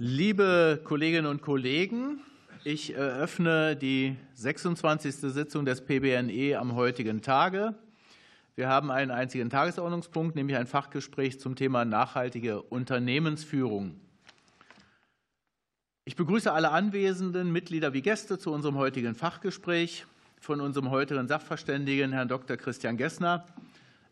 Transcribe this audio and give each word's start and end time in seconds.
Liebe 0.00 0.80
Kolleginnen 0.84 1.26
und 1.26 1.42
Kollegen, 1.42 2.20
ich 2.62 2.94
eröffne 2.94 3.74
die 3.74 4.14
26. 4.34 5.16
Sitzung 5.16 5.64
des 5.64 5.84
PBNE 5.84 6.56
am 6.56 6.76
heutigen 6.76 7.20
Tage. 7.20 7.74
Wir 8.54 8.68
haben 8.68 8.92
einen 8.92 9.10
einzigen 9.10 9.50
Tagesordnungspunkt, 9.50 10.36
nämlich 10.36 10.56
ein 10.56 10.68
Fachgespräch 10.68 11.40
zum 11.40 11.56
Thema 11.56 11.84
nachhaltige 11.84 12.62
Unternehmensführung. 12.62 13.98
Ich 16.04 16.14
begrüße 16.14 16.52
alle 16.52 16.70
anwesenden 16.70 17.50
Mitglieder 17.50 17.92
wie 17.92 18.02
Gäste 18.02 18.38
zu 18.38 18.52
unserem 18.52 18.76
heutigen 18.76 19.16
Fachgespräch. 19.16 20.06
Von 20.40 20.60
unserem 20.60 20.90
heutigen 20.90 21.26
Sachverständigen, 21.26 22.12
Herrn 22.12 22.28
Dr. 22.28 22.56
Christian 22.56 22.96
Gessner, 22.96 23.46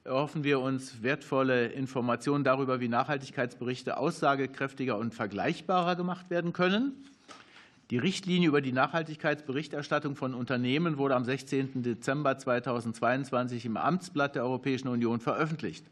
erhoffen 0.06 0.44
wir 0.44 0.60
uns 0.60 1.02
wertvolle 1.02 1.66
Informationen 1.66 2.44
darüber, 2.44 2.80
wie 2.80 2.88
Nachhaltigkeitsberichte 2.88 3.96
aussagekräftiger 3.98 4.96
und 4.96 5.12
vergleichbarer 5.12 5.96
gemacht 5.96 6.30
werden 6.30 6.52
können. 6.52 6.92
Die 7.90 7.98
Richtlinie 7.98 8.48
über 8.48 8.60
die 8.60 8.72
Nachhaltigkeitsberichterstattung 8.72 10.16
von 10.16 10.34
Unternehmen 10.34 10.98
wurde 10.98 11.14
am 11.14 11.24
16. 11.24 11.82
Dezember 11.82 12.38
2022 12.38 13.66
im 13.66 13.76
Amtsblatt 13.76 14.34
der 14.34 14.44
Europäischen 14.44 14.88
Union 14.88 15.20
veröffentlicht. 15.20 15.84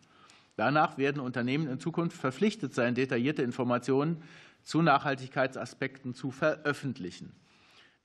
Danach 0.56 0.96
werden 0.96 1.20
Unternehmen 1.20 1.68
in 1.68 1.80
Zukunft 1.80 2.16
verpflichtet 2.16 2.74
sein, 2.74 2.94
detaillierte 2.94 3.42
Informationen 3.42 4.22
zu 4.62 4.80
Nachhaltigkeitsaspekten 4.82 6.14
zu 6.14 6.30
veröffentlichen. 6.30 7.32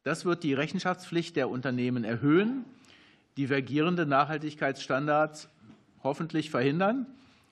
Das 0.04 0.26
wird 0.26 0.44
die 0.44 0.54
Rechenschaftspflicht 0.54 1.36
der 1.36 1.50
Unternehmen 1.50 2.04
erhöhen, 2.04 2.66
divergierende 3.38 4.06
Nachhaltigkeitsstandards 4.06 5.50
hoffentlich 6.04 6.50
verhindern 6.50 7.06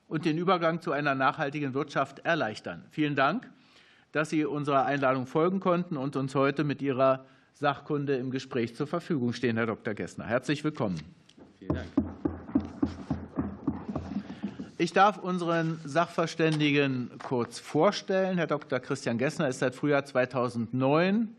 und 0.08 0.24
den 0.24 0.38
Übergang 0.38 0.80
zu 0.80 0.92
einer 0.92 1.14
nachhaltigen 1.14 1.74
Wirtschaft 1.74 2.20
erleichtern. 2.20 2.84
Vielen 2.90 3.14
Dank, 3.14 3.48
dass 4.12 4.30
Sie 4.30 4.44
unserer 4.44 4.84
Einladung 4.84 5.26
folgen 5.26 5.60
konnten 5.60 5.96
und 5.96 6.16
uns 6.16 6.34
heute 6.34 6.64
mit 6.64 6.82
Ihrer 6.82 7.26
Sachkunde 7.54 8.16
im 8.16 8.30
Gespräch 8.30 8.74
zur 8.76 8.86
Verfügung 8.86 9.32
stehen, 9.32 9.56
Herr 9.56 9.66
Dr. 9.66 9.94
Gessner. 9.94 10.26
Herzlich 10.26 10.64
willkommen. 10.64 11.00
Vielen 11.58 11.74
Dank. 11.74 11.88
Ich 14.80 14.92
darf 14.92 15.18
unseren 15.18 15.80
Sachverständigen 15.84 17.10
kurz 17.24 17.58
vorstellen. 17.58 18.38
Herr 18.38 18.46
Dr. 18.46 18.78
Christian 18.78 19.18
Gessner 19.18 19.48
ist 19.48 19.58
seit 19.58 19.74
Frühjahr 19.74 20.04
2009 20.04 21.34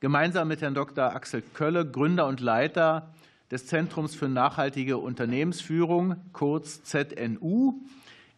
gemeinsam 0.00 0.48
mit 0.48 0.60
Herrn 0.60 0.74
Dr. 0.74 1.14
Axel 1.14 1.42
Kölle 1.54 1.86
Gründer 1.86 2.26
und 2.26 2.40
Leiter 2.40 3.08
des 3.52 3.66
Zentrums 3.66 4.14
für 4.14 4.30
nachhaltige 4.30 4.96
Unternehmensführung, 4.96 6.16
kurz 6.32 6.82
ZNU, 6.84 7.74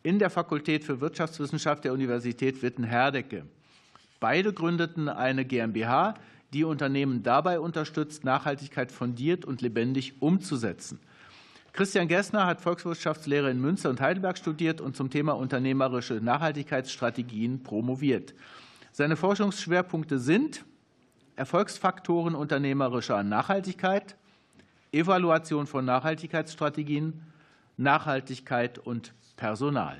in 0.02 0.18
der 0.18 0.28
Fakultät 0.28 0.82
für 0.82 1.00
Wirtschaftswissenschaft 1.00 1.84
der 1.84 1.92
Universität 1.92 2.62
Witten-Herdecke. 2.62 3.46
Beide 4.18 4.52
gründeten 4.52 5.08
eine 5.08 5.44
GmbH, 5.44 6.14
die 6.52 6.64
Unternehmen 6.64 7.22
dabei 7.22 7.60
unterstützt, 7.60 8.24
Nachhaltigkeit 8.24 8.90
fundiert 8.90 9.44
und 9.44 9.62
lebendig 9.62 10.20
umzusetzen. 10.20 10.98
Christian 11.72 12.08
Gessner 12.08 12.46
hat 12.46 12.60
Volkswirtschaftslehre 12.60 13.50
in 13.50 13.60
Münster 13.60 13.90
und 13.90 14.00
Heidelberg 14.00 14.36
studiert 14.36 14.80
und 14.80 14.96
zum 14.96 15.10
Thema 15.10 15.32
unternehmerische 15.32 16.14
Nachhaltigkeitsstrategien 16.14 17.62
promoviert. 17.62 18.34
Seine 18.90 19.16
Forschungsschwerpunkte 19.16 20.18
sind 20.18 20.64
Erfolgsfaktoren 21.36 22.34
unternehmerischer 22.34 23.22
Nachhaltigkeit, 23.22 24.16
Evaluation 24.94 25.66
von 25.66 25.84
Nachhaltigkeitsstrategien, 25.84 27.20
Nachhaltigkeit 27.76 28.78
und 28.78 29.12
Personal. 29.36 29.96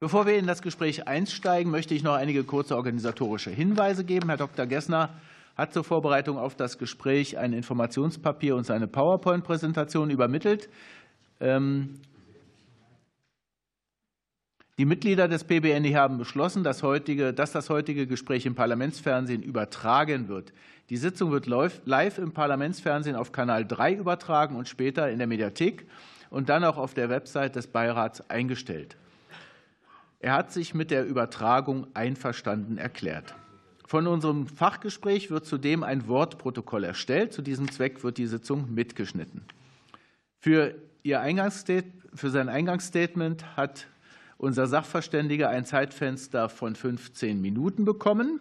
Bevor 0.00 0.26
wir 0.26 0.36
in 0.36 0.46
das 0.46 0.62
Gespräch 0.62 1.06
einsteigen, 1.06 1.70
möchte 1.70 1.94
ich 1.94 2.02
noch 2.02 2.14
einige 2.14 2.44
kurze 2.44 2.76
organisatorische 2.76 3.50
Hinweise 3.50 4.04
geben. 4.04 4.28
Herr 4.28 4.36
Dr. 4.36 4.66
Gessner 4.66 5.10
hat 5.56 5.72
zur 5.72 5.84
Vorbereitung 5.84 6.36
auf 6.36 6.56
das 6.56 6.78
Gespräch 6.78 7.38
ein 7.38 7.52
Informationspapier 7.52 8.56
und 8.56 8.64
seine 8.64 8.88
PowerPoint-Präsentation 8.88 10.10
übermittelt. 10.10 10.68
Die 14.76 14.86
Mitglieder 14.86 15.28
des 15.28 15.44
PBNI 15.44 15.92
haben 15.92 16.18
beschlossen, 16.18 16.64
dass, 16.64 16.82
heutige, 16.82 17.32
dass 17.32 17.52
das 17.52 17.70
heutige 17.70 18.08
Gespräch 18.08 18.44
im 18.44 18.56
Parlamentsfernsehen 18.56 19.40
übertragen 19.42 20.26
wird. 20.26 20.52
Die 20.90 20.96
Sitzung 20.96 21.30
wird 21.30 21.46
live 21.46 22.18
im 22.18 22.32
Parlamentsfernsehen 22.32 23.14
auf 23.14 23.30
Kanal 23.30 23.64
3 23.64 23.94
übertragen 23.94 24.56
und 24.56 24.68
später 24.68 25.08
in 25.10 25.18
der 25.18 25.28
Mediathek 25.28 25.86
und 26.28 26.48
dann 26.48 26.64
auch 26.64 26.76
auf 26.76 26.92
der 26.92 27.08
Website 27.08 27.54
des 27.54 27.68
Beirats 27.68 28.28
eingestellt. 28.28 28.96
Er 30.18 30.32
hat 30.32 30.50
sich 30.50 30.74
mit 30.74 30.90
der 30.90 31.06
Übertragung 31.06 31.86
einverstanden 31.94 32.76
erklärt. 32.76 33.36
Von 33.86 34.08
unserem 34.08 34.48
Fachgespräch 34.48 35.30
wird 35.30 35.46
zudem 35.46 35.84
ein 35.84 36.08
Wortprotokoll 36.08 36.82
erstellt. 36.82 37.32
Zu 37.32 37.42
diesem 37.42 37.70
Zweck 37.70 38.02
wird 38.02 38.18
die 38.18 38.26
Sitzung 38.26 38.74
mitgeschnitten. 38.74 39.42
Für, 40.40 40.74
Ihr 41.04 41.20
für 42.14 42.30
sein 42.30 42.48
Eingangsstatement 42.48 43.56
hat 43.56 43.86
unser 44.38 44.66
Sachverständiger 44.66 45.48
ein 45.48 45.64
Zeitfenster 45.64 46.48
von 46.48 46.74
15 46.74 47.40
Minuten 47.40 47.84
bekommen. 47.84 48.40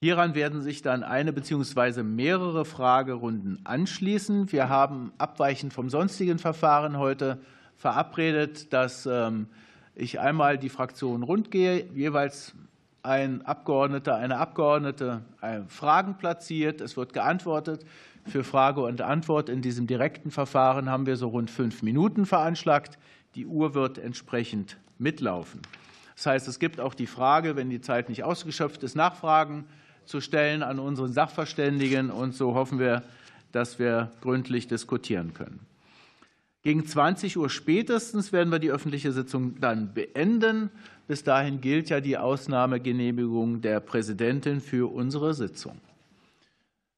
Hieran 0.00 0.34
werden 0.34 0.60
sich 0.60 0.82
dann 0.82 1.02
eine 1.02 1.32
bzw. 1.32 2.02
mehrere 2.02 2.64
Fragerunden 2.64 3.60
anschließen. 3.64 4.52
Wir 4.52 4.68
haben 4.68 5.12
abweichend 5.18 5.72
vom 5.72 5.88
sonstigen 5.88 6.38
Verfahren 6.38 6.98
heute 6.98 7.40
verabredet, 7.76 8.72
dass 8.72 9.06
ähm, 9.06 9.48
ich 9.94 10.20
einmal 10.20 10.58
die 10.58 10.68
Fraktionen 10.68 11.22
rundgehe, 11.22 11.86
jeweils 11.94 12.54
ein 13.02 13.42
Abgeordneter, 13.42 14.16
eine 14.16 14.36
Abgeordnete 14.36 15.22
äh, 15.40 15.60
Fragen 15.68 16.18
platziert. 16.18 16.80
Es 16.80 16.96
wird 16.96 17.12
geantwortet. 17.12 17.84
Für 18.26 18.42
Frage 18.42 18.82
und 18.82 19.00
Antwort 19.00 19.48
in 19.48 19.62
diesem 19.62 19.86
direkten 19.86 20.32
Verfahren 20.32 20.90
haben 20.90 21.06
wir 21.06 21.16
so 21.16 21.28
rund 21.28 21.50
fünf 21.50 21.82
Minuten 21.82 22.26
veranschlagt. 22.26 22.98
Die 23.36 23.46
Uhr 23.46 23.74
wird 23.74 23.98
entsprechend 23.98 24.78
mitlaufen. 24.98 25.60
Das 26.14 26.24
heißt, 26.24 26.48
es 26.48 26.58
gibt 26.58 26.80
auch 26.80 26.94
die 26.94 27.06
Frage, 27.06 27.54
wenn 27.54 27.68
die 27.68 27.82
Zeit 27.82 28.08
nicht 28.08 28.24
ausgeschöpft 28.24 28.82
ist, 28.82 28.96
Nachfragen 28.96 29.66
zu 30.06 30.22
stellen 30.22 30.62
an 30.62 30.78
unseren 30.78 31.12
Sachverständigen. 31.12 32.10
Und 32.10 32.34
so 32.34 32.54
hoffen 32.54 32.78
wir, 32.78 33.02
dass 33.52 33.78
wir 33.78 34.10
gründlich 34.22 34.68
diskutieren 34.68 35.34
können. 35.34 35.60
Gegen 36.62 36.86
20 36.86 37.36
Uhr 37.36 37.50
spätestens 37.50 38.32
werden 38.32 38.50
wir 38.50 38.58
die 38.58 38.70
öffentliche 38.70 39.12
Sitzung 39.12 39.60
dann 39.60 39.92
beenden. 39.92 40.70
Bis 41.06 41.22
dahin 41.22 41.60
gilt 41.60 41.90
ja 41.90 42.00
die 42.00 42.16
Ausnahmegenehmigung 42.16 43.60
der 43.60 43.80
Präsidentin 43.80 44.62
für 44.62 44.90
unsere 44.90 45.34
Sitzung. 45.34 45.78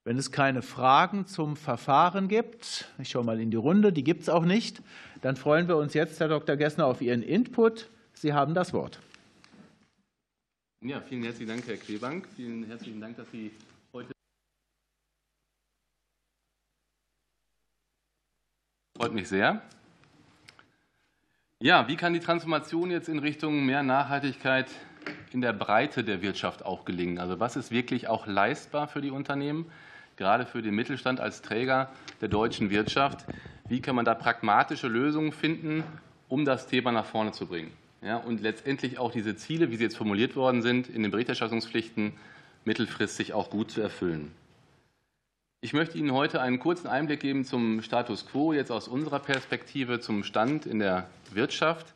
Wenn 0.09 0.17
es 0.17 0.33
keine 0.33 0.63
Fragen 0.63 1.27
zum 1.27 1.55
Verfahren 1.55 2.29
gibt, 2.29 2.91
ich 2.99 3.11
schaue 3.11 3.25
mal 3.25 3.39
in 3.43 3.51
die 3.51 3.59
Runde, 3.59 3.93
die 3.93 4.03
gibt 4.03 4.23
es 4.23 4.31
auch 4.31 4.47
nicht, 4.47 4.81
dann 5.21 5.37
freuen 5.37 5.69
wir 5.69 5.77
uns 5.77 5.93
jetzt, 5.93 6.19
Herr 6.19 6.29
Dr. 6.29 6.57
Gessner, 6.57 6.87
auf 6.87 7.03
Ihren 7.03 7.23
Input. 7.23 7.91
Sie 8.15 8.33
haben 8.33 8.55
das 8.55 8.73
Wort. 8.73 9.01
Ja, 10.81 11.03
vielen 11.03 11.25
herzlichen 11.25 11.51
Dank, 11.51 11.67
Herr 11.67 11.77
Klebank. 11.77 12.27
Vielen 12.37 12.65
herzlichen 12.65 13.03
Dank, 13.03 13.19
dass 13.19 13.31
Sie 13.31 13.51
heute. 13.93 14.13
Freut 18.97 19.13
mich 19.13 19.29
sehr. 19.29 19.61
Ja, 21.61 21.87
wie 21.87 21.97
kann 21.97 22.15
die 22.15 22.21
Transformation 22.21 22.91
jetzt 22.91 23.11
in 23.11 23.19
Richtung 23.19 23.67
mehr 23.67 23.83
Nachhaltigkeit 23.83 24.71
in 25.33 25.43
der 25.43 25.53
Breite 25.53 26.03
der 26.03 26.23
Wirtschaft 26.23 26.65
auch 26.65 26.87
gelingen? 26.87 27.19
Also 27.19 27.41
was 27.41 27.57
ist 27.57 27.71
wirklich 27.71 28.09
auch 28.09 28.27
leistbar 28.27 28.89
für 28.89 29.03
die 29.03 29.11
Unternehmen? 29.11 29.71
Gerade 30.19 30.45
für 30.45 30.61
den 30.61 30.75
Mittelstand 30.75 31.21
als 31.21 31.41
Träger 31.41 31.89
der 32.21 32.29
deutschen 32.29 32.69
Wirtschaft. 32.69 33.25
Wie 33.69 33.81
kann 33.81 33.97
man 33.97 34.05
da 34.05 34.15
pragmatische 34.15 34.89
Lösungen 34.89 35.33
finden, 35.33 35.85
um 36.29 36.45
das 36.45 36.67
Thema 36.67 36.93
nach 36.93 37.07
vorne 37.07 37.33
zu 37.33 37.47
bringen? 37.47 37.73
Ja, 38.03 38.19
und 38.19 38.41
letztendlich 38.41 38.99
auch 38.99 39.11
diese 39.11 39.35
Ziele, 39.37 39.71
wie 39.71 39.77
sie 39.77 39.85
jetzt 39.85 39.97
formuliert 39.97 40.37
worden 40.37 40.63
sind, 40.63 40.89
in 40.89 41.03
den 41.03 41.11
Berichterstattungspflichten 41.11 42.13
mittelfristig 42.65 43.33
auch 43.33 43.51
gut 43.51 43.71
zu 43.71 43.81
erfüllen. 43.81 44.33
Ich 45.61 45.73
möchte 45.73 45.99
Ihnen 45.99 46.13
heute 46.13 46.41
einen 46.41 46.61
kurzen 46.61 46.87
Einblick 46.87 47.19
geben 47.19 47.45
zum 47.45 47.83
Status 47.83 48.27
quo, 48.27 48.53
jetzt 48.53 48.71
aus 48.71 48.87
unserer 48.87 49.19
Perspektive 49.19 49.99
zum 49.99 50.23
Stand 50.23 50.67
in 50.67 50.79
der 50.79 51.09
Wirtschaft 51.33 51.95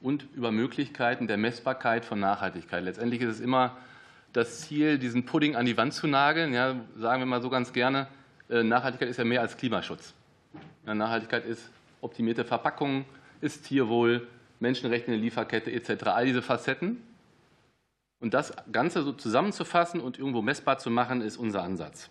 und 0.00 0.26
über 0.34 0.50
Möglichkeiten 0.50 1.26
der 1.26 1.36
Messbarkeit 1.36 2.06
von 2.06 2.20
Nachhaltigkeit. 2.20 2.84
Letztendlich 2.84 3.20
ist 3.20 3.34
es 3.36 3.40
immer 3.40 3.76
das 4.36 4.60
Ziel, 4.60 4.98
diesen 4.98 5.24
Pudding 5.24 5.56
an 5.56 5.64
die 5.64 5.78
Wand 5.78 5.94
zu 5.94 6.06
nageln. 6.06 6.52
Ja, 6.52 6.76
sagen 6.96 7.22
wir 7.22 7.26
mal 7.26 7.40
so 7.40 7.48
ganz 7.48 7.72
gerne, 7.72 8.06
äh, 8.50 8.62
Nachhaltigkeit 8.62 9.08
ist 9.08 9.16
ja 9.16 9.24
mehr 9.24 9.40
als 9.40 9.56
Klimaschutz. 9.56 10.12
Ja, 10.84 10.94
Nachhaltigkeit 10.94 11.46
ist 11.46 11.70
optimierte 12.02 12.44
Verpackung, 12.44 13.06
ist 13.40 13.64
Tierwohl, 13.64 14.28
Menschenrechte 14.60 15.06
in 15.06 15.12
der 15.12 15.20
Lieferkette 15.22 15.72
etc. 15.72 16.08
All 16.08 16.26
diese 16.26 16.42
Facetten. 16.42 17.02
Und 18.20 18.34
das 18.34 18.52
Ganze 18.70 19.02
so 19.02 19.12
zusammenzufassen 19.12 20.00
und 20.00 20.18
irgendwo 20.18 20.42
messbar 20.42 20.78
zu 20.78 20.90
machen, 20.90 21.22
ist 21.22 21.38
unser 21.38 21.62
Ansatz. 21.62 22.10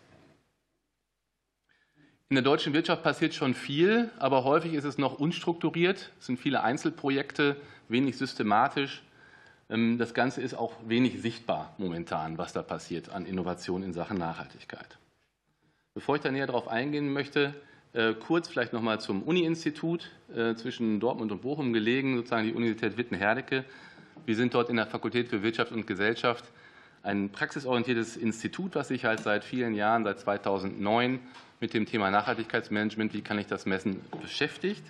In 2.29 2.35
der 2.35 2.43
deutschen 2.43 2.73
Wirtschaft 2.73 3.03
passiert 3.03 3.35
schon 3.35 3.53
viel, 3.53 4.09
aber 4.17 4.43
häufig 4.43 4.73
ist 4.73 4.83
es 4.83 4.97
noch 4.97 5.19
unstrukturiert. 5.19 6.11
Es 6.19 6.25
sind 6.25 6.39
viele 6.39 6.63
Einzelprojekte, 6.63 7.55
wenig 7.87 8.17
systematisch 8.17 9.03
das 9.67 10.13
Ganze 10.13 10.41
ist 10.41 10.53
auch 10.53 10.73
wenig 10.85 11.21
sichtbar 11.21 11.73
momentan, 11.77 12.37
was 12.37 12.53
da 12.53 12.61
passiert 12.61 13.09
an 13.09 13.25
Innovation 13.25 13.81
in 13.81 13.93
Sachen 13.93 14.17
Nachhaltigkeit. 14.17 14.97
Bevor 15.95 16.17
ich 16.17 16.21
da 16.21 16.31
näher 16.31 16.45
darauf 16.45 16.67
eingehen 16.67 17.11
möchte, 17.11 17.55
äh, 17.93 18.13
kurz 18.13 18.47
vielleicht 18.47 18.73
noch 18.73 18.81
mal 18.81 18.99
zum 18.99 19.23
Uni-Institut 19.23 20.11
äh, 20.35 20.53
zwischen 20.55 20.99
Dortmund 20.99 21.31
und 21.31 21.41
Bochum 21.41 21.73
gelegen, 21.73 22.17
sozusagen 22.17 22.45
die 22.45 22.53
Universität 22.53 22.97
Witten-Herdecke. 22.97 23.63
Wir 24.25 24.35
sind 24.35 24.53
dort 24.53 24.69
in 24.69 24.75
der 24.75 24.85
Fakultät 24.85 25.29
für 25.29 25.41
Wirtschaft 25.41 25.71
und 25.71 25.87
Gesellschaft 25.87 26.45
ein 27.01 27.29
praxisorientiertes 27.29 28.17
Institut, 28.17 28.75
was 28.75 28.89
sich 28.89 29.05
halt 29.05 29.21
seit 29.21 29.43
vielen 29.43 29.73
Jahren, 29.75 30.03
seit 30.03 30.19
2009, 30.19 31.19
mit 31.61 31.73
dem 31.73 31.85
Thema 31.85 32.11
Nachhaltigkeitsmanagement, 32.11 33.13
wie 33.13 33.21
kann 33.21 33.39
ich 33.39 33.47
das 33.47 33.65
messen, 33.65 34.01
beschäftigt. 34.21 34.83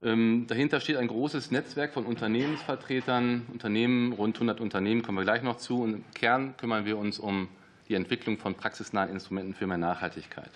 Ähm, 0.00 0.46
dahinter 0.46 0.80
steht 0.80 0.96
ein 0.96 1.08
großes 1.08 1.50
Netzwerk 1.50 1.92
von 1.92 2.06
Unternehmensvertretern, 2.06 3.46
Unternehmen, 3.52 4.12
rund 4.12 4.36
100 4.36 4.60
Unternehmen, 4.60 5.02
kommen 5.02 5.18
wir 5.18 5.24
gleich 5.24 5.42
noch 5.42 5.56
zu. 5.56 5.82
Und 5.82 5.94
im 5.94 6.04
Kern 6.14 6.56
kümmern 6.56 6.84
wir 6.84 6.98
uns 6.98 7.18
um 7.18 7.48
die 7.88 7.94
Entwicklung 7.94 8.38
von 8.38 8.54
praxisnahen 8.54 9.10
Instrumenten 9.10 9.54
für 9.54 9.66
mehr 9.66 9.78
Nachhaltigkeit. 9.78 10.50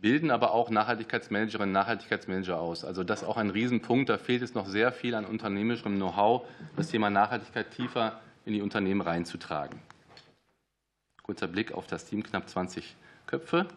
Bilden 0.00 0.30
aber 0.30 0.52
auch 0.52 0.68
Nachhaltigkeitsmanagerinnen 0.68 1.68
und 1.68 1.72
Nachhaltigkeitsmanager 1.72 2.58
aus. 2.58 2.84
Also 2.84 3.04
das 3.04 3.22
ist 3.22 3.28
auch 3.28 3.36
ein 3.36 3.50
Riesenpunkt. 3.50 4.08
Da 4.08 4.18
fehlt 4.18 4.42
es 4.42 4.54
noch 4.54 4.66
sehr 4.66 4.90
viel 4.90 5.14
an 5.14 5.24
unternehmerischem 5.24 5.94
Know-how, 5.94 6.46
das 6.76 6.88
Thema 6.88 7.10
Nachhaltigkeit 7.10 7.70
tiefer 7.70 8.20
in 8.44 8.52
die 8.52 8.62
Unternehmen 8.62 9.00
reinzutragen. 9.00 9.80
Kurzer 11.22 11.46
Blick 11.46 11.72
auf 11.72 11.86
das 11.86 12.04
Team, 12.04 12.22
knapp 12.22 12.48
20 12.48 12.96
Köpfe. 13.26 13.68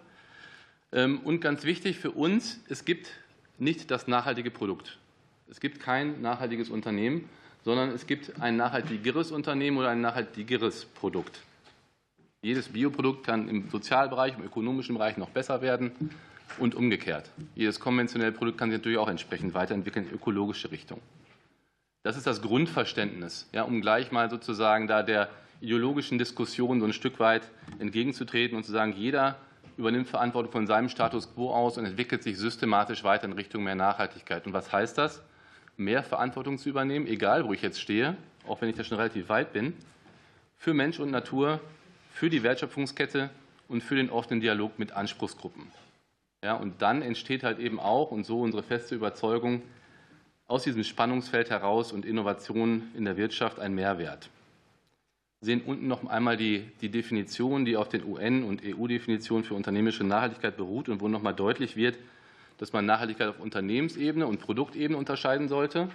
Ähm, 0.92 1.20
und 1.20 1.40
ganz 1.40 1.64
wichtig 1.64 2.00
für 2.00 2.12
uns, 2.12 2.60
es 2.68 2.84
gibt 2.84 3.12
nicht 3.58 3.92
das 3.92 4.08
nachhaltige 4.08 4.52
Produkt. 4.52 4.98
Es 5.50 5.60
gibt 5.60 5.80
kein 5.80 6.22
nachhaltiges 6.22 6.70
Unternehmen, 6.70 7.30
sondern 7.64 7.90
es 7.90 8.08
gibt 8.08 8.42
ein 8.42 8.58
nachhaltigeres 8.58 9.32
Unternehmen 9.32 9.78
oder 9.78 9.90
ein 9.90 10.02
nachhaltigeres 10.02 10.86
Produkt. 10.86 11.42
Jedes 12.42 12.70
Bioprodukt 12.70 13.26
kann 13.26 13.50
im 13.50 13.70
Sozialbereich, 13.70 14.38
im 14.38 14.44
ökonomischen 14.44 14.96
Bereich 14.96 15.18
noch 15.18 15.30
besser 15.30 15.62
werden 15.62 15.92
und 16.60 16.76
umgekehrt. 16.76 17.30
Jedes 17.56 17.80
konventionelle 17.80 18.32
Produkt 18.32 18.58
kann 18.58 18.70
sich 18.70 18.80
natürlich 18.80 18.98
auch 18.98 19.10
entsprechend 19.10 19.54
weiterentwickeln 19.54 20.08
in 20.08 20.14
ökologische 20.14 20.72
Richtung. 20.72 21.02
Das 22.04 22.16
ist 22.16 22.28
das 22.28 22.42
Grundverständnis, 22.42 23.50
ja, 23.52 23.64
um 23.64 23.82
gleich 23.82 24.12
mal 24.12 24.30
sozusagen 24.30 24.88
da 24.88 25.04
der 25.04 25.30
ideologischen 25.60 26.18
Diskussion 26.18 26.80
so 26.80 26.86
ein 26.86 26.94
Stück 26.94 27.20
weit 27.20 27.50
entgegenzutreten 27.80 28.56
und 28.56 28.64
zu 28.64 28.72
sagen, 28.72 28.94
jeder 28.96 29.38
übernimmt 29.78 30.08
Verantwortung 30.08 30.52
von 30.52 30.68
seinem 30.68 30.90
Status 30.90 31.34
quo 31.34 31.52
aus 31.52 31.78
und 31.78 31.86
entwickelt 31.86 32.24
sich 32.24 32.38
systematisch 32.38 33.04
weiter 33.04 33.26
in 33.26 33.34
Richtung 33.34 33.64
mehr 33.64 33.76
Nachhaltigkeit. 33.76 34.46
Und 34.46 34.54
was 34.54 34.72
heißt 34.72 34.98
das? 34.98 35.22
Mehr 35.78 36.04
Verantwortung 36.04 36.58
zu 36.58 36.70
übernehmen, 36.70 37.06
egal 37.08 37.46
wo 37.48 37.54
ich 37.54 37.62
jetzt 37.62 37.80
stehe, 37.80 38.18
auch 38.48 38.62
wenn 38.62 38.70
ich 38.70 38.76
da 38.76 38.84
schon 38.84 38.98
relativ 38.98 39.30
weit 39.30 39.54
bin, 39.54 39.74
für 40.58 40.74
Mensch 40.74 41.00
und 41.00 41.12
Natur, 41.12 41.62
für 42.12 42.30
die 42.30 42.42
Wertschöpfungskette 42.42 43.30
und 43.68 43.84
für 43.84 43.96
den 43.96 44.10
offenen 44.10 44.42
Dialog 44.42 44.80
mit 44.80 44.94
Anspruchsgruppen. 44.94 45.68
Ja, 46.44 46.56
und 46.56 46.82
dann 46.82 47.02
entsteht 47.02 47.44
halt 47.44 47.60
eben 47.60 47.80
auch, 47.80 48.12
und 48.12 48.26
so 48.26 48.42
unsere 48.42 48.64
feste 48.64 48.96
Überzeugung, 48.96 49.62
aus 50.48 50.64
diesem 50.64 50.84
Spannungsfeld 50.84 51.50
heraus 51.50 51.92
und 51.92 52.06
Innovation 52.06 52.92
in 52.96 53.06
der 53.06 53.18
Wirtschaft 53.18 53.60
ein 53.60 53.76
Mehrwert. 53.76 54.30
Sehen 55.40 55.62
unten 55.62 55.88
noch 55.88 56.06
einmal 56.08 56.36
die, 56.36 56.66
die 56.82 56.90
Definition, 56.90 57.64
die 57.64 57.78
auf 57.78 57.90
den 57.90 58.04
UN- 58.04 58.44
und 58.44 58.64
EU-Definitionen 58.66 59.44
für 59.44 59.54
unternehmerische 59.54 60.04
Nachhaltigkeit 60.04 60.58
beruht 60.58 60.90
und 60.90 61.00
wo 61.00 61.08
noch 61.08 61.22
mal 61.22 61.34
deutlich 61.34 61.76
wird, 61.76 61.98
dass 62.58 62.74
man 62.74 62.86
Nachhaltigkeit 62.86 63.28
auf 63.28 63.40
Unternehmensebene 63.40 64.26
und 64.26 64.40
Produktebene 64.40 64.98
unterscheiden 64.98 65.48
sollte, 65.48 65.90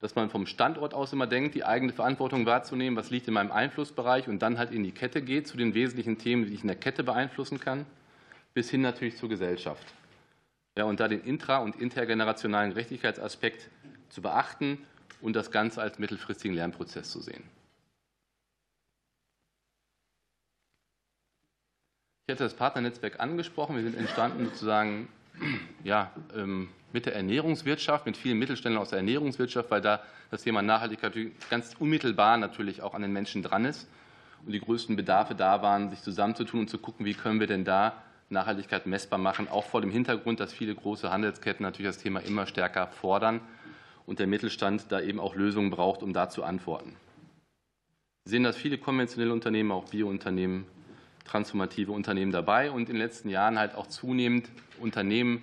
dass 0.00 0.14
man 0.14 0.30
vom 0.30 0.46
Standort 0.46 0.94
aus 0.94 1.12
immer 1.12 1.26
denkt, 1.26 1.54
die 1.54 1.64
eigene 1.64 1.92
Verantwortung 1.92 2.44
wahrzunehmen, 2.44 2.96
was 2.96 3.10
liegt 3.10 3.28
in 3.28 3.34
meinem 3.34 3.52
Einflussbereich 3.52 4.28
und 4.28 4.40
dann 4.40 4.58
halt 4.58 4.72
in 4.72 4.82
die 4.82 4.92
Kette 4.92 5.22
geht 5.22 5.46
zu 5.46 5.56
den 5.56 5.74
wesentlichen 5.74 6.18
Themen, 6.18 6.44
die 6.44 6.54
ich 6.54 6.62
in 6.62 6.68
der 6.68 6.76
Kette 6.76 7.04
beeinflussen 7.04 7.60
kann, 7.60 7.86
bis 8.52 8.68
hin 8.68 8.82
natürlich 8.82 9.16
zur 9.16 9.28
Gesellschaft. 9.28 9.86
Ja, 10.76 10.84
und 10.84 11.00
da 11.00 11.08
den 11.08 11.22
intra- 11.22 11.62
und 11.62 11.76
intergenerationalen 11.76 12.70
Gerechtigkeitsaspekt 12.70 13.70
zu 14.08 14.20
beachten 14.20 14.78
und 15.20 15.36
das 15.36 15.50
Ganze 15.50 15.80
als 15.80 15.98
mittelfristigen 15.98 16.56
Lernprozess 16.56 17.10
zu 17.10 17.20
sehen. 17.20 17.44
Ich 22.28 22.34
hatte 22.34 22.44
das 22.44 22.54
Partnernetzwerk 22.54 23.18
angesprochen. 23.18 23.74
Wir 23.74 23.82
sind 23.82 23.98
entstanden 23.98 24.44
sozusagen 24.44 25.08
ja, 25.82 26.12
ähm, 26.36 26.68
mit 26.92 27.06
der 27.06 27.16
Ernährungswirtschaft, 27.16 28.06
mit 28.06 28.16
vielen 28.16 28.38
Mittelständlern 28.38 28.80
aus 28.80 28.90
der 28.90 28.98
Ernährungswirtschaft, 28.98 29.72
weil 29.72 29.80
da 29.80 30.04
das 30.30 30.44
Thema 30.44 30.62
Nachhaltigkeit 30.62 31.14
ganz 31.50 31.74
unmittelbar 31.80 32.36
natürlich 32.36 32.80
auch 32.80 32.94
an 32.94 33.02
den 33.02 33.12
Menschen 33.12 33.42
dran 33.42 33.64
ist 33.64 33.88
und 34.46 34.52
die 34.52 34.60
größten 34.60 34.94
Bedarfe 34.94 35.34
da 35.34 35.62
waren, 35.62 35.90
sich 35.90 36.00
zusammenzutun 36.00 36.60
und 36.60 36.70
zu 36.70 36.78
gucken, 36.78 37.04
wie 37.06 37.14
können 37.14 37.40
wir 37.40 37.48
denn 37.48 37.64
da 37.64 38.00
Nachhaltigkeit 38.28 38.86
messbar 38.86 39.18
machen, 39.18 39.48
auch 39.48 39.64
vor 39.64 39.80
dem 39.80 39.90
Hintergrund, 39.90 40.38
dass 40.38 40.52
viele 40.52 40.76
große 40.76 41.10
Handelsketten 41.10 41.64
natürlich 41.64 41.90
das 41.90 41.98
Thema 41.98 42.20
immer 42.20 42.46
stärker 42.46 42.86
fordern 42.86 43.40
und 44.06 44.20
der 44.20 44.28
Mittelstand 44.28 44.86
da 44.90 45.00
eben 45.00 45.18
auch 45.18 45.34
Lösungen 45.34 45.70
braucht, 45.70 46.04
um 46.04 46.12
da 46.12 46.28
zu 46.28 46.44
antworten. 46.44 46.94
Wir 48.24 48.30
sehen, 48.30 48.44
dass 48.44 48.56
viele 48.56 48.78
konventionelle 48.78 49.32
Unternehmen, 49.32 49.72
auch 49.72 49.90
Biounternehmen, 49.90 50.66
transformative 51.24 51.92
Unternehmen 51.92 52.32
dabei 52.32 52.70
und 52.70 52.82
in 52.82 52.86
den 52.86 52.96
letzten 52.96 53.28
Jahren 53.28 53.58
halt 53.58 53.74
auch 53.74 53.86
zunehmend 53.86 54.48
Unternehmen, 54.80 55.42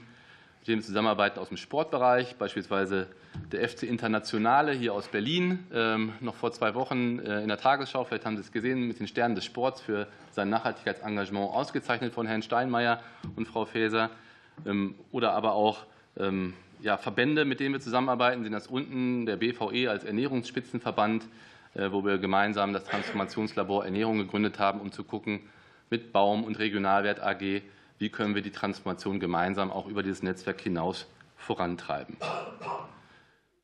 mit 0.60 0.68
denen 0.68 0.82
wir 0.82 0.86
zusammenarbeiten 0.86 1.40
aus 1.40 1.48
dem 1.48 1.58
Sportbereich, 1.58 2.36
beispielsweise 2.36 3.08
der 3.52 3.68
FC 3.68 3.84
Internationale 3.84 4.74
hier 4.74 4.94
aus 4.94 5.08
Berlin, 5.08 5.66
ähm, 5.74 6.14
noch 6.20 6.36
vor 6.36 6.52
zwei 6.52 6.76
Wochen 6.76 7.20
äh, 7.20 7.42
in 7.42 7.48
der 7.48 7.58
Tagesschau, 7.58 8.04
vielleicht 8.04 8.26
haben 8.26 8.36
Sie 8.36 8.42
es 8.42 8.52
gesehen, 8.52 8.88
mit 8.88 9.00
den 9.00 9.08
Sternen 9.08 9.36
des 9.36 9.46
Sports 9.46 9.82
für 9.82 10.08
sein 10.32 10.50
Nachhaltigkeitsengagement 10.50 11.52
ausgezeichnet 11.52 12.14
von 12.14 12.28
Herrn 12.28 12.42
Steinmeier 12.42 13.02
und 13.36 13.48
Frau 13.48 13.66
Faeser. 13.66 14.10
Ähm, 14.66 14.96
oder 15.12 15.34
aber 15.34 15.54
auch 15.54 15.86
ähm, 16.18 16.54
ja, 16.82 16.98
Verbände, 16.98 17.46
mit 17.46 17.60
denen 17.60 17.74
wir 17.74 17.82
zusammenarbeiten, 17.82 18.44
sind 18.44 18.54
das 18.54 18.68
unten 18.68 19.26
der 19.26 19.38
BVE 19.38 19.90
als 19.90 20.04
Ernährungsspitzenverband, 20.04 21.24
äh, 21.76 21.92
wo 21.92 22.06
wir 22.06 22.18
gemeinsam 22.18 22.74
das 22.74 22.84
Transformationslabor 22.86 23.86
Ernährung 23.86 24.18
gegründet 24.18 24.60
haben, 24.60 24.82
um 24.82 24.92
zu 24.92 25.04
gucken, 25.04 25.42
mit 25.90 26.12
Baum 26.12 26.44
und 26.44 26.60
Regionalwert 26.60 27.20
AG, 27.22 27.62
wie 27.98 28.10
können 28.10 28.36
wir 28.36 28.42
die 28.42 28.52
Transformation 28.52 29.20
gemeinsam 29.20 29.72
auch 29.72 29.88
über 29.88 30.04
dieses 30.04 30.24
Netzwerk 30.24 30.62
hinaus 30.62 31.08
vorantreiben. 31.36 32.18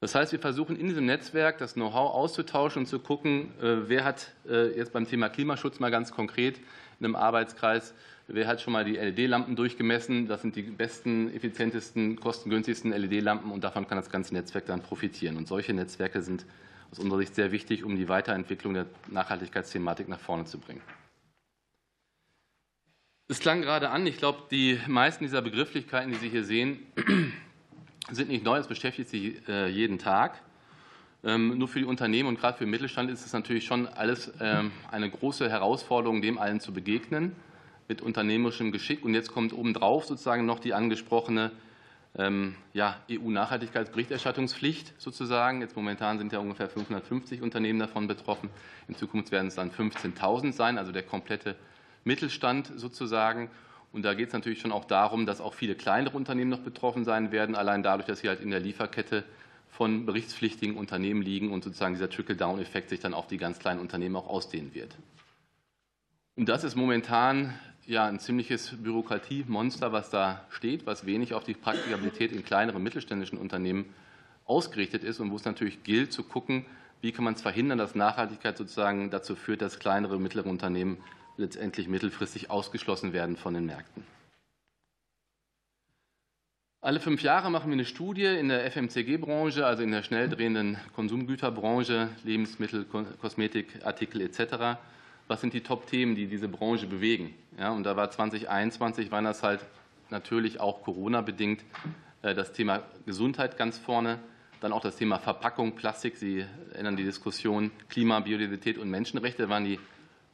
Das 0.01 0.13
heißt, 0.13 0.31
wir 0.33 0.39
versuchen 0.39 0.75
in 0.77 0.87
diesem 0.87 1.05
Netzwerk 1.05 1.57
das 1.57 1.73
Know-how 1.73 2.13
auszutauschen 2.13 2.81
und 2.81 2.85
zu 2.85 2.99
gucken, 2.99 3.51
äh, 3.61 3.89
wer 3.89 4.03
hat 4.03 4.33
äh, 4.47 4.77
jetzt 4.77 4.93
beim 4.93 5.07
Thema 5.07 5.29
Klimaschutz 5.29 5.79
mal 5.79 5.89
ganz 5.89 6.11
konkret 6.11 6.59
in 6.99 7.05
einem 7.05 7.15
Arbeitskreis, 7.15 7.93
wer 8.27 8.47
hat 8.47 8.61
schon 8.61 8.73
mal 8.73 8.85
die 8.85 8.97
LED-Lampen 8.97 9.55
durchgemessen? 9.55 10.27
Das 10.27 10.41
sind 10.41 10.55
die 10.55 10.63
besten, 10.63 11.33
effizientesten, 11.33 12.19
kostengünstigsten 12.19 12.91
LED-Lampen 12.91 13.51
und 13.51 13.63
davon 13.63 13.87
kann 13.87 13.97
das 13.97 14.09
ganze 14.09 14.33
Netzwerk 14.33 14.65
dann 14.65 14.81
profitieren. 14.81 15.37
Und 15.37 15.47
solche 15.47 15.73
Netzwerke 15.73 16.21
sind 16.21 16.45
aus 16.91 16.99
unserer 16.99 17.19
Sicht 17.19 17.35
sehr 17.35 17.51
wichtig, 17.51 17.83
um 17.83 17.95
die 17.95 18.09
Weiterentwicklung 18.09 18.73
der 18.73 18.85
Nachhaltigkeitsthematik 19.07 20.07
nach 20.07 20.19
vorne 20.19 20.45
zu 20.45 20.59
bringen. 20.59 20.81
Es 23.27 23.39
klang 23.39 23.63
gerade 23.63 23.89
an, 23.89 24.05
ich 24.05 24.17
glaube, 24.17 24.43
die 24.51 24.79
meisten 24.85 25.23
dieser 25.23 25.41
Begrifflichkeiten, 25.41 26.11
die 26.11 26.17
Sie 26.19 26.29
hier 26.29 26.43
sehen, 26.43 26.85
sind 28.11 28.29
nicht 28.29 28.45
neu, 28.45 28.57
das 28.57 28.67
beschäftigt 28.67 29.09
Sie 29.09 29.41
äh, 29.47 29.67
jeden 29.67 29.97
Tag. 29.97 30.43
Ähm, 31.23 31.57
nur 31.57 31.67
für 31.67 31.79
die 31.79 31.85
Unternehmen 31.85 32.29
und 32.29 32.39
gerade 32.39 32.55
für 32.55 32.65
den 32.65 32.69
Mittelstand 32.69 33.09
ist 33.09 33.25
es 33.25 33.33
natürlich 33.33 33.65
schon 33.65 33.87
alles 33.87 34.31
ähm, 34.39 34.71
eine 34.91 35.09
große 35.09 35.49
Herausforderung, 35.49 36.21
dem 36.21 36.37
allen 36.37 36.59
zu 36.59 36.71
begegnen, 36.71 37.35
mit 37.87 38.03
unternehmerischem 38.03 38.71
Geschick. 38.71 39.03
Und 39.03 39.15
jetzt 39.15 39.31
kommt 39.31 39.53
obendrauf 39.53 40.05
sozusagen 40.05 40.45
noch 40.45 40.59
die 40.59 40.75
angesprochene 40.75 41.51
ähm, 42.19 42.55
ja, 42.73 42.97
EU-Nachhaltigkeitsberichterstattungspflicht 43.09 44.93
sozusagen. 45.01 45.61
Jetzt 45.61 45.75
momentan 45.75 46.19
sind 46.19 46.31
ja 46.31 46.37
ungefähr 46.37 46.69
550 46.69 47.41
Unternehmen 47.41 47.79
davon 47.79 48.05
betroffen. 48.05 48.51
In 48.87 48.93
Zukunft 48.93 49.31
werden 49.31 49.47
es 49.47 49.55
dann 49.55 49.71
15.000 49.71 50.51
sein, 50.51 50.77
also 50.77 50.91
der 50.91 51.01
komplette 51.01 51.55
Mittelstand 52.05 52.71
sozusagen. 52.75 53.49
Und 53.91 54.03
da 54.03 54.13
geht 54.13 54.27
es 54.27 54.33
natürlich 54.33 54.61
schon 54.61 54.71
auch 54.71 54.85
darum, 54.85 55.25
dass 55.25 55.41
auch 55.41 55.53
viele 55.53 55.75
kleinere 55.75 56.15
Unternehmen 56.15 56.49
noch 56.49 56.59
betroffen 56.59 57.03
sein 57.03 57.31
werden, 57.31 57.55
allein 57.55 57.83
dadurch, 57.83 58.07
dass 58.07 58.19
sie 58.19 58.29
halt 58.29 58.39
in 58.39 58.51
der 58.51 58.59
Lieferkette 58.59 59.23
von 59.69 60.05
berichtspflichtigen 60.05 60.77
Unternehmen 60.77 61.21
liegen 61.21 61.51
und 61.51 61.63
sozusagen 61.63 61.95
dieser 61.95 62.09
Trickle-Down-Effekt 62.09 62.89
sich 62.89 63.01
dann 63.01 63.13
auf 63.13 63.27
die 63.27 63.37
ganz 63.37 63.59
kleinen 63.59 63.81
Unternehmen 63.81 64.15
auch 64.15 64.27
ausdehnen 64.27 64.73
wird. 64.73 64.95
Und 66.37 66.47
das 66.47 66.63
ist 66.63 66.75
momentan 66.75 67.53
ja 67.85 68.05
ein 68.05 68.19
ziemliches 68.19 68.75
Bürokratiemonster, 68.81 69.91
was 69.91 70.09
da 70.09 70.45
steht, 70.49 70.85
was 70.85 71.05
wenig 71.05 71.33
auf 71.33 71.43
die 71.43 71.53
Praktikabilität 71.53 72.31
in 72.31 72.43
kleineren 72.43 72.81
mittelständischen 72.81 73.37
Unternehmen 73.37 73.93
ausgerichtet 74.45 75.03
ist 75.03 75.19
und 75.19 75.31
wo 75.31 75.35
es 75.35 75.45
natürlich 75.45 75.83
gilt 75.83 76.13
zu 76.13 76.23
gucken, 76.23 76.65
wie 77.01 77.11
kann 77.11 77.23
man 77.23 77.35
es 77.35 77.41
verhindern, 77.41 77.77
dass 77.77 77.95
Nachhaltigkeit 77.95 78.57
sozusagen 78.57 79.09
dazu 79.11 79.35
führt, 79.35 79.61
dass 79.61 79.79
kleinere 79.79 80.15
und 80.15 80.23
mittlere 80.23 80.47
Unternehmen 80.47 80.97
letztendlich 81.37 81.87
mittelfristig 81.87 82.49
ausgeschlossen 82.49 83.13
werden 83.13 83.37
von 83.37 83.53
den 83.53 83.65
Märkten. 83.65 84.03
Alle 86.85 86.99
fünf 86.99 87.23
Jahre 87.23 87.49
machen 87.49 87.71
wir 87.71 87.73
eine 87.73 87.85
Studie 87.85 88.25
in 88.25 88.47
der 88.47 88.69
FMCG-Branche, 88.71 89.65
also 89.65 89.81
in 89.81 89.89
der 89.89 90.03
schnell 90.03 90.29
drehenden 90.29 90.77
Konsumgüterbranche, 90.95 92.09
Lebensmittel, 92.23 92.85
Kosmetikartikel 92.85 94.21
etc. 94.21 94.77
Was 95.27 95.41
sind 95.41 95.53
die 95.53 95.61
Top-Themen, 95.61 96.13
die 96.13 96.27
diese 96.27 96.47
Branche 96.47 96.85
bewegen? 96.85 97.33
Ja, 97.57 97.71
und 97.71 97.85
da 97.85 97.95
war 97.95 98.11
2021, 98.11 99.09
waren 99.09 99.25
das 99.25 99.41
halt 99.41 99.61
natürlich 100.11 100.59
auch 100.59 100.83
Corona-bedingt 100.83 101.63
äh, 102.21 102.35
das 102.35 102.53
Thema 102.53 102.83
Gesundheit 103.07 103.57
ganz 103.57 103.79
vorne, 103.79 104.19
dann 104.61 104.71
auch 104.71 104.81
das 104.81 104.95
Thema 104.95 105.17
Verpackung, 105.17 105.75
Plastik. 105.75 106.17
Sie 106.17 106.45
erinnern 106.73 106.95
die 106.95 107.03
Diskussion 107.03 107.71
Klima, 107.89 108.19
Biodiversität 108.19 108.77
und 108.77 108.91
Menschenrechte 108.91 109.49
waren, 109.49 109.65
die, 109.65 109.79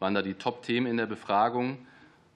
waren 0.02 0.16
da 0.16 0.24
die 0.24 0.34
Top-Themen 0.34 0.88
in 0.88 0.98
der 0.98 1.06
Befragung 1.06 1.78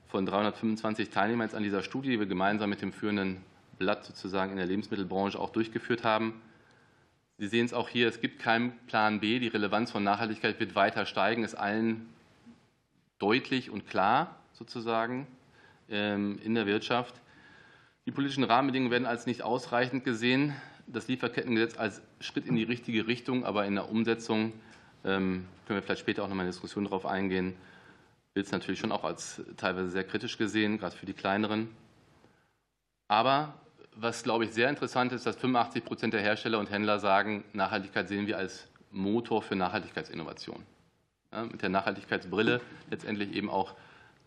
von 0.07 0.25
325 0.25 1.09
Teilnehmern 1.09 1.49
an 1.53 1.63
dieser 1.63 1.81
Studie, 1.81 2.11
die 2.11 2.19
wir 2.19 2.27
gemeinsam 2.27 2.69
mit 2.69 2.81
dem 2.81 2.93
führenden 2.93 3.41
Blatt 3.79 4.05
sozusagen 4.05 4.51
in 4.51 4.57
der 4.57 4.67
Lebensmittelbranche 4.67 5.39
auch 5.39 5.49
durchgeführt 5.49 6.03
haben. 6.03 6.41
Sie 7.39 7.47
sehen 7.47 7.65
es 7.65 7.73
auch 7.73 7.89
hier, 7.89 8.07
es 8.07 8.21
gibt 8.21 8.39
keinen 8.39 8.71
Plan 8.85 9.19
B. 9.19 9.39
Die 9.39 9.47
Relevanz 9.47 9.91
von 9.91 10.03
Nachhaltigkeit 10.03 10.59
wird 10.59 10.75
weiter 10.75 11.07
steigen, 11.07 11.43
ist 11.43 11.55
allen 11.55 12.05
deutlich 13.17 13.71
und 13.71 13.89
klar 13.89 14.35
sozusagen 14.53 15.27
ähm, 15.89 16.39
in 16.43 16.53
der 16.53 16.67
Wirtschaft. 16.67 17.15
Die 18.05 18.11
politischen 18.11 18.43
Rahmenbedingungen 18.43 18.91
werden 18.91 19.07
als 19.07 19.25
nicht 19.25 19.41
ausreichend 19.41 20.03
gesehen. 20.03 20.53
Das 20.85 21.07
Lieferkettengesetz 21.07 21.77
als 21.79 22.03
Schritt 22.19 22.45
in 22.45 22.55
die 22.55 22.63
richtige 22.63 23.07
Richtung, 23.07 23.43
aber 23.43 23.65
in 23.65 23.73
der 23.73 23.89
Umsetzung 23.89 24.53
können 25.05 25.47
wir 25.67 25.81
vielleicht 25.81 26.01
später 26.01 26.23
auch 26.23 26.27
noch 26.27 26.35
mal 26.35 26.43
in 26.43 26.49
Diskussion 26.49 26.85
darauf 26.85 27.05
eingehen, 27.05 27.55
wird 28.33 28.47
es 28.47 28.51
natürlich 28.51 28.79
schon 28.79 28.91
auch 28.91 29.03
als 29.03 29.41
teilweise 29.55 29.89
sehr 29.89 30.03
kritisch 30.03 30.37
gesehen, 30.37 30.77
gerade 30.77 30.95
für 30.95 31.05
die 31.05 31.13
kleineren. 31.13 31.69
Aber 33.07 33.53
was, 33.95 34.23
glaube 34.23 34.45
ich, 34.45 34.51
sehr 34.51 34.69
interessant 34.69 35.13
ist, 35.13 35.25
dass 35.25 35.37
85 35.37 35.85
Prozent 35.85 36.13
der 36.13 36.21
Hersteller 36.21 36.59
und 36.59 36.69
Händler 36.69 36.99
sagen, 36.99 37.45
Nachhaltigkeit 37.53 38.09
sehen 38.09 38.27
wir 38.27 38.37
als 38.37 38.67
Motor 38.91 39.41
für 39.41 39.55
Nachhaltigkeitsinnovation. 39.55 40.63
Ja, 41.31 41.45
mit 41.45 41.61
der 41.61 41.69
Nachhaltigkeitsbrille 41.69 42.61
letztendlich 42.89 43.33
eben 43.33 43.49
auch 43.49 43.75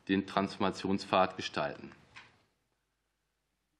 den 0.08 0.26
Transformationspfad 0.26 1.36
gestalten. 1.36 1.92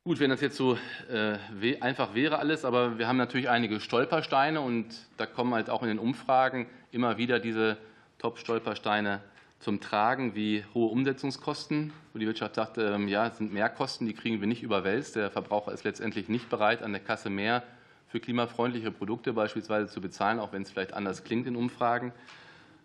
Gut, 0.08 0.20
wenn 0.20 0.30
das 0.30 0.40
jetzt 0.40 0.56
so 0.56 0.78
äh, 1.12 1.76
einfach 1.82 2.14
wäre 2.14 2.38
alles, 2.38 2.64
aber 2.64 2.98
wir 2.98 3.06
haben 3.06 3.18
natürlich 3.18 3.50
einige 3.50 3.78
Stolpersteine 3.78 4.58
und 4.62 4.86
da 5.18 5.26
kommen 5.26 5.52
halt 5.52 5.68
auch 5.68 5.82
in 5.82 5.88
den 5.88 5.98
Umfragen 5.98 6.66
immer 6.92 7.18
wieder 7.18 7.38
diese 7.38 7.76
Top-Stolpersteine 8.16 9.20
zum 9.60 9.82
Tragen 9.82 10.34
wie 10.34 10.64
hohe 10.72 10.88
Umsetzungskosten, 10.88 11.92
wo 12.14 12.18
die 12.18 12.24
Wirtschaft 12.26 12.54
sagt, 12.54 12.78
ähm, 12.78 13.06
ja, 13.06 13.26
es 13.26 13.36
sind 13.36 13.52
Mehrkosten, 13.52 14.06
die 14.06 14.14
kriegen 14.14 14.40
wir 14.40 14.48
nicht 14.48 14.62
überwälzt. 14.62 15.14
Der 15.14 15.30
Verbraucher 15.30 15.72
ist 15.72 15.84
letztendlich 15.84 16.30
nicht 16.30 16.48
bereit, 16.48 16.82
an 16.82 16.92
der 16.92 17.02
Kasse 17.02 17.28
mehr 17.28 17.62
für 18.06 18.18
klimafreundliche 18.18 18.90
Produkte 18.90 19.34
beispielsweise 19.34 19.88
zu 19.88 20.00
bezahlen, 20.00 20.38
auch 20.38 20.54
wenn 20.54 20.62
es 20.62 20.70
vielleicht 20.70 20.94
anders 20.94 21.22
klingt 21.22 21.46
in 21.46 21.54
Umfragen. 21.54 22.14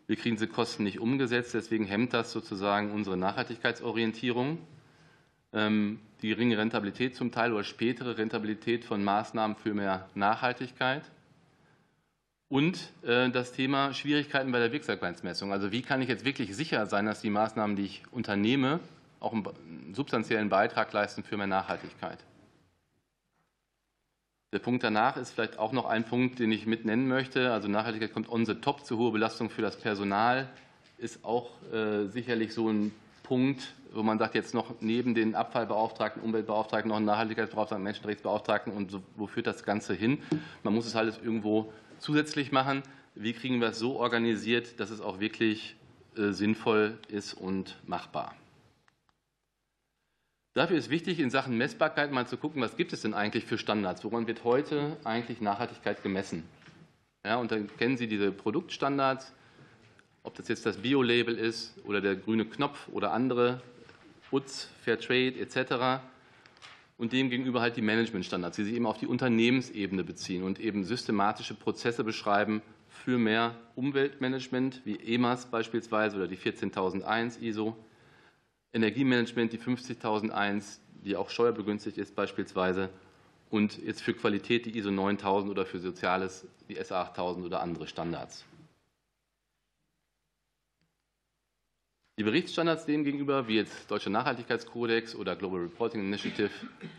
Wir 0.07 0.17
kriegen 0.17 0.35
diese 0.35 0.49
Kosten 0.49 0.83
nicht 0.83 0.99
umgesetzt, 0.99 1.53
deswegen 1.53 1.85
hemmt 1.85 2.13
das 2.13 2.33
sozusagen 2.33 2.91
unsere 2.91 3.15
Nachhaltigkeitsorientierung. 3.15 4.57
Ähm, 5.53 5.99
die 6.21 6.29
geringe 6.29 6.57
Rentabilität 6.57 7.15
zum 7.15 7.31
Teil 7.31 7.51
oder 7.51 7.63
spätere 7.63 8.17
Rentabilität 8.17 8.85
von 8.85 9.03
Maßnahmen 9.03 9.57
für 9.57 9.73
mehr 9.73 10.09
Nachhaltigkeit. 10.15 11.03
Und 12.47 12.91
äh, 13.03 13.29
das 13.29 13.51
Thema 13.51 13.93
Schwierigkeiten 13.93 14.51
bei 14.51 14.59
der 14.59 14.71
Wirksamkeitsmessung. 14.71 15.51
Also 15.51 15.71
wie 15.71 15.81
kann 15.81 16.01
ich 16.01 16.09
jetzt 16.09 16.23
wirklich 16.23 16.55
sicher 16.55 16.85
sein, 16.85 17.05
dass 17.05 17.21
die 17.21 17.29
Maßnahmen, 17.29 17.75
die 17.75 17.85
ich 17.85 18.03
unternehme, 18.11 18.79
auch 19.19 19.33
einen 19.33 19.93
substanziellen 19.93 20.49
Beitrag 20.49 20.93
leisten 20.93 21.23
für 21.23 21.35
mehr 21.37 21.47
Nachhaltigkeit? 21.47 22.19
Der 24.53 24.59
Punkt 24.59 24.83
danach 24.83 25.17
ist 25.17 25.31
vielleicht 25.31 25.57
auch 25.57 25.71
noch 25.71 25.85
ein 25.85 26.03
Punkt, 26.03 26.39
den 26.39 26.51
ich 26.51 26.67
mit 26.67 26.85
nennen 26.85 27.07
möchte. 27.07 27.51
Also 27.51 27.67
Nachhaltigkeit 27.67 28.13
kommt 28.13 28.29
on 28.29 28.45
the 28.45 28.55
top, 28.55 28.85
zu 28.85 28.97
hohe 28.97 29.11
Belastung 29.11 29.49
für 29.49 29.63
das 29.63 29.77
Personal 29.77 30.47
ist 31.03 31.25
auch 31.25 31.49
äh, 31.73 32.07
sicherlich 32.07 32.53
so 32.53 32.69
ein 32.69 32.91
Punkt, 33.23 33.73
wo 33.93 34.03
man 34.03 34.19
sagt, 34.19 34.35
jetzt 34.35 34.53
noch 34.53 34.75
neben 34.81 35.15
den 35.15 35.33
Abfallbeauftragten, 35.33 36.21
Umweltbeauftragten 36.21 36.89
noch 36.89 36.97
einen 36.97 37.05
Nachhaltigkeitsbeauftragten, 37.05 37.83
Menschenrechtsbeauftragten 37.83 38.73
und 38.73 38.91
so, 38.91 39.01
wo 39.15 39.27
führt 39.27 39.47
das 39.47 39.63
Ganze 39.63 39.93
hin? 39.93 40.19
Man 40.63 40.73
muss 40.73 40.85
es 40.85 40.95
halt 40.95 41.19
irgendwo 41.23 41.71
zusätzlich 41.99 42.51
machen? 42.51 42.83
Wie 43.15 43.33
kriegen 43.33 43.61
wir 43.61 43.69
es 43.69 43.79
so 43.79 43.97
organisiert, 43.97 44.79
dass 44.79 44.89
es 44.89 44.99
auch 45.01 45.19
wirklich 45.19 45.75
äh, 46.17 46.31
sinnvoll 46.31 46.97
ist 47.07 47.33
und 47.33 47.77
machbar? 47.85 48.35
Dafür 50.55 50.77
ist 50.77 50.89
wichtig, 50.91 51.19
in 51.19 51.31
Sachen 51.31 51.57
Messbarkeit 51.57 52.11
mal 52.11 52.27
zu 52.27 52.37
gucken, 52.37 52.61
was 52.61 52.77
gibt 52.77 52.93
es 52.93 53.01
denn 53.01 53.15
eigentlich 53.15 53.45
für 53.45 53.57
Standards? 53.57 54.03
Woran 54.03 54.27
wird 54.27 54.43
heute 54.43 54.97
eigentlich 55.03 55.41
Nachhaltigkeit 55.41 56.03
gemessen? 56.03 56.43
Ja, 57.25 57.37
und 57.37 57.51
dann 57.51 57.75
kennen 57.77 57.97
Sie 57.97 58.07
diese 58.07 58.31
Produktstandards, 58.31 59.33
ob 60.23 60.35
das 60.35 60.47
jetzt 60.47 60.65
das 60.65 60.77
Bio-Label 60.77 61.37
ist 61.37 61.75
oder 61.85 62.01
der 62.01 62.15
grüne 62.15 62.45
Knopf 62.45 62.87
oder 62.89 63.11
andere, 63.11 63.61
UTZ, 64.31 64.69
Fairtrade 64.83 65.39
etc 65.39 66.01
und 66.97 67.11
demgegenüber 67.11 67.61
halt 67.61 67.75
die 67.75 67.81
Managementstandards, 67.81 68.55
die 68.55 68.63
sich 68.63 68.75
eben 68.75 68.85
auf 68.85 68.97
die 68.97 69.07
Unternehmensebene 69.07 70.03
beziehen 70.03 70.43
und 70.43 70.59
eben 70.59 70.83
systematische 70.83 71.53
Prozesse 71.53 72.03
beschreiben 72.03 72.61
für 72.87 73.17
mehr 73.17 73.55
Umweltmanagement, 73.75 74.81
wie 74.85 74.95
EMAS 74.95 75.47
beispielsweise 75.47 76.15
oder 76.15 76.27
die 76.27 76.37
14001 76.37 77.37
ISO, 77.41 77.75
Energiemanagement, 78.71 79.51
die 79.51 79.57
50001, 79.57 80.79
die 81.03 81.15
auch 81.15 81.29
steuerbegünstigt 81.29 81.97
ist 81.97 82.15
beispielsweise, 82.15 82.89
und 83.49 83.77
jetzt 83.83 84.01
für 84.01 84.13
Qualität 84.13 84.65
die 84.65 84.77
ISO 84.77 84.89
9000 84.89 85.51
oder 85.51 85.65
für 85.65 85.79
Soziales 85.79 86.47
die 86.69 86.75
SA 86.81 87.01
8000 87.01 87.45
oder 87.45 87.61
andere 87.61 87.87
Standards. 87.87 88.45
Die 92.19 92.23
Berichtsstandards 92.23 92.85
demgegenüber, 92.85 93.47
wie 93.47 93.55
jetzt 93.55 93.89
Deutscher 93.89 94.11
Nachhaltigkeitskodex 94.11 95.15
oder 95.15 95.35
Global 95.35 95.61
Reporting 95.61 95.99
Initiative 95.99 96.51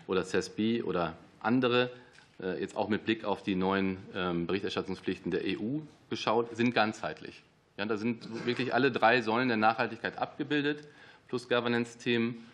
oder 0.09 0.25
CESB 0.25 0.83
oder 0.83 1.17
andere, 1.39 1.93
äh, 2.43 2.61
jetzt 2.61 2.77
auch 2.77 2.89
mit 2.89 3.05
Blick 3.05 3.25
auf 3.25 3.45
die 3.45 3.55
neuen 3.55 3.99
ähm, 4.13 4.49
Berichterstattungspflichten 4.49 5.31
der 5.31 5.43
EU 5.45 5.79
geschaut, 6.11 6.57
sind 6.57 6.75
ganzheitlich. 6.75 7.45
Ja, 7.77 7.85
da 7.85 7.97
sind 7.97 8.45
wirklich 8.45 8.75
alle 8.75 8.91
drei 8.91 9.23
Säulen 9.23 9.47
der 9.47 9.57
Nachhaltigkeit 9.57 10.19
abgebildet, 10.19 10.89
plus 11.29 11.49
Governance-Themen. 11.49 12.45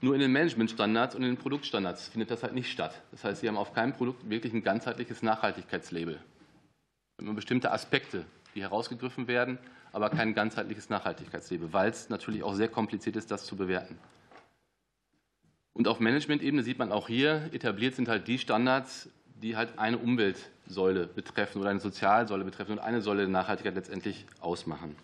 Nur 0.00 0.14
in 0.14 0.20
den 0.22 0.32
Managementstandards 0.32 1.14
und 1.14 1.24
in 1.24 1.28
den 1.28 1.36
Produktstandards 1.36 2.08
findet 2.08 2.30
das 2.30 2.42
halt 2.42 2.54
nicht 2.54 2.72
statt. 2.72 3.02
Das 3.10 3.22
heißt, 3.22 3.42
Sie 3.42 3.48
haben 3.48 3.58
auf 3.58 3.74
keinem 3.74 3.92
Produkt 3.92 4.30
wirklich 4.30 4.54
ein 4.54 4.62
ganzheitliches 4.62 5.22
Nachhaltigkeitslabel. 5.22 6.18
Immer 7.20 7.34
bestimmte 7.34 7.70
Aspekte, 7.70 8.24
die 8.54 8.62
herausgegriffen 8.62 9.28
werden, 9.28 9.58
aber 9.92 10.10
kein 10.10 10.34
ganzheitliches 10.34 10.90
Nachhaltigkeitslabel, 10.90 11.72
weil 11.72 11.90
es 11.90 12.08
natürlich 12.08 12.42
auch 12.42 12.54
sehr 12.54 12.68
kompliziert 12.68 13.16
ist, 13.16 13.30
das 13.30 13.44
zu 13.44 13.56
bewerten. 13.56 13.98
Und 15.72 15.86
auf 15.86 16.00
Management-Ebene 16.00 16.62
sieht 16.62 16.78
man 16.78 16.90
auch 16.90 17.08
hier, 17.08 17.50
etabliert 17.52 17.94
sind 17.94 18.08
halt 18.08 18.26
die 18.26 18.38
Standards, 18.38 19.10
die 19.42 19.56
halt 19.56 19.78
eine 19.78 19.98
Umweltsäule 19.98 21.06
betreffen 21.06 21.60
oder 21.60 21.70
eine 21.70 21.80
Sozialsäule 21.80 22.44
betreffen 22.44 22.72
und 22.72 22.78
eine 22.80 23.00
Säule 23.00 23.20
der 23.20 23.28
Nachhaltigkeit 23.28 23.74
letztendlich 23.74 24.26
ausmachen. 24.40 24.96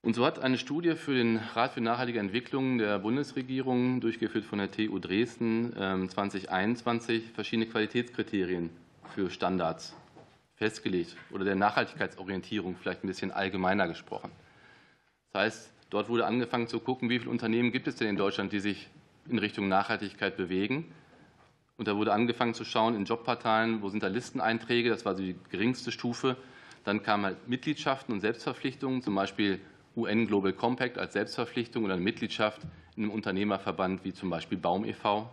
Und 0.00 0.14
so 0.14 0.24
hat 0.24 0.38
eine 0.38 0.56
Studie 0.56 0.94
für 0.94 1.14
den 1.14 1.36
Rat 1.54 1.72
für 1.72 1.80
nachhaltige 1.80 2.20
Entwicklung 2.20 2.78
der 2.78 2.98
Bundesregierung, 2.98 4.00
durchgeführt 4.00 4.44
von 4.44 4.58
der 4.58 4.70
TU 4.70 4.98
Dresden 4.98 5.72
2021, 6.08 7.24
ähm, 7.24 7.34
verschiedene 7.34 7.66
Qualitätskriterien 7.66 8.70
für 9.14 9.28
Standards 9.28 9.94
festgelegt 10.58 11.16
oder 11.30 11.44
der 11.44 11.54
Nachhaltigkeitsorientierung 11.54 12.76
vielleicht 12.76 13.04
ein 13.04 13.06
bisschen 13.06 13.30
allgemeiner 13.30 13.86
gesprochen. 13.86 14.30
Das 15.32 15.42
heißt, 15.42 15.72
dort 15.90 16.08
wurde 16.08 16.26
angefangen 16.26 16.66
zu 16.66 16.80
gucken, 16.80 17.08
wie 17.08 17.18
viele 17.18 17.30
Unternehmen 17.30 17.70
gibt 17.70 17.86
es 17.86 17.94
denn 17.94 18.08
in 18.08 18.16
Deutschland, 18.16 18.52
die 18.52 18.60
sich 18.60 18.88
in 19.28 19.38
Richtung 19.38 19.68
Nachhaltigkeit 19.68 20.36
bewegen. 20.36 20.92
Und 21.76 21.86
da 21.86 21.96
wurde 21.96 22.12
angefangen 22.12 22.54
zu 22.54 22.64
schauen 22.64 22.96
in 22.96 23.04
Jobportalen, 23.04 23.82
wo 23.82 23.88
sind 23.88 24.02
da 24.02 24.08
Listeneinträge, 24.08 24.90
das 24.90 25.04
war 25.04 25.14
die 25.14 25.36
geringste 25.50 25.92
Stufe. 25.92 26.36
Dann 26.84 27.04
kamen 27.04 27.24
halt 27.24 27.48
Mitgliedschaften 27.48 28.12
und 28.12 28.20
Selbstverpflichtungen, 28.20 29.00
zum 29.00 29.14
Beispiel 29.14 29.60
UN 29.94 30.26
Global 30.26 30.52
Compact 30.52 30.98
als 30.98 31.12
Selbstverpflichtung 31.12 31.84
oder 31.84 31.94
eine 31.94 32.02
Mitgliedschaft 32.02 32.62
in 32.96 33.04
einem 33.04 33.12
Unternehmerverband 33.12 34.04
wie 34.04 34.12
zum 34.12 34.28
Beispiel 34.28 34.58
Baum 34.58 34.84
e.V. 34.84 35.30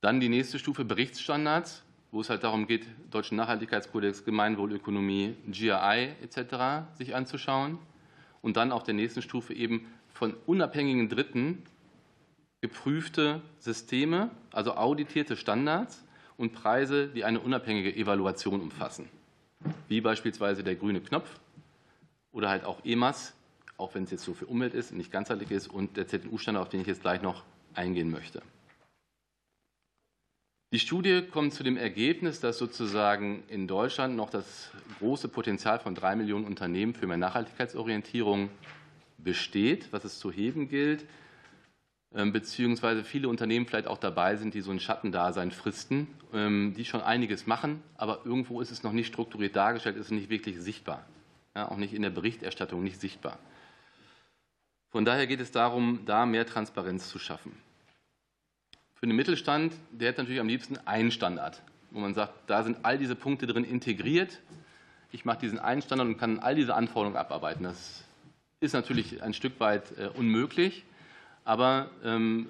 Dann 0.00 0.20
die 0.20 0.30
nächste 0.30 0.58
Stufe 0.58 0.86
Berichtsstandards 0.86 1.84
wo 2.12 2.20
es 2.20 2.30
halt 2.30 2.44
darum 2.44 2.66
geht, 2.66 2.86
Deutschen 3.10 3.36
Nachhaltigkeitskodex, 3.36 4.24
Gemeinwohlökonomie, 4.24 5.34
GRI 5.50 6.10
etc. 6.22 6.86
sich 6.96 7.16
anzuschauen 7.16 7.78
und 8.42 8.56
dann 8.56 8.70
auf 8.70 8.84
der 8.84 8.94
nächsten 8.94 9.22
Stufe 9.22 9.54
eben 9.54 9.86
von 10.12 10.34
unabhängigen 10.46 11.08
Dritten 11.08 11.62
geprüfte 12.60 13.40
Systeme, 13.58 14.30
also 14.52 14.76
auditierte 14.76 15.36
Standards 15.36 16.04
und 16.36 16.52
Preise, 16.52 17.08
die 17.08 17.24
eine 17.24 17.40
unabhängige 17.40 17.94
Evaluation 17.96 18.60
umfassen, 18.60 19.08
wie 19.88 20.00
beispielsweise 20.00 20.62
der 20.62 20.76
grüne 20.76 21.00
Knopf 21.00 21.40
oder 22.30 22.50
halt 22.50 22.64
auch 22.64 22.84
EMAS, 22.84 23.34
auch 23.78 23.94
wenn 23.94 24.04
es 24.04 24.10
jetzt 24.10 24.24
so 24.24 24.34
für 24.34 24.46
Umwelt 24.46 24.74
ist, 24.74 24.92
nicht 24.92 25.10
ganzheitlich 25.10 25.50
ist, 25.50 25.66
und 25.66 25.96
der 25.96 26.06
ZNU-Standard, 26.06 26.62
auf 26.62 26.68
den 26.68 26.82
ich 26.82 26.86
jetzt 26.86 27.00
gleich 27.00 27.22
noch 27.22 27.42
eingehen 27.74 28.10
möchte. 28.10 28.42
Die 30.72 30.78
Studie 30.78 31.20
kommt 31.20 31.52
zu 31.52 31.62
dem 31.62 31.76
Ergebnis, 31.76 32.40
dass 32.40 32.56
sozusagen 32.56 33.42
in 33.48 33.68
Deutschland 33.68 34.16
noch 34.16 34.30
das 34.30 34.70
große 35.00 35.28
Potenzial 35.28 35.78
von 35.78 35.94
drei 35.94 36.16
Millionen 36.16 36.46
Unternehmen 36.46 36.94
für 36.94 37.06
mehr 37.06 37.18
Nachhaltigkeitsorientierung 37.18 38.48
besteht, 39.18 39.92
was 39.92 40.04
es 40.04 40.18
zu 40.18 40.32
heben 40.32 40.70
gilt, 40.70 41.04
ähm, 42.14 42.32
beziehungsweise 42.32 43.04
viele 43.04 43.28
Unternehmen 43.28 43.66
vielleicht 43.66 43.86
auch 43.86 43.98
dabei 43.98 44.36
sind, 44.36 44.54
die 44.54 44.62
so 44.62 44.70
ein 44.70 44.80
Schattendasein 44.80 45.50
fristen, 45.50 46.06
ähm, 46.32 46.72
die 46.74 46.86
schon 46.86 47.02
einiges 47.02 47.46
machen, 47.46 47.82
aber 47.98 48.22
irgendwo 48.24 48.62
ist 48.62 48.70
es 48.70 48.82
noch 48.82 48.92
nicht 48.92 49.08
strukturiert 49.08 49.54
dargestellt, 49.54 49.96
ist 49.96 50.06
es 50.06 50.10
nicht 50.10 50.30
wirklich 50.30 50.58
sichtbar, 50.58 51.04
ja, 51.54 51.70
auch 51.70 51.76
nicht 51.76 51.92
in 51.92 52.00
der 52.00 52.08
Berichterstattung 52.08 52.82
nicht 52.82 52.98
sichtbar. 52.98 53.38
Von 54.88 55.04
daher 55.04 55.26
geht 55.26 55.40
es 55.40 55.50
darum, 55.50 56.00
da 56.06 56.24
mehr 56.24 56.46
Transparenz 56.46 57.10
zu 57.10 57.18
schaffen. 57.18 57.52
Für 59.02 59.08
den 59.08 59.16
Mittelstand, 59.16 59.72
der 59.90 60.10
hat 60.10 60.18
natürlich 60.18 60.38
am 60.38 60.46
liebsten 60.46 60.78
einen 60.84 61.10
Standard, 61.10 61.60
wo 61.90 61.98
man 61.98 62.14
sagt, 62.14 62.34
da 62.46 62.62
sind 62.62 62.84
all 62.84 62.98
diese 62.98 63.16
Punkte 63.16 63.48
drin 63.48 63.64
integriert. 63.64 64.38
Ich 65.10 65.24
mache 65.24 65.40
diesen 65.40 65.58
einen 65.58 65.82
Standard 65.82 66.06
und 66.06 66.18
kann 66.18 66.38
all 66.38 66.54
diese 66.54 66.76
Anforderungen 66.76 67.16
abarbeiten. 67.16 67.64
Das 67.64 68.04
ist 68.60 68.74
natürlich 68.74 69.20
ein 69.20 69.34
Stück 69.34 69.58
weit 69.58 69.98
äh, 69.98 70.06
unmöglich, 70.16 70.84
aber 71.44 71.90
ähm, 72.04 72.46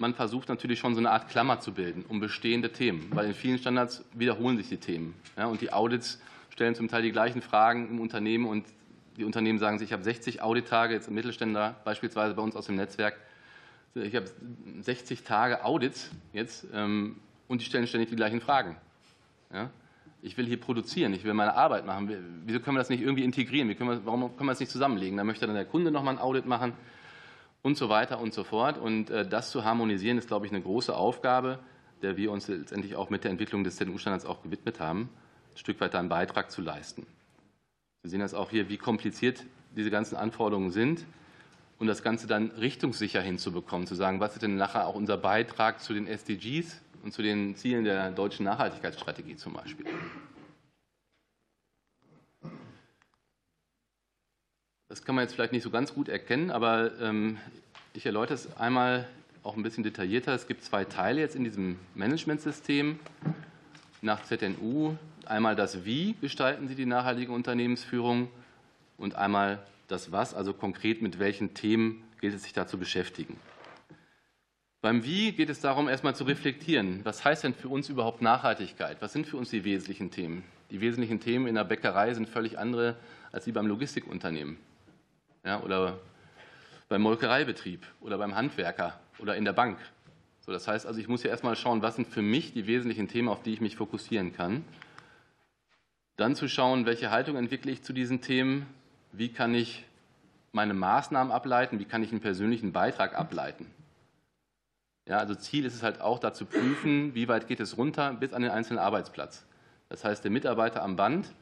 man 0.00 0.14
versucht 0.14 0.48
natürlich 0.48 0.80
schon 0.80 0.94
so 0.94 0.98
eine 0.98 1.12
Art 1.12 1.28
Klammer 1.28 1.60
zu 1.60 1.70
bilden 1.70 2.04
um 2.08 2.18
bestehende 2.18 2.72
Themen, 2.72 3.06
weil 3.10 3.26
in 3.26 3.34
vielen 3.34 3.58
Standards 3.58 4.04
wiederholen 4.14 4.56
sich 4.56 4.68
die 4.68 4.78
Themen. 4.78 5.14
Und 5.36 5.60
die 5.60 5.72
Audits 5.72 6.20
stellen 6.50 6.74
zum 6.74 6.88
Teil 6.88 7.02
die 7.02 7.12
gleichen 7.12 7.40
Fragen 7.40 7.88
im 7.88 8.00
Unternehmen 8.00 8.46
und 8.46 8.66
die 9.16 9.22
Unternehmen 9.22 9.60
sagen 9.60 9.78
sich, 9.78 9.90
ich 9.90 9.92
habe 9.92 10.02
60 10.02 10.42
Audittage, 10.42 10.92
jetzt 10.92 11.06
im 11.06 11.14
Mittelständler 11.14 11.76
beispielsweise 11.84 12.34
bei 12.34 12.42
uns 12.42 12.56
aus 12.56 12.66
dem 12.66 12.74
Netzwerk, 12.74 13.16
ich 13.94 14.16
habe 14.16 14.26
60 14.80 15.22
Tage 15.22 15.64
Audits 15.64 16.10
jetzt 16.32 16.66
ähm, 16.72 17.20
und 17.48 17.60
die 17.60 17.64
stellen 17.64 17.86
ständig 17.86 18.10
die 18.10 18.16
gleichen 18.16 18.40
Fragen. 18.40 18.76
Ja? 19.52 19.70
Ich 20.22 20.36
will 20.36 20.46
hier 20.46 20.58
produzieren, 20.58 21.12
ich 21.12 21.24
will 21.24 21.34
meine 21.34 21.54
Arbeit 21.54 21.86
machen. 21.86 22.08
Wieso 22.46 22.60
können 22.60 22.76
wir 22.76 22.80
das 22.80 22.88
nicht 22.88 23.02
irgendwie 23.02 23.24
integrieren? 23.24 23.68
Wie 23.68 23.74
können 23.74 23.90
wir, 23.90 24.06
warum 24.06 24.36
können 24.36 24.48
wir 24.48 24.52
das 24.52 24.60
nicht 24.60 24.72
zusammenlegen? 24.72 25.16
Da 25.16 25.24
möchte 25.24 25.46
dann 25.46 25.54
der 25.54 25.66
Kunde 25.66 25.90
nochmal 25.90 26.14
ein 26.14 26.20
Audit 26.20 26.46
machen 26.46 26.72
und 27.62 27.76
so 27.76 27.88
weiter 27.88 28.20
und 28.20 28.32
so 28.32 28.42
fort. 28.42 28.78
Und 28.78 29.10
äh, 29.10 29.28
das 29.28 29.50
zu 29.50 29.64
harmonisieren, 29.64 30.18
ist, 30.18 30.28
glaube 30.28 30.46
ich, 30.46 30.52
eine 30.52 30.62
große 30.62 30.94
Aufgabe, 30.94 31.58
der 32.02 32.16
wir 32.16 32.32
uns 32.32 32.48
letztendlich 32.48 32.96
auch 32.96 33.10
mit 33.10 33.24
der 33.24 33.30
Entwicklung 33.30 33.64
des 33.64 33.76
ZNU-Standards 33.76 34.24
auch 34.24 34.42
gewidmet 34.42 34.80
haben, 34.80 35.10
ein 35.52 35.58
Stück 35.58 35.80
weit 35.80 35.94
einen 35.94 36.08
Beitrag 36.08 36.50
zu 36.50 36.62
leisten. 36.62 37.06
Sie 38.02 38.10
sehen 38.10 38.20
das 38.20 38.34
auch 38.34 38.50
hier, 38.50 38.68
wie 38.68 38.76
kompliziert 38.76 39.44
diese 39.76 39.90
ganzen 39.90 40.16
Anforderungen 40.16 40.70
sind 40.70 41.04
und 41.78 41.86
das 41.86 42.02
Ganze 42.02 42.26
dann 42.26 42.50
richtungssicher 42.52 43.20
hinzubekommen, 43.20 43.86
zu 43.86 43.94
sagen, 43.94 44.20
was 44.20 44.34
ist 44.34 44.42
denn 44.42 44.56
nachher 44.56 44.86
auch 44.86 44.94
unser 44.94 45.16
Beitrag 45.16 45.80
zu 45.80 45.92
den 45.92 46.06
SDGs 46.06 46.80
und 47.02 47.12
zu 47.12 47.22
den 47.22 47.56
Zielen 47.56 47.84
der 47.84 48.10
deutschen 48.10 48.44
Nachhaltigkeitsstrategie 48.44 49.36
zum 49.36 49.52
Beispiel. 49.52 49.86
Das 54.88 55.04
kann 55.04 55.14
man 55.14 55.24
jetzt 55.24 55.34
vielleicht 55.34 55.52
nicht 55.52 55.64
so 55.64 55.70
ganz 55.70 55.92
gut 55.92 56.08
erkennen, 56.08 56.50
aber 56.50 56.92
ähm, 57.00 57.38
ich 57.94 58.06
erläutere 58.06 58.34
es 58.34 58.56
einmal 58.56 59.08
auch 59.42 59.56
ein 59.56 59.62
bisschen 59.62 59.84
detaillierter. 59.84 60.32
Es 60.32 60.46
gibt 60.46 60.62
zwei 60.62 60.84
Teile 60.84 61.20
jetzt 61.20 61.36
in 61.36 61.44
diesem 61.44 61.78
Managementsystem 61.94 62.98
nach 64.02 64.22
ZNU. 64.22 64.96
Einmal 65.26 65.56
das 65.56 65.84
Wie 65.84 66.14
gestalten 66.20 66.68
Sie 66.68 66.74
die 66.74 66.86
nachhaltige 66.86 67.32
Unternehmensführung 67.32 68.28
und 68.96 69.16
einmal 69.16 69.58
das 69.88 70.12
Was, 70.12 70.34
also 70.34 70.52
konkret 70.52 71.02
mit 71.02 71.18
welchen 71.18 71.54
Themen 71.54 72.04
gilt 72.20 72.34
es 72.34 72.42
sich 72.42 72.52
da 72.52 72.66
zu 72.66 72.78
beschäftigen. 72.78 73.38
Beim 74.80 75.04
Wie 75.04 75.32
geht 75.32 75.48
es 75.48 75.60
darum, 75.60 75.88
erstmal 75.88 76.14
zu 76.14 76.24
reflektieren. 76.24 77.00
Was 77.04 77.24
heißt 77.24 77.44
denn 77.44 77.54
für 77.54 77.68
uns 77.68 77.88
überhaupt 77.88 78.20
Nachhaltigkeit? 78.20 79.00
Was 79.00 79.12
sind 79.12 79.26
für 79.26 79.38
uns 79.38 79.50
die 79.50 79.64
wesentlichen 79.64 80.10
Themen? 80.10 80.44
Die 80.70 80.80
wesentlichen 80.80 81.20
Themen 81.20 81.46
in 81.46 81.54
der 81.54 81.64
Bäckerei 81.64 82.12
sind 82.12 82.28
völlig 82.28 82.58
andere 82.58 82.96
als 83.32 83.44
die 83.44 83.52
beim 83.52 83.66
Logistikunternehmen 83.66 84.58
ja, 85.44 85.60
oder 85.62 85.98
beim 86.88 87.02
Molkereibetrieb 87.02 87.86
oder 88.00 88.18
beim 88.18 88.34
Handwerker 88.34 89.00
oder 89.18 89.36
in 89.36 89.44
der 89.44 89.52
Bank. 89.52 89.78
So, 90.40 90.52
das 90.52 90.68
heißt 90.68 90.86
also, 90.86 91.00
ich 91.00 91.08
muss 91.08 91.22
ja 91.22 91.30
erstmal 91.30 91.56
schauen, 91.56 91.82
was 91.82 91.96
sind 91.96 92.06
für 92.06 92.22
mich 92.22 92.52
die 92.52 92.66
wesentlichen 92.66 93.08
Themen, 93.08 93.28
auf 93.28 93.42
die 93.42 93.52
ich 93.52 93.60
mich 93.60 93.76
fokussieren 93.76 94.34
kann. 94.34 94.64
Dann 96.16 96.34
zu 96.34 96.48
schauen, 96.48 96.86
welche 96.86 97.10
Haltung 97.10 97.36
entwickle 97.36 97.72
ich 97.72 97.82
zu 97.82 97.92
diesen 97.92 98.20
Themen, 98.20 98.66
wie 99.16 99.28
kann 99.28 99.54
ich 99.54 99.84
meine 100.52 100.74
Maßnahmen 100.74 101.32
ableiten, 101.32 101.78
wie 101.78 101.84
kann 101.84 102.02
ich 102.02 102.10
einen 102.10 102.20
persönlichen 102.20 102.72
Beitrag 102.72 103.18
ableiten. 103.18 103.66
Ja, 105.06 105.18
also 105.18 105.34
Ziel 105.34 105.64
ist 105.64 105.74
es 105.74 105.82
halt 105.82 106.00
auch, 106.00 106.18
da 106.18 106.32
zu 106.32 106.46
prüfen, 106.46 107.14
wie 107.14 107.28
weit 107.28 107.46
geht 107.46 107.60
es 107.60 107.76
runter 107.76 108.14
bis 108.14 108.32
an 108.32 108.42
den 108.42 108.50
einzelnen 108.50 108.78
Arbeitsplatz. 108.78 109.44
Das 109.88 110.04
heißt, 110.04 110.24
der 110.24 110.30
Mitarbeiter 110.30 110.82
am 110.82 110.96
Band, 110.96 111.34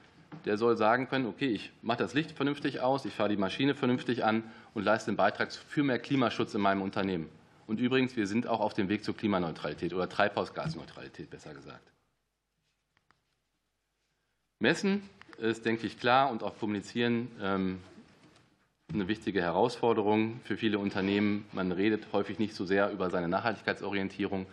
der 0.46 0.56
soll 0.56 0.76
sagen 0.76 1.08
können, 1.08 1.26
okay, 1.26 1.48
ich 1.48 1.70
mache 1.82 1.98
das 1.98 2.14
Licht 2.14 2.32
vernünftig 2.32 2.80
aus, 2.80 3.04
ich 3.04 3.14
fahre 3.14 3.28
die 3.28 3.36
Maschine 3.36 3.74
vernünftig 3.74 4.24
an 4.24 4.42
und 4.74 4.82
leiste 4.82 5.10
einen 5.10 5.16
Beitrag 5.16 5.52
für 5.52 5.84
mehr 5.84 5.98
Klimaschutz 5.98 6.54
in 6.54 6.60
meinem 6.60 6.82
Unternehmen. 6.82 7.28
Und 7.66 7.78
übrigens, 7.78 8.16
wir 8.16 8.26
sind 8.26 8.46
auch 8.46 8.60
auf 8.60 8.74
dem 8.74 8.88
Weg 8.88 9.04
zur 9.04 9.16
Klimaneutralität 9.16 9.94
oder 9.94 10.08
Treibhausgasneutralität, 10.08 11.30
besser 11.30 11.54
gesagt. 11.54 11.92
Messen 14.58 15.08
ist, 15.36 15.64
denke 15.64 15.86
ich, 15.86 15.98
klar 15.98 16.30
und 16.30 16.42
auch 16.42 16.58
kommunizieren 16.58 17.28
ähm, 17.40 17.80
eine 18.92 19.08
wichtige 19.08 19.40
Herausforderung 19.40 20.40
für 20.44 20.56
viele 20.56 20.78
Unternehmen. 20.78 21.46
Man 21.52 21.72
redet 21.72 22.06
häufig 22.12 22.38
nicht 22.38 22.54
so 22.54 22.64
sehr 22.64 22.90
über 22.90 23.10
seine 23.10 23.28
Nachhaltigkeitsorientierung, 23.28 24.46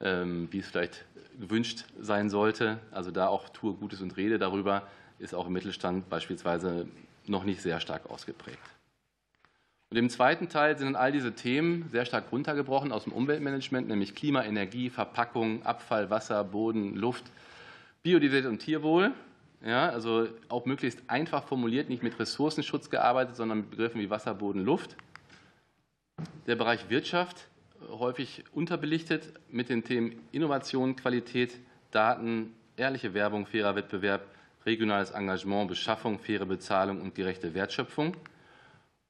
ähm, 0.00 0.48
wie 0.50 0.58
es 0.58 0.68
vielleicht 0.68 1.04
gewünscht 1.38 1.84
sein 2.00 2.30
sollte. 2.30 2.78
Also 2.90 3.10
da 3.10 3.28
auch 3.28 3.48
tue 3.48 3.74
Gutes 3.74 4.00
und 4.00 4.16
rede 4.16 4.38
darüber, 4.38 4.82
ist 5.18 5.34
auch 5.34 5.46
im 5.46 5.52
Mittelstand 5.52 6.08
beispielsweise 6.08 6.88
noch 7.26 7.44
nicht 7.44 7.62
sehr 7.62 7.80
stark 7.80 8.10
ausgeprägt. 8.10 8.58
Und 9.90 9.96
im 9.96 10.08
zweiten 10.08 10.48
Teil 10.48 10.78
sind 10.78 10.86
dann 10.86 10.96
all 10.96 11.10
diese 11.10 11.34
Themen 11.34 11.88
sehr 11.90 12.04
stark 12.04 12.30
runtergebrochen 12.30 12.92
aus 12.92 13.04
dem 13.04 13.12
Umweltmanagement, 13.12 13.88
nämlich 13.88 14.14
Klima, 14.14 14.44
Energie, 14.44 14.88
Verpackung, 14.88 15.64
Abfall, 15.64 16.10
Wasser, 16.10 16.44
Boden, 16.44 16.94
Luft, 16.94 17.24
Biodiversität 18.04 18.50
und 18.50 18.58
Tierwohl. 18.58 19.12
Ja, 19.62 19.90
also 19.90 20.26
auch 20.48 20.64
möglichst 20.64 21.02
einfach 21.08 21.44
formuliert, 21.44 21.90
nicht 21.90 22.02
mit 22.02 22.18
Ressourcenschutz 22.18 22.88
gearbeitet, 22.88 23.36
sondern 23.36 23.58
mit 23.58 23.70
Begriffen 23.70 24.00
wie 24.00 24.08
Wasser, 24.08 24.34
Boden, 24.34 24.64
Luft. 24.64 24.96
Der 26.46 26.56
Bereich 26.56 26.88
Wirtschaft, 26.88 27.48
häufig 27.88 28.44
unterbelichtet 28.52 29.32
mit 29.50 29.68
den 29.68 29.84
Themen 29.84 30.20
Innovation, 30.32 30.96
Qualität, 30.96 31.58
Daten, 31.90 32.54
ehrliche 32.76 33.12
Werbung, 33.12 33.46
fairer 33.46 33.76
Wettbewerb, 33.76 34.22
regionales 34.64 35.10
Engagement, 35.10 35.68
Beschaffung, 35.68 36.18
faire 36.18 36.46
Bezahlung 36.46 37.00
und 37.00 37.14
gerechte 37.14 37.54
Wertschöpfung. 37.54 38.16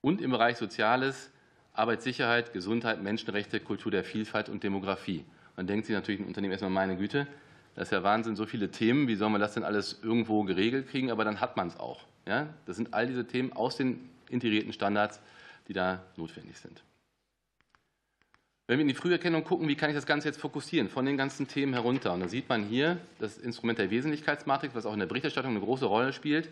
Und 0.00 0.20
im 0.20 0.30
Bereich 0.30 0.56
Soziales, 0.56 1.30
Arbeitssicherheit, 1.72 2.52
Gesundheit, 2.52 3.02
Menschenrechte, 3.02 3.60
Kultur 3.60 3.92
der 3.92 4.02
Vielfalt 4.04 4.48
und 4.48 4.62
Demografie. 4.64 5.24
Man 5.56 5.66
denkt 5.66 5.86
sich 5.86 5.94
natürlich 5.94 6.20
im 6.20 6.26
Unternehmen 6.26 6.52
erstmal, 6.52 6.70
meine 6.70 6.96
Güte, 6.96 7.26
das 7.74 7.88
ist 7.88 7.92
ja 7.92 8.02
Wahnsinn, 8.02 8.36
so 8.36 8.46
viele 8.46 8.70
Themen, 8.70 9.08
wie 9.08 9.14
soll 9.14 9.30
man 9.30 9.40
das 9.40 9.54
denn 9.54 9.64
alles 9.64 10.00
irgendwo 10.02 10.42
geregelt 10.44 10.88
kriegen? 10.88 11.10
Aber 11.10 11.24
dann 11.24 11.40
hat 11.40 11.56
man 11.56 11.68
es 11.68 11.78
auch. 11.78 12.04
Ja? 12.26 12.48
Das 12.66 12.76
sind 12.76 12.92
all 12.94 13.06
diese 13.06 13.26
Themen 13.26 13.52
aus 13.52 13.76
den 13.76 14.08
integrierten 14.28 14.72
Standards, 14.72 15.20
die 15.68 15.72
da 15.72 16.02
notwendig 16.16 16.58
sind. 16.58 16.82
Wenn 18.66 18.78
wir 18.78 18.82
in 18.82 18.88
die 18.88 18.94
Früherkennung 18.94 19.42
gucken, 19.42 19.66
wie 19.66 19.74
kann 19.74 19.90
ich 19.90 19.96
das 19.96 20.06
Ganze 20.06 20.28
jetzt 20.28 20.40
fokussieren, 20.40 20.88
von 20.88 21.04
den 21.04 21.16
ganzen 21.16 21.48
Themen 21.48 21.72
herunter? 21.72 22.12
Und 22.14 22.20
da 22.20 22.28
sieht 22.28 22.48
man 22.48 22.62
hier 22.62 22.98
das 23.18 23.36
Instrument 23.36 23.80
der 23.80 23.90
Wesentlichkeitsmatrix, 23.90 24.76
was 24.76 24.86
auch 24.86 24.92
in 24.92 25.00
der 25.00 25.06
Berichterstattung 25.06 25.50
eine 25.50 25.60
große 25.60 25.86
Rolle 25.86 26.12
spielt. 26.12 26.48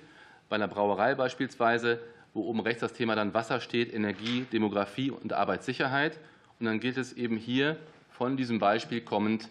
Bei 0.48 0.56
einer 0.56 0.66
Brauerei 0.66 1.14
beispielsweise, 1.14 2.00
wo 2.34 2.42
oben 2.42 2.58
rechts 2.58 2.80
das 2.80 2.92
Thema 2.92 3.14
dann 3.14 3.34
Wasser 3.34 3.60
steht, 3.60 3.94
Energie, 3.94 4.46
Demografie 4.52 5.12
und 5.12 5.32
Arbeitssicherheit. 5.32 6.18
Und 6.58 6.66
dann 6.66 6.80
gilt 6.80 6.96
es 6.96 7.12
eben 7.12 7.36
hier 7.36 7.76
von 8.10 8.36
diesem 8.36 8.58
Beispiel 8.58 9.00
kommend 9.00 9.48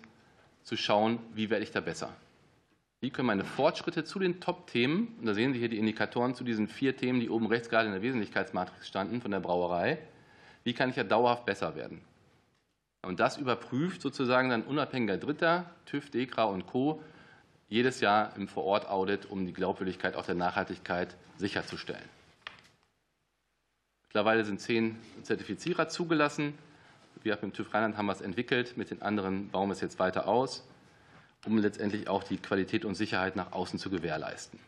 zu 0.68 0.76
schauen, 0.76 1.20
wie 1.34 1.50
werde 1.50 1.64
ich 1.64 1.72
da 1.72 1.80
besser. 1.80 2.14
Wie 3.00 3.10
können 3.10 3.28
meine 3.28 3.46
Fortschritte 3.46 4.04
zu 4.04 4.20
den 4.20 4.42
Top-Themen, 4.42 5.16
und 5.18 5.26
da 5.26 5.34
sehen 5.34 5.54
Sie 5.54 5.60
hier 5.60 5.70
die 5.70 5.78
Indikatoren 5.78 6.36
zu 6.36 6.44
diesen 6.44 6.68
vier 6.68 6.98
Themen, 6.98 7.22
die 7.22 7.30
oben 7.30 7.48
rechts 7.48 7.70
gerade 7.70 7.86
in 7.86 7.94
der 7.94 8.02
Wesentlichkeitsmatrix 8.02 8.86
standen 8.86 9.22
von 9.22 9.32
der 9.32 9.40
Brauerei, 9.40 9.98
wie 10.66 10.74
kann 10.74 10.90
ich 10.90 10.98
ja 10.98 11.06
dauerhaft 11.06 11.46
besser 11.46 11.78
werden? 11.78 12.02
Und 13.02 13.22
das 13.22 13.38
überprüft 13.38 14.02
sozusagen 14.02 14.50
dann 14.50 14.64
unabhängiger 14.64 15.18
Dritter, 15.18 15.72
TÜV, 15.86 16.10
DEKRA 16.10 16.44
und 16.44 16.68
Co. 16.68 17.02
jedes 17.70 18.02
Jahr 18.02 18.36
im 18.36 18.50
Vorort-Audit, 18.50 19.26
um 19.28 19.46
die 19.46 19.54
Glaubwürdigkeit 19.54 20.18
auch 20.18 20.26
der 20.26 20.36
Nachhaltigkeit 20.36 21.16
sicherzustellen. 21.38 22.10
Mittlerweile 24.10 24.44
sind 24.44 24.60
zehn 24.60 25.00
Zertifizierer 25.22 25.88
zugelassen. 25.88 26.56
Wir 27.24 27.34
mit 27.34 27.44
dem 27.44 27.54
TÜV 27.54 27.74
Rheinland 27.74 27.98
haben 27.98 28.06
wir 28.06 28.22
entwickelt, 28.22 28.78
mit 28.78 28.92
den 28.92 29.02
anderen 29.02 29.50
bauen 29.50 29.70
wir 29.70 29.74
es 29.74 29.82
jetzt 29.82 30.00
weiter 30.00 30.28
aus, 30.28 30.68
um 31.46 31.58
letztendlich 31.58 32.08
auch 32.08 32.24
die 32.24 32.38
Qualität 32.38 32.86
und 32.86 32.96
Sicherheit 32.96 33.36
nach 33.36 33.52
außen 33.52 33.80
zu 33.80 33.90
gewährleisten. 33.90 34.60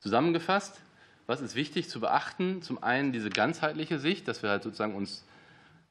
Zusammengefasst, 0.00 0.80
was 1.26 1.40
ist 1.40 1.54
wichtig 1.54 1.88
zu 1.88 2.00
beachten? 2.00 2.60
Zum 2.62 2.82
einen 2.82 3.12
diese 3.12 3.30
ganzheitliche 3.30 3.98
Sicht, 3.98 4.28
dass 4.28 4.42
wir 4.42 4.50
halt 4.50 4.62
sozusagen 4.62 4.94
uns 4.94 5.24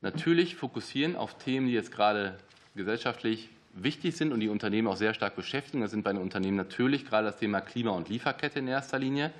natürlich 0.01 0.55
fokussieren 0.55 1.15
auf 1.15 1.37
Themen, 1.37 1.67
die 1.67 1.73
jetzt 1.73 1.91
gerade 1.91 2.37
gesellschaftlich 2.75 3.49
wichtig 3.73 4.15
sind 4.15 4.31
und 4.31 4.39
die 4.39 4.49
Unternehmen 4.49 4.87
auch 4.87 4.97
sehr 4.97 5.13
stark 5.13 5.35
beschäftigen. 5.35 5.81
Das 5.81 5.91
sind 5.91 6.03
bei 6.03 6.13
den 6.13 6.21
Unternehmen 6.21 6.57
natürlich 6.57 7.05
gerade 7.05 7.25
das 7.25 7.37
Thema 7.37 7.61
Klima- 7.61 7.91
und 7.91 8.09
Lieferkette 8.09 8.59
in 8.59 8.67
erster 8.67 8.99
Linie. 8.99 9.31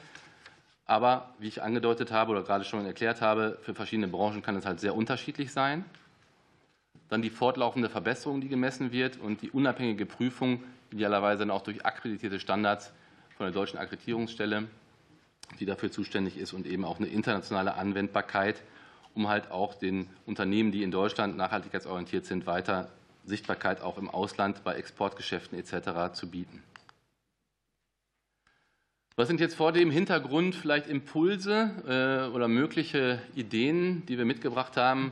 Aber 0.86 1.34
wie 1.40 1.48
ich 1.48 1.62
angedeutet 1.62 2.12
habe 2.12 2.32
oder 2.32 2.44
gerade 2.44 2.66
schon 2.66 2.86
erklärt 2.86 3.22
habe, 3.22 3.58
für 3.62 3.74
verschiedene 3.74 4.08
Branchen 4.08 4.42
kann 4.42 4.56
es 4.56 4.66
halt 4.66 4.80
sehr 4.80 4.96
unterschiedlich 4.96 5.52
sein. 5.52 5.86
Dann 7.14 7.22
die 7.22 7.30
fortlaufende 7.30 7.90
Verbesserung, 7.90 8.42
die 8.42 8.48
gemessen 8.48 8.92
wird 8.92 9.20
und 9.20 9.44
die 9.44 9.52
unabhängige 9.52 10.08
Prüfung, 10.08 10.64
idealerweise 10.90 11.42
dann 11.42 11.52
auch 11.52 11.62
durch 11.62 11.86
akkreditierte 11.86 12.40
Standards 12.40 12.92
von 13.38 13.46
der 13.46 13.54
deutschen 13.54 13.78
Akkreditierungsstelle, 13.78 14.64
die 15.60 15.68
dafür 15.68 15.92
zuständig 15.92 16.40
ist 16.40 16.54
und 16.54 16.66
eben 16.66 16.84
auch 16.84 16.98
eine 16.98 17.06
internationale 17.06 17.76
Anwendbarkeit, 17.76 18.64
um 19.14 19.30
halt 19.30 19.52
auch 19.52 19.76
den 19.76 20.10
Unternehmen, 20.26 20.72
die 20.72 20.82
in 20.82 20.90
Deutschland 20.90 21.38
nachhaltigkeitsorientiert 21.38 22.26
sind, 22.26 22.48
weiter 22.48 22.90
Sichtbarkeit 23.26 23.82
auch 23.82 24.00
im 24.00 24.10
Ausland 24.10 24.64
bei 24.64 24.74
Exportgeschäften 24.74 25.56
etc. 25.60 26.16
zu 26.16 26.32
bieten. 26.32 26.64
Was 29.18 29.28
sind 29.28 29.40
jetzt 29.40 29.54
vor 29.54 29.72
dem 29.72 29.92
Hintergrund 29.92 30.56
vielleicht 30.56 30.88
Impulse 30.88 31.70
äh, 31.86 32.34
oder 32.34 32.48
mögliche 32.48 33.22
Ideen, 33.36 34.04
die 34.08 34.18
wir 34.18 34.26
mitgebracht 34.26 34.78
haben, 34.78 35.12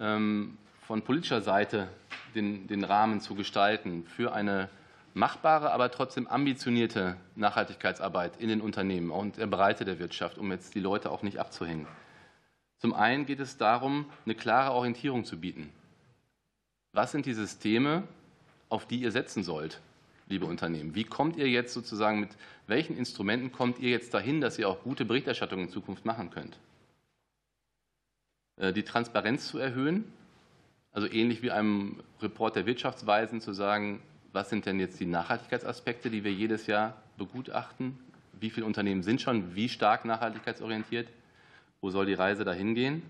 ähm, 0.00 0.58
von 0.86 1.02
politischer 1.02 1.40
Seite 1.40 1.88
den, 2.36 2.68
den 2.68 2.84
Rahmen 2.84 3.20
zu 3.20 3.34
gestalten 3.34 4.04
für 4.06 4.32
eine 4.32 4.68
machbare, 5.14 5.72
aber 5.72 5.90
trotzdem 5.90 6.28
ambitionierte 6.28 7.16
Nachhaltigkeitsarbeit 7.34 8.36
in 8.36 8.48
den 8.48 8.60
Unternehmen 8.60 9.10
und 9.10 9.36
der 9.36 9.48
Breite 9.48 9.84
der 9.84 9.98
Wirtschaft, 9.98 10.38
um 10.38 10.52
jetzt 10.52 10.74
die 10.76 10.80
Leute 10.80 11.10
auch 11.10 11.22
nicht 11.22 11.40
abzuhängen? 11.40 11.88
Zum 12.78 12.94
einen 12.94 13.26
geht 13.26 13.40
es 13.40 13.56
darum, 13.56 14.06
eine 14.24 14.36
klare 14.36 14.72
Orientierung 14.72 15.24
zu 15.24 15.40
bieten. 15.40 15.72
Was 16.92 17.10
sind 17.10 17.26
die 17.26 17.34
Systeme, 17.34 18.04
auf 18.68 18.86
die 18.86 19.00
ihr 19.00 19.10
setzen 19.10 19.42
sollt, 19.42 19.80
liebe 20.28 20.46
Unternehmen? 20.46 20.94
Wie 20.94 21.04
kommt 21.04 21.36
ihr 21.36 21.48
jetzt 21.48 21.74
sozusagen 21.74 22.20
mit 22.20 22.30
welchen 22.68 22.96
Instrumenten 22.96 23.50
kommt 23.50 23.80
ihr 23.80 23.90
jetzt 23.90 24.14
dahin, 24.14 24.40
dass 24.40 24.58
ihr 24.58 24.68
auch 24.68 24.82
gute 24.82 25.04
Berichterstattung 25.04 25.62
in 25.62 25.68
Zukunft 25.68 26.04
machen 26.04 26.30
könnt? 26.30 26.58
Äh, 28.56 28.72
die 28.72 28.84
Transparenz 28.84 29.48
zu 29.48 29.58
erhöhen, 29.58 30.12
also 30.96 31.12
ähnlich 31.12 31.42
wie 31.42 31.50
einem 31.50 31.96
Report 32.22 32.56
der 32.56 32.64
Wirtschaftsweisen 32.64 33.42
zu 33.42 33.52
sagen, 33.52 34.00
was 34.32 34.48
sind 34.48 34.64
denn 34.64 34.80
jetzt 34.80 34.98
die 34.98 35.04
Nachhaltigkeitsaspekte, 35.04 36.08
die 36.08 36.24
wir 36.24 36.32
jedes 36.32 36.66
Jahr 36.66 36.96
begutachten? 37.18 37.98
Wie 38.40 38.48
viele 38.48 38.64
Unternehmen 38.64 39.02
sind 39.02 39.20
schon 39.20 39.54
wie 39.54 39.68
stark 39.68 40.06
nachhaltigkeitsorientiert? 40.06 41.06
Wo 41.82 41.90
soll 41.90 42.06
die 42.06 42.14
Reise 42.14 42.44
dahin 42.44 42.74
gehen? 42.74 43.02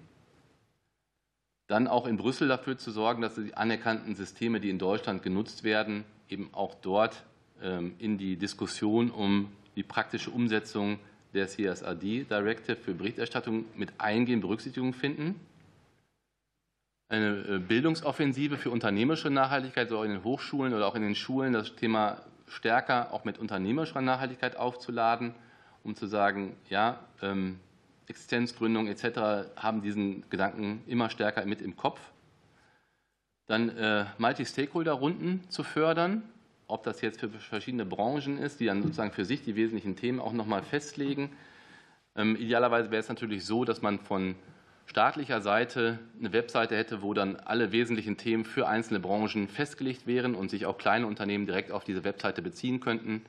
Dann 1.69 1.87
auch 1.87 2.09
in 2.09 2.17
Brüssel 2.17 2.49
dafür 2.49 2.77
zu 2.77 2.91
sorgen, 2.91 3.23
dass 3.23 3.37
die 3.37 3.55
anerkannten 3.55 4.17
Systeme, 4.17 4.59
die 4.59 4.71
in 4.71 4.81
Deutschland 4.81 5.23
genutzt 5.23 5.63
werden, 5.63 6.05
eben 6.29 6.49
auch 6.55 6.75
dort 6.75 7.23
ähm, 7.63 7.95
in 8.01 8.19
die 8.19 8.35
Diskussion 8.35 9.13
um 9.13 9.53
die 9.77 9.85
praktische 9.85 10.31
Umsetzung 10.31 10.99
der 11.35 11.47
CSRD 11.47 12.25
Directive 12.25 12.75
für 12.75 12.95
Berichterstattung 12.95 13.65
mit 13.77 13.93
eingehen, 13.99 14.41
Berücksichtigung 14.41 14.93
finden. 14.93 15.39
Eine 17.09 17.45
äh, 17.49 17.59
Bildungsoffensive 17.59 18.57
für 18.57 18.71
unternehmerische 18.71 19.31
Nachhaltigkeit, 19.31 19.89
so 19.89 20.03
in 20.03 20.11
den 20.11 20.25
Hochschulen 20.25 20.75
oder 20.75 20.87
auch 20.87 20.97
in 20.97 21.03
den 21.03 21.15
Schulen, 21.15 21.53
das 21.53 21.77
Thema 21.77 22.23
stärker 22.49 23.13
auch 23.13 23.25
mit 23.25 23.39
unternehmerischer 23.39 24.01
Nachhaltigkeit 24.01 24.57
aufzuladen, 24.57 25.35
um 25.85 25.95
zu 25.95 26.07
sagen, 26.07 26.57
ja, 26.69 26.99
ähm, 27.23 27.61
Existenzgründung 28.09 28.87
etc. 28.89 29.51
haben 29.57 29.83
diesen 29.83 30.29
Gedanken 30.31 30.83
immer 30.87 31.11
stärker 31.11 31.45
mit 31.45 31.61
im 31.61 31.77
Kopf. 31.77 32.01
Dann 33.47 33.69
äh, 33.77 34.07
Multi-Stakeholder-Runden 34.19 35.49
zu 35.49 35.63
fördern, 35.63 36.23
ob 36.67 36.83
das 36.83 37.01
jetzt 37.01 37.21
für 37.21 37.29
verschiedene 37.29 37.85
Branchen 37.85 38.39
ist, 38.39 38.59
die 38.59 38.67
dann 38.67 38.83
sozusagen 38.83 39.13
für 39.13 39.25
sich 39.25 39.43
die 39.43 39.55
wesentlichen 39.55 39.95
Themen 39.95 40.19
auch 40.19 40.33
nochmal 40.33 40.63
festlegen. 40.63 41.31
Ähm, 42.17 42.35
idealerweise 42.37 42.91
wäre 42.91 43.01
es 43.01 43.09
natürlich 43.09 43.45
so, 43.45 43.65
dass 43.65 43.83
man 43.83 44.01
von 44.01 44.35
staatlicher 44.87 45.41
Seite 45.41 45.99
eine 46.19 46.33
Webseite 46.33 46.77
hätte, 46.77 47.03
wo 47.03 47.15
dann 47.15 47.37
alle 47.37 47.73
wesentlichen 47.73 48.17
Themen 48.17 48.45
für 48.45 48.69
einzelne 48.69 49.01
Branchen 49.01 49.49
festgelegt 49.49 50.07
wären 50.07 50.35
und 50.35 50.51
sich 50.51 50.67
auch 50.67 50.79
kleine 50.79 51.07
Unternehmen 51.07 51.47
direkt 51.47 51.71
auf 51.71 51.85
diese 51.85 52.05
Webseite 52.05 52.43
beziehen 52.43 52.81
könnten. 52.81 53.25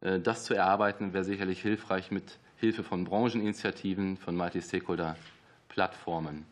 Äh, 0.00 0.20
das 0.20 0.44
zu 0.44 0.54
erarbeiten 0.54 1.12
wäre 1.12 1.24
sicherlich 1.24 1.60
hilfreich 1.60 2.10
mit 2.10 2.38
Hilfe 2.56 2.84
von 2.84 3.04
Brancheninitiativen, 3.04 4.16
von 4.16 4.36
Multi-Stakeholder-Plattformen. 4.36 6.46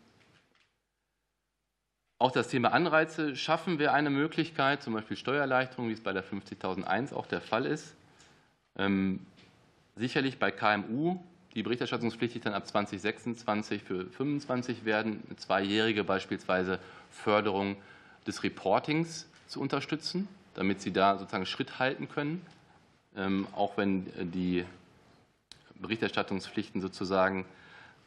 Auch 2.18 2.30
das 2.30 2.48
Thema 2.48 2.72
Anreize 2.72 3.34
schaffen 3.34 3.78
wir 3.78 3.92
eine 3.92 4.10
Möglichkeit, 4.10 4.82
zum 4.82 4.92
Beispiel 4.92 5.16
Steuererleichterung, 5.16 5.88
wie 5.88 5.92
es 5.92 6.00
bei 6.00 6.12
der 6.12 6.24
50.001 6.24 7.14
auch 7.14 7.26
der 7.26 7.40
Fall 7.40 7.66
ist. 7.66 7.96
Ähm, 8.78 9.26
sicherlich 9.96 10.38
bei 10.38 10.52
KMU, 10.52 11.18
die 11.54 11.62
berichterstattungspflichtig 11.62 12.42
dann 12.42 12.54
ab 12.54 12.66
2026 12.66 13.82
für 13.82 14.06
25 14.06 14.84
werden, 14.84 15.22
eine 15.26 15.36
zweijährige 15.36 16.04
beispielsweise 16.04 16.78
Förderung 17.10 17.76
des 18.26 18.42
Reportings 18.42 19.28
zu 19.46 19.60
unterstützen, 19.60 20.28
damit 20.54 20.80
sie 20.80 20.92
da 20.92 21.18
sozusagen 21.18 21.46
Schritt 21.46 21.78
halten 21.78 22.08
können, 22.08 22.44
ähm, 23.16 23.46
auch 23.52 23.76
wenn 23.76 24.06
die 24.32 24.64
Berichterstattungspflichten 25.74 26.80
sozusagen 26.80 27.44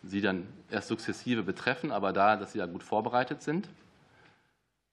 sie 0.03 0.21
dann 0.21 0.47
erst 0.69 0.87
sukzessive 0.87 1.43
betreffen, 1.43 1.91
aber 1.91 2.13
da, 2.13 2.35
dass 2.37 2.53
sie 2.53 2.59
da 2.59 2.65
gut 2.65 2.83
vorbereitet 2.83 3.41
sind. 3.41 3.67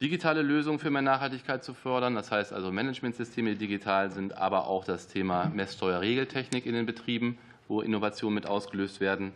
Digitale 0.03 0.43
Lösungen 0.43 0.81
für 0.81 0.91
mehr 0.91 1.03
Nachhaltigkeit 1.03 1.63
zu 1.63 1.75
fördern, 1.75 2.15
das 2.17 2.31
heißt 2.33 2.53
also 2.53 2.73
Managementsysteme, 2.73 3.51
die 3.51 3.59
digital 3.59 4.11
sind, 4.11 4.37
aber 4.37 4.67
auch 4.67 4.85
das 4.85 5.07
Thema 5.07 5.49
Messsteuerregeltechnik 5.55 6.67
in 6.67 6.75
den 6.75 6.87
Betrieben, 6.87 7.39
wo 7.73 7.81
Innovationen 7.81 8.35
mit 8.35 8.47
ausgelöst 8.47 9.01
werden. 9.01 9.33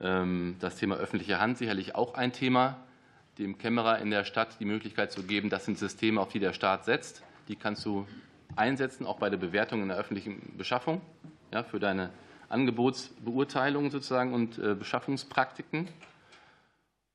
Ähm, 0.00 0.56
das 0.58 0.76
Thema 0.76 0.96
öffentliche 0.96 1.38
Hand 1.38 1.56
sicherlich 1.56 1.94
auch 1.94 2.14
ein 2.14 2.32
Thema, 2.32 2.76
dem 3.38 3.58
Kämmerer 3.58 4.00
in 4.00 4.10
der 4.10 4.24
Stadt 4.24 4.58
die 4.58 4.64
Möglichkeit 4.64 5.12
zu 5.12 5.22
geben, 5.22 5.50
das 5.50 5.66
sind 5.66 5.78
Systeme, 5.78 6.20
auf 6.20 6.30
die 6.30 6.40
der 6.40 6.52
Staat 6.52 6.84
setzt. 6.84 7.22
Die 7.46 7.54
kannst 7.54 7.84
du 7.86 8.06
einsetzen, 8.56 9.06
auch 9.06 9.18
bei 9.18 9.30
der 9.30 9.36
Bewertung 9.36 9.82
in 9.82 9.88
der 9.88 9.96
öffentlichen 9.96 10.54
Beschaffung, 10.58 11.00
ja, 11.52 11.62
für 11.62 11.78
deine 11.78 12.10
Angebotsbeurteilungen 12.48 13.92
sozusagen 13.92 14.34
und 14.34 14.58
äh, 14.58 14.74
Beschaffungspraktiken. 14.74 15.86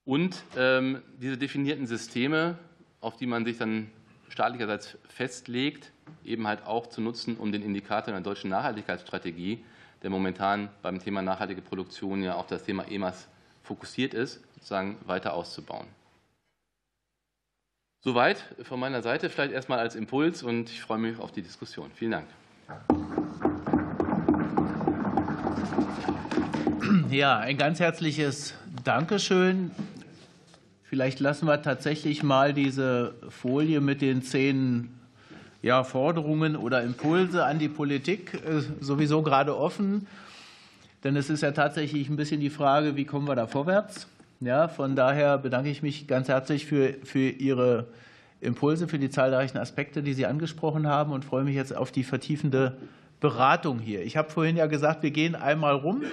Und 0.05 0.41
ähm, 0.55 1.01
diese 1.19 1.37
definierten 1.37 1.85
Systeme, 1.85 2.57
auf 3.01 3.17
die 3.17 3.25
man 3.25 3.43
sich 3.43 3.57
dann 3.57 3.91
staatlicherseits 4.29 4.97
festlegt, 5.09 5.91
eben 6.23 6.47
halt 6.47 6.65
auch 6.65 6.87
zu 6.87 7.01
nutzen, 7.01 7.35
um 7.35 7.51
den 7.51 7.61
Indikator 7.61 8.15
in 8.15 8.23
der 8.23 8.31
deutschen 8.31 8.49
Nachhaltigkeitsstrategie, 8.49 9.65
der 10.05 10.11
momentan 10.11 10.69
beim 10.83 10.99
Thema 10.99 11.23
nachhaltige 11.23 11.63
Produktion 11.63 12.21
ja 12.21 12.35
auf 12.35 12.45
das 12.45 12.63
Thema 12.63 12.87
EMAS 12.87 13.27
fokussiert 13.63 14.13
ist, 14.13 14.39
sozusagen 14.53 14.97
weiter 15.07 15.33
auszubauen. 15.33 15.87
Soweit 18.01 18.37
von 18.61 18.79
meiner 18.79 19.01
Seite, 19.01 19.31
vielleicht 19.31 19.51
erstmal 19.51 19.79
als 19.79 19.95
Impuls 19.95 20.43
und 20.43 20.69
ich 20.69 20.79
freue 20.79 20.99
mich 20.99 21.17
auf 21.17 21.31
die 21.31 21.41
Diskussion. 21.41 21.89
Vielen 21.95 22.11
Dank. 22.11 22.27
Ja, 27.09 27.39
ein 27.39 27.57
ganz 27.57 27.79
herzliches 27.79 28.53
Dankeschön. 28.83 29.71
Vielleicht 30.83 31.19
lassen 31.19 31.47
wir 31.47 31.63
tatsächlich 31.63 32.21
mal 32.21 32.53
diese 32.53 33.15
Folie 33.29 33.81
mit 33.81 34.01
den 34.01 34.21
zehn 34.21 34.94
ja, 35.65 35.83
Forderungen 35.83 36.55
oder 36.55 36.83
Impulse 36.83 37.43
an 37.43 37.57
die 37.57 37.69
Politik 37.69 38.35
äh, 38.35 38.61
sowieso 38.81 39.23
gerade 39.23 39.57
offen. 39.57 40.05
Denn 41.03 41.15
es 41.15 41.31
ist 41.31 41.41
ja 41.41 41.53
tatsächlich 41.53 42.07
ein 42.07 42.17
bisschen 42.17 42.39
die 42.39 42.51
Frage, 42.51 42.95
wie 42.95 43.05
kommen 43.05 43.27
wir 43.27 43.33
da 43.33 43.47
vorwärts? 43.47 44.07
Ja, 44.41 44.67
von 44.67 44.95
daher 44.95 45.39
bedanke 45.39 45.71
ich 45.71 45.81
mich 45.81 46.05
ganz 46.05 46.27
herzlich 46.27 46.67
für, 46.67 46.93
für 47.03 47.29
Ihre 47.29 47.87
Impulse, 48.41 48.87
für 48.87 48.99
die 48.99 49.09
zahlreichen 49.09 49.57
Aspekte, 49.57 50.03
die 50.03 50.13
Sie 50.13 50.27
angesprochen 50.27 50.85
haben 50.85 51.11
und 51.11 51.25
freue 51.25 51.43
mich 51.43 51.55
jetzt 51.55 51.75
auf 51.75 51.91
die 51.91 52.03
vertiefende 52.03 52.77
Beratung 53.19 53.79
hier. 53.79 54.03
Ich 54.03 54.17
habe 54.17 54.29
vorhin 54.29 54.57
ja 54.57 54.67
gesagt, 54.67 55.01
wir 55.01 55.09
gehen 55.09 55.33
einmal 55.33 55.73
rum. 55.73 56.03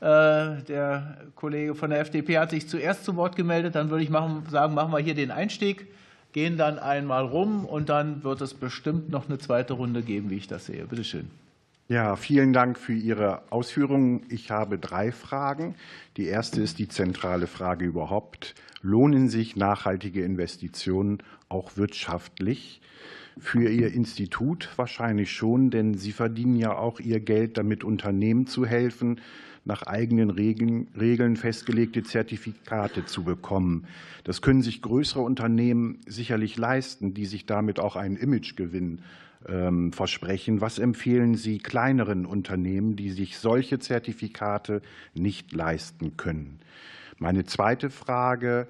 Äh, 0.00 0.62
der 0.66 1.18
Kollege 1.34 1.74
von 1.74 1.90
der 1.90 2.00
FDP 2.00 2.38
hat 2.38 2.50
sich 2.50 2.66
zuerst 2.70 3.04
zu 3.04 3.16
Wort 3.16 3.36
gemeldet. 3.36 3.74
Dann 3.74 3.90
würde 3.90 4.02
ich 4.02 4.08
machen, 4.08 4.44
sagen, 4.50 4.72
machen 4.72 4.92
wir 4.92 4.98
hier 5.00 5.14
den 5.14 5.30
Einstieg, 5.30 5.88
gehen 6.32 6.56
dann 6.56 6.78
einmal 6.78 7.24
rum 7.24 7.64
und 7.64 7.88
dann 7.88 8.22
wird 8.24 8.40
es 8.40 8.54
bestimmt 8.54 9.10
noch 9.10 9.28
eine 9.28 9.38
zweite 9.38 9.74
Runde 9.74 10.02
geben, 10.02 10.30
wie 10.30 10.36
ich 10.36 10.46
das 10.46 10.66
sehe. 10.66 10.86
Bitte 10.86 11.04
schön. 11.04 11.30
Ja, 11.90 12.16
vielen 12.16 12.52
Dank 12.52 12.78
für 12.78 12.92
Ihre 12.92 13.50
Ausführungen. 13.50 14.26
Ich 14.28 14.50
habe 14.50 14.78
drei 14.78 15.10
Fragen. 15.10 15.74
Die 16.18 16.26
erste 16.26 16.60
ist 16.60 16.78
die 16.78 16.88
zentrale 16.88 17.46
Frage 17.46 17.86
überhaupt. 17.86 18.54
Lohnen 18.82 19.30
sich 19.30 19.56
nachhaltige 19.56 20.22
Investitionen 20.22 21.22
auch 21.48 21.78
wirtschaftlich? 21.78 22.82
Für 23.38 23.70
Ihr 23.70 23.90
Institut 23.94 24.68
wahrscheinlich 24.76 25.32
schon, 25.32 25.70
denn 25.70 25.94
Sie 25.94 26.12
verdienen 26.12 26.56
ja 26.56 26.76
auch 26.76 27.00
Ihr 27.00 27.20
Geld 27.20 27.56
damit, 27.56 27.84
Unternehmen 27.84 28.46
zu 28.46 28.66
helfen, 28.66 29.22
nach 29.68 29.82
eigenen 29.82 30.30
Regeln 30.30 31.36
festgelegte 31.36 32.02
Zertifikate 32.02 33.04
zu 33.04 33.22
bekommen. 33.22 33.86
Das 34.24 34.40
können 34.40 34.62
sich 34.62 34.80
größere 34.80 35.20
Unternehmen 35.20 35.98
sicherlich 36.06 36.56
leisten, 36.56 37.12
die 37.12 37.26
sich 37.26 37.44
damit 37.44 37.78
auch 37.78 37.94
einen 37.94 38.16
Imagegewinn 38.16 39.02
ähm, 39.46 39.92
versprechen. 39.92 40.62
Was 40.62 40.78
empfehlen 40.78 41.34
Sie 41.34 41.58
kleineren 41.58 42.24
Unternehmen, 42.24 42.96
die 42.96 43.10
sich 43.10 43.36
solche 43.36 43.78
Zertifikate 43.78 44.80
nicht 45.12 45.52
leisten 45.52 46.16
können? 46.16 46.60
Meine 47.18 47.44
zweite 47.44 47.90
Frage 47.90 48.68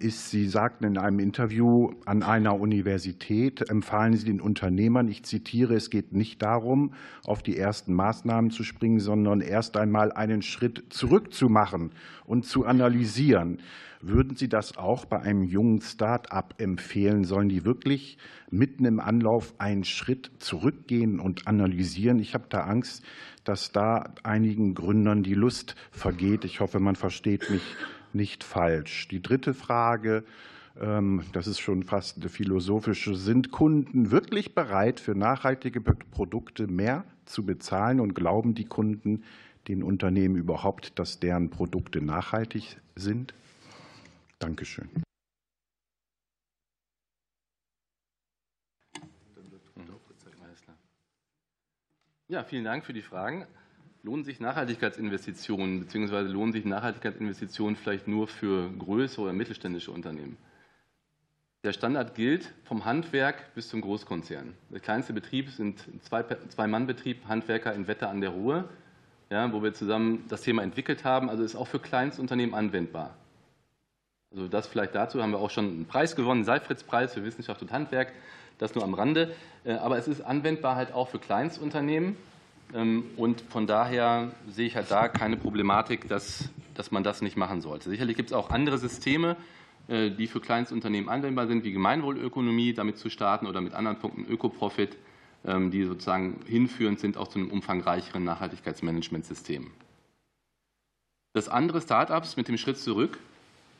ist, 0.00 0.30
Sie 0.30 0.48
sagten 0.48 0.84
in 0.84 0.96
einem 0.96 1.18
Interview 1.18 1.90
an 2.06 2.22
einer 2.22 2.58
Universität, 2.58 3.68
empfahlen 3.68 4.16
Sie 4.16 4.24
den 4.24 4.40
Unternehmern, 4.40 5.06
ich 5.08 5.24
zitiere, 5.24 5.74
es 5.74 5.90
geht 5.90 6.14
nicht 6.14 6.40
darum, 6.40 6.94
auf 7.24 7.42
die 7.42 7.58
ersten 7.58 7.92
Maßnahmen 7.92 8.50
zu 8.50 8.64
springen, 8.64 9.00
sondern 9.00 9.42
erst 9.42 9.76
einmal 9.76 10.12
einen 10.12 10.40
Schritt 10.40 10.84
zurück 10.88 11.34
zu 11.34 11.50
machen 11.50 11.90
und 12.24 12.46
zu 12.46 12.64
analysieren. 12.64 13.58
Würden 14.00 14.34
Sie 14.34 14.48
das 14.48 14.78
auch 14.78 15.04
bei 15.04 15.20
einem 15.20 15.42
jungen 15.42 15.82
Start-up 15.82 16.54
empfehlen? 16.56 17.24
Sollen 17.24 17.50
die 17.50 17.66
wirklich 17.66 18.16
mitten 18.50 18.86
im 18.86 18.98
Anlauf 18.98 19.52
einen 19.58 19.84
Schritt 19.84 20.30
zurückgehen 20.38 21.20
und 21.20 21.46
analysieren? 21.46 22.18
Ich 22.18 22.32
habe 22.32 22.46
da 22.48 22.60
Angst, 22.60 23.04
dass 23.44 23.72
da 23.72 24.14
einigen 24.22 24.72
Gründern 24.72 25.22
die 25.22 25.34
Lust 25.34 25.74
vergeht. 25.90 26.46
Ich 26.46 26.60
hoffe, 26.60 26.80
man 26.80 26.96
versteht 26.96 27.50
mich 27.50 27.62
nicht 28.14 28.44
falsch. 28.44 29.08
Die 29.08 29.22
dritte 29.22 29.54
Frage, 29.54 30.24
ähm, 30.80 31.22
das 31.32 31.46
ist 31.46 31.60
schon 31.60 31.82
fast 31.82 32.18
eine 32.18 32.28
philosophische, 32.28 33.14
sind 33.14 33.50
Kunden 33.50 34.10
wirklich 34.10 34.54
bereit, 34.54 35.00
für 35.00 35.14
nachhaltige 35.14 35.80
Produkte 35.80 36.66
mehr 36.66 37.04
zu 37.24 37.44
bezahlen 37.44 38.00
und 38.00 38.14
glauben 38.14 38.54
die 38.54 38.66
Kunden 38.66 39.24
den 39.68 39.82
Unternehmen 39.82 40.36
überhaupt, 40.36 40.98
dass 40.98 41.20
deren 41.20 41.50
Produkte 41.50 42.00
nachhaltig 42.00 42.78
sind? 42.96 43.34
Dankeschön. 44.38 44.88
Ja, 52.28 52.44
vielen 52.44 52.62
Dank 52.62 52.84
für 52.84 52.92
die 52.92 53.02
Fragen. 53.02 53.44
Lohnen 54.02 54.24
sich 54.24 54.40
Nachhaltigkeitsinvestitionen 54.40 55.80
bzw. 55.80 56.20
lohnen 56.22 56.52
sich 56.52 56.64
Nachhaltigkeitsinvestitionen 56.64 57.76
vielleicht 57.76 58.08
nur 58.08 58.28
für 58.28 58.70
größere 58.70 59.24
oder 59.24 59.32
mittelständische 59.34 59.90
Unternehmen? 59.90 60.38
Der 61.64 61.74
Standard 61.74 62.14
gilt 62.14 62.54
vom 62.64 62.86
Handwerk 62.86 63.54
bis 63.54 63.68
zum 63.68 63.82
Großkonzern. 63.82 64.54
Der 64.70 64.80
kleinste 64.80 65.12
Betrieb 65.12 65.50
sind 65.50 65.84
Zwei-Mann-Betrieb, 66.02 67.28
Handwerker 67.28 67.74
in 67.74 67.86
Wetter 67.86 68.08
an 68.08 68.22
der 68.22 68.30
Ruhr, 68.30 68.70
ja, 69.28 69.52
wo 69.52 69.62
wir 69.62 69.74
zusammen 69.74 70.24
das 70.28 70.40
Thema 70.40 70.62
entwickelt 70.62 71.04
haben. 71.04 71.28
Also 71.28 71.42
ist 71.42 71.54
auch 71.54 71.68
für 71.68 71.78
Kleinstunternehmen 71.78 72.54
anwendbar. 72.54 73.14
Also 74.30 74.48
das 74.48 74.66
vielleicht 74.66 74.94
dazu 74.94 75.22
haben 75.22 75.32
wir 75.32 75.40
auch 75.40 75.50
schon 75.50 75.66
einen 75.66 75.86
Preis 75.86 76.16
gewonnen, 76.16 76.44
Seifritz-Preis 76.44 77.12
für 77.12 77.24
Wissenschaft 77.24 77.60
und 77.60 77.70
Handwerk. 77.70 78.12
Das 78.56 78.74
nur 78.74 78.84
am 78.84 78.94
Rande. 78.94 79.34
Äh, 79.64 79.72
aber 79.74 79.98
es 79.98 80.08
ist 80.08 80.22
anwendbar 80.22 80.76
halt 80.76 80.94
auch 80.94 81.08
für 81.08 81.18
Kleinstunternehmen. 81.18 82.16
Ähm, 82.74 83.04
und 83.16 83.40
von 83.40 83.66
daher 83.66 84.32
sehe 84.48 84.66
ich 84.66 84.76
halt 84.76 84.90
da 84.90 85.08
keine 85.08 85.36
Problematik, 85.36 86.08
dass, 86.08 86.48
dass 86.74 86.90
man 86.90 87.02
das 87.02 87.22
nicht 87.22 87.36
machen 87.36 87.60
sollte. 87.60 87.90
Sicherlich 87.90 88.16
gibt 88.16 88.30
es 88.30 88.32
auch 88.32 88.50
andere 88.50 88.78
Systeme, 88.78 89.36
äh, 89.88 90.10
die 90.10 90.26
für 90.26 90.40
Kleinstunternehmen 90.40 91.08
anwendbar 91.08 91.46
sind, 91.46 91.64
wie 91.64 91.72
Gemeinwohlökonomie, 91.72 92.72
damit 92.74 92.98
zu 92.98 93.10
starten 93.10 93.46
oder 93.46 93.60
mit 93.60 93.74
anderen 93.74 93.98
Punkten 93.98 94.24
Ökoprofit, 94.24 94.96
ähm, 95.44 95.70
die 95.70 95.84
sozusagen 95.84 96.40
hinführend 96.46 97.00
sind 97.00 97.16
auch 97.16 97.28
zu 97.28 97.38
einem 97.38 97.50
umfangreicheren 97.50 98.24
Nachhaltigkeitsmanagementsystem. 98.24 99.70
Das 101.32 101.48
andere 101.48 101.80
Startups 101.80 102.36
mit 102.36 102.48
dem 102.48 102.56
Schritt 102.58 102.78
zurück, 102.78 103.18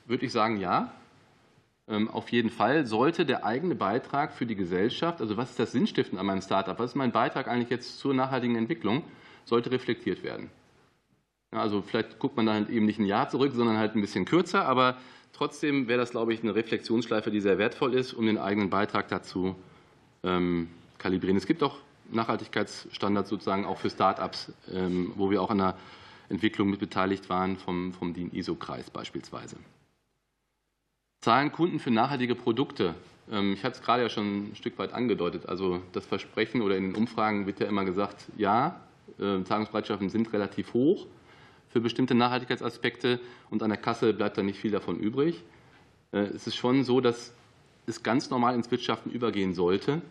würde 0.07 0.27
ich 0.27 0.33
sagen, 0.33 0.59
ja. 0.59 0.93
Ähm, 1.91 2.09
auf 2.09 2.31
jeden 2.31 2.51
Fall 2.51 2.87
sollte 2.87 3.27
der 3.27 3.45
eigene 3.45 3.75
Beitrag 3.75 4.33
für 4.33 4.47
die 4.47 4.55
Gesellschaft, 4.55 5.21
also 5.21 5.37
was 5.37 5.51
ist 5.51 5.59
das 5.59 5.73
Sinnstiften 5.73 6.19
an 6.19 6.27
meinem 6.27 6.41
Startup, 6.41 6.79
was 6.79 6.93
ist 6.93 6.97
mein 6.97 7.11
Beitrag 7.11 7.49
eigentlich 7.49 7.71
jetzt 7.71 7.99
zur 7.99 8.15
nachhaltigen 8.15 8.55
Entwicklung, 8.55 9.03
sollte 9.45 9.73
reflektiert 9.73 10.23
werden. 10.23 10.51
Also 11.51 11.83
vielleicht 11.83 12.21
guckt 12.21 12.37
man 12.37 12.47
da 12.47 12.53
halt 12.53 12.71
eben 12.71 12.87
nicht 12.87 13.01
ein 13.01 13.07
Jahr 13.07 13.29
zurück, 13.29 13.53
sondern 13.55 13.77
halt 13.77 13.97
ein 13.97 14.01
bisschen 14.01 14.25
kürzer, 14.25 14.67
aber 14.67 14.99
trotzdem 15.33 15.89
wäre 15.89 15.99
das, 15.99 16.13
glaube 16.13 16.33
ich, 16.33 16.45
eine 16.45 16.55
Reflexionsschleife, 16.55 17.33
die 17.33 17.41
sehr 17.41 17.59
wertvoll 17.59 17.95
ist, 17.95 18.13
um 18.13 18.25
den 18.27 18.39
eigenen 18.39 18.71
Beitrag 18.71 19.09
dazu 19.09 19.57
ähm, 20.23 20.69
kalibrieren. 20.99 21.37
Es 21.37 21.47
gibt 21.47 21.65
auch 21.65 21.79
Nachhaltigkeitsstandards 22.13 23.29
sozusagen 23.29 23.65
auch 23.65 23.79
für 23.79 23.91
Startups, 23.91 24.53
ähm, 24.73 25.13
wo 25.17 25.31
wir 25.33 25.43
auch 25.43 25.51
an 25.51 25.59
der 25.59 25.77
Entwicklung 26.29 26.71
mit 26.71 26.79
beteiligt 26.79 27.29
waren, 27.29 27.57
vom, 27.57 27.93
vom 27.93 28.15
DIN-ISO-Kreis 28.15 28.91
beispielsweise. 28.91 29.57
Zahlen 31.21 31.53
Kunden 31.53 31.79
für 31.79 31.91
nachhaltige 31.91 32.35
Produkte. 32.35 32.95
Ähm, 33.31 33.53
ich 33.53 33.65
hatte 33.65 33.77
es 33.79 33.83
gerade 33.83 34.03
ja 34.03 34.09
schon 34.09 34.51
ein 34.51 34.57
Stück 34.57 34.79
weit 34.79 34.93
angedeutet. 34.93 35.47
Also 35.47 35.83
das 35.93 36.07
Versprechen 36.07 36.63
oder 36.63 36.77
in 36.77 36.85
den 36.85 36.95
Umfragen 36.95 37.47
wird 37.47 37.61
ja 37.61 37.67
immer 37.67 37.85
gesagt, 37.85 38.27
ja, 38.37 38.81
äh, 39.19 39.43
Zahlungsbereitschaften 39.45 40.09
sind 40.09 40.33
relativ 40.33 40.73
hoch 40.73 41.07
für 41.71 41.81
bestimmte 41.81 42.15
Nachhaltigkeitsaspekte 42.15 43.21
und 43.49 43.63
an 43.63 43.71
der 43.71 43.79
Kasse 43.79 44.13
bleibt 44.13 44.37
da 44.37 44.43
nicht 44.43 44.59
viel 44.59 44.73
davon 44.73 44.99
übrig. 44.99 45.43
Äh, 46.13 46.19
es 46.19 46.47
ist 46.47 46.57
schon 46.57 46.85
so, 46.85 47.01
dass 47.01 47.33
es 47.87 48.03
ganz 48.03 48.31
normal 48.31 48.55
ins 48.55 48.71
Wirtschaften 48.71 49.11
übergehen 49.11 49.55
sollte, 49.55 50.03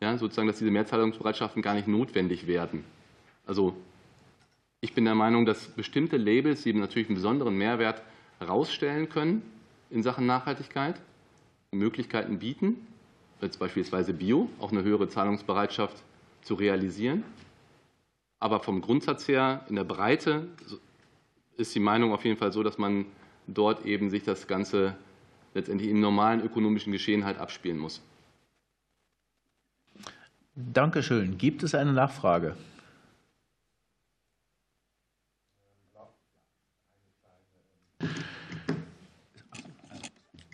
ja, 0.00 0.16
sozusagen, 0.16 0.48
dass 0.48 0.58
diese 0.58 0.70
Mehrzahlungsbereitschaften 0.70 1.62
gar 1.62 1.74
nicht 1.74 1.88
notwendig 1.88 2.46
werden. 2.46 2.84
Also 3.46 3.74
ich 4.80 4.94
bin 4.94 5.04
der 5.04 5.14
Meinung, 5.14 5.44
dass 5.44 5.68
bestimmte 5.68 6.16
Labels, 6.16 6.62
die 6.62 6.72
natürlich 6.72 7.08
einen 7.08 7.16
besonderen 7.16 7.56
Mehrwert 7.56 8.02
herausstellen 8.38 9.08
können, 9.08 9.42
in 9.90 10.02
Sachen 10.02 10.26
Nachhaltigkeit 10.26 11.00
Möglichkeiten 11.70 12.38
bieten, 12.38 12.76
jetzt 13.40 13.58
beispielsweise 13.58 14.12
Bio, 14.12 14.48
auch 14.58 14.72
eine 14.72 14.82
höhere 14.82 15.08
Zahlungsbereitschaft 15.08 15.96
zu 16.42 16.54
realisieren. 16.54 17.24
Aber 18.40 18.60
vom 18.60 18.80
Grundsatz 18.80 19.28
her, 19.28 19.64
in 19.68 19.76
der 19.76 19.84
Breite, 19.84 20.48
ist 21.56 21.74
die 21.74 21.80
Meinung 21.80 22.12
auf 22.12 22.24
jeden 22.24 22.38
Fall 22.38 22.52
so, 22.52 22.62
dass 22.62 22.78
man 22.78 23.04
dort 23.46 23.84
eben 23.84 24.10
sich 24.10 24.22
das 24.22 24.46
Ganze 24.46 24.94
letztendlich 25.54 25.90
im 25.90 26.00
normalen 26.00 26.40
ökonomischen 26.42 26.92
Geschehen 26.92 27.24
halt 27.24 27.38
abspielen 27.38 27.78
muss. 27.78 28.00
Dankeschön. 30.54 31.38
Gibt 31.38 31.62
es 31.62 31.74
eine 31.74 31.92
Nachfrage? 31.92 32.56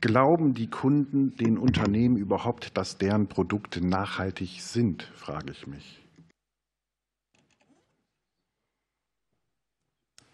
Glauben 0.05 0.53
die 0.53 0.67
Kunden 0.67 1.35
den 1.37 1.57
Unternehmen 1.57 2.19
überhaupt, 2.19 2.77
dass 2.77 2.99
deren 2.99 3.27
Produkte 3.27 3.81
nachhaltig 3.81 4.61
sind, 4.61 5.03
frage 5.03 5.53
ich 5.53 5.67
mich. 5.67 5.99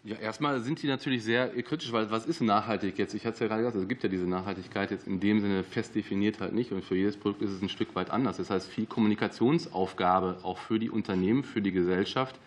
Ja, 0.03 0.17
erstmal 0.17 0.59
sind 0.59 0.83
die 0.83 0.87
natürlich 0.87 1.23
sehr 1.23 1.47
kritisch, 1.63 1.93
weil 1.93 2.11
was 2.11 2.25
ist 2.25 2.41
nachhaltig 2.41 2.97
jetzt? 2.97 3.13
Ich 3.13 3.25
hatte 3.25 3.35
es 3.35 3.39
ja 3.39 3.47
gerade 3.47 3.61
gesagt, 3.61 3.81
es 3.81 3.87
gibt 3.87 4.03
ja 4.03 4.09
diese 4.09 4.27
Nachhaltigkeit 4.27 4.91
jetzt 4.91 5.07
in 5.07 5.21
dem 5.21 5.39
Sinne 5.39 5.63
fest 5.63 5.95
definiert 5.95 6.41
halt 6.41 6.51
nicht 6.51 6.73
und 6.73 6.83
für 6.83 6.97
jedes 6.97 7.15
Produkt 7.15 7.41
ist 7.41 7.51
es 7.51 7.61
ein 7.61 7.69
Stück 7.69 7.95
weit 7.95 8.09
anders. 8.09 8.35
Das 8.35 8.49
heißt, 8.49 8.67
viel 8.67 8.87
Kommunikationsaufgabe 8.87 10.39
auch 10.43 10.57
für 10.57 10.79
die 10.79 10.89
Unternehmen, 10.89 11.45
für 11.45 11.61
die 11.61 11.71
Gesellschaft, 11.71 12.37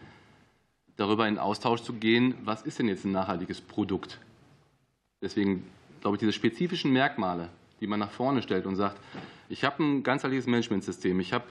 darüber 0.98 1.26
in 1.26 1.38
Austausch 1.38 1.80
zu 1.80 1.94
gehen, 1.94 2.34
was 2.44 2.60
ist 2.60 2.80
denn 2.80 2.88
jetzt 2.88 3.06
ein 3.06 3.12
nachhaltiges 3.12 3.62
Produkt? 3.62 4.20
Deswegen 5.22 5.64
glaube 6.04 6.16
ich, 6.16 6.20
diese 6.20 6.34
spezifischen 6.34 6.92
Merkmale, 6.92 7.48
die 7.80 7.86
man 7.86 7.98
nach 7.98 8.10
vorne 8.10 8.42
stellt 8.42 8.66
und 8.66 8.76
sagt, 8.76 9.00
ich 9.48 9.64
habe 9.64 9.82
ein 9.82 10.02
ganzheitliches 10.02 10.46
Managementsystem, 10.46 11.18
ich 11.18 11.32
habe 11.32 11.46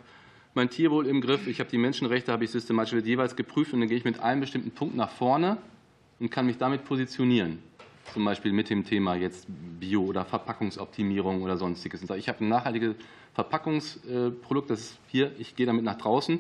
mein 0.54 0.70
Tierwohl 0.70 1.08
im 1.08 1.22
Griff, 1.22 1.48
ich 1.48 1.60
habe 1.60 1.72
die 1.72 1.80
Menschenrechte, 1.80 2.32
habe 2.32 2.44
ich 2.44 2.52
systematisch 2.52 2.94
jeweils 3.04 3.36
geprüft 3.36 3.74
und 3.74 3.80
dann 3.80 3.90
gehe 3.90 3.98
ich 3.98 4.04
mit 4.04 4.20
einem 4.20 4.42
bestimmten 4.42 4.70
Punkt 4.70 4.96
nach 4.96 5.10
vorne 5.10 5.58
und 6.20 6.30
kann 6.30 6.46
mich 6.46 6.60
damit 6.60 6.86
positionieren. 6.86 7.58
Zum 8.14 8.26
Beispiel 8.26 8.54
mit 8.54 8.70
dem 8.70 8.86
Thema 8.86 9.16
jetzt 9.16 9.48
Bio- 9.80 10.04
oder 10.04 10.24
Verpackungsoptimierung 10.24 11.42
oder 11.42 11.58
sonstiges. 11.58 12.02
Und 12.02 12.08
sage, 12.08 12.20
ich 12.20 12.30
habe 12.30 12.46
ein 12.46 12.50
nachhaltiges 12.50 12.94
Verpackungsprodukt, 13.34 14.70
das 14.70 14.82
ist 14.82 15.00
hier, 15.08 15.32
ich 15.40 15.56
gehe 15.56 15.66
damit 15.66 15.84
nach 15.84 15.98
draußen 15.98 16.38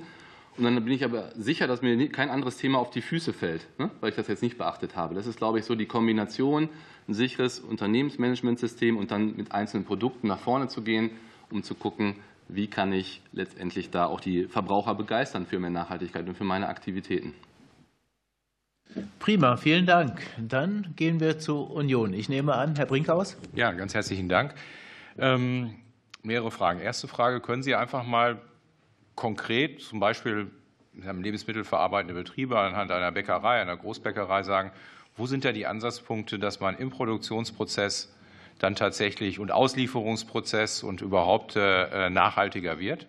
und 0.57 0.63
dann 0.63 0.75
bin 0.75 0.93
ich 0.93 1.03
aber 1.03 1.31
sicher, 1.35 1.67
dass 1.67 1.81
mir 1.81 2.09
kein 2.09 2.29
anderes 2.29 2.57
Thema 2.57 2.79
auf 2.79 2.91
die 2.91 3.01
Füße 3.01 3.33
fällt, 3.33 3.67
ne? 3.79 3.89
weil 4.01 4.09
ich 4.09 4.15
das 4.15 4.27
jetzt 4.27 4.43
nicht 4.43 4.57
beachtet 4.57 4.95
habe. 4.95 5.15
Das 5.15 5.25
ist, 5.25 5.37
glaube 5.37 5.59
ich, 5.59 5.65
so 5.65 5.75
die 5.75 5.87
Kombination, 5.87 6.69
ein 7.07 7.13
sicheres 7.13 7.59
Unternehmensmanagementsystem 7.59 8.97
und 8.97 9.11
dann 9.11 9.35
mit 9.35 9.51
einzelnen 9.51 9.85
Produkten 9.85 10.27
nach 10.27 10.39
vorne 10.39 10.67
zu 10.67 10.83
gehen, 10.83 11.11
um 11.49 11.63
zu 11.63 11.75
gucken, 11.75 12.15
wie 12.47 12.67
kann 12.67 12.93
ich 12.93 13.21
letztendlich 13.31 13.89
da 13.89 14.05
auch 14.05 14.19
die 14.19 14.45
Verbraucher 14.45 14.95
begeistern 14.95 15.45
für 15.45 15.59
mehr 15.59 15.69
Nachhaltigkeit 15.69 16.27
und 16.27 16.35
für 16.35 16.43
meine 16.43 16.67
Aktivitäten. 16.67 17.33
Prima, 19.19 19.57
vielen 19.57 19.85
Dank. 19.85 20.21
Dann 20.37 20.93
gehen 20.95 21.19
wir 21.19 21.39
zur 21.39 21.71
Union. 21.71 22.13
Ich 22.13 22.29
nehme 22.29 22.53
an, 22.53 22.75
Herr 22.75 22.85
Brinkhaus. 22.85 23.37
Ja, 23.55 23.71
ganz 23.71 23.95
herzlichen 23.95 24.29
Dank. 24.29 24.53
Ähm, 25.17 25.75
mehrere 26.21 26.51
Fragen. 26.51 26.79
Erste 26.79 27.07
Frage, 27.07 27.39
können 27.39 27.63
Sie 27.63 27.73
einfach 27.73 28.05
mal 28.05 28.41
konkret, 29.15 29.81
zum 29.81 29.99
Beispiel 29.99 30.51
lebensmittelverarbeitende 30.93 32.13
Betriebe 32.13 32.59
anhand 32.59 32.91
einer 32.91 33.11
Bäckerei, 33.11 33.61
einer 33.61 33.77
Großbäckerei 33.77 34.43
sagen, 34.43 34.71
wo 35.15 35.27
sind 35.27 35.45
da 35.45 35.51
die 35.51 35.65
Ansatzpunkte, 35.65 36.39
dass 36.39 36.59
man 36.59 36.77
im 36.77 36.89
Produktionsprozess 36.89 38.13
dann 38.59 38.75
tatsächlich 38.75 39.39
und 39.39 39.51
Auslieferungsprozess 39.51 40.83
und 40.83 41.01
überhaupt 41.01 41.55
äh, 41.55 42.09
nachhaltiger 42.09 42.79
wird? 42.79 43.07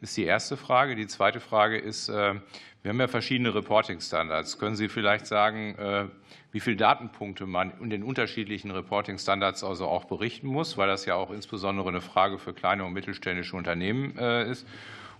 Das 0.00 0.10
ist 0.10 0.16
die 0.16 0.24
erste 0.24 0.56
Frage. 0.56 0.96
Die 0.96 1.06
zweite 1.06 1.40
Frage 1.40 1.78
ist, 1.78 2.08
äh, 2.08 2.34
wir 2.82 2.88
haben 2.88 3.00
ja 3.00 3.08
verschiedene 3.08 3.54
Reporting-Standards. 3.54 4.58
Können 4.58 4.76
Sie 4.76 4.88
vielleicht 4.88 5.26
sagen, 5.26 5.76
äh, 5.76 6.06
wie 6.50 6.60
viele 6.60 6.76
Datenpunkte 6.76 7.46
man 7.46 7.72
in 7.80 7.90
den 7.90 8.02
unterschiedlichen 8.02 8.70
Reporting-Standards 8.70 9.62
also 9.62 9.86
auch 9.86 10.04
berichten 10.04 10.48
muss, 10.48 10.76
weil 10.76 10.88
das 10.88 11.06
ja 11.06 11.14
auch 11.14 11.30
insbesondere 11.30 11.88
eine 11.88 12.00
Frage 12.00 12.38
für 12.38 12.52
kleine 12.52 12.84
und 12.84 12.92
mittelständische 12.92 13.56
Unternehmen 13.56 14.16
ist? 14.18 14.66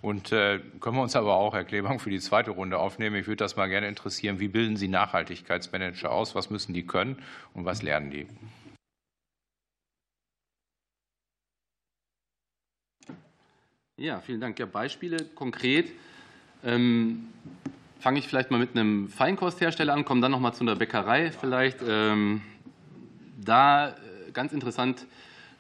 Und 0.03 0.33
äh, 0.33 0.59
können 0.81 0.97
wir 0.97 1.03
uns 1.03 1.15
aber 1.15 1.35
auch 1.35 1.55
Erklärung 1.55 2.01
für 2.01 2.11
die 2.11 2.19
zweite 2.19 2.51
Runde 2.51 2.77
aufnehmen. 2.79 3.15
Ich 3.15 3.29
würde 3.29 3.37
das 3.37 3.55
mal 3.55 3.69
gerne 3.69 3.87
interessieren. 3.87 4.41
Wie 4.41 4.49
bilden 4.49 4.77
Sie 4.77 4.89
Nachhaltigkeitsmanager 4.89 6.11
aus? 6.11 6.35
Was 6.35 6.51
müssen 6.51 6.75
die 6.75 6.85
können 6.85 7.23
und 7.55 7.65
was 7.65 7.83
lernen 7.83 8.11
die? 8.11 8.27
Ja, 13.97 14.21
vielen 14.21 14.41
Dank. 14.41 14.59
Ja, 14.59 14.67
Beispiele 14.67 15.25
konkret. 15.37 15.93
Ähm, 16.65 17.29
fange 18.01 18.19
ich 18.19 18.27
vielleicht 18.27 18.51
mal 18.51 18.59
mit 18.59 18.71
einem 18.77 19.09
Feinkosthersteller 19.09 19.95
an, 19.95 20.05
komme 20.05 20.21
dann 20.21 20.33
noch 20.33 20.41
mal 20.41 20.53
zu 20.53 20.65
einer 20.65 20.75
Bäckerei 20.75 21.31
vielleicht. 21.31 21.79
Ähm, 21.87 22.43
da 23.41 23.91
äh, 23.91 23.93
ganz 24.33 24.53
interessant 24.53 25.07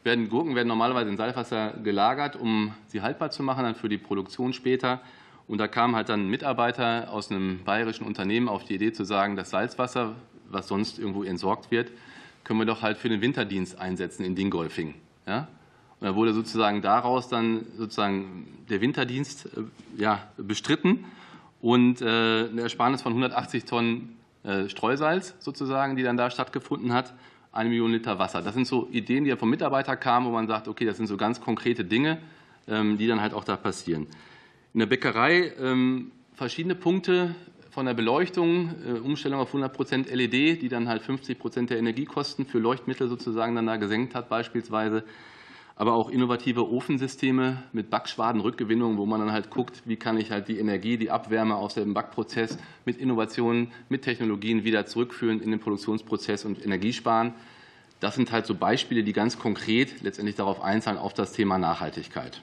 werden 0.05 0.29
Gurken 0.29 0.55
werden 0.55 0.69
normalerweise 0.69 1.11
in 1.11 1.17
Salzwasser 1.17 1.75
gelagert, 1.83 2.37
um 2.37 2.75
sie 2.87 3.03
haltbar 3.03 3.31
zu 3.31 3.43
machen, 3.43 3.65
dann 3.65 3.75
für 3.75 3.89
die 3.89 3.99
Produktion 3.99 4.53
später. 4.53 5.01
Und 5.47 5.59
da 5.59 5.69
kam 5.69 5.95
halt 5.95 6.09
dann 6.09 6.27
ein 6.27 6.29
Mitarbeiter 6.29 7.11
aus 7.11 7.31
einem 7.31 7.63
bayerischen 7.65 8.07
Unternehmen 8.07 8.49
auf 8.49 8.65
die 8.65 8.75
Idee 8.75 8.93
zu 8.93 9.05
sagen, 9.05 9.37
das 9.37 9.51
Salzwasser, 9.51 10.15
was 10.49 10.69
sonst 10.69 10.99
irgendwo 10.99 11.23
entsorgt 11.23 11.71
wird, 11.71 11.91
können 12.45 12.59
wir 12.59 12.67
doch 12.67 12.83
halt 12.83 12.99
für 12.99 13.09
den 13.09 13.21
Winterdienst 13.21 13.79
einsetzen 13.79 14.25
in 14.25 14.35
Dingolfing. 14.35 14.95
Ja? 15.27 15.49
Und 16.01 16.09
da 16.09 16.15
wurde 16.17 16.33
sozusagen 16.33 16.83
daraus 16.83 17.29
dann 17.29 17.67
sozusagen 17.77 18.65
der 18.69 18.81
Winterdienst 18.81 19.47
äh, 19.47 20.01
ja, 20.01 20.27
bestritten 20.37 21.05
und 21.61 22.03
äh, 22.03 22.07
eine 22.07 22.63
Ersparnis 22.63 23.03
von 23.03 23.13
180 23.13 23.65
Tonnen 23.65 24.17
äh, 24.43 24.69
Streusalz 24.69 25.37
sozusagen, 25.39 25.95
die 25.95 26.03
dann 26.03 26.17
da 26.17 26.31
stattgefunden 26.31 26.93
hat 26.93 27.15
eine 27.53 27.69
Million 27.69 27.93
Liter 27.93 28.19
Wasser. 28.19 28.43
Das 28.43 28.55
sind 28.55 28.67
so 28.67 28.89
Ideen, 28.91 29.25
die 29.25 29.31
ja 29.31 29.37
vom 29.37 29.51
Mitarbeiter 29.51 29.97
kamen, 29.97 30.27
wo 30.27 30.31
man 30.31 30.47
sagt, 30.47 30.69
okay, 30.69 30.85
das 30.85 30.97
sind 30.97 31.07
so 31.07 31.17
ganz 31.17 31.41
konkrete 31.41 31.85
Dinge, 31.85 32.19
ähm, 32.67 32.97
die 32.99 33.07
dann 33.07 33.21
halt 33.21 33.35
auch 33.35 33.45
da 33.45 33.57
passieren. 33.57 34.07
In 34.73 34.81
der 34.81 34.87
Bäckerei 34.87 35.53
ähm, 35.61 36.11
verschiedene 36.35 36.75
Punkte 36.75 37.35
von 37.71 37.87
der 37.87 37.95
Beleuchtung, 37.95 38.75
äh, 38.87 38.99
Umstellung 38.99 39.41
auf 39.41 39.49
100 39.49 39.73
Prozent 39.73 40.11
LED, 40.11 40.63
die 40.63 40.69
dann 40.69 40.89
halt 40.89 41.03
50 41.03 41.39
Prozent 41.39 41.71
der 41.71 41.79
Energiekosten 41.79 42.47
für 42.47 42.59
Leuchtmittel 42.59 43.09
sozusagen 43.09 43.55
dann 43.55 43.67
da 43.67 43.77
gesenkt 43.77 44.15
hat 44.15 44.29
beispielsweise 44.29 45.05
aber 45.77 45.95
auch 45.95 46.11
innovative 46.11 46.71
Ofensysteme 46.71 47.63
mit 47.73 47.91
Backschwadenrückgewinnung, 47.91 48.99
wo 48.99 49.07
man 49.07 49.21
dann 49.21 49.33
halt 49.33 49.51
guckt, 49.51 49.83
wie 49.85 49.97
kann 49.97 50.19
ich 50.19 50.31
halt 50.31 50.49
die 50.49 50.59
Energie, 50.59 50.97
die 50.97 51.11
Abwärme 51.11 51.57
aus 51.57 51.75
dem 51.75 51.95
Backprozess 51.95 52.59
mit 52.85 52.99
Innovationen, 52.99 53.73
mit 53.89 54.03
Technologien 54.03 54.65
wieder 54.65 54.87
zurückführen 54.87 55.41
in 55.41 55.51
den 55.51 55.61
Produktionsprozess 55.61 56.45
und 56.45 56.65
Energie 56.65 56.93
sparen. 56.93 57.35
Das 58.01 58.17
sind 58.17 58.33
halt 58.33 58.47
so 58.47 58.55
Beispiele, 58.55 59.03
die 59.03 59.13
ganz 59.13 59.39
konkret 59.39 60.03
letztendlich 60.03 60.37
darauf 60.37 60.61
einzahlen, 60.61 60.99
auf 60.99 61.15
das 61.15 61.33
Thema 61.33 61.59
Nachhaltigkeit. 61.59 62.43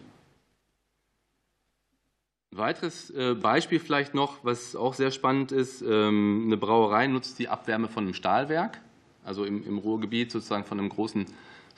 Ein 2.51 2.57
weiteres 2.57 3.11
äh, 3.11 3.35
Beispiel 3.35 3.79
vielleicht 3.79 4.15
noch, 4.15 4.43
was 4.43 4.75
auch 4.75 4.95
sehr 4.95 5.11
spannend 5.11 5.51
ist, 5.51 5.83
ähm, 5.83 6.45
eine 6.47 6.57
Brauerei 6.57 7.05
nutzt 7.05 7.37
die 7.37 7.47
Abwärme 7.47 7.89
von 7.89 8.05
einem 8.05 8.15
Stahlwerk, 8.15 8.81
also 9.23 9.45
im 9.45 9.77
Ruhrgebiet 9.77 10.31
sozusagen 10.31 10.65
von 10.65 10.79
einem 10.79 10.89
großen 10.89 11.27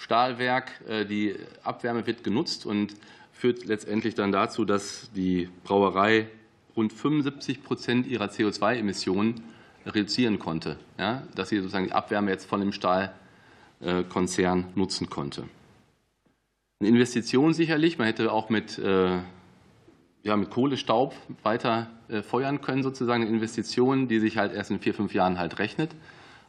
Stahlwerk. 0.01 0.71
Äh, 0.87 1.05
die 1.05 1.35
Abwärme 1.63 2.05
wird 2.07 2.23
genutzt 2.23 2.65
und 2.65 2.95
führt 3.31 3.65
letztendlich 3.65 4.15
dann 4.15 4.31
dazu, 4.31 4.65
dass 4.65 5.09
die 5.15 5.49
Brauerei 5.63 6.27
rund 6.75 6.91
75 6.91 7.63
Prozent 7.63 8.07
ihrer 8.07 8.25
CO2-Emissionen 8.25 9.43
reduzieren 9.85 10.39
konnte, 10.39 10.77
ja, 10.97 11.23
dass 11.35 11.49
sie 11.49 11.57
sozusagen 11.57 11.85
die 11.85 11.91
Abwärme 11.91 12.31
jetzt 12.31 12.45
von 12.45 12.59
dem 12.59 12.71
Stahlkonzern 12.71 14.67
nutzen 14.75 15.09
konnte. 15.09 15.45
Eine 16.79 16.89
Investition 16.89 17.53
sicherlich, 17.53 17.97
man 17.97 18.07
hätte 18.07 18.31
auch 18.31 18.49
mit, 18.49 18.77
äh, 18.77 19.19
ja, 20.23 20.35
mit 20.35 20.49
Kohlestaub 20.49 21.15
weiter 21.43 21.89
äh, 22.09 22.21
feuern 22.21 22.61
können, 22.61 22.83
sozusagen 22.83 23.23
eine 23.23 23.31
Investition, 23.31 24.07
die 24.07 24.19
sich 24.19 24.37
halt 24.37 24.53
erst 24.53 24.71
in 24.71 24.79
vier, 24.79 24.93
fünf 24.93 25.13
Jahren 25.13 25.39
halt 25.39 25.59
rechnet. 25.59 25.91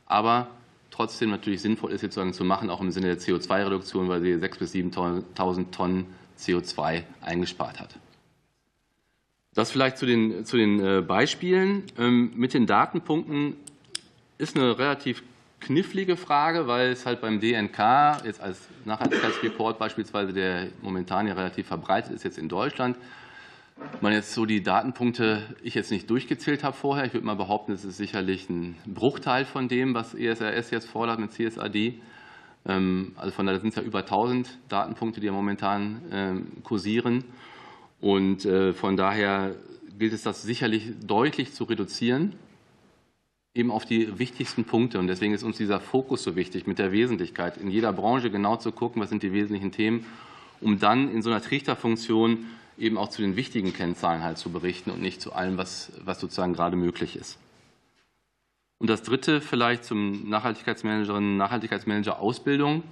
Aber 0.07 0.49
trotzdem 0.93 1.31
natürlich 1.31 1.61
sinnvoll 1.61 1.91
ist, 1.91 2.03
sozusagen 2.03 2.33
zu 2.33 2.45
machen, 2.45 2.71
auch 2.71 2.81
im 2.81 2.93
Sinne 2.93 3.09
der 3.09 3.19
CO2-Reduktion, 3.19 4.09
weil 4.09 4.21
sie 4.21 4.35
6.000 4.35 4.59
bis 4.59 4.75
7.000 4.75 5.71
Tonnen 5.73 6.07
CO2 6.39 7.03
eingespart 7.21 7.81
hat. 7.81 7.99
Das 9.55 9.71
vielleicht 9.71 9.99
zu 9.99 10.07
den, 10.07 10.45
zu 10.45 10.57
den 10.57 10.81
äh, 10.81 11.03
Beispielen. 11.03 11.85
Ähm, 11.99 12.33
mit 12.37 12.55
den 12.55 12.67
Datenpunkten 12.67 13.57
ist 14.39 14.57
eine 14.57 14.79
relativ 14.79 15.23
knifflige 15.61 16.17
Frage, 16.17 16.67
weil 16.67 16.91
es 16.91 17.07
halt 17.07 17.21
beim 17.21 17.41
DNK 17.41 18.25
jetzt 18.25 18.41
als 18.41 18.69
Nachhaltigkeitsreport 18.85 19.79
beispielsweise, 19.79 20.33
der 20.33 20.69
momentan 20.81 21.27
ja 21.27 21.35
relativ 21.35 21.69
verbreitet 21.69 22.13
ist 22.13 22.25
jetzt 22.25 22.39
in 22.39 22.49
Deutschland, 22.49 22.97
man 24.01 24.13
jetzt 24.13 24.33
so 24.33 24.47
die 24.47 24.63
Datenpunkte 24.63 25.43
ich 25.63 25.75
jetzt 25.75 25.91
nicht 25.91 26.11
durchgezählt 26.11 26.65
habe 26.65 26.77
vorher, 26.77 27.05
ich 27.05 27.15
würde 27.15 27.27
mal 27.27 27.37
behaupten, 27.37 27.73
es 27.73 27.85
ist 27.85 27.97
sicherlich 27.97 28.51
ein 28.51 28.77
Bruchteil 28.87 29.45
von 29.45 29.69
dem, 29.69 29.95
was 29.95 30.15
ESRS 30.15 30.71
jetzt 30.71 30.89
fordert 30.89 31.21
mit 31.21 31.33
CSAD. 31.33 31.95
Ähm, 32.67 33.13
also 33.17 33.33
von 33.33 33.47
daher 33.47 33.61
sind 33.61 33.71
es 33.71 33.77
ja 33.77 33.83
über 33.83 34.01
1000 34.01 34.59
Datenpunkte, 34.69 35.21
die 35.21 35.27
ja 35.27 35.33
momentan 35.33 36.03
ähm, 36.11 36.47
kursieren. 36.65 37.25
Und 38.01 38.45
äh, 38.45 38.73
von 38.73 38.97
daher 38.97 39.55
gilt 39.99 40.13
es, 40.13 40.23
das 40.23 40.43
sicherlich 40.43 40.91
deutlich 41.07 41.53
zu 41.53 41.65
reduzieren, 41.65 42.33
eben 43.55 43.71
auf 43.71 43.85
die 43.85 44.19
wichtigsten 44.19 44.65
Punkte. 44.65 44.99
Und 44.99 45.07
deswegen 45.07 45.35
ist 45.35 45.43
uns 45.43 45.59
dieser 45.59 45.79
Fokus 45.79 46.25
so 46.25 46.35
wichtig 46.35 46.67
mit 46.67 46.79
der 46.79 46.91
Wesentlichkeit, 46.91 47.57
in 47.57 47.71
jeder 47.71 47.93
Branche 47.93 48.31
genau 48.31 48.57
zu 48.57 48.73
gucken, 48.73 49.01
was 49.01 49.11
sind 49.11 49.23
die 49.23 49.33
wesentlichen 49.33 49.71
Themen, 49.71 50.07
um 50.61 50.79
dann 50.79 51.09
in 51.13 51.23
so 51.23 51.31
einer 51.31 51.43
Trichterfunktion 51.43 52.47
eben 52.83 52.99
auch 52.99 53.09
zu 53.09 53.23
den 53.23 53.37
wichtigen 53.37 53.73
Kennzahlen 53.73 54.23
halt 54.23 54.39
zu 54.39 54.51
berichten 54.51 54.91
und 54.91 55.01
nicht 55.01 55.23
zu 55.23 55.33
allem, 55.33 55.57
was, 55.57 55.93
was 56.05 56.21
sozusagen 56.21 56.53
gerade 56.53 56.77
möglich 56.77 57.17
ist. 57.17 57.39
Und 58.79 58.91
das 58.91 59.05
Dritte 59.05 59.41
vielleicht 59.41 59.85
zum 59.85 60.29
Nachhaltigkeitsmanagerin, 60.29 61.37
Nachhaltigkeitsmanager 61.37 62.19
Ausbildung, 62.19 62.83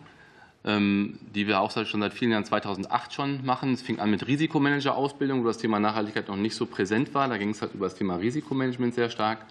ähm, 0.65 1.19
die 1.35 1.49
wir 1.49 1.61
auch 1.61 1.73
schon 1.85 2.01
seit 2.01 2.15
vielen 2.15 2.31
Jahren 2.31 2.45
2008 2.45 3.13
schon 3.13 3.45
machen. 3.45 3.73
Es 3.73 3.83
fing 3.83 3.99
an 3.99 4.11
mit 4.11 4.25
Risikomanager-Ausbildung, 4.29 5.43
wo 5.43 5.49
das 5.49 5.59
Thema 5.59 5.81
Nachhaltigkeit 5.81 6.29
noch 6.29 6.37
nicht 6.37 6.55
so 6.55 6.67
präsent 6.67 7.13
war. 7.13 7.27
Da 7.27 7.39
ging 7.39 7.51
es 7.51 7.61
halt 7.61 7.75
über 7.75 7.87
das 7.87 7.97
Thema 7.97 8.17
Risikomanagement 8.17 8.95
sehr 8.95 9.11
stark, 9.11 9.45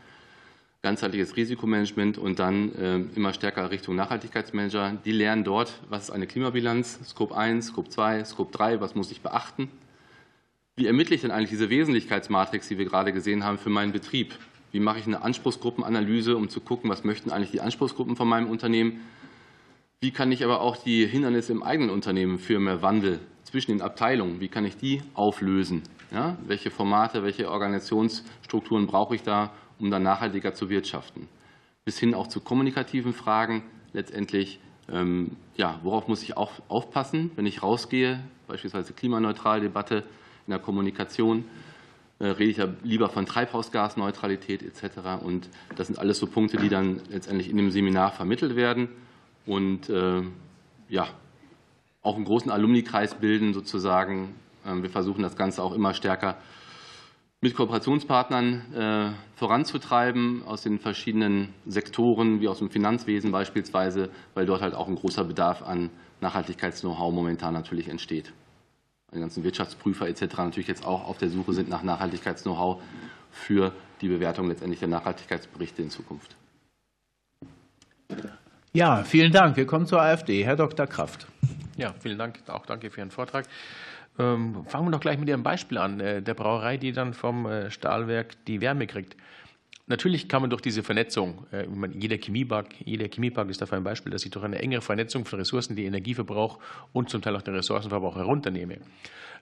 ganzheitliches 0.82 1.36
Risikomanagement 1.36 2.18
und 2.18 2.40
dann 2.40 2.72
ähm, 2.80 3.10
immer 3.16 3.34
stärker 3.34 3.70
Richtung 3.72 3.98
Nachhaltigkeitsmanager. 3.98 4.94
Die 5.04 5.12
lernen 5.12 5.44
dort, 5.44 5.74
was 5.90 6.04
ist 6.04 6.12
eine 6.12 6.28
Klimabilanz, 6.28 7.00
Scope 7.04 7.36
1, 7.36 7.68
Scope 7.68 7.90
2, 7.90 8.24
Scope 8.24 8.56
3, 8.56 8.80
was 8.80 8.96
muss 8.96 9.12
ich 9.12 9.20
beachten 9.20 9.70
wie 10.80 10.88
ermittle 10.88 11.14
ich 11.14 11.22
denn 11.22 11.32
eigentlich 11.32 11.50
diese 11.50 11.70
Wesentlichkeitsmatrix, 11.70 12.70
die 12.70 12.78
wir 12.78 12.86
gerade 12.86 13.12
gesehen 13.12 13.44
haben, 13.44 13.58
für 13.58 13.70
meinen 13.70 13.92
Betrieb? 13.92 14.34
Wie 14.72 14.80
mache 14.80 14.98
ich 15.00 15.06
eine 15.06 15.22
Anspruchsgruppenanalyse, 15.22 16.38
um 16.38 16.48
zu 16.48 16.62
gucken, 16.62 16.90
was 16.90 17.04
möchten 17.04 17.32
eigentlich 17.32 17.52
die 17.52 17.60
Anspruchsgruppen 17.60 18.16
von 18.16 18.30
meinem 18.30 18.50
Unternehmen? 18.50 19.02
Wie 20.00 20.12
kann 20.12 20.32
ich 20.32 20.42
aber 20.42 20.62
auch 20.62 20.78
die 20.78 21.06
Hindernisse 21.06 21.52
im 21.52 21.64
eigenen 21.64 21.90
Unternehmen 21.90 22.40
für 22.40 22.60
mehr 22.60 22.82
Wandel 22.82 23.20
zwischen 23.44 23.72
den 23.72 23.82
Abteilungen, 23.82 24.40
wie 24.40 24.48
kann 24.48 24.64
ich 24.64 24.78
die 24.78 25.02
auflösen? 25.16 25.84
Ja, 26.12 26.38
welche 26.48 26.72
Formate, 26.72 27.24
welche 27.24 27.52
Organisationsstrukturen 27.52 28.88
brauche 28.88 29.16
ich 29.16 29.24
da, 29.24 29.52
um 29.80 29.92
dann 29.92 30.04
nachhaltiger 30.04 30.54
zu 30.54 30.70
wirtschaften? 30.70 31.28
Bis 31.84 32.00
hin 32.00 32.14
auch 32.14 32.28
zu 32.28 32.40
kommunikativen 32.40 33.12
Fragen 33.14 33.64
letztendlich. 33.92 34.62
Ähm, 34.90 35.32
ja, 35.58 35.82
worauf 35.84 36.08
muss 36.08 36.24
ich 36.24 36.38
auch 36.38 36.54
aufpassen, 36.70 37.32
wenn 37.36 37.46
ich 37.46 37.64
rausgehe, 37.64 38.22
beispielsweise 38.48 38.94
klimaneutrale 38.94 39.62
Debatte, 39.62 40.06
in 40.50 40.52
der 40.52 40.60
Kommunikation 40.60 41.46
äh, 42.18 42.26
rede 42.26 42.50
ich 42.50 42.58
ja 42.58 42.68
lieber 42.82 43.08
von 43.10 43.28
Treibhausgasneutralität 43.28 44.64
etc. 44.64 45.24
Und 45.24 45.48
das 45.76 45.86
sind 45.86 46.00
alles 46.00 46.18
so 46.18 46.26
Punkte, 46.26 46.58
die 46.58 46.70
dann 46.70 47.02
letztendlich 47.12 47.52
in 47.52 47.58
dem 47.58 47.70
Seminar 47.70 48.12
vermittelt 48.12 48.56
werden 48.56 48.90
und 49.46 49.90
äh, 49.90 50.24
ja, 50.90 51.08
auch 52.02 52.16
einen 52.16 52.26
großen 52.26 52.50
Alumnikreis 52.50 53.14
bilden 53.14 53.54
sozusagen. 53.54 54.34
Ähm, 54.66 54.82
wir 54.82 54.90
versuchen 54.90 55.22
das 55.22 55.36
Ganze 55.36 55.62
auch 55.62 55.72
immer 55.72 55.94
stärker 55.94 56.38
mit 57.42 57.56
Kooperationspartnern 57.56 58.74
äh, 58.74 59.12
voranzutreiben 59.36 60.42
aus 60.48 60.64
den 60.64 60.80
verschiedenen 60.80 61.54
Sektoren, 61.68 62.42
wie 62.42 62.48
aus 62.48 62.58
dem 62.58 62.72
Finanzwesen 62.72 63.32
beispielsweise, 63.32 64.10
weil 64.34 64.48
dort 64.48 64.62
halt 64.62 64.74
auch 64.74 64.88
ein 64.88 64.96
großer 64.96 65.26
Bedarf 65.26 65.62
an 65.62 65.92
Nachhaltigkeits-Know-how 66.22 67.14
momentan 67.14 67.54
natürlich 67.54 67.88
entsteht. 67.88 68.34
Die 69.14 69.20
ganzen 69.20 69.44
Wirtschaftsprüfer 69.44 70.08
etc. 70.08 70.38
natürlich 70.38 70.68
jetzt 70.68 70.86
auch 70.86 71.08
auf 71.08 71.18
der 71.18 71.30
Suche 71.30 71.54
sind 71.54 71.70
nach 71.70 71.84
Nachhaltigkeits-Know-how 71.84 72.82
für 73.32 73.74
die 74.02 74.08
Bewertung 74.08 74.48
letztendlich 74.48 74.80
der 74.80 74.90
Nachhaltigkeitsberichte 74.90 75.82
in 75.82 75.90
Zukunft. 75.90 76.36
Ja, 78.74 79.04
vielen 79.04 79.32
Dank. 79.32 79.58
Wir 79.58 79.66
kommen 79.66 79.88
zur 79.88 80.02
AfD. 80.02 80.44
Herr 80.44 80.56
Dr. 80.56 80.86
Kraft. 80.88 81.28
Ja, 81.78 81.94
vielen 82.00 82.18
Dank. 82.18 82.40
Auch 82.48 82.66
danke 82.66 82.92
für 82.92 83.02
Ihren 83.02 83.12
Vortrag. 83.12 83.46
Ähm, 84.20 84.66
fangen 84.66 84.88
wir 84.88 84.92
doch 84.92 85.00
gleich 85.00 85.18
mit 85.18 85.30
Ihrem 85.30 85.44
Beispiel 85.44 85.78
an, 85.78 86.00
äh, 86.00 86.22
der 86.22 86.34
Brauerei, 86.34 86.78
die 86.78 86.92
dann 86.92 87.14
vom 87.14 87.46
äh, 87.46 87.72
Stahlwerk 87.72 88.46
die 88.46 88.62
Wärme 88.62 88.86
kriegt. 88.86 89.16
Natürlich 89.90 90.30
kann 90.30 90.42
man 90.42 90.52
durch 90.52 90.62
diese 90.62 90.84
Vernetzung, 90.84 91.48
äh, 91.52 91.66
jeder 91.94 92.18
Chemiepark, 92.18 92.76
jeder 92.86 93.08
Chemiepark 93.08 93.50
ist 93.50 93.60
dafür 93.60 93.78
ein 93.78 93.84
Beispiel, 93.84 94.12
dass 94.12 94.24
ich 94.24 94.30
durch 94.30 94.46
eine 94.46 94.60
engere 94.60 94.82
Vernetzung 94.82 95.26
von 95.26 95.40
Ressourcen 95.40 95.76
die 95.76 95.86
Energieverbrauch 95.86 96.60
und 96.94 97.10
zum 97.10 97.24
Teil 97.24 97.36
auch 97.36 97.42
den 97.42 97.56
Ressourcenverbrauch 97.56 98.16
herunternehme. 98.16 98.78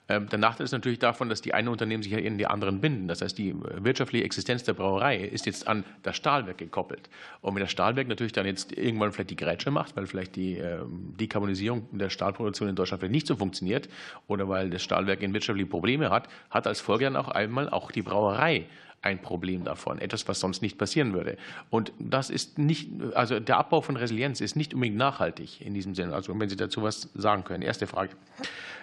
Ähm, 0.08 0.26
der 0.30 0.38
Nachteil 0.38 0.64
ist 0.64 0.72
natürlich 0.72 0.98
davon, 0.98 1.28
dass 1.28 1.42
die 1.42 1.52
einen 1.52 1.68
Unternehmen 1.68 2.02
sich 2.02 2.12
in 2.12 2.38
die 2.38 2.46
anderen 2.46 2.80
binden. 2.80 3.08
Das 3.08 3.20
heißt, 3.20 3.36
die 3.36 3.54
wirtschaftliche 3.54 4.24
Existenz 4.24 4.64
der 4.64 4.72
Brauerei 4.72 5.18
ist 5.18 5.44
jetzt 5.44 5.68
an 5.68 5.84
das 6.02 6.16
Stahlwerk 6.16 6.56
gekoppelt. 6.56 7.10
Und 7.42 7.54
wenn 7.54 7.60
das 7.60 7.70
Stahlwerk 7.70 8.08
natürlich 8.08 8.32
dann 8.32 8.46
jetzt 8.46 8.72
irgendwann 8.72 9.12
vielleicht 9.12 9.30
die 9.30 9.36
Grätsche 9.36 9.70
macht, 9.70 9.96
weil 9.96 10.06
vielleicht 10.06 10.34
die 10.36 10.54
ähm, 10.54 11.14
Dekarbonisierung 11.20 11.86
der 11.92 12.08
Stahlproduktion 12.08 12.70
in 12.70 12.74
Deutschland 12.74 13.00
vielleicht 13.00 13.12
nicht 13.12 13.26
so 13.26 13.36
funktioniert 13.36 13.90
oder 14.26 14.48
weil 14.48 14.70
das 14.70 14.82
Stahlwerk 14.82 15.22
in 15.22 15.34
wirtschaftliche 15.34 15.68
Probleme 15.68 16.08
hat, 16.08 16.28
hat 16.48 16.66
als 16.66 16.80
Folge 16.80 17.04
dann 17.04 17.16
auch 17.16 17.28
einmal 17.28 17.68
auch 17.68 17.92
die 17.92 18.02
Brauerei 18.02 18.64
ein 19.02 19.20
Problem 19.20 19.64
davon, 19.64 20.00
etwas, 20.00 20.26
was 20.26 20.40
sonst 20.40 20.60
nicht 20.60 20.76
passieren 20.76 21.12
würde. 21.12 21.36
Und 21.70 21.92
das 21.98 22.30
ist 22.30 22.58
nicht, 22.58 22.90
also 23.14 23.38
der 23.38 23.56
Abbau 23.58 23.80
von 23.80 23.96
Resilienz 23.96 24.40
ist 24.40 24.56
nicht 24.56 24.74
unbedingt 24.74 24.96
nachhaltig 24.96 25.60
in 25.60 25.74
diesem 25.74 25.94
Sinne. 25.94 26.14
Also 26.14 26.38
wenn 26.38 26.48
Sie 26.48 26.56
dazu 26.56 26.82
was 26.82 27.08
sagen 27.14 27.44
können. 27.44 27.62
Erste 27.62 27.86
Frage. 27.86 28.10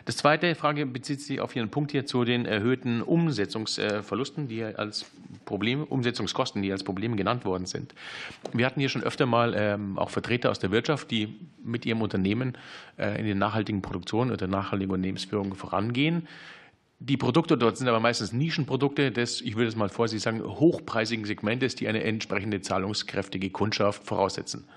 Das 0.05 0.17
zweite 0.17 0.53
Frage 0.55 0.85
bezieht 0.85 1.19
sich 1.21 1.41
auf 1.41 1.55
Ihren 1.55 1.69
Punkt 1.69 1.91
hier 1.91 2.05
zu 2.05 2.23
den 2.23 2.45
erhöhten 2.45 3.01
Umsetzungsverlusten, 3.01 4.47
die 4.47 4.63
als 4.63 5.05
Problem, 5.45 5.83
Umsetzungskosten, 5.83 6.61
die 6.61 6.71
als 6.71 6.83
Problem 6.83 7.17
genannt 7.17 7.43
worden 7.43 7.65
sind. 7.65 7.93
Wir 8.53 8.65
hatten 8.67 8.79
hier 8.79 8.89
schon 8.89 9.03
öfter 9.03 9.25
mal 9.25 9.53
ähm, 9.57 9.97
auch 9.97 10.11
Vertreter 10.11 10.51
aus 10.51 10.59
der 10.59 10.71
Wirtschaft, 10.71 11.11
die 11.11 11.35
mit 11.63 11.85
ihrem 11.85 12.01
Unternehmen 12.01 12.57
äh, 12.97 13.19
in 13.19 13.25
der 13.25 13.35
nachhaltigen 13.35 13.81
Produktion 13.81 14.31
oder 14.31 14.47
nachhaltigen 14.47 14.91
Unternehmensführung 14.91 15.55
vorangehen. 15.55 16.27
Die 17.07 17.17
Produkte 17.17 17.55
dort 17.55 17.77
sind 17.77 17.87
aber 17.87 17.99
meistens 17.99 18.33
Nischenprodukte 18.33 19.11
des, 19.11 19.39
ich 19.39 19.55
würde 19.55 19.67
es 19.67 19.75
mal 19.75 19.89
vorsichtig 19.89 20.23
sagen, 20.23 20.41
hochpreisigen 20.43 21.23
Segmentes, 21.25 21.75
die 21.75 21.87
eine 21.87 22.03
entsprechende 22.03 22.61
zahlungskräftige 22.61 23.51
Kundschaft 23.51 24.07
voraussetzen. 24.07 24.67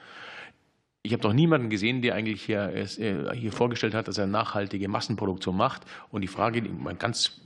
Ich 1.02 1.14
habe 1.14 1.22
noch 1.22 1.32
niemanden 1.32 1.70
gesehen, 1.70 2.02
der 2.02 2.14
eigentlich 2.14 2.42
hier, 2.42 2.68
äh, 2.74 3.34
hier 3.34 3.50
vorgestellt 3.50 3.94
hat, 3.94 4.08
dass 4.08 4.18
er 4.18 4.26
nachhaltige 4.26 4.88
Massenproduktion 4.88 5.56
macht. 5.56 5.86
Und 6.10 6.20
die 6.20 6.28
Frage, 6.28 6.60
die 6.60 6.70
ganz 6.98 7.40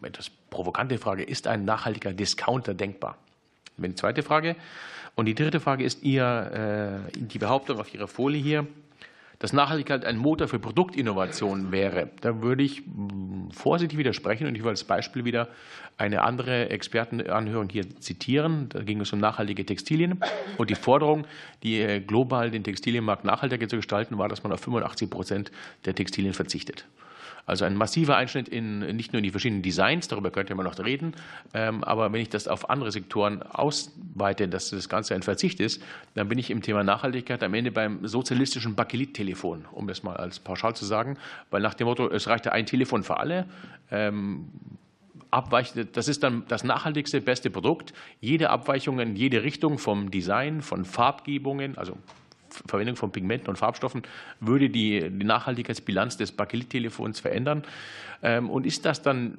etwas 0.00 0.30
provokante 0.48 0.98
Frage, 0.98 1.24
ist 1.24 1.48
ein 1.48 1.64
nachhaltiger 1.64 2.12
Discounter 2.12 2.72
denkbar? 2.72 3.18
Wäre 3.76 3.88
die 3.88 3.96
zweite 3.96 4.22
Frage. 4.22 4.54
Und 5.16 5.26
die 5.26 5.34
dritte 5.34 5.58
Frage 5.58 5.82
ist 5.82 6.04
ihr, 6.04 7.08
äh, 7.10 7.18
die 7.18 7.38
Behauptung 7.38 7.80
auf 7.80 7.92
Ihrer 7.92 8.06
Folie 8.06 8.40
hier, 8.40 8.64
dass 9.44 9.52
Nachhaltigkeit 9.52 10.06
ein 10.06 10.16
Motor 10.16 10.48
für 10.48 10.58
Produktinnovation 10.58 11.70
wäre, 11.70 12.08
da 12.22 12.40
würde 12.40 12.62
ich 12.62 12.78
hm, 12.78 13.50
vorsichtig 13.50 13.98
widersprechen 13.98 14.46
und 14.46 14.54
ich 14.54 14.62
will 14.62 14.70
als 14.70 14.84
Beispiel 14.84 15.26
wieder 15.26 15.48
eine 15.98 16.22
andere 16.22 16.70
Expertenanhörung 16.70 17.68
hier 17.68 17.84
zitieren. 18.00 18.70
Da 18.70 18.80
ging 18.80 19.02
es 19.02 19.12
um 19.12 19.18
nachhaltige 19.18 19.66
Textilien 19.66 20.18
und 20.56 20.70
die 20.70 20.74
Forderung, 20.74 21.26
die 21.62 21.78
äh, 21.82 22.00
global 22.00 22.50
den 22.50 22.64
Textilienmarkt 22.64 23.26
nachhaltiger 23.26 23.68
zu 23.68 23.76
gestalten, 23.76 24.16
war, 24.16 24.30
dass 24.30 24.42
man 24.42 24.50
auf 24.50 24.60
85 24.60 25.10
Prozent 25.10 25.52
der 25.84 25.94
Textilien 25.94 26.32
verzichtet. 26.32 26.86
Also 27.46 27.64
ein 27.64 27.76
massiver 27.76 28.16
Einschnitt 28.16 28.48
in 28.48 28.80
nicht 28.96 29.12
nur 29.12 29.18
in 29.18 29.24
die 29.24 29.30
verschiedenen 29.30 29.62
Designs, 29.62 30.08
darüber 30.08 30.30
könnte 30.30 30.54
man 30.54 30.64
noch 30.64 30.78
reden, 30.78 31.14
ähm, 31.52 31.84
aber 31.84 32.12
wenn 32.12 32.20
ich 32.20 32.30
das 32.30 32.48
auf 32.48 32.70
andere 32.70 32.90
Sektoren 32.90 33.42
ausweite, 33.42 34.48
dass 34.48 34.70
das 34.70 34.88
Ganze 34.88 35.14
ein 35.14 35.22
Verzicht 35.22 35.60
ist, 35.60 35.82
dann 36.14 36.28
bin 36.28 36.38
ich 36.38 36.50
im 36.50 36.62
Thema 36.62 36.82
Nachhaltigkeit 36.84 37.42
am 37.42 37.54
Ende 37.54 37.70
beim 37.70 38.06
sozialistischen 38.06 38.74
Bakelit-Telefon, 38.74 39.66
um 39.72 39.86
das 39.86 40.02
mal 40.02 40.16
als 40.16 40.40
pauschal 40.40 40.74
zu 40.74 40.84
sagen, 40.84 41.18
weil 41.50 41.60
nach 41.60 41.74
dem 41.74 41.86
Motto, 41.86 42.08
es 42.08 42.28
reicht 42.28 42.46
ja 42.46 42.52
ein 42.52 42.66
Telefon 42.66 43.02
für 43.02 43.18
alle, 43.18 43.46
ähm, 43.90 44.48
abweicht, 45.34 45.74
das 45.96 46.08
ist 46.08 46.22
dann 46.22 46.44
das 46.48 46.64
nachhaltigste, 46.64 47.20
beste 47.20 47.50
Produkt. 47.50 47.92
Jede 48.20 48.50
Abweichung 48.50 49.00
in 49.00 49.16
jede 49.16 49.42
Richtung 49.42 49.78
vom 49.78 50.10
Design, 50.10 50.62
von 50.62 50.84
Farbgebungen, 50.84 51.76
also 51.76 51.98
Verwendung 52.66 52.96
von 52.96 53.12
Pigmenten 53.12 53.48
und 53.48 53.56
Farbstoffen 53.56 54.02
würde 54.40 54.70
die, 54.70 55.00
die 55.00 55.24
Nachhaltigkeitsbilanz 55.24 56.16
des 56.16 56.32
Bakelit-Telefons 56.32 57.20
verändern. 57.20 57.64
Ähm, 58.22 58.50
und 58.50 58.66
ist 58.66 58.84
das 58.84 59.02
dann 59.02 59.38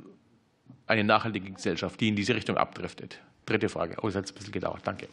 eine 0.88 1.04
nachhaltige 1.04 1.52
Gesellschaft, 1.52 2.00
die 2.00 2.10
in 2.10 2.16
diese 2.16 2.36
Richtung 2.36 2.58
abdriftet? 2.58 3.20
Dritte 3.46 3.70
Frage. 3.70 3.98
Oh, 4.02 4.08
es 4.08 4.16
hat 4.16 4.30
ein 4.30 4.34
bisschen 4.34 4.52
gedauert. 4.52 4.82
Danke. 4.84 5.08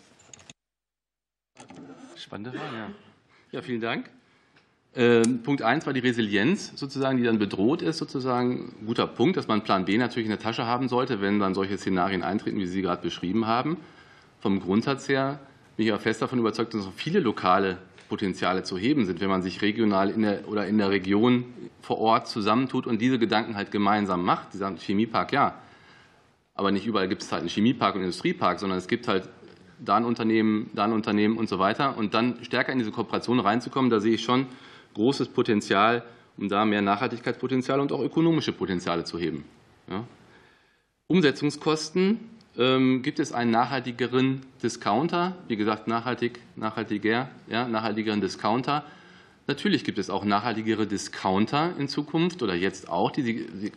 Spannende 2.17 2.59
Frage, 2.59 2.77
ja. 2.77 2.91
Ja, 3.53 3.63
vielen 3.63 3.81
Dank. 3.81 4.11
Ähm, 4.95 5.43
Punkt 5.43 5.63
1 5.63 5.87
war 5.87 5.93
die 5.95 6.01
Resilienz, 6.01 6.73
sozusagen, 6.75 7.17
die 7.17 7.25
dann 7.25 7.39
bedroht 7.39 7.81
ist, 7.81 7.99
sozusagen. 7.99 8.75
Guter 8.85 9.07
Punkt, 9.07 9.37
dass 9.37 9.49
man 9.49 9.63
Plan 9.63 9.87
B 9.87 9.97
natürlich 9.97 10.27
in 10.27 10.31
der 10.31 10.39
Tasche 10.39 10.67
haben 10.67 10.89
sollte, 10.89 11.21
wenn 11.21 11.39
dann 11.39 11.55
solche 11.55 11.79
Szenarien 11.79 12.23
eintreten, 12.23 12.59
wie 12.59 12.67
Sie 12.67 12.83
gerade 12.83 13.01
beschrieben 13.01 13.47
haben. 13.47 13.79
Vom 14.41 14.61
Grundsatz 14.61 15.09
her 15.09 15.41
bin 15.77 15.87
ich 15.87 15.93
aber 15.93 16.01
fest 16.01 16.21
davon 16.21 16.39
überzeugt, 16.39 16.75
dass 16.75 16.87
es 16.87 16.93
viele 16.95 17.21
lokale 17.21 17.79
Potenziale 18.13 18.63
zu 18.63 18.77
heben 18.77 19.07
sind, 19.07 19.23
wenn 19.23 19.31
man 19.31 19.41
sich 19.41 19.63
regional 19.63 20.11
in 20.11 20.21
der, 20.21 20.47
oder 20.47 20.67
in 20.67 20.77
der 20.77 20.91
Region 20.91 21.47
vor 21.81 21.97
Ort 21.97 22.29
zusammentut 22.29 22.87
und 22.87 23.01
diese 23.01 23.19
Gedanken 23.19 23.57
halt 23.57 23.71
gemeinsam 23.71 24.23
macht. 24.23 24.53
Sie 24.53 24.59
sagen 24.59 24.77
Chemiepark, 24.77 25.33
ja, 25.33 25.55
aber 26.55 26.73
nicht 26.73 26.87
überall 26.87 27.09
gibt 27.09 27.23
es 27.23 27.33
halt 27.33 27.41
einen 27.41 27.49
Chemiepark 27.49 27.95
und 27.95 28.03
Industriepark, 28.03 28.61
sondern 28.61 28.77
es 28.77 28.87
gibt 28.87 29.09
halt 29.09 29.31
da 29.79 29.97
ein 29.97 30.05
Unternehmen, 30.05 30.69
da 30.75 30.85
ein 30.85 30.93
Unternehmen 30.93 31.39
und 31.39 31.49
so 31.49 31.59
weiter. 31.59 31.97
Und 31.97 32.13
dann 32.13 32.37
stärker 32.45 32.71
in 32.71 32.79
diese 32.79 32.91
Kooperation 32.91 33.41
reinzukommen, 33.41 33.91
da 33.91 33.99
sehe 33.99 34.13
ich 34.13 34.23
schon 34.23 34.47
großes 34.93 35.29
Potenzial, 35.29 36.03
um 36.37 36.51
da 36.51 36.67
mehr 36.67 36.83
Nachhaltigkeitspotenzial 36.83 37.81
und 37.81 37.93
auch 37.93 38.03
ökonomische 38.03 38.53
Potenziale 38.53 39.05
zu 39.05 39.19
heben. 39.19 39.47
Ja. 39.89 40.05
Umsetzungskosten 41.07 42.21
ähm, 42.59 43.03
gibt 43.03 43.19
es 43.19 43.33
einen 43.33 43.51
nachhaltigeren 43.51 44.43
Discounter, 44.63 45.37
wie 45.49 45.57
gesagt, 45.57 45.89
nachhaltig, 45.89 46.41
nachhaltiger, 46.57 47.29
ja, 47.49 47.67
nachhaltigeren 47.67 48.21
Discounter. 48.21 48.85
Natürlich 49.47 49.85
gibt 49.85 49.99
es 49.99 50.11
auch 50.11 50.25
nachhaltigere 50.25 50.87
Discounter 50.87 51.73
in 51.79 51.89
Zukunft 51.89 52.43
oder 52.43 52.55
jetzt 52.55 52.89
auch. 52.89 53.13
Sie 53.15 53.73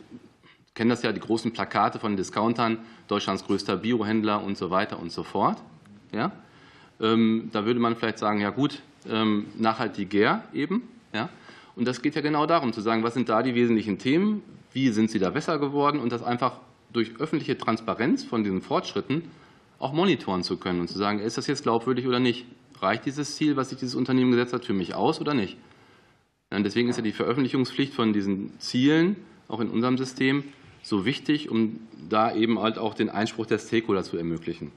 kennen 0.74 0.90
das 0.90 1.02
ja, 1.02 1.12
die 1.12 1.20
großen 1.20 1.52
Plakate 1.52 1.98
von 1.98 2.16
Discountern, 2.16 2.78
Deutschlands 3.08 3.44
größter 3.44 3.76
Biohändler 3.76 4.44
und 4.44 4.56
so 4.56 4.70
weiter 4.70 5.00
und 5.00 5.10
so 5.10 5.24
fort. 5.24 5.58
Ja? 6.12 6.32
Ähm, 7.00 7.48
da 7.52 7.64
würde 7.64 7.80
man 7.80 7.96
vielleicht 7.96 8.18
sagen, 8.18 8.40
ja 8.40 8.50
gut, 8.50 8.82
ähm, 9.08 9.46
nachhaltiger 9.58 10.44
eben. 10.52 10.82
Ja? 11.12 11.30
Und 11.74 11.88
das 11.88 12.02
geht 12.02 12.14
ja 12.14 12.20
genau 12.20 12.46
darum, 12.46 12.72
zu 12.72 12.80
sagen, 12.80 13.02
was 13.02 13.14
sind 13.14 13.28
da 13.28 13.42
die 13.42 13.54
wesentlichen 13.54 13.98
Themen, 13.98 14.42
wie 14.72 14.90
sind 14.90 15.10
sie 15.10 15.18
da 15.18 15.30
besser 15.30 15.58
geworden 15.58 15.98
und 15.98 16.12
das 16.12 16.22
einfach 16.22 16.60
durch 16.96 17.20
öffentliche 17.20 17.58
Transparenz 17.58 18.24
von 18.24 18.42
diesen 18.42 18.62
Fortschritten 18.62 19.22
auch 19.78 19.92
monitoren 19.92 20.42
zu 20.42 20.56
können 20.56 20.80
und 20.80 20.88
zu 20.88 20.98
sagen, 20.98 21.20
ist 21.20 21.36
das 21.36 21.46
jetzt 21.46 21.62
glaubwürdig 21.62 22.06
oder 22.06 22.18
nicht? 22.18 22.46
Reicht 22.80 23.04
dieses 23.04 23.36
Ziel, 23.36 23.56
was 23.56 23.68
sich 23.68 23.78
dieses 23.78 23.94
Unternehmen 23.94 24.30
gesetzt 24.30 24.52
hat, 24.52 24.64
für 24.64 24.72
mich 24.72 24.94
aus 24.94 25.20
oder 25.20 25.34
nicht? 25.34 25.56
Und 26.50 26.64
deswegen 26.64 26.88
ist 26.88 26.96
ja 26.96 27.02
die 27.02 27.12
Veröffentlichungspflicht 27.12 27.92
von 27.92 28.12
diesen 28.12 28.58
Zielen 28.58 29.16
auch 29.48 29.60
in 29.60 29.68
unserem 29.68 29.98
System 29.98 30.44
so 30.82 31.04
wichtig, 31.04 31.50
um 31.50 31.80
da 32.08 32.34
eben 32.34 32.60
halt 32.60 32.78
auch 32.78 32.94
den 32.94 33.10
Einspruch 33.10 33.46
der 33.46 33.58
Stakeholder 33.58 34.02
zu 34.02 34.16
ermöglichen. 34.16 34.72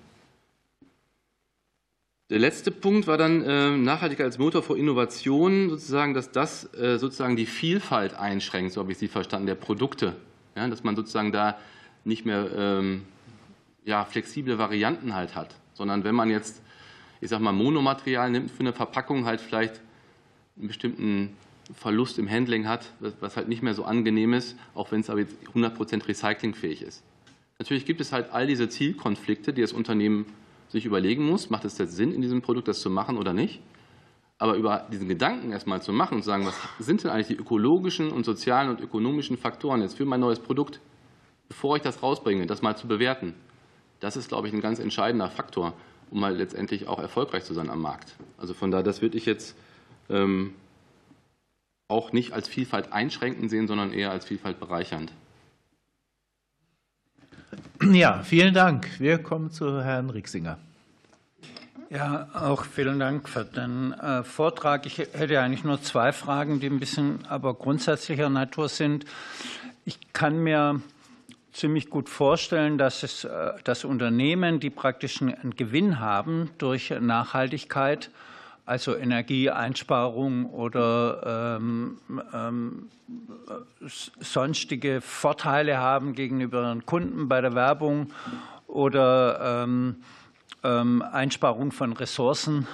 Der 2.30 2.40
letzte 2.40 2.72
Punkt 2.72 3.08
war 3.08 3.18
dann 3.18 3.44
äh, 3.44 3.78
Nachhaltigkeit 3.78 4.26
als 4.26 4.38
Motor 4.38 4.62
vor 4.62 4.78
Innovation, 4.78 5.70
sozusagen, 5.70 6.14
dass 6.14 6.32
das 6.32 6.72
äh, 6.76 6.98
sozusagen 7.00 7.36
die 7.36 7.46
Vielfalt 7.46 8.14
einschränkt, 8.14 8.74
so 8.74 8.82
habe 8.82 8.92
ich 8.92 8.98
Sie 8.98 9.08
verstanden, 9.08 9.48
der 9.48 9.56
Produkte. 9.56 10.16
Ja, 10.56 10.68
dass 10.68 10.84
man 10.84 10.96
sozusagen 10.96 11.32
da 11.32 11.58
nicht 12.04 12.26
mehr 12.26 12.50
ähm, 12.56 13.04
ja, 13.86 14.06
flexible 14.06 14.58
Varianten 14.58 15.14
halt 15.16 15.36
hat, 15.36 15.56
sondern 15.74 16.04
wenn 16.04 16.16
man 16.16 16.30
jetzt, 16.30 16.62
ich 17.22 17.30
sag 17.30 17.39
mal, 17.41 17.52
Monomaterial 17.52 18.30
nimmt 18.30 18.52
für 18.52 18.62
eine 18.62 18.74
Verpackung, 18.74 19.26
halt 19.26 19.41
vielleicht 19.41 19.82
einen 20.58 20.68
bestimmten 20.68 21.36
Verlust 21.74 22.18
im 22.18 22.30
Handling 22.30 22.68
hat, 22.68 22.91
was 23.20 23.38
halt 23.38 23.47
nicht 23.47 23.62
mehr 23.62 23.74
so 23.74 23.84
angenehm 23.84 24.34
ist, 24.34 24.58
auch 24.74 24.91
wenn 24.91 25.02
es 25.02 25.10
aber 25.10 25.20
jetzt 25.20 25.36
100% 25.54 26.08
recyclingfähig 26.08 26.82
ist. 26.82 27.04
Natürlich 27.60 27.86
gibt 27.86 28.02
es 28.02 28.12
halt 28.12 28.32
all 28.32 28.47
diese 28.47 28.70
Zielkonflikte, 28.70 29.54
die 29.54 29.62
das 29.62 29.74
Unternehmen 29.74 30.26
sich 30.70 30.86
überlegen 30.86 31.26
muss, 31.26 31.50
macht 31.50 31.66
es 31.66 31.78
jetzt 31.78 31.95
Sinn, 31.95 32.14
in 32.14 32.22
diesem 32.22 32.41
Produkt 32.41 32.68
das 32.68 32.80
zu 32.80 32.89
machen 32.89 33.18
oder 33.18 33.34
nicht. 33.34 33.60
Aber 34.38 34.56
über 34.56 34.88
diesen 34.91 35.10
Gedanken 35.10 35.52
erstmal 35.52 35.82
zu 35.82 35.91
machen 35.91 36.16
und 36.16 36.22
zu 36.22 36.28
sagen, 36.28 36.45
was 36.45 36.56
sind 36.80 37.04
denn 37.04 37.12
eigentlich 37.12 37.28
die 37.28 37.36
ökologischen 37.36 38.12
und 38.12 38.26
sozialen 38.26 38.70
und 38.70 38.80
ökonomischen 38.80 39.38
Faktoren 39.38 39.82
jetzt 39.82 39.97
für 39.97 40.06
mein 40.06 40.22
neues 40.22 40.39
Produkt, 40.39 40.80
bevor 41.50 41.76
ich 41.76 41.82
das 41.82 42.02
rausbringe, 42.02 42.45
das 42.45 42.62
mal 42.62 42.78
zu 42.78 42.88
bewerten. 42.88 43.34
Das 44.00 44.16
ist, 44.16 44.30
glaube 44.30 44.47
ich, 44.47 44.54
ein 44.54 44.62
ganz 44.62 44.80
entscheidender 44.80 45.30
Faktor, 45.30 45.74
um 46.10 46.22
mal 46.22 46.36
letztendlich 46.36 46.88
auch 46.88 47.00
erfolgreich 47.00 47.43
zu 47.43 47.54
sein 47.54 47.70
am 47.70 47.82
Markt. 47.82 48.16
Also 48.38 48.54
von 48.54 48.72
daher, 48.72 48.84
das 48.84 49.02
würde 49.02 49.18
ich 49.18 49.26
jetzt 49.26 49.56
ähm, 50.10 50.54
auch 51.89 52.14
nicht 52.14 52.32
als 52.32 52.47
Vielfalt 52.47 52.93
einschränkend 52.93 53.50
sehen, 53.50 53.68
sondern 53.68 53.91
eher 53.91 54.12
als 54.12 54.26
Vielfalt 54.26 54.60
bereichernd. 54.60 55.12
Ja, 57.82 58.22
vielen 58.24 58.54
Dank. 58.54 59.00
Wir 59.00 59.18
kommen 59.18 59.52
zu 59.52 59.82
Herrn 59.82 60.10
Rixinger. 60.10 60.58
Ja, 61.89 62.30
auch 62.34 62.66
vielen 62.66 63.00
Dank 63.00 63.28
für 63.28 63.43
den 63.43 63.93
äh, 63.93 64.24
Vortrag. 64.24 64.86
Ich 64.86 65.00
hätte 65.00 65.39
eigentlich 65.39 65.64
nur 65.64 65.82
zwei 65.82 66.12
Fragen, 66.12 66.60
die 66.60 66.68
ein 66.68 66.80
bisschen 66.80 67.26
aber 67.28 67.56
grundsätzlicher 67.56 68.30
Natur 68.30 68.70
sind. 68.70 69.06
Ich 69.86 70.14
kann 70.14 70.38
mir 70.43 70.82
ziemlich 71.52 71.89
gut 71.89 72.10
vorstellen, 72.10 72.78
dass 72.78 73.04
es 73.04 73.24
äh, 73.24 73.54
dass 73.64 73.86
Unternehmen, 73.86 74.60
die 74.60 74.70
praktisch 74.70 75.22
einen 75.22 75.56
Gewinn 75.56 76.00
haben 76.00 76.52
durch 76.58 76.93
Nachhaltigkeit, 77.00 78.12
also 78.66 78.95
Energieeinsparung 78.95 80.45
oder 80.47 81.58
ähm, 81.60 81.97
ähm, 82.34 82.89
sonstige 84.20 85.02
Vorteile 85.02 85.80
haben 85.80 86.14
gegenüber 86.14 86.72
den 86.72 86.86
Kunden 86.86 87.28
bei 87.28 87.41
der 87.41 87.56
Werbung 87.56 88.12
oder 88.68 89.64
ähm, 89.64 89.95
ähm, 90.64 91.02
Einsparung 91.02 91.72
von 91.72 91.93
Ressourcen, 91.93 92.68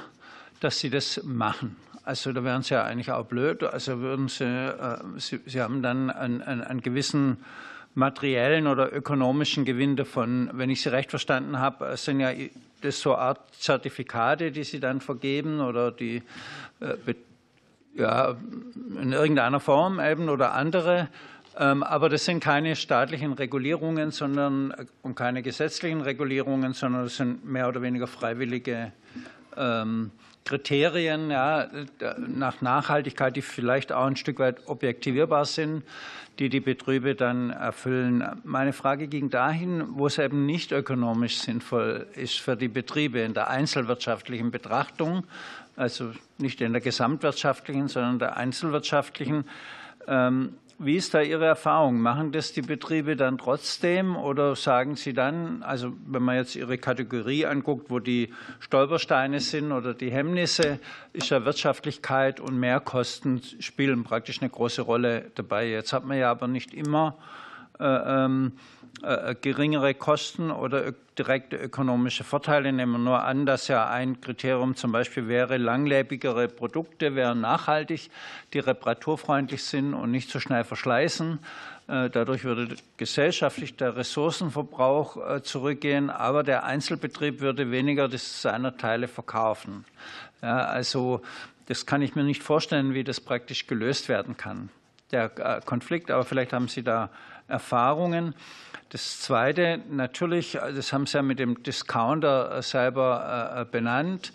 dass 0.60 0.80
sie 0.80 0.90
das 0.90 1.24
machen. 1.24 1.78
Also 2.04 2.34
da 2.34 2.44
wären 2.44 2.62
sie 2.62 2.74
ja 2.74 2.84
eigentlich 2.84 3.12
auch 3.12 3.26
blöd. 3.26 3.64
Also 3.64 4.00
würden 4.00 4.28
sie, 4.28 4.44
äh, 4.44 4.98
sie, 5.18 5.40
sie 5.46 5.62
haben 5.62 5.82
dann 5.82 6.10
einen, 6.10 6.42
einen, 6.42 6.62
einen 6.62 6.82
gewissen 6.82 7.38
materiellen 7.96 8.68
oder 8.68 8.94
ökonomischen 8.94 9.66
Gewinn 9.66 9.96
davon. 9.96 10.50
Wenn 10.54 10.70
ich 10.70 10.82
Sie 10.82 10.90
recht 10.90 11.10
verstanden 11.10 11.60
habe, 11.60 11.96
sind 11.98 12.20
ja 12.20 12.32
das 12.82 13.00
so 13.00 13.16
Art 13.16 13.56
Zertifikate, 13.56 14.52
die 14.52 14.64
Sie 14.64 14.80
dann 14.80 15.02
vergeben 15.02 15.62
oder 15.62 15.92
die 15.92 16.22
äh, 16.82 17.14
ja, 17.96 18.36
in 19.02 19.14
irgendeiner 19.14 19.60
Form 19.60 20.00
eben 20.00 20.30
oder 20.30 20.54
andere. 20.54 21.08
Ähm, 21.58 21.84
aber 21.84 22.10
das 22.10 22.26
sind 22.26 22.44
keine 22.44 22.76
staatlichen 22.76 23.32
Regulierungen 23.32 24.12
sondern, 24.12 24.72
äh, 24.72 24.86
und 25.02 25.16
keine 25.16 25.42
gesetzlichen 25.42 26.02
Regulierungen, 26.02 26.74
sondern 26.74 27.04
das 27.04 27.16
sind 27.16 27.46
mehr 27.46 27.70
oder 27.70 27.82
weniger 27.82 28.08
freiwillige 28.08 28.92
ähm, 29.56 30.12
Kriterien 30.46 31.32
ja, 31.32 31.68
nach 32.18 32.62
Nachhaltigkeit, 32.62 33.36
die 33.36 33.42
vielleicht 33.42 33.92
auch 33.92 34.06
ein 34.06 34.16
Stück 34.16 34.38
weit 34.38 34.68
objektivierbar 34.68 35.46
sind, 35.46 35.84
die 36.38 36.50
die 36.50 36.60
Betriebe 36.60 37.16
dann 37.16 37.50
erfüllen. 37.50 38.24
Meine 38.44 38.72
Frage 38.72 39.08
ging 39.08 39.32
dahin, 39.32 39.84
wo 39.98 40.06
es 40.06 40.20
eben 40.20 40.46
nicht 40.46 40.72
ökonomisch 40.72 41.40
sinnvoll 41.40 42.06
ist 42.14 42.40
für 42.40 42.56
die 42.56 42.68
Betriebe 42.68 43.20
in 43.22 43.34
der 43.34 43.50
einzelwirtschaftlichen 43.50 44.52
Betrachtung, 44.52 45.24
also 45.76 46.12
nicht 46.38 46.62
in 46.62 46.74
der 46.74 46.82
gesamtwirtschaftlichen, 46.82 47.88
sondern 47.88 48.20
der 48.20 48.38
einzelwirtschaftlichen. 48.38 49.46
Ähm, 50.08 50.54
wie 50.78 50.98
ist 50.98 51.14
da 51.14 51.22
Ihre 51.22 51.46
Erfahrung? 51.46 52.02
Machen 52.02 52.32
das 52.32 52.52
die 52.52 52.62
Betriebe 52.62 53.16
dann 53.16 53.38
trotzdem 53.38 54.16
oder 54.16 54.56
sagen 54.56 54.96
Sie 54.96 55.14
dann, 55.14 55.64
also 55.64 55.94
wenn 56.06 56.22
man 56.22 56.36
jetzt 56.36 56.56
Ihre 56.56 56.78
Kategorie 56.78 57.46
anguckt, 57.46 57.90
wo 57.90 58.00
die 58.00 58.34
Stolpersteine 58.60 59.40
sind 59.40 59.72
oder 59.72 59.94
die 59.94 60.12
Hemmnisse, 60.12 60.80
ist 61.14 61.30
ja 61.30 61.46
Wirtschaftlichkeit 61.46 62.40
und 62.40 62.60
Mehrkosten 62.60 63.42
spielen 63.60 64.04
praktisch 64.04 64.42
eine 64.42 64.50
große 64.50 64.82
Rolle 64.82 65.32
dabei. 65.36 65.70
Jetzt 65.70 65.94
hat 65.94 66.06
man 66.06 66.18
ja 66.18 66.30
aber 66.30 66.48
nicht 66.48 66.74
immer 66.74 67.18
äh, 67.80 67.86
ähm, 67.86 68.54
äh, 68.56 68.75
geringere 69.42 69.94
Kosten 69.94 70.52
oder 70.52 70.94
direkte 71.18 71.58
ökonomische 71.58 72.24
Vorteile. 72.24 72.72
Nehmen 72.72 72.94
wir 72.94 73.00
nur 73.00 73.24
an, 73.24 73.46
dass 73.46 73.68
ja 73.68 73.88
ein 73.88 74.22
Kriterium 74.22 74.76
zum 74.76 74.92
Beispiel 74.92 75.28
wäre, 75.28 75.58
langlebigere 75.58 76.48
Produkte 76.48 77.16
wären 77.16 77.42
nachhaltig, 77.42 78.10
die 78.54 78.60
reparaturfreundlich 78.60 79.64
sind 79.64 79.94
und 79.94 80.12
nicht 80.12 80.30
so 80.30 80.40
schnell 80.40 80.64
verschleißen. 80.64 81.40
Äh, 81.88 82.10
dadurch 82.10 82.44
würde 82.44 82.76
gesellschaftlich 82.98 83.76
der 83.76 83.96
Ressourcenverbrauch 83.96 85.42
zurückgehen, 85.42 86.10
aber 86.10 86.44
der 86.44 86.64
Einzelbetrieb 86.64 87.42
würde 87.42 87.72
weniger 87.72 88.10
seiner 88.18 88.78
Teile 88.78 89.08
verkaufen. 89.08 89.86
Ja, 90.42 90.66
also 90.66 91.22
das 91.68 91.86
kann 91.86 92.02
ich 92.02 92.16
mir 92.16 92.24
nicht 92.24 92.44
vorstellen, 92.44 92.94
wie 92.94 93.04
das 93.04 93.20
praktisch 93.20 93.68
gelöst 93.68 94.10
werden 94.10 94.38
kann, 94.38 94.70
der 95.12 95.30
Konflikt. 95.66 96.12
Aber 96.12 96.24
vielleicht 96.24 96.54
haben 96.54 96.68
Sie 96.68 96.84
da 96.84 97.10
Erfahrungen. 97.48 98.36
Das 98.90 99.20
Zweite, 99.20 99.82
natürlich, 99.90 100.54
das 100.54 100.94
haben 100.94 101.06
Sie 101.06 101.18
ja 101.18 101.24
mit 101.24 101.40
dem 101.40 101.64
Discounter 101.64 102.62
selber 102.62 103.56
äh, 103.58 103.66
benannt. 103.66 104.32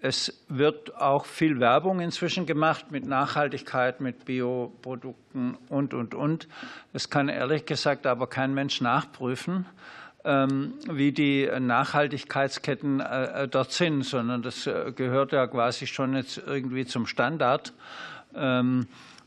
Es 0.00 0.44
wird 0.48 0.94
auch 0.96 1.24
viel 1.24 1.60
Werbung 1.60 2.00
inzwischen 2.00 2.44
gemacht 2.44 2.90
mit 2.90 3.06
Nachhaltigkeit, 3.06 4.00
mit 4.00 4.26
Bioprodukten 4.26 5.56
und, 5.68 5.94
und, 5.94 6.14
und. 6.14 6.46
Das 6.92 7.08
kann 7.08 7.30
ehrlich 7.30 7.64
gesagt 7.64 8.06
aber 8.06 8.26
kein 8.26 8.52
Mensch 8.52 8.82
nachprüfen, 8.82 9.64
ähm, 10.24 10.74
wie 10.90 11.12
die 11.12 11.50
Nachhaltigkeitsketten 11.58 13.00
äh, 13.00 13.48
dort 13.48 13.72
sind, 13.72 14.02
sondern 14.02 14.42
das 14.42 14.66
äh, 14.66 14.92
gehört 14.94 15.32
ja 15.32 15.46
quasi 15.46 15.86
schon 15.86 16.14
jetzt 16.14 16.36
irgendwie 16.46 16.84
zum 16.84 17.06
Standard. 17.06 17.72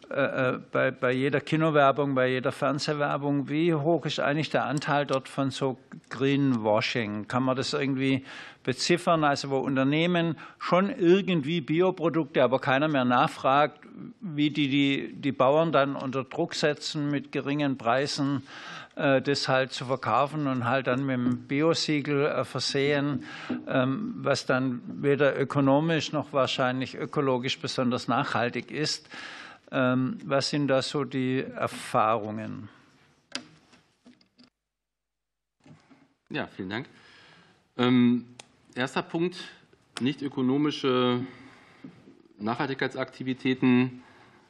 Äh, 0.10 0.54
äh, 0.54 0.60
bei, 0.72 0.92
bei 0.92 1.12
jeder 1.12 1.42
Kinowerbung, 1.42 2.16
bei 2.16 2.30
jeder 2.30 2.54
Fernsehwerbung, 2.54 3.50
wie 3.50 3.74
hoch 3.74 4.06
ist 4.06 4.22
eigentlich 4.22 4.50
der 4.50 4.64
Anteil 4.64 5.06
dort 5.06 5.28
von 5.28 5.52
so 5.52 5.78
Greenwashing? 6.10 7.28
Kann 7.28 7.44
man 7.44 7.58
das 7.58 7.74
irgendwie 7.74 8.24
beziffern? 8.64 9.26
Also 9.26 9.50
wo 9.50 9.58
Unternehmen 9.58 10.38
schon 10.60 10.90
irgendwie 10.90 11.60
Bioprodukte, 11.60 12.42
aber 12.42 12.60
keiner 12.60 12.88
mehr 12.88 13.04
nachfragt, 13.04 13.82
wie 14.22 14.50
die, 14.50 14.70
die 14.70 15.14
die 15.14 15.34
Bauern 15.34 15.74
dann 15.74 15.98
unter 15.98 16.24
Druck 16.24 16.56
setzen 16.56 17.12
mit 17.12 17.34
geringen 17.34 17.78
Preisen, 17.78 18.44
äh, 18.96 19.22
das 19.22 19.50
halt 19.50 19.74
zu 19.74 19.84
verkaufen 19.84 20.48
und 20.48 20.64
halt 20.64 20.88
dann 20.88 21.06
mit 21.06 21.18
dem 21.18 21.38
Biosiegel 21.48 22.46
versehen, 22.46 23.26
ähm, 23.68 24.14
was 24.20 24.46
dann 24.46 24.82
weder 24.88 25.38
ökonomisch 25.38 26.14
noch 26.14 26.32
wahrscheinlich 26.32 26.96
ökologisch 26.96 27.60
besonders 27.60 28.08
nachhaltig 28.08 28.72
ist. 28.72 29.10
Ähm, 29.72 30.18
was 30.24 30.50
sind 30.50 30.68
da 30.68 30.82
so 30.82 31.04
die 31.04 31.44
Erfahrungen? 31.44 32.70
Ja, 36.30 36.48
vielen 36.48 36.70
Dank. 36.70 36.88
Ähm, 37.78 38.26
erster 38.76 39.02
Punkt, 39.02 39.38
nicht 40.00 40.22
ökonomische 40.22 41.22
Nachhaltigkeitsaktivitäten. 42.40 44.04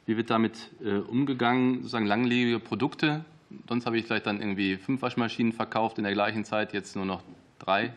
Wie 0.06 0.16
wird 0.16 0.30
damit 0.30 0.70
äh, 0.82 0.98
umgegangen? 0.98 1.76
Sozusagen 1.76 2.06
langlebige 2.06 2.60
Produkte. 2.60 3.24
Sonst 3.68 3.86
habe 3.86 3.98
ich 3.98 4.06
vielleicht 4.06 4.26
dann 4.26 4.40
irgendwie 4.40 4.76
fünf 4.76 5.02
Waschmaschinen 5.02 5.52
verkauft 5.52 5.98
in 5.98 6.04
der 6.04 6.12
gleichen 6.12 6.44
Zeit, 6.44 6.72
jetzt 6.72 6.96
nur 6.96 7.06
noch 7.06 7.22
drei. 7.58 7.92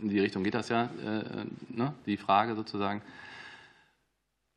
In 0.00 0.08
die 0.08 0.20
Richtung 0.20 0.44
geht 0.44 0.54
das 0.54 0.68
ja, 0.68 0.84
äh, 1.04 1.46
ne? 1.68 1.94
die 2.06 2.16
Frage 2.16 2.54
sozusagen. 2.54 3.02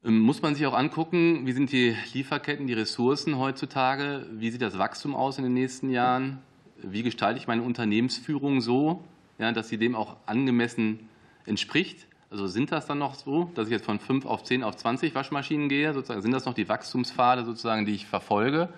Ähm, 0.04 0.20
muss 0.20 0.42
man 0.42 0.56
sich 0.56 0.66
auch 0.66 0.74
angucken, 0.74 1.46
wie 1.46 1.54
sind 1.54 1.72
die 1.72 1.96
Lieferketten, 2.14 2.68
die 2.68 2.74
Ressourcen 2.74 3.38
heutzutage? 3.38 4.28
Wie 4.32 4.52
sieht 4.52 4.62
das 4.62 4.78
Wachstum 4.78 5.16
aus 5.16 5.38
in 5.38 5.44
den 5.44 5.54
nächsten 5.54 5.90
Jahren? 5.90 6.40
Wie 6.82 7.04
gestalte 7.04 7.40
ich 7.40 7.48
meine 7.48 7.64
Unternehmensführung 7.64 8.62
so, 8.62 9.04
ja, 9.40 9.52
dass 9.52 9.70
sie 9.70 9.78
dem 9.78 9.96
auch 9.96 10.18
angemessen 10.26 11.10
entspricht? 11.46 12.06
Also 12.30 12.46
sind 12.48 12.72
das 12.72 12.86
dann 12.86 13.00
noch 13.00 13.16
so, 13.16 13.50
dass 13.56 13.68
ich 13.68 13.72
jetzt 13.72 13.86
von 13.86 14.00
5 14.00 14.26
auf 14.26 14.44
10 14.44 14.64
auf 14.64 14.76
20 14.76 15.16
Waschmaschinen 15.16 15.70
gehe? 15.70 15.94
Sozusagen? 15.94 16.22
Sind 16.22 16.34
das 16.34 16.46
noch 16.46 16.54
die 16.54 16.70
Wachstumspfade, 16.70 17.46
sozusagen, 17.46 17.86
die 17.86 17.94
ich 17.94 18.06
verfolge? 18.06 18.70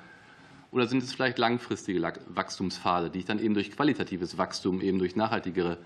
Oder 0.72 0.88
sind 0.88 1.01
es 1.01 1.13
vielleicht 1.13 1.39
langfristige 1.39 2.01
Wachstumspfade, 2.28 3.09
die 3.09 3.20
ich 3.20 3.26
dann 3.26 3.39
eben 3.39 3.55
durch 3.55 3.72
qualitatives 3.72 4.38
Wachstum, 4.38 4.82
eben 4.82 4.99
durch 4.99 5.15
nachhaltigere 5.15 5.80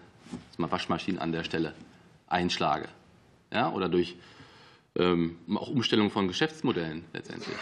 Waschmaschinen 0.57 1.21
an 1.21 1.31
der 1.31 1.45
Stelle 1.45 1.73
einschlage? 2.27 2.89
Ja, 3.51 3.71
oder 3.71 3.87
durch 3.87 4.17
ähm, 4.95 5.37
auch 5.55 5.69
Umstellung 5.69 6.11
von 6.11 6.27
Geschäftsmodellen 6.27 7.03
letztendlich. 7.13 7.55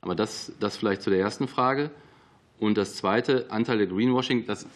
Aber 0.00 0.14
das, 0.14 0.52
das 0.60 0.76
vielleicht 0.76 1.02
zu 1.02 1.10
der 1.10 1.20
ersten 1.20 1.48
Frage. 1.48 1.90
Und 2.58 2.76
das 2.76 2.96
zweite, 2.96 3.50
Anteil 3.50 3.78
der 3.78 3.86
Greenwashing, 3.86 4.46
das 4.46 4.66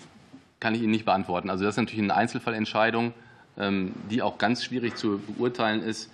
kann 0.60 0.74
ich 0.74 0.82
Ihnen 0.82 0.92
nicht 0.92 1.04
beantworten. 1.04 1.50
Also 1.50 1.64
das 1.64 1.74
ist 1.74 1.78
natürlich 1.78 2.02
eine 2.02 2.14
Einzelfallentscheidung, 2.14 3.12
ähm, 3.58 3.92
die 4.10 4.22
auch 4.22 4.38
ganz 4.38 4.64
schwierig 4.64 4.96
zu 4.96 5.18
beurteilen 5.18 5.82
ist. 5.82 6.10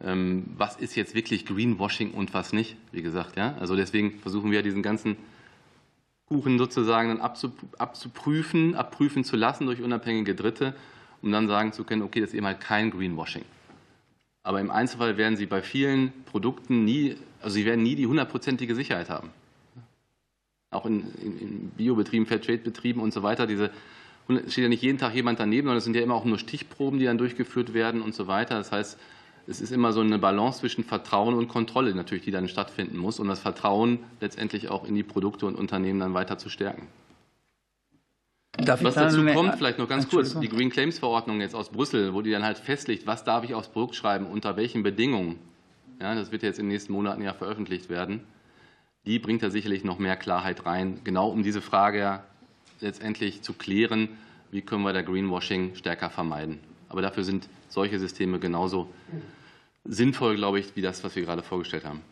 Ähm, 0.00 0.44
was 0.56 0.76
ist 0.76 0.94
jetzt 0.94 1.14
wirklich 1.14 1.46
Greenwashing 1.46 2.12
und 2.12 2.34
was 2.34 2.52
nicht, 2.52 2.76
wie 2.92 3.02
gesagt. 3.02 3.36
Ja? 3.36 3.56
Also 3.58 3.74
deswegen 3.74 4.18
versuchen 4.20 4.50
wir 4.50 4.62
diesen 4.62 4.82
ganzen 4.82 5.16
Kuchen 6.28 6.58
sozusagen 6.58 7.08
dann 7.08 7.20
abzuprüfen, 7.20 8.74
abprüfen 8.74 9.24
zu 9.24 9.36
lassen 9.36 9.66
durch 9.66 9.80
unabhängige 9.80 10.34
Dritte, 10.34 10.74
um 11.22 11.32
dann 11.32 11.48
sagen 11.48 11.72
zu 11.72 11.84
können, 11.84 12.02
okay, 12.02 12.20
das 12.20 12.30
ist 12.30 12.34
eben 12.34 12.46
halt 12.46 12.60
kein 12.60 12.90
Greenwashing. 12.90 13.44
Aber 14.48 14.62
im 14.62 14.70
Einzelfall 14.70 15.18
werden 15.18 15.36
Sie 15.36 15.44
bei 15.44 15.60
vielen 15.60 16.10
Produkten 16.24 16.86
nie, 16.86 17.16
also 17.42 17.52
Sie 17.52 17.66
werden 17.66 17.82
nie 17.82 17.96
die 17.96 18.06
hundertprozentige 18.06 18.74
Sicherheit 18.74 19.10
haben. 19.10 19.28
Auch 20.70 20.86
in, 20.86 21.04
in, 21.20 21.38
in 21.38 21.70
Biobetrieben, 21.76 22.24
Fairtrade-Betrieben 22.24 22.98
und 22.98 23.12
so 23.12 23.22
weiter. 23.22 23.46
Diese 23.46 23.70
steht 24.46 24.62
ja 24.64 24.68
nicht 24.70 24.82
jeden 24.82 24.96
Tag 24.96 25.14
jemand 25.14 25.38
daneben, 25.38 25.66
sondern 25.66 25.76
es 25.76 25.84
sind 25.84 25.96
ja 25.96 26.00
immer 26.00 26.14
auch 26.14 26.24
nur 26.24 26.38
Stichproben, 26.38 26.98
die 26.98 27.04
dann 27.04 27.18
durchgeführt 27.18 27.74
werden 27.74 28.00
und 28.00 28.14
so 28.14 28.26
weiter. 28.26 28.54
Das 28.54 28.72
heißt, 28.72 28.98
es 29.48 29.60
ist 29.60 29.70
immer 29.70 29.92
so 29.92 30.00
eine 30.00 30.18
Balance 30.18 30.60
zwischen 30.60 30.82
Vertrauen 30.82 31.34
und 31.34 31.48
Kontrolle 31.48 31.94
natürlich, 31.94 32.24
die 32.24 32.30
dann 32.30 32.48
stattfinden 32.48 32.96
muss, 32.96 33.20
um 33.20 33.28
das 33.28 33.40
Vertrauen 33.40 33.98
letztendlich 34.22 34.70
auch 34.70 34.88
in 34.88 34.94
die 34.94 35.02
Produkte 35.02 35.44
und 35.44 35.56
Unternehmen 35.56 36.00
dann 36.00 36.14
weiter 36.14 36.38
zu 36.38 36.48
stärken. 36.48 36.86
Was 38.66 38.94
dazu 38.94 39.24
kommt, 39.24 39.56
vielleicht 39.56 39.78
noch 39.78 39.88
ganz 39.88 40.08
kurz, 40.08 40.38
die 40.38 40.48
Green 40.48 40.70
Claims 40.70 40.98
Verordnung 40.98 41.40
jetzt 41.40 41.54
aus 41.54 41.70
Brüssel, 41.70 42.14
wo 42.14 42.22
die 42.22 42.30
dann 42.30 42.44
halt 42.44 42.58
festlegt, 42.58 43.06
was 43.06 43.24
darf 43.24 43.44
ich 43.44 43.54
aufs 43.54 43.68
Produkt 43.68 43.94
schreiben, 43.94 44.26
unter 44.26 44.56
welchen 44.56 44.82
Bedingungen. 44.82 45.38
Ja, 46.00 46.14
das 46.14 46.32
wird 46.32 46.42
jetzt 46.42 46.58
in 46.58 46.66
den 46.66 46.72
nächsten 46.72 46.92
Monaten 46.92 47.22
ja 47.22 47.34
veröffentlicht 47.34 47.88
werden. 47.88 48.20
Die 49.06 49.18
bringt 49.18 49.42
da 49.42 49.50
sicherlich 49.50 49.84
noch 49.84 49.98
mehr 49.98 50.16
Klarheit 50.16 50.66
rein, 50.66 51.00
genau 51.04 51.28
um 51.28 51.42
diese 51.42 51.60
Frage 51.60 52.20
letztendlich 52.80 53.42
zu 53.42 53.52
klären, 53.52 54.08
wie 54.50 54.62
können 54.62 54.82
wir 54.82 54.92
der 54.92 55.02
Greenwashing 55.02 55.74
stärker 55.74 56.10
vermeiden. 56.10 56.60
Aber 56.88 57.02
dafür 57.02 57.24
sind 57.24 57.48
solche 57.68 57.98
Systeme 57.98 58.38
genauso 58.38 58.88
sinnvoll, 59.84 60.36
glaube 60.36 60.60
ich, 60.60 60.76
wie 60.76 60.82
das, 60.82 61.02
was 61.04 61.16
wir 61.16 61.24
gerade 61.24 61.42
vorgestellt 61.42 61.84
haben. 61.84 62.02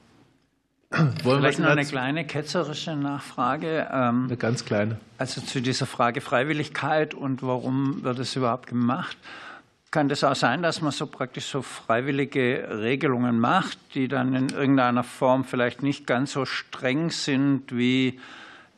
Wollen 0.91 1.41
Vielleicht 1.41 1.59
noch 1.59 1.68
eine 1.68 1.84
kleine 1.84 2.24
ketzerische 2.24 2.95
Nachfrage. 2.95 3.89
Ähm, 3.93 4.26
eine 4.26 4.37
ganz 4.37 4.64
kleine. 4.64 4.99
Also 5.18 5.41
zu 5.41 5.61
dieser 5.61 5.87
Frage 5.87 6.20
Freiwilligkeit 6.20 7.12
und 7.12 7.43
warum 7.43 8.05
wird 8.05 8.18
es 8.20 8.37
überhaupt 8.37 8.68
gemacht? 8.68 9.16
Kann 9.91 10.09
das 10.09 10.22
auch 10.22 10.37
sein, 10.37 10.62
dass 10.62 10.80
man 10.82 10.93
so 10.93 11.07
praktisch 11.07 11.47
so 11.47 11.62
freiwillige 11.62 12.68
Regelungen 12.70 13.39
macht, 13.41 13.78
die 13.95 14.09
dann 14.09 14.34
in 14.34 14.51
irgendeiner 14.51 15.05
Form 15.05 15.45
vielleicht 15.45 15.82
nicht 15.82 16.07
ganz 16.07 16.32
so 16.32 16.45
streng 16.45 17.11
sind, 17.11 17.76
wie, 17.76 18.20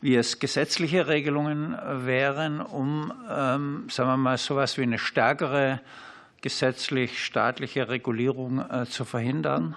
wie 0.01 0.17
es 0.17 0.39
gesetzliche 0.39 1.09
Regelungen 1.09 1.77
wären, 2.07 2.61
um, 2.61 3.13
ähm, 3.31 3.87
sagen 3.91 4.11
wir 4.11 4.17
mal, 4.17 4.39
so 4.39 4.55
etwas 4.55 4.79
wie 4.79 4.83
eine 4.83 4.99
stärkere 4.99 5.81
gesetzlich 6.41 7.25
staatliche 7.25 7.89
Regulierung 7.89 8.61
äh, 8.71 8.87
zu 8.87 9.05
verhindern? 9.05 9.75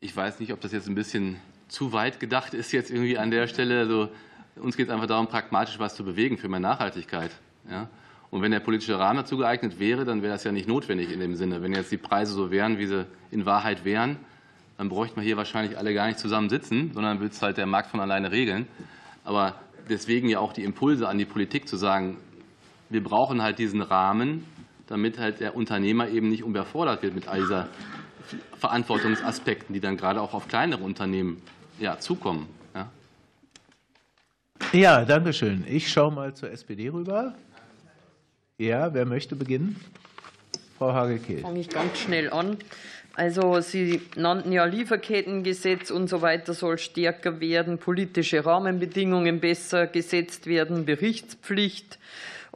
Ich 0.00 0.16
weiß 0.16 0.38
nicht, 0.38 0.52
ob 0.52 0.60
das 0.60 0.70
jetzt 0.70 0.88
ein 0.88 0.94
bisschen 0.94 1.40
zu 1.66 1.92
weit 1.92 2.20
gedacht 2.20 2.54
ist, 2.54 2.70
jetzt 2.70 2.90
irgendwie 2.90 3.18
an 3.18 3.32
der 3.32 3.48
Stelle. 3.48 3.80
Also, 3.80 4.08
uns 4.54 4.76
geht 4.76 4.86
es 4.86 4.92
einfach 4.94 5.08
darum, 5.08 5.26
pragmatisch 5.26 5.80
was 5.80 5.96
zu 5.96 6.04
bewegen 6.04 6.38
für 6.38 6.48
mehr 6.48 6.60
Nachhaltigkeit. 6.60 7.32
Ja? 7.68 7.88
Und 8.30 8.42
wenn 8.42 8.52
der 8.52 8.60
politische 8.60 8.96
Rahmen 8.96 9.16
dazu 9.16 9.36
geeignet 9.36 9.80
wäre, 9.80 10.04
dann 10.04 10.22
wäre 10.22 10.32
das 10.32 10.44
ja 10.44 10.52
nicht 10.52 10.68
notwendig 10.68 11.10
in 11.10 11.18
dem 11.18 11.34
Sinne. 11.34 11.62
Wenn 11.62 11.72
jetzt 11.72 11.90
die 11.90 11.96
Preise 11.96 12.32
so 12.32 12.52
wären, 12.52 12.78
wie 12.78 12.86
sie 12.86 13.06
in 13.32 13.44
Wahrheit 13.44 13.84
wären, 13.84 14.18
dann 14.76 14.88
bräuchten 14.88 15.16
wir 15.16 15.24
hier 15.24 15.36
wahrscheinlich 15.36 15.76
alle 15.76 15.92
gar 15.92 16.06
nicht 16.06 16.20
zusammen 16.20 16.48
sitzen, 16.48 16.92
sondern 16.92 17.18
würde 17.18 17.34
es 17.34 17.42
halt 17.42 17.56
der 17.56 17.66
Markt 17.66 17.90
von 17.90 17.98
alleine 17.98 18.30
regeln. 18.30 18.68
Aber 19.24 19.56
deswegen 19.88 20.28
ja 20.28 20.38
auch 20.38 20.52
die 20.52 20.62
Impulse 20.62 21.08
an 21.08 21.18
die 21.18 21.24
Politik 21.24 21.66
zu 21.66 21.76
sagen, 21.76 22.18
wir 22.88 23.02
brauchen 23.02 23.42
halt 23.42 23.58
diesen 23.58 23.82
Rahmen, 23.82 24.44
damit 24.86 25.18
halt 25.18 25.40
der 25.40 25.56
Unternehmer 25.56 26.08
eben 26.08 26.28
nicht 26.28 26.42
überfordert 26.42 27.02
wird 27.02 27.16
mit 27.16 27.26
all 27.26 27.40
dieser 27.40 27.68
Verantwortungsaspekten, 28.58 29.72
die 29.72 29.80
dann 29.80 29.96
gerade 29.96 30.20
auch 30.20 30.34
auf 30.34 30.48
kleinere 30.48 30.82
Unternehmen 30.82 31.42
ja, 31.78 31.98
zukommen. 31.98 32.48
Ja, 32.74 32.90
ja 34.72 35.04
danke 35.04 35.32
schön. 35.32 35.64
Ich 35.68 35.90
schaue 35.90 36.12
mal 36.12 36.34
zur 36.34 36.50
SPD 36.50 36.88
rüber. 36.88 37.34
Ja, 38.58 38.92
wer 38.92 39.06
möchte 39.06 39.36
beginnen? 39.36 39.76
Frau 40.78 40.92
Hage-Kehl. 40.92 41.40
Fange 41.40 41.60
ich 41.60 41.68
ganz 41.68 41.98
schnell 41.98 42.32
an. 42.32 42.56
Also 43.14 43.60
Sie 43.60 44.00
nannten 44.14 44.52
ja 44.52 44.64
Lieferkettengesetz 44.64 45.90
und 45.90 46.08
so 46.08 46.22
weiter 46.22 46.54
soll 46.54 46.78
stärker 46.78 47.40
werden, 47.40 47.78
politische 47.78 48.46
Rahmenbedingungen 48.46 49.40
besser 49.40 49.88
gesetzt 49.88 50.46
werden, 50.46 50.84
Berichtspflicht. 50.84 51.98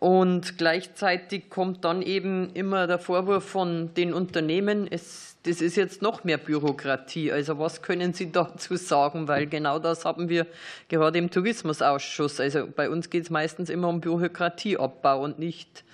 Und 0.03 0.59
gleichzeitig 0.59 1.49
kommt 1.49 1.85
dann 1.85 2.03
eben 2.03 2.51
immer 2.55 2.89
der 2.89 2.99
Vorwurf 2.99 3.45
von 3.45 3.95
den 3.95 4.13
Unternehmen, 4.13 4.89
es, 4.91 5.37
das 5.45 5.61
ist 5.61 5.77
jetzt 5.77 6.03
noch 6.03 6.25
mehr 6.25 6.39
Bürokratie. 6.39 7.31
Also 7.31 7.61
was 7.61 7.83
können 7.83 8.13
Sie 8.13 8.33
dazu 8.33 8.75
sagen? 8.75 9.29
Weil 9.29 9.47
genau 9.47 9.79
das 9.79 10.05
haben 10.05 10.29
wir 10.29 10.49
gerade 10.89 11.19
im 11.19 11.31
Tourismusausschuss. 11.31 12.41
Also 12.41 12.67
bei 12.67 12.91
uns 12.91 13.11
geht 13.11 13.23
es 13.23 13.31
meistens 13.31 13.71
immer 13.71 13.89
um 13.89 14.01
Bürokratieabbau 14.01 15.23
und 15.23 15.39
nicht 15.39 15.85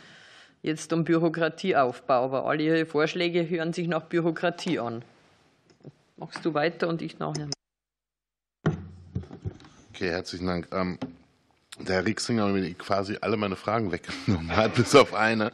jetzt 0.62 0.90
um 0.94 1.04
Bürokratieaufbau, 1.04 2.24
aber 2.24 2.46
alle 2.46 2.62
Ihre 2.62 2.86
Vorschläge 2.86 3.46
hören 3.46 3.74
sich 3.74 3.88
nach 3.88 4.04
Bürokratie 4.04 4.78
an. 4.78 5.02
Machst 6.16 6.42
du 6.46 6.54
weiter 6.54 6.88
und 6.88 7.02
ich 7.02 7.18
nachher. 7.18 7.50
Okay, 9.92 10.08
herzlichen 10.08 10.46
Dank. 10.46 10.98
Der 11.80 11.96
Herr 11.96 12.06
Rieksinger 12.06 12.52
hat 12.52 12.78
quasi 12.78 13.18
alle 13.20 13.36
meine 13.36 13.56
Fragen 13.56 13.92
weggenommen 13.92 14.54
hat, 14.56 14.74
bis 14.76 14.94
auf 14.94 15.14
eine. 15.14 15.52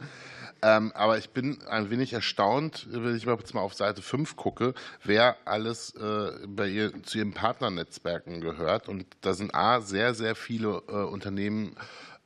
Ähm, 0.61 0.91
aber 0.95 1.17
ich 1.17 1.29
bin 1.29 1.59
ein 1.67 1.89
wenig 1.89 2.13
erstaunt, 2.13 2.87
wenn 2.89 3.15
ich 3.15 3.25
jetzt 3.25 3.53
mal 3.53 3.61
auf 3.61 3.73
Seite 3.73 4.01
5 4.01 4.35
gucke, 4.35 4.73
wer 5.03 5.37
alles 5.45 5.93
äh, 5.95 6.31
bei 6.47 6.67
ihr, 6.67 7.03
zu 7.03 7.19
ihren 7.19 7.33
Partnernetzwerken 7.33 8.41
gehört. 8.41 8.89
Und 8.89 9.05
da 9.21 9.33
sind 9.33 9.53
A, 9.53 9.81
sehr, 9.81 10.15
sehr 10.15 10.33
viele 10.35 10.81
äh, 10.87 10.91
Unternehmen 10.91 11.75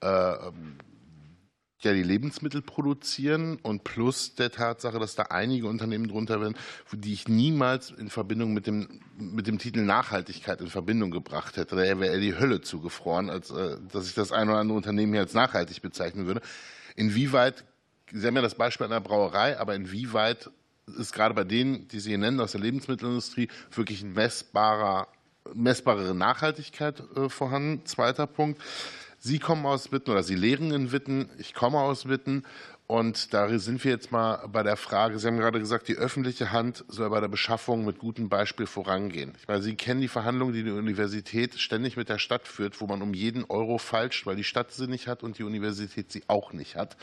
äh, 0.02 0.34
ja 1.84 1.94
die 1.94 2.04
Lebensmittel 2.04 2.62
produzieren 2.62 3.58
und 3.62 3.84
plus 3.84 4.36
der 4.36 4.52
Tatsache, 4.52 5.00
dass 5.00 5.16
da 5.16 5.24
einige 5.24 5.68
Unternehmen 5.68 6.08
drunter 6.08 6.42
werden, 6.42 6.58
die 6.92 7.14
ich 7.14 7.28
niemals 7.28 7.92
in 7.92 8.10
Verbindung 8.10 8.54
mit 8.54 8.68
dem, 8.68 9.02
mit 9.18 9.48
dem 9.48 9.60
Titel 9.60 9.82
Nachhaltigkeit 9.82 10.60
in 10.62 10.68
Verbindung 10.68 11.12
gebracht 11.12 11.58
hätte. 11.58 11.76
Da 11.76 11.82
wäre 11.82 12.08
eher 12.08 12.20
die 12.20 12.38
Hölle 12.38 12.62
zugefroren, 12.62 13.30
als 13.30 13.52
äh, 13.52 13.78
dass 13.92 14.08
ich 14.08 14.14
das 14.14 14.32
ein 14.32 14.50
oder 14.50 14.60
andere 14.60 14.78
Unternehmen 14.78 15.14
hier 15.14 15.22
als 15.22 15.34
nachhaltig 15.34 15.82
bezeichnen 15.82 16.26
würde. 16.26 16.42
Inwieweit, 16.96 17.64
Sie 18.12 18.26
haben 18.26 18.36
ja 18.36 18.42
das 18.42 18.56
Beispiel 18.56 18.88
einer 18.88 19.02
Brauerei, 19.02 19.58
aber 19.60 19.76
inwieweit 19.76 20.50
ist 20.98 21.14
gerade 21.14 21.34
bei 21.34 21.44
denen, 21.44 21.88
die 21.88 22.00
Sie 22.00 22.10
hier 22.10 22.18
nennen 22.18 22.40
aus 22.40 22.52
der 22.52 22.62
Lebensmittelindustrie, 22.62 23.48
wirklich 23.72 24.02
ein 24.02 24.14
messbarer, 24.14 25.08
messbarere 25.54 26.16
Nachhaltigkeit 26.16 27.02
äh, 27.16 27.30
vorhanden? 27.30 27.86
Zweiter 27.86 28.28
Punkt. 28.28 28.62
Sie 29.22 29.40
kommen 29.40 29.66
aus 29.66 29.92
Witten 29.92 30.12
oder 30.12 30.24
Sie 30.24 30.36
lehren 30.36 30.72
in 30.72 30.92
Witten, 30.94 31.30
ich 31.38 31.54
komme 31.54 31.80
aus 31.80 32.08
Witten. 32.08 32.46
Und 32.88 33.36
da 33.36 33.60
sind 33.60 33.84
wir 33.84 33.92
jetzt 33.92 34.12
mal 34.12 34.48
bei 34.48 34.64
der 34.64 34.76
Frage, 34.76 35.20
Sie 35.20 35.28
haben 35.28 35.38
gerade 35.38 35.60
gesagt, 35.60 35.90
die 35.90 35.96
öffentliche 35.96 36.52
Hand 36.52 36.86
soll 36.88 37.10
bei 37.12 37.20
der 37.20 37.28
Beschaffung 37.28 37.86
mit 37.86 38.00
gutem 38.00 38.30
Beispiel 38.30 38.66
vorangehen. 38.66 39.34
Ich 39.40 39.48
meine, 39.48 39.62
Sie 39.62 39.76
kennen 39.76 40.02
die 40.02 40.08
Verhandlungen, 40.08 40.54
die 40.54 40.64
die 40.64 40.72
Universität 40.72 41.60
ständig 41.60 41.98
mit 41.98 42.10
der 42.10 42.18
Stadt 42.18 42.48
führt, 42.48 42.82
wo 42.82 42.88
man 42.88 43.02
um 43.02 43.14
jeden 43.14 43.44
Euro 43.44 43.78
falscht, 43.78 44.26
weil 44.26 44.38
die 44.38 44.44
Stadt 44.44 44.72
sie 44.72 44.88
nicht 44.88 45.08
hat 45.08 45.22
und 45.22 45.38
die 45.38 45.44
Universität 45.44 46.12
sie 46.12 46.24
auch 46.28 46.52
nicht 46.54 46.78
hat. 46.78 46.98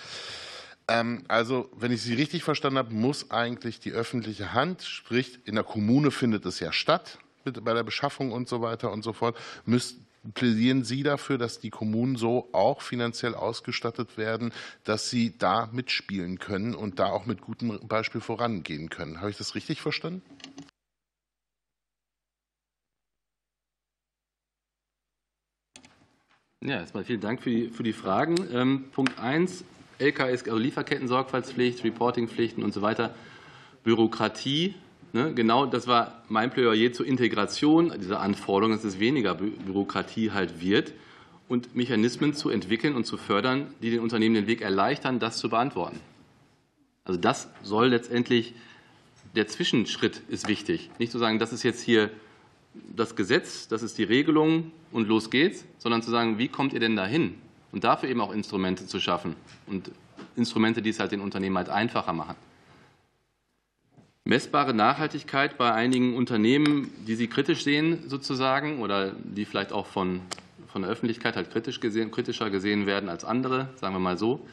Ähm, 0.89 1.23
also, 1.29 1.71
wenn 1.77 1.93
ich 1.93 2.03
Sie 2.03 2.15
richtig 2.15 2.43
verstanden 2.43 2.79
habe, 2.79 2.95
muss 2.95 3.31
eigentlich 3.31 3.79
die 3.79 3.93
öffentliche 3.93 4.55
Hand, 4.55 4.83
sprich 4.83 5.41
in 5.45 5.55
der 5.55 5.65
Kommune 5.65 6.11
findet 6.11 6.47
es 6.47 6.61
ja 6.61 6.73
statt, 6.73 7.19
bei 7.45 7.75
der 7.75 7.85
Beschaffung 7.85 8.33
und 8.33 8.49
so 8.49 8.61
weiter 8.61 8.91
und 8.91 9.05
so 9.05 9.13
fort, 9.13 9.37
müsste 9.67 10.01
plädieren 10.35 10.85
Sie 10.85 11.03
dafür, 11.03 11.39
dass 11.39 11.59
die 11.59 11.71
Kommunen 11.71 12.17
so 12.17 12.49
auch 12.53 12.83
finanziell 12.83 13.35
ausgestattet 13.35 14.17
werden, 14.17 14.53
dass 14.85 15.11
sie 15.11 15.37
da 15.39 15.69
mitspielen 15.73 16.39
können 16.39 16.75
und 16.75 16.99
da 16.99 17.07
auch 17.07 17.27
mit 17.27 17.41
gutem 17.41 17.79
Beispiel 17.87 18.21
vorangehen 18.21 18.91
können. 18.91 19.21
Habe 19.21 19.31
ich 19.31 19.37
das 19.37 19.55
richtig 19.55 19.81
verstanden? 19.81 20.23
Ja, 26.63 26.81
erstmal 26.81 27.05
vielen 27.05 27.21
Dank 27.21 27.43
für 27.43 27.51
die, 27.51 27.69
für 27.69 27.83
die 27.83 27.93
Fragen. 27.93 28.37
Ähm, 28.53 28.87
Punkt 28.91 29.19
1, 29.19 29.65
LKS, 29.99 30.45
also 30.45 30.57
Lieferketten-Sorgfaltspflicht, 30.57 31.85
Reportingpflichten 31.85 32.65
und 32.65 32.75
so 32.75 32.83
weiter. 32.83 33.15
Bürokratie 33.85 34.75
genau, 35.13 35.67
das 35.67 35.87
war 35.87 36.23
mein 36.29 36.51
Plädoyer 36.51 36.93
zur 36.93 37.07
Integration 37.07 37.93
dieser 37.99 38.21
Anforderungen, 38.21 38.77
dass 38.77 38.85
es 38.85 39.01
weniger 39.01 39.35
Bürokratie 39.35 40.31
halt 40.31 40.61
wird 40.61 40.93
und 41.49 41.75
Mechanismen 41.75 42.35
zu 42.35 42.51
entwickeln 42.51 42.95
und 42.95 43.07
zu 43.07 43.17
fördern, 43.17 43.69
die 43.83 43.91
den 43.91 44.01
Unternehmen 44.01 44.35
den 44.35 44.47
Weg 44.47 44.61
erleichtern, 44.61 45.19
das 45.19 45.39
zu 45.39 45.49
beantworten. 45.49 46.01
Also 47.05 47.21
das 47.21 47.49
soll 47.63 47.89
letztendlich, 47.89 48.55
der 49.35 49.47
Zwischenschritt 49.47 50.23
ist 50.29 50.49
wichtig. 50.49 50.91
Nicht 50.99 51.13
zu 51.13 51.19
sagen, 51.19 51.39
das 51.39 51.53
ist 51.53 51.63
jetzt 51.63 51.83
hier 51.83 52.11
das 52.95 53.17
Gesetz, 53.17 53.69
das 53.69 53.83
ist 53.83 53.97
die 53.97 54.05
Regelung 54.05 54.73
und 54.93 55.09
los 55.09 55.31
geht's, 55.31 55.65
sondern 55.79 56.03
zu 56.03 56.11
sagen, 56.11 56.39
wie 56.39 56.49
kommt 56.49 56.73
ihr 56.73 56.81
denn 56.81 56.97
dahin? 56.97 57.35
Und 57.73 57.85
dafür 57.85 58.09
eben 58.09 58.21
auch 58.21 58.33
Instrumente 58.33 58.87
zu 58.87 59.01
schaffen 59.01 59.37
und 59.67 59.91
Instrumente, 60.35 60.83
die 60.83 60.91
es 60.91 61.01
halt 61.01 61.13
den 61.13 61.21
Unternehmen 61.21 61.57
halt 61.57 61.69
einfacher 61.69 62.13
machen 62.13 62.37
messbare 64.27 64.75
Nachhaltigkeit 64.75 65.57
bei 65.57 65.73
einigen 65.73 66.17
Unternehmen, 66.17 66.91
die 67.07 67.15
Sie 67.15 67.29
kritisch 67.29 67.63
sehen 67.63 68.09
sozusagen 68.09 68.81
oder 68.81 69.13
die 69.13 69.45
vielleicht 69.45 69.73
auch 69.73 69.87
von, 69.87 70.21
von 70.67 70.83
der 70.83 70.91
Öffentlichkeit 70.91 71.37
halt 71.37 71.51
kritisch 71.51 71.81
gesehen, 71.81 72.11
kritischer 72.11 72.51
gesehen 72.51 72.87
werden 72.87 73.09
als 73.09 73.25
andere, 73.25 73.69
sagen 73.77 73.95
wir 73.95 74.01
mal 74.01 74.19
so, 74.19 74.45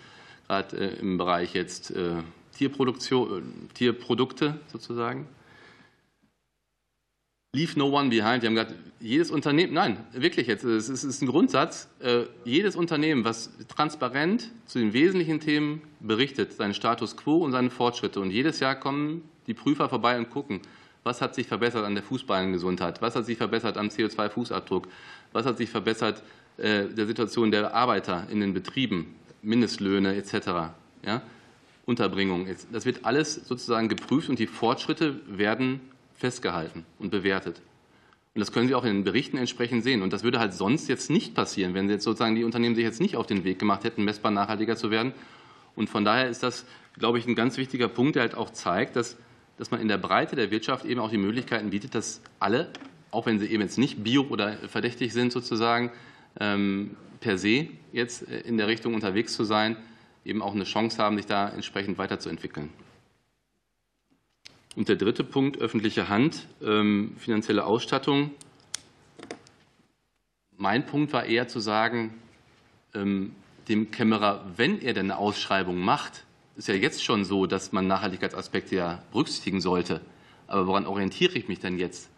gerade 0.47 0.77
äh, 0.77 0.99
im 0.99 1.17
Bereich 1.17 1.55
jetzt 1.55 1.89
äh, 1.91 2.13
Tierproduktion, 2.55 3.69
Tierprodukte 3.73 4.59
sozusagen. 4.71 5.27
Leave 7.55 7.77
no 7.77 7.85
one 7.85 8.09
behind. 8.09 8.41
Wir 8.41 8.49
haben 8.49 8.55
gesagt, 8.55 8.75
jedes 8.99 9.31
Unternehmen, 9.31 9.73
nein, 9.73 9.97
wirklich 10.11 10.47
jetzt, 10.47 10.63
es 10.63 10.89
ist 10.89 11.21
ein 11.21 11.27
Grundsatz, 11.27 11.87
äh, 11.99 12.23
jedes 12.45 12.75
Unternehmen, 12.75 13.25
was 13.25 13.51
transparent 13.67 14.51
zu 14.65 14.79
den 14.79 14.93
wesentlichen 14.93 15.39
Themen 15.39 15.81
berichtet, 15.99 16.53
seinen 16.53 16.73
Status 16.75 17.17
quo 17.17 17.37
und 17.37 17.51
seine 17.51 17.71
Fortschritte. 17.71 18.19
Und 18.19 18.31
jedes 18.31 18.59
Jahr 18.59 18.75
kommen 18.75 19.23
die 19.47 19.53
Prüfer 19.53 19.89
vorbei 19.89 20.17
und 20.17 20.29
gucken, 20.29 20.61
was 21.03 21.21
hat 21.21 21.35
sich 21.35 21.47
verbessert 21.47 21.85
an 21.85 21.95
der 21.95 22.03
Fußballengesundheit, 22.03 23.01
was 23.01 23.15
hat 23.15 23.25
sich 23.25 23.37
verbessert 23.37 23.77
am 23.77 23.87
CO2-Fußabdruck, 23.87 24.87
was 25.33 25.45
hat 25.45 25.57
sich 25.57 25.69
verbessert 25.69 26.23
äh, 26.57 26.85
der 26.85 27.05
Situation 27.05 27.51
der 27.51 27.73
Arbeiter 27.73 28.27
in 28.29 28.39
den 28.39 28.53
Betrieben, 28.53 29.15
Mindestlöhne 29.41 30.15
etc. 30.15 30.73
Ja? 31.05 31.21
Unterbringung. 31.85 32.47
Das 32.71 32.85
wird 32.85 33.05
alles 33.05 33.35
sozusagen 33.35 33.89
geprüft 33.89 34.29
und 34.29 34.39
die 34.39 34.47
Fortschritte 34.47 35.19
werden 35.27 35.81
festgehalten 36.15 36.85
und 36.99 37.09
bewertet. 37.09 37.61
Und 38.35 38.39
das 38.39 38.51
können 38.51 38.67
Sie 38.67 38.73
auch 38.73 38.85
in 38.85 38.93
den 38.93 39.03
Berichten 39.03 39.37
entsprechend 39.37 39.83
sehen. 39.83 40.01
Und 40.01 40.11
das 40.11 40.23
würde 40.23 40.39
halt 40.39 40.53
sonst 40.53 40.87
jetzt 40.87 41.09
nicht 41.09 41.35
passieren, 41.35 41.73
wenn 41.73 41.89
jetzt 41.89 42.03
sozusagen 42.03 42.35
die 42.35 42.43
Unternehmen 42.43 42.75
sich 42.75 42.83
jetzt 42.83 43.01
nicht 43.01 43.15
auf 43.15 43.27
den 43.27 43.43
Weg 43.43 43.59
gemacht 43.59 43.83
hätten, 43.83 44.03
messbar 44.03 44.31
nachhaltiger 44.31 44.75
zu 44.75 44.89
werden. 44.89 45.13
Und 45.75 45.89
von 45.89 46.03
daher 46.03 46.29
ist 46.29 46.41
das, 46.41 46.65
glaube 46.97 47.19
ich, 47.19 47.27
ein 47.27 47.35
ganz 47.35 47.57
wichtiger 47.57 47.87
Punkt, 47.87 48.15
der 48.15 48.23
halt 48.23 48.35
auch 48.35 48.51
zeigt, 48.51 48.95
dass, 48.95 49.17
dass 49.57 49.71
man 49.71 49.79
in 49.79 49.87
der 49.87 49.97
Breite 49.97 50.35
der 50.35 50.51
Wirtschaft 50.51 50.85
eben 50.85 50.99
auch 50.99 51.09
die 51.09 51.17
Möglichkeiten 51.17 51.69
bietet, 51.69 51.95
dass 51.95 52.21
alle, 52.39 52.71
auch 53.11 53.25
wenn 53.25 53.39
sie 53.39 53.47
eben 53.47 53.61
jetzt 53.61 53.77
nicht 53.77 54.03
bio 54.03 54.23
oder 54.23 54.57
verdächtig 54.67 55.13
sind 55.13 55.31
sozusagen, 55.31 55.91
ähm, 56.39 56.95
per 57.19 57.37
se 57.37 57.67
jetzt 57.91 58.23
in 58.23 58.57
der 58.57 58.67
Richtung 58.67 58.93
unterwegs 58.95 59.33
zu 59.33 59.43
sein, 59.43 59.77
eben 60.25 60.41
auch 60.41 60.53
eine 60.53 60.63
Chance 60.63 60.97
haben, 61.01 61.17
sich 61.17 61.25
da 61.25 61.49
entsprechend 61.49 61.97
weiterzuentwickeln. 61.97 62.69
Und 64.75 64.89
der 64.89 64.95
dritte 64.95 65.23
Punkt, 65.23 65.59
öffentliche 65.59 66.09
Hand, 66.09 66.47
ähm, 66.61 67.15
finanzielle 67.17 67.65
Ausstattung. 67.65 68.31
Mein 70.57 70.85
Punkt 70.85 71.13
war 71.13 71.25
eher 71.25 71.47
zu 71.47 71.59
sagen, 71.59 72.15
ähm, 72.95 73.35
dem 73.67 73.91
Kämmerer, 73.91 74.45
wenn 74.57 74.81
er 74.81 74.93
denn 74.93 75.11
eine 75.11 75.17
Ausschreibung 75.17 75.79
macht, 75.79 76.25
ist 76.55 76.67
ja 76.67 76.75
jetzt 76.75 77.03
schon 77.03 77.25
so, 77.25 77.45
dass 77.45 77.71
man 77.71 77.87
Nachhaltigkeitsaspekte 77.87 78.75
ja 78.75 79.03
berücksichtigen 79.11 79.61
sollte. 79.61 80.01
Aber 80.47 80.67
woran 80.67 80.85
orientiere 80.85 81.37
ich 81.37 81.47
mich 81.47 81.59
denn 81.59 81.77
jetzt? 81.77 82.09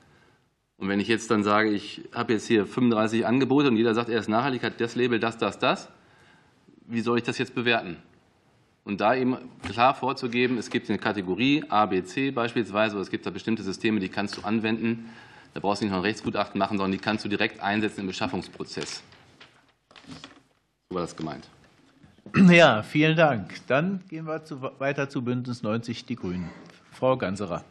Und 0.77 0.89
wenn 0.89 0.99
ich 0.99 1.07
jetzt 1.07 1.31
dann 1.31 1.43
sage, 1.43 1.69
ich 1.69 2.01
habe 2.13 2.33
jetzt 2.33 2.47
hier 2.47 2.65
35 2.65 3.25
Angebote 3.25 3.69
und 3.69 3.77
jeder 3.77 3.93
sagt, 3.93 4.09
er 4.09 4.19
ist 4.19 4.27
nachhaltig, 4.27 4.63
hat 4.63 4.81
das 4.81 4.95
Label, 4.95 5.19
das, 5.19 5.37
das, 5.37 5.57
das, 5.57 5.89
wie 6.85 7.01
soll 7.01 7.17
ich 7.17 7.23
das 7.23 7.37
jetzt 7.37 7.55
bewerten? 7.55 7.97
Und 8.83 9.01
da 9.01 9.15
eben 9.15 9.37
klar 9.63 9.95
vorzugeben, 9.95 10.57
es 10.57 10.69
gibt 10.69 10.89
eine 10.89 10.99
Kategorie 10.99 11.63
A, 11.69 11.85
B, 11.87 12.03
C 12.03 12.31
beispielsweise, 12.31 12.95
oder 12.95 13.01
es 13.01 13.09
gibt 13.09 13.25
da 13.25 13.31
bestimmte 13.31 13.63
Systeme, 13.63 13.99
die 13.99 14.09
kannst 14.09 14.37
du 14.37 14.41
anwenden. 14.41 15.09
Da 15.53 15.59
brauchst 15.59 15.81
du 15.81 15.85
nicht 15.85 15.91
noch 15.91 15.99
ein 15.99 16.05
Rechtsgutachten 16.05 16.59
machen, 16.59 16.77
sondern 16.77 16.91
die 16.91 16.99
kannst 16.99 17.23
du 17.25 17.29
direkt 17.29 17.61
einsetzen 17.61 18.01
im 18.01 18.07
Beschaffungsprozess. 18.07 19.01
So 20.89 20.95
war 20.95 21.01
das 21.01 21.15
gemeint. 21.15 21.49
Ja, 22.49 22.83
vielen 22.83 23.15
Dank. 23.15 23.65
Dann 23.67 24.01
gehen 24.09 24.25
wir 24.27 24.41
weiter 24.79 25.07
zu 25.09 25.23
Bündnis 25.23 25.63
90 25.63 26.05
Die 26.05 26.15
Grünen. 26.15 26.49
Frau 26.91 27.15
Ganserer. 27.15 27.63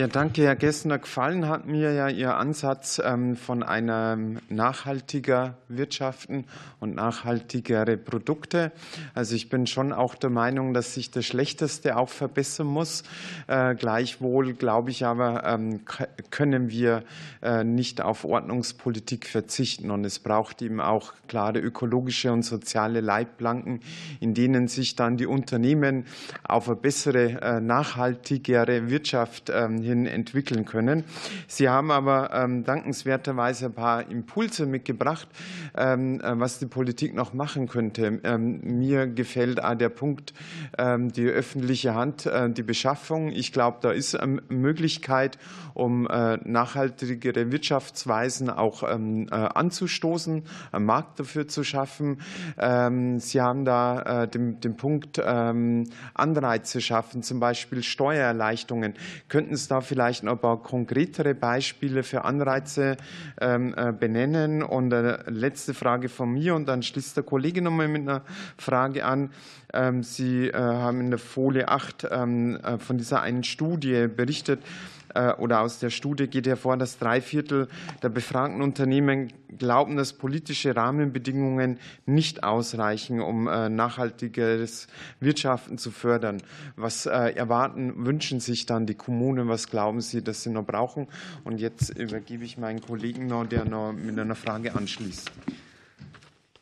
Ja, 0.00 0.06
danke, 0.06 0.44
Herr 0.44 0.56
Gessner. 0.56 0.98
Gefallen 0.98 1.46
hat 1.46 1.66
mir 1.66 1.92
ja 1.92 2.08
Ihr 2.08 2.34
Ansatz 2.34 3.02
ähm, 3.04 3.36
von 3.36 3.62
einem 3.62 4.38
nachhaltiger 4.48 5.58
Wirtschaften 5.68 6.46
und 6.78 6.94
nachhaltigere 6.94 7.98
Produkte. 7.98 8.72
Also 9.12 9.34
ich 9.34 9.50
bin 9.50 9.66
schon 9.66 9.92
auch 9.92 10.14
der 10.14 10.30
Meinung, 10.30 10.72
dass 10.72 10.94
sich 10.94 11.10
das 11.10 11.26
Schlechteste 11.26 11.98
auch 11.98 12.08
verbessern 12.08 12.66
muss. 12.66 13.02
Äh, 13.46 13.74
gleichwohl 13.74 14.54
glaube 14.54 14.90
ich 14.90 15.04
aber, 15.04 15.44
ähm, 15.44 15.82
können 16.30 16.70
wir 16.70 17.04
äh, 17.42 17.62
nicht 17.62 18.00
auf 18.00 18.24
Ordnungspolitik 18.24 19.26
verzichten. 19.26 19.90
Und 19.90 20.06
es 20.06 20.18
braucht 20.18 20.62
eben 20.62 20.80
auch 20.80 21.12
klare 21.28 21.58
ökologische 21.58 22.32
und 22.32 22.42
soziale 22.42 23.02
Leitplanken, 23.02 23.80
in 24.18 24.32
denen 24.32 24.66
sich 24.66 24.96
dann 24.96 25.18
die 25.18 25.26
Unternehmen 25.26 26.06
auf 26.42 26.68
eine 26.68 26.76
bessere, 26.76 27.42
äh, 27.42 27.60
nachhaltigere 27.60 28.88
Wirtschaft 28.88 29.52
ähm, 29.54 29.89
hin 29.90 30.06
entwickeln 30.06 30.64
können. 30.64 31.04
Sie 31.46 31.68
haben 31.68 31.90
aber 31.90 32.30
ähm, 32.32 32.64
dankenswerterweise 32.64 33.66
ein 33.66 33.74
paar 33.74 34.10
Impulse 34.10 34.66
mitgebracht, 34.66 35.28
ähm, 35.76 36.20
äh, 36.20 36.38
was 36.38 36.58
die 36.58 36.66
Politik 36.66 37.14
noch 37.14 37.32
machen 37.32 37.68
könnte. 37.68 38.20
Ähm, 38.24 38.60
mir 38.62 39.06
gefällt 39.06 39.60
der 39.80 39.88
Punkt, 39.88 40.32
die 40.78 41.26
öffentliche 41.26 41.94
Hand, 41.94 42.26
äh, 42.26 42.50
die 42.50 42.62
Beschaffung. 42.62 43.30
Ich 43.30 43.52
glaube, 43.52 43.78
da 43.82 43.90
ist 43.90 44.14
eine 44.14 44.42
Möglichkeit, 44.48 45.38
um 45.74 46.06
äh, 46.06 46.36
nachhaltigere 46.44 47.52
Wirtschaftsweisen 47.52 48.50
auch 48.50 48.82
anzustoßen, 48.82 50.42
einen 50.72 50.84
Markt 50.84 51.20
dafür 51.20 51.48
zu 51.48 51.64
schaffen. 51.64 52.20
Sie 52.56 53.40
haben 53.40 53.64
da 53.64 54.26
den, 54.26 54.60
den 54.60 54.76
Punkt 54.76 55.18
Anreize 55.18 56.80
schaffen, 56.80 57.22
zum 57.22 57.40
Beispiel 57.40 57.82
Steuererleichterungen. 57.82 58.94
Könnten 59.28 59.56
Sie 59.56 59.68
da 59.70 59.80
vielleicht 59.80 60.22
noch 60.24 60.32
ein 60.32 60.38
paar 60.38 60.62
konkretere 60.62 61.34
Beispiele 61.34 62.02
für 62.02 62.24
Anreize 62.24 62.96
ähm, 63.40 63.74
äh, 63.76 63.92
benennen? 63.92 64.62
Und 64.62 64.92
eine 64.92 65.24
letzte 65.26 65.74
Frage 65.74 66.08
von 66.08 66.32
mir 66.32 66.54
und 66.54 66.66
dann 66.66 66.82
schließt 66.82 67.16
der 67.16 67.24
Kollege 67.24 67.62
noch 67.62 67.70
mal 67.70 67.88
mit 67.88 68.02
einer 68.02 68.22
Frage 68.56 69.04
an. 69.04 69.30
Ähm, 69.72 70.02
Sie 70.02 70.48
äh, 70.48 70.54
haben 70.54 71.00
in 71.00 71.10
der 71.10 71.18
Folie 71.18 71.68
8 71.68 72.08
ähm, 72.10 72.56
äh, 72.56 72.78
von 72.78 72.98
dieser 72.98 73.22
einen 73.22 73.44
Studie 73.44 74.08
berichtet, 74.08 74.60
äh, 74.60 74.99
oder 75.38 75.60
aus 75.60 75.78
der 75.78 75.90
Studie 75.90 76.26
geht 76.26 76.46
hervor, 76.46 76.76
dass 76.76 76.98
drei 76.98 77.20
Viertel 77.20 77.68
der 78.02 78.08
befragten 78.08 78.62
Unternehmen 78.62 79.32
glauben, 79.58 79.96
dass 79.96 80.12
politische 80.12 80.74
Rahmenbedingungen 80.76 81.78
nicht 82.06 82.44
ausreichen, 82.44 83.20
um 83.20 83.48
äh, 83.48 83.68
nachhaltiges 83.68 84.86
Wirtschaften 85.20 85.78
zu 85.78 85.90
fördern. 85.90 86.42
Was 86.76 87.06
äh, 87.06 87.10
erwarten, 87.10 88.06
wünschen 88.06 88.40
sich 88.40 88.66
dann 88.66 88.86
die 88.86 88.94
Kommunen? 88.94 89.48
Was 89.48 89.68
glauben 89.68 90.00
Sie, 90.00 90.22
dass 90.22 90.42
sie 90.42 90.50
noch 90.50 90.64
brauchen? 90.64 91.08
Und 91.44 91.60
jetzt 91.60 91.90
übergebe 91.90 92.44
ich 92.44 92.58
meinen 92.58 92.80
Kollegen 92.80 93.26
noch, 93.26 93.46
der 93.46 93.64
noch 93.64 93.92
mit 93.92 94.18
einer 94.18 94.34
Frage 94.34 94.74
anschließt. 94.74 95.30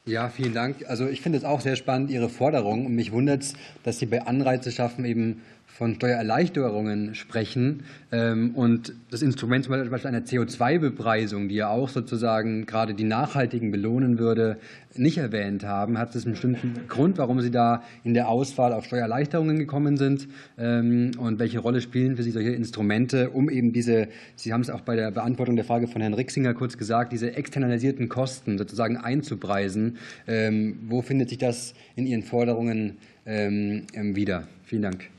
Ja, 0.04 0.30
vielen 0.30 0.54
Dank. 0.54 0.86
Also 0.88 1.06
ich 1.06 1.20
finde 1.20 1.36
es 1.36 1.44
auch 1.44 1.60
sehr 1.60 1.76
spannend, 1.76 2.10
Ihre 2.10 2.30
Forderung. 2.30 2.86
Und 2.86 2.94
mich 2.94 3.12
wundert 3.12 3.42
es, 3.42 3.52
dass 3.82 3.98
Sie 3.98 4.06
bei 4.06 4.26
Anreize 4.26 4.72
schaffen, 4.72 5.04
eben 5.04 5.42
von 5.78 5.94
Steuererleichterungen 5.94 7.14
sprechen 7.14 7.84
ähm, 8.10 8.50
und 8.56 8.94
das 9.12 9.22
Instrument 9.22 9.64
zum 9.64 9.74
Beispiel 9.74 10.08
einer 10.08 10.22
CO2-Bepreisung, 10.22 11.48
die 11.48 11.54
ja 11.54 11.68
auch 11.68 11.88
sozusagen 11.88 12.66
gerade 12.66 12.94
die 12.94 13.04
Nachhaltigen 13.04 13.70
belohnen 13.70 14.18
würde, 14.18 14.56
nicht 14.96 15.18
erwähnt 15.18 15.62
haben, 15.62 15.96
hat 15.96 16.16
es 16.16 16.24
einen 16.24 16.32
bestimmten 16.32 16.88
Grund, 16.88 17.16
warum 17.16 17.40
Sie 17.40 17.52
da 17.52 17.84
in 18.02 18.12
der 18.12 18.28
Auswahl 18.28 18.72
auf 18.72 18.86
Steuererleichterungen 18.86 19.56
gekommen 19.56 19.96
sind 19.96 20.26
ähm, 20.58 21.12
und 21.16 21.38
welche 21.38 21.60
Rolle 21.60 21.80
spielen 21.80 22.16
für 22.16 22.24
Sie 22.24 22.32
solche 22.32 22.50
Instrumente, 22.50 23.30
um 23.30 23.48
eben 23.48 23.72
diese, 23.72 24.08
Sie 24.34 24.52
haben 24.52 24.62
es 24.62 24.70
auch 24.70 24.80
bei 24.80 24.96
der 24.96 25.12
Beantwortung 25.12 25.54
der 25.54 25.64
Frage 25.64 25.86
von 25.86 26.00
Herrn 26.00 26.14
Rixinger 26.14 26.54
kurz 26.54 26.76
gesagt, 26.76 27.12
diese 27.12 27.36
externalisierten 27.36 28.08
Kosten 28.08 28.58
sozusagen 28.58 28.96
einzupreisen. 28.96 29.98
Ähm, 30.26 30.80
wo 30.88 31.02
findet 31.02 31.28
sich 31.28 31.38
das 31.38 31.74
in 31.94 32.04
Ihren 32.06 32.24
Forderungen 32.24 32.96
wieder? 33.26 34.48
Vielen 34.64 34.80
Dank. 34.80 35.10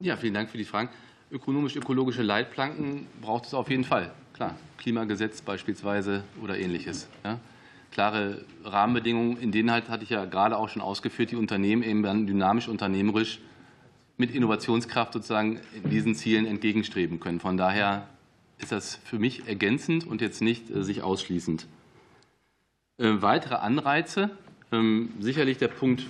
Ja, 0.00 0.16
vielen 0.16 0.34
Dank 0.34 0.48
für 0.48 0.58
die 0.58 0.64
Fragen. 0.64 0.90
Ökonomisch-ökologische 1.32 2.22
Leitplanken 2.22 3.08
braucht 3.20 3.46
es 3.46 3.54
auf 3.54 3.68
jeden 3.68 3.82
Fall. 3.82 4.12
Klar, 4.32 4.54
Klimagesetz 4.76 5.42
beispielsweise 5.42 6.22
oder 6.40 6.56
ähnliches. 6.56 7.08
Ja. 7.24 7.40
Klare 7.90 8.44
Rahmenbedingungen, 8.62 9.38
in 9.38 9.50
denen 9.50 9.72
halt, 9.72 9.88
hatte 9.88 10.04
ich 10.04 10.10
ja 10.10 10.24
gerade 10.24 10.56
auch 10.56 10.68
schon 10.68 10.82
ausgeführt, 10.82 11.32
die 11.32 11.36
Unternehmen 11.36 11.82
eben 11.82 12.04
dann 12.04 12.28
dynamisch 12.28 12.68
unternehmerisch 12.68 13.40
mit 14.16 14.32
Innovationskraft 14.32 15.14
sozusagen 15.14 15.60
diesen 15.90 16.14
Zielen 16.14 16.46
entgegenstreben 16.46 17.18
können. 17.18 17.40
Von 17.40 17.56
daher 17.56 18.08
ist 18.58 18.70
das 18.70 19.00
für 19.04 19.18
mich 19.18 19.48
ergänzend 19.48 20.06
und 20.06 20.20
jetzt 20.20 20.40
nicht 20.42 20.70
äh, 20.70 20.84
sich 20.84 21.02
ausschließend. 21.02 21.66
Äh, 22.98 23.20
weitere 23.20 23.56
Anreize 23.56 24.30
sicherlich 25.18 25.56
der 25.56 25.68
Punkt 25.68 26.04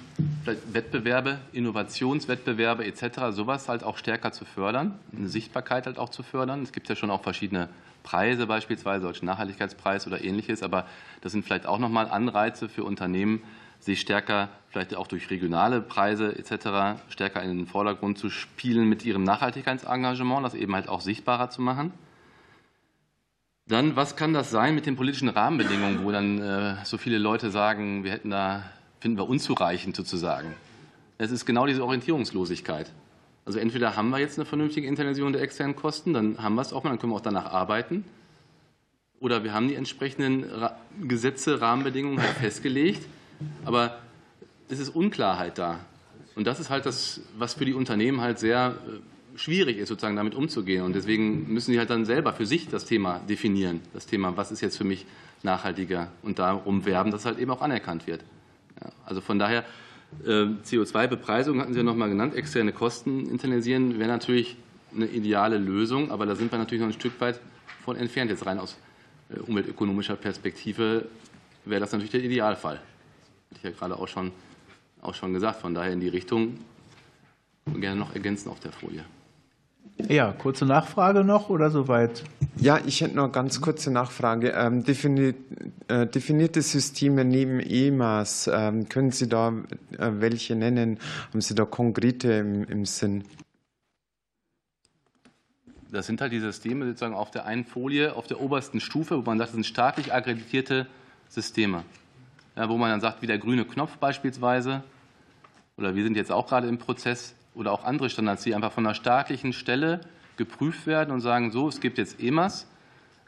Wettbewerbe, 0.45 1.39
Innovationswettbewerbe 1.53 2.85
etc., 2.85 3.31
sowas 3.31 3.69
halt 3.69 3.85
auch 3.85 3.97
stärker 3.97 4.33
zu 4.33 4.45
fördern, 4.45 4.99
eine 5.17 5.29
Sichtbarkeit 5.29 5.87
halt 5.87 5.99
auch 5.99 6.09
zu 6.09 6.25
fördern. 6.25 6.63
Es 6.63 6.73
gibt 6.73 6.89
ja 6.89 6.97
schon 6.97 7.11
auch 7.11 7.23
verschiedene 7.23 7.69
Preise 8.03 8.47
beispielsweise, 8.47 9.03
solchen 9.03 9.27
Nachhaltigkeitspreis 9.27 10.07
oder 10.07 10.25
ähnliches, 10.25 10.63
aber 10.63 10.87
das 11.21 11.33
sind 11.33 11.45
vielleicht 11.45 11.67
auch 11.67 11.79
nochmal 11.79 12.09
Anreize 12.09 12.69
für 12.69 12.83
Unternehmen, 12.83 13.43
sich 13.81 14.01
stärker, 14.01 14.49
vielleicht 14.71 14.97
auch 14.97 15.07
durch 15.07 15.31
regionale 15.31 15.81
Preise 15.81 16.37
etc., 16.37 17.01
stärker 17.11 17.43
in 17.43 17.57
den 17.57 17.67
Vordergrund 17.67 18.19
zu 18.19 18.29
spielen 18.29 18.89
mit 18.89 19.05
ihrem 19.05 19.23
Nachhaltigkeitsengagement, 19.23 20.45
das 20.45 20.55
eben 20.55 20.75
halt 20.75 20.89
auch 20.89 21.01
sichtbarer 21.01 21.51
zu 21.51 21.63
machen. 21.63 21.93
Dann, 23.69 23.97
was 23.97 24.17
kann 24.17 24.33
das 24.33 24.51
sein 24.51 24.75
mit 24.75 24.87
den 24.87 24.97
politischen 24.97 25.29
Rahmenbedingungen, 25.29 26.03
wo 26.03 26.11
dann 26.11 26.41
äh, 26.41 26.77
so 26.85 26.97
viele 26.97 27.19
Leute 27.19 27.51
sagen, 27.51 28.03
wir 28.03 28.13
hätten 28.13 28.31
da, 28.31 28.65
finden 29.01 29.19
wir 29.19 29.29
unzureichend 29.29 29.95
sozusagen. 29.95 30.55
Es 31.19 31.31
ist 31.31 31.45
genau 31.45 31.67
diese 31.67 31.85
Orientierungslosigkeit. 31.85 32.91
Also 33.45 33.59
entweder 33.59 33.95
haben 33.95 34.09
wir 34.09 34.19
jetzt 34.19 34.39
eine 34.39 34.47
vernünftige 34.47 34.87
Internalisierung 34.87 35.33
der 35.35 35.43
externen 35.43 35.77
Kosten, 35.77 36.15
dann 36.15 36.43
haben 36.43 36.55
wir 36.55 36.63
es 36.63 36.73
auch 36.73 36.83
mal, 36.83 36.91
dann 36.91 36.99
können 36.99 37.13
wir 37.13 37.17
auch 37.17 37.21
danach 37.21 37.53
arbeiten. 37.53 38.05
Oder 39.21 39.45
wir 39.45 39.53
haben 39.53 39.69
die 39.69 39.75
entsprechenden 39.75 40.47
Gesetze, 41.03 41.61
Rahmenbedingungen 41.61 42.23
halt 42.23 42.37
festgelegt, 42.37 43.07
aber 43.65 43.99
es 44.69 44.79
ist 44.79 44.91
Unklarheit 44.91 45.59
da. 45.59 45.81
Und 46.37 46.47
das 46.47 46.61
ist 46.61 46.71
halt 46.71 46.87
das, 46.87 47.21
was 47.37 47.55
für 47.55 47.65
die 47.65 47.75
Unternehmen 47.75 48.21
halt 48.21 48.39
sehr 48.39 48.77
äh, 48.87 49.01
schwierig 49.39 49.79
ist, 49.79 49.89
sozusagen 49.89 50.17
damit 50.17 50.35
umzugehen. 50.35 50.83
Und 50.83 50.95
deswegen 50.95 51.53
müssen 51.53 51.73
sie 51.73 51.79
halt 51.79 51.91
dann 51.91 52.05
selber 52.05 52.33
für 52.33 52.47
sich 52.47 52.69
das 52.69 52.85
Thema 52.85 53.21
definieren. 53.21 53.81
Das 53.95 54.07
Thema, 54.07 54.37
was 54.37 54.51
ist 54.51 54.61
jetzt 54.61 54.77
für 54.77 54.85
mich 54.85 55.07
nachhaltiger 55.43 56.09
und 56.23 56.39
darum 56.39 56.85
werben, 56.85 57.11
dass 57.11 57.25
halt 57.25 57.39
eben 57.39 57.51
auch 57.51 57.63
anerkannt 57.63 58.07
wird. 58.07 58.23
Ja, 58.83 58.91
also 59.07 59.21
von 59.21 59.39
daher, 59.39 59.65
äh, 60.25 60.47
CO2-Bepreisung 60.65 61.61
hatten 61.61 61.73
Sie 61.73 61.79
ja 61.79 61.85
noch 61.85 61.95
mal 61.95 62.09
genannt, 62.09 62.35
externe 62.35 62.73
Kosten 62.73 63.29
internalisieren 63.29 63.99
wäre 63.99 64.09
natürlich 64.09 64.57
eine 64.95 65.07
ideale 65.07 65.59
Lösung, 65.59 66.11
aber 66.11 66.27
da 66.27 66.35
sind 66.35 66.51
wir 66.51 66.59
natürlich 66.59 66.81
noch 66.81 66.89
ein 66.89 66.95
Stück 66.95 67.21
weit 67.21 67.41
von 67.85 67.97
entfernt. 67.97 68.31
Jetzt 68.31 68.47
rein 68.47 68.59
aus 68.59 68.77
äh, 69.31 69.39
umweltökonomischer 69.39 70.17
Perspektive 70.17 71.07
wäre 71.65 71.81
das 71.81 71.93
natürlich 71.93 72.11
der 72.11 72.25
Idealfall. 72.25 72.77
Hatte 72.77 73.57
ich 73.57 73.63
ja 73.63 73.71
gerade 73.71 73.97
auch 73.97 74.09
schon, 74.09 74.33
auch 75.01 75.15
schon 75.15 75.33
gesagt. 75.33 75.61
Von 75.61 75.75
daher 75.75 75.93
in 75.93 76.01
die 76.01 76.09
Richtung 76.09 76.59
gerne 77.77 78.01
noch 78.01 78.15
ergänzen 78.15 78.49
auf 78.49 78.61
der 78.61 78.73
Folie. 78.73 79.05
Ja, 80.07 80.33
kurze 80.33 80.65
Nachfrage 80.65 81.25
noch 81.25 81.51
oder 81.51 81.71
soweit? 81.71 82.23
Ja, 82.57 82.79
ich 82.87 83.01
hätte 83.01 83.17
noch 83.17 83.33
ganz 83.33 83.61
kurze 83.61 83.91
Nachfrage. 83.91 84.51
Ähm, 84.51 84.85
äh, 84.87 86.07
definierte 86.07 86.63
Systeme 86.63 87.25
neben 87.25 87.61
EMAS, 87.61 88.49
ähm, 88.53 88.89
können 88.89 89.11
Sie 89.11 89.29
da 89.29 89.49
äh, 89.99 90.11
welche 90.19 90.55
nennen? 90.55 90.99
Haben 91.31 91.41
Sie 91.41 91.55
da 91.55 91.65
konkrete 91.65 92.33
im, 92.33 92.65
im 92.65 92.85
Sinn? 92.85 93.25
Das 95.91 96.07
sind 96.07 96.21
halt 96.21 96.33
die 96.33 96.41
Systeme 96.41 96.87
sozusagen 96.87 97.15
auf 97.15 97.31
der 97.31 97.47
einen 97.47 97.65
Folie, 97.65 98.15
auf 98.15 98.27
der 98.27 98.41
obersten 98.41 98.81
Stufe, 98.81 99.17
wo 99.17 99.23
man 99.23 99.39
sagt, 99.39 99.49
das 99.49 99.55
sind 99.55 99.67
staatlich 99.67 100.13
akkreditierte 100.13 100.87
Systeme. 101.29 101.83
Ja, 102.57 102.69
wo 102.69 102.77
man 102.77 102.91
dann 102.91 103.01
sagt, 103.01 103.23
wie 103.23 103.27
der 103.27 103.39
grüne 103.39 103.65
Knopf 103.65 103.97
beispielsweise, 103.97 104.83
oder 105.77 105.95
wir 105.95 106.03
sind 106.03 106.17
jetzt 106.17 106.33
auch 106.33 106.47
gerade 106.47 106.69
im 106.69 106.79
Prozess, 106.79 107.35
oder 107.59 107.73
auch 107.73 107.83
andere 107.83 108.09
Standards, 108.09 108.45
die 108.45 108.55
einfach 108.55 108.71
von 108.71 108.87
einer 108.87 108.95
staatlichen 108.95 109.53
Stelle 109.53 110.01
geprüft 110.37 110.87
werden 110.87 111.11
und 111.11 111.21
sagen, 111.21 111.51
so, 111.51 111.69
es 111.69 111.81
gibt 111.81 111.99
jetzt 111.99 112.23
EMAS, 112.23 112.69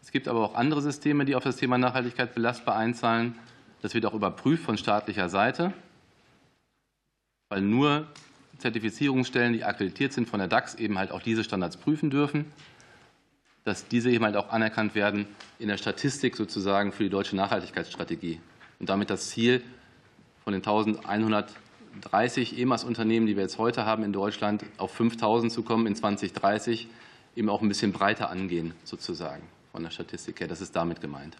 es 0.01 0.13
gibt 0.13 0.29
aber 0.29 0.41
auch 0.45 0.55
andere 0.55 0.81
Systeme, 0.81 1.25
die 1.25 1.35
auf 1.35 1.43
das 1.43 1.57
Thema 1.57 1.77
Nachhaltigkeit 1.79 2.33
belastbar 2.35 2.77
einzahlen. 2.77 3.35
Das 3.83 3.93
wird 3.93 4.07
auch 4.07 4.15
überprüft 4.15 4.63
von 4.63 4.79
staatlicher 4.79 5.29
Seite, 5.29 5.73
weil 7.49 7.61
nur 7.61 8.07
Zertifizierungsstellen, 8.59 9.53
die 9.53 9.65
akkreditiert 9.65 10.13
sind 10.13 10.29
von 10.29 10.39
der 10.39 10.49
DAX, 10.49 10.77
eben 10.77 10.97
halt 10.97 11.11
auch 11.11 11.23
diese 11.23 11.43
Standards 11.43 11.77
prüfen 11.77 12.09
dürfen, 12.09 12.45
dass 13.65 13.89
diese 13.89 14.11
eben 14.11 14.25
halt 14.25 14.37
auch 14.37 14.51
anerkannt 14.51 14.95
werden 14.95 15.27
in 15.59 15.67
der 15.67 15.77
Statistik 15.77 16.37
sozusagen 16.37 16.93
für 16.93 17.03
die 17.03 17.11
deutsche 17.11 17.35
Nachhaltigkeitsstrategie. 17.35 18.41
Und 18.79 18.89
damit 18.89 19.11
das 19.11 19.29
Ziel 19.31 19.63
von 20.45 20.53
den 20.53 20.63
1130 21.97 22.59
EMAS-Unternehmen, 22.59 23.27
die 23.27 23.37
wir 23.37 23.43
jetzt 23.43 23.59
heute 23.59 23.85
haben 23.85 24.05
in 24.05 24.13
Deutschland, 24.13 24.65
auf 24.79 24.93
5000 24.93 25.53
zu 25.53 25.63
kommen 25.63 25.87
in 25.87 25.95
2030, 25.95 26.89
eben 27.37 27.49
auch 27.49 27.63
ein 27.63 27.69
bisschen 27.69 27.93
breiter 27.93 28.31
angehen 28.31 28.75
sozusagen 28.85 29.43
von 29.73 29.83
der 29.83 29.91
Statistik 29.91 30.41
her. 30.41 30.49
Das 30.49 30.61
ist 30.61 30.75
damit 30.75 31.01
gemeint. 31.01 31.37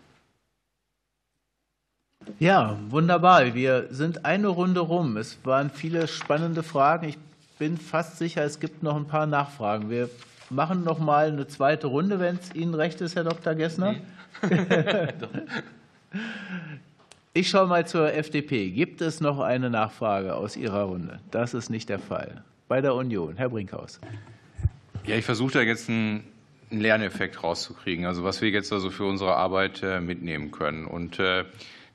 Ja, 2.39 2.79
wunderbar. 2.89 3.55
Wir 3.55 3.89
sind 3.91 4.25
eine 4.25 4.49
Runde 4.49 4.81
rum. 4.81 5.17
Es 5.17 5.39
waren 5.45 5.71
viele 5.71 6.07
spannende 6.07 6.63
Fragen. 6.63 7.09
Ich 7.09 7.19
bin 7.59 7.79
fast 7.79 8.19
sicher, 8.19 8.45
es 8.45 8.61
gibt 8.61 8.83
noch 8.83 8.97
ein 8.97 9.07
paar 9.07 9.27
Nachfragen. 9.27 9.89
Wir 9.89 10.11
machen 10.51 10.85
noch 10.85 10.99
mal 10.99 11.29
eine 11.29 11.47
zweite 11.47 11.87
Runde, 11.87 12.21
wenn 12.21 12.37
es 12.37 12.55
Ihnen 12.55 12.75
recht 12.75 13.01
ist, 13.01 13.17
Herr 13.17 13.25
Dr. 13.25 13.55
Gessner. 13.55 13.95
Nee. 14.43 15.09
ich 17.33 17.49
schaue 17.49 17.69
mal 17.69 17.87
zur 17.87 18.13
FDP. 18.13 18.71
Gibt 18.71 19.01
es 19.01 19.21
noch 19.21 19.39
eine 19.39 19.71
Nachfrage 19.71 20.35
aus 20.35 20.57
Ihrer 20.57 20.83
Runde? 20.83 21.21
Das 21.31 21.55
ist 21.55 21.71
nicht 21.71 21.89
der 21.89 22.01
Fall. 22.01 22.43
Bei 22.67 22.81
der 22.81 22.95
Union, 22.95 23.37
Herr 23.37 23.51
Brinkhaus. 23.51 24.01
Ja, 25.07 25.17
ich 25.17 25.25
versuche 25.25 25.53
da 25.53 25.61
jetzt 25.63 25.89
einen 25.89 26.25
Lerneffekt 26.71 27.43
rauszukriegen, 27.43 28.05
also 28.05 28.25
was 28.25 28.41
wir 28.43 28.51
jetzt 28.51 28.73
also 28.73 28.91
für 28.91 29.05
unsere 29.05 29.37
Arbeit 29.37 29.83
äh, 29.83 30.01
mitnehmen 30.01 30.51
können. 30.51 30.87
Und 30.87 31.19
äh, 31.19 31.45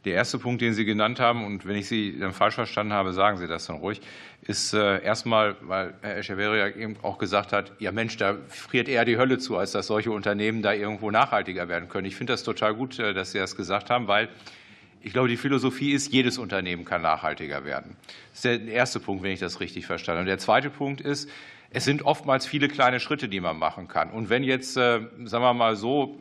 der 0.05 0.13
erste 0.13 0.37
Punkt, 0.37 0.61
den 0.61 0.73
Sie 0.73 0.85
genannt 0.85 1.19
haben, 1.19 1.45
und 1.45 1.65
wenn 1.65 1.75
ich 1.75 1.87
Sie 1.87 2.17
dann 2.17 2.31
falsch 2.31 2.55
verstanden 2.55 2.93
habe, 2.93 3.11
sagen 3.11 3.37
Sie 3.37 3.47
das 3.47 3.65
dann 3.65 3.77
ruhig, 3.77 4.01
ist 4.41 4.73
äh, 4.73 5.03
erstmal, 5.03 5.55
weil 5.61 5.95
Herr 6.01 6.17
Echeverria 6.17 6.69
eben 6.69 6.95
auch 7.01 7.17
gesagt 7.17 7.51
hat, 7.51 7.73
ja 7.79 7.91
Mensch, 7.91 8.15
da 8.17 8.37
friert 8.47 8.87
eher 8.87 9.03
die 9.03 9.17
Hölle 9.17 9.37
zu, 9.37 9.57
als 9.57 9.71
dass 9.71 9.87
solche 9.87 10.11
Unternehmen 10.11 10.61
da 10.61 10.73
irgendwo 10.73 11.11
nachhaltiger 11.11 11.67
werden 11.67 11.89
können. 11.89 12.05
Ich 12.05 12.15
finde 12.15 12.33
das 12.33 12.43
total 12.43 12.73
gut, 12.75 12.99
dass 12.99 13.31
Sie 13.31 13.39
das 13.39 13.55
gesagt 13.55 13.89
haben, 13.89 14.07
weil 14.07 14.29
ich 15.05 15.13
glaube, 15.13 15.27
die 15.27 15.37
Philosophie 15.37 15.91
ist, 15.91 16.11
jedes 16.11 16.39
Unternehmen 16.39 16.83
kann 16.83 17.03
nachhaltiger 17.03 17.63
werden. 17.63 17.95
Das 18.31 18.43
ist 18.43 18.45
der 18.45 18.61
erste 18.61 18.99
Punkt, 18.99 19.21
wenn 19.21 19.31
ich 19.31 19.39
das 19.39 19.59
richtig 19.59 19.85
verstanden 19.85 20.17
habe. 20.17 20.21
Und 20.21 20.29
der 20.29 20.39
zweite 20.39 20.71
Punkt 20.71 20.99
ist, 20.99 21.29
es 21.69 21.85
sind 21.85 22.01
oftmals 22.01 22.47
viele 22.47 22.67
kleine 22.69 22.99
Schritte, 22.99 23.29
die 23.29 23.39
man 23.39 23.59
machen 23.59 23.87
kann. 23.87 24.09
Und 24.09 24.31
wenn 24.31 24.43
jetzt, 24.43 24.75
äh, 24.77 25.01
sagen 25.25 25.43
wir 25.43 25.53
mal 25.53 25.75
so, 25.75 26.17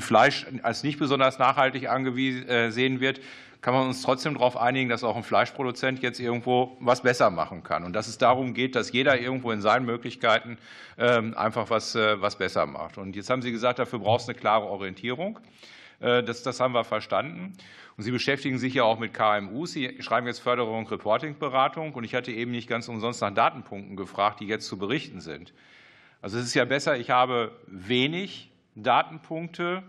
Fleisch 0.00 0.46
als 0.62 0.82
nicht 0.82 0.98
besonders 0.98 1.38
nachhaltig 1.38 1.88
angesehen 1.88 2.98
wird, 2.98 3.20
kann 3.60 3.72
man 3.72 3.86
uns 3.86 4.02
trotzdem 4.02 4.34
darauf 4.34 4.56
einigen, 4.56 4.88
dass 4.88 5.04
auch 5.04 5.16
ein 5.16 5.22
Fleischproduzent 5.22 6.02
jetzt 6.02 6.18
irgendwo 6.18 6.76
was 6.80 7.02
besser 7.02 7.30
machen 7.30 7.62
kann. 7.62 7.84
Und 7.84 7.92
dass 7.92 8.08
es 8.08 8.18
darum 8.18 8.52
geht, 8.52 8.74
dass 8.74 8.90
jeder 8.90 9.16
irgendwo 9.20 9.52
in 9.52 9.60
seinen 9.60 9.86
Möglichkeiten 9.86 10.58
ähm, 10.98 11.36
einfach 11.36 11.70
was, 11.70 11.94
äh, 11.94 12.20
was 12.20 12.36
besser 12.36 12.66
macht. 12.66 12.98
Und 12.98 13.14
jetzt 13.14 13.30
haben 13.30 13.42
Sie 13.42 13.52
gesagt, 13.52 13.78
dafür 13.78 14.00
brauchst 14.00 14.26
du 14.26 14.32
eine 14.32 14.40
klare 14.40 14.66
Orientierung. 14.66 15.38
Äh, 16.00 16.22
das, 16.22 16.42
das 16.42 16.60
haben 16.60 16.74
wir 16.74 16.84
verstanden. 16.84 17.52
Und 17.96 18.04
Sie 18.04 18.10
beschäftigen 18.10 18.58
sich 18.58 18.74
ja 18.74 18.84
auch 18.84 18.98
mit 18.98 19.14
KMUs. 19.14 19.72
Sie 19.72 19.96
schreiben 20.00 20.26
jetzt 20.26 20.40
Förderung, 20.40 20.86
Reporting-Beratung. 20.86 21.94
Und 21.94 22.04
ich 22.04 22.14
hatte 22.14 22.32
eben 22.32 22.50
nicht 22.50 22.68
ganz 22.68 22.88
umsonst 22.88 23.20
nach 23.22 23.32
Datenpunkten 23.32 23.96
gefragt, 23.96 24.40
die 24.40 24.46
jetzt 24.46 24.66
zu 24.66 24.78
berichten 24.78 25.20
sind. 25.20 25.52
Also 26.22 26.38
es 26.38 26.44
ist 26.44 26.54
ja 26.54 26.64
besser, 26.64 26.96
ich 26.96 27.10
habe 27.10 27.52
wenig 27.66 28.50
Datenpunkte, 28.74 29.82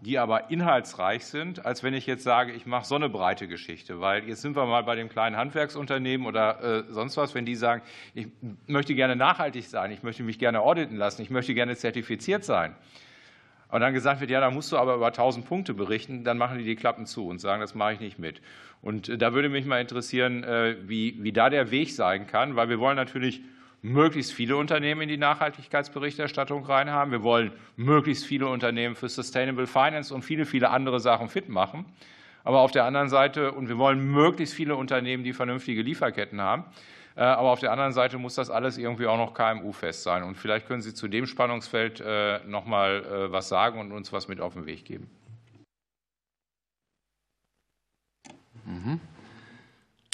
die 0.00 0.18
aber 0.18 0.50
inhaltsreich 0.50 1.24
sind, 1.26 1.66
als 1.66 1.82
wenn 1.82 1.92
ich 1.92 2.06
jetzt 2.06 2.22
sage, 2.22 2.52
ich 2.52 2.66
mache 2.66 2.86
so 2.86 2.94
eine 2.94 3.08
breite 3.08 3.48
Geschichte. 3.48 4.00
Weil 4.00 4.28
jetzt 4.28 4.42
sind 4.42 4.54
wir 4.54 4.64
mal 4.66 4.84
bei 4.84 4.94
dem 4.94 5.08
kleinen 5.08 5.36
Handwerksunternehmen 5.36 6.26
oder 6.26 6.62
äh, 6.62 6.84
sonst 6.92 7.16
was, 7.16 7.34
wenn 7.34 7.46
die 7.46 7.56
sagen, 7.56 7.82
ich 8.14 8.28
möchte 8.66 8.94
gerne 8.94 9.16
nachhaltig 9.16 9.66
sein, 9.66 9.90
ich 9.90 10.02
möchte 10.02 10.22
mich 10.22 10.38
gerne 10.38 10.60
auditen 10.60 10.96
lassen, 10.96 11.22
ich 11.22 11.30
möchte 11.30 11.54
gerne 11.54 11.76
zertifiziert 11.76 12.44
sein. 12.44 12.76
Und 13.70 13.80
dann 13.80 13.92
gesagt 13.92 14.20
wird, 14.20 14.30
ja, 14.30 14.40
da 14.40 14.50
musst 14.50 14.72
du 14.72 14.78
aber 14.78 14.94
über 14.94 15.08
1000 15.08 15.46
Punkte 15.46 15.74
berichten, 15.74 16.24
dann 16.24 16.38
machen 16.38 16.58
die 16.58 16.64
die 16.64 16.76
Klappen 16.76 17.04
zu 17.04 17.28
und 17.28 17.38
sagen, 17.38 17.60
das 17.60 17.74
mache 17.74 17.94
ich 17.94 18.00
nicht 18.00 18.18
mit. 18.18 18.40
Und 18.80 19.08
äh, 19.08 19.18
da 19.18 19.34
würde 19.34 19.48
mich 19.48 19.66
mal 19.66 19.80
interessieren, 19.80 20.42
äh, 20.44 20.76
wie, 20.86 21.22
wie 21.22 21.32
da 21.32 21.50
der 21.50 21.70
Weg 21.70 21.92
sein 21.92 22.26
kann, 22.26 22.56
weil 22.56 22.68
wir 22.68 22.78
wollen 22.78 22.96
natürlich 22.96 23.42
möglichst 23.82 24.32
viele 24.32 24.56
Unternehmen 24.56 25.02
in 25.02 25.08
die 25.08 25.18
Nachhaltigkeitsberichterstattung 25.18 26.64
reinhaben. 26.64 27.12
Wir 27.12 27.22
wollen 27.22 27.52
möglichst 27.76 28.26
viele 28.26 28.48
Unternehmen 28.48 28.94
für 28.94 29.08
Sustainable 29.08 29.66
Finance 29.66 30.12
und 30.12 30.22
viele, 30.22 30.46
viele 30.46 30.70
andere 30.70 30.98
Sachen 30.98 31.28
fit 31.28 31.48
machen. 31.48 31.84
Aber 32.44 32.60
auf 32.60 32.72
der 32.72 32.84
anderen 32.84 33.08
Seite, 33.08 33.52
und 33.52 33.68
wir 33.68 33.78
wollen 33.78 34.00
möglichst 34.00 34.54
viele 34.54 34.74
Unternehmen, 34.76 35.22
die 35.22 35.32
vernünftige 35.32 35.82
Lieferketten 35.82 36.40
haben. 36.40 36.64
Äh, 37.18 37.22
aber 37.22 37.50
auf 37.50 37.58
der 37.58 37.72
anderen 37.72 37.92
Seite 37.92 38.16
muss 38.16 38.36
das 38.36 38.48
alles 38.48 38.78
irgendwie 38.78 39.08
auch 39.08 39.16
noch 39.16 39.34
KMU-fest 39.34 40.04
sein. 40.04 40.22
Und 40.22 40.36
vielleicht 40.36 40.68
können 40.68 40.82
Sie 40.82 40.94
zu 40.94 41.08
dem 41.08 41.26
Spannungsfeld 41.26 42.00
äh, 42.00 42.38
noch 42.46 42.64
mal 42.64 43.04
äh, 43.04 43.32
was 43.32 43.48
sagen 43.48 43.80
und 43.80 43.90
uns 43.90 44.12
was 44.12 44.28
mit 44.28 44.40
auf 44.40 44.54
den 44.54 44.66
Weg 44.66 44.84
geben. 44.84 45.10
Mhm. 48.64 49.00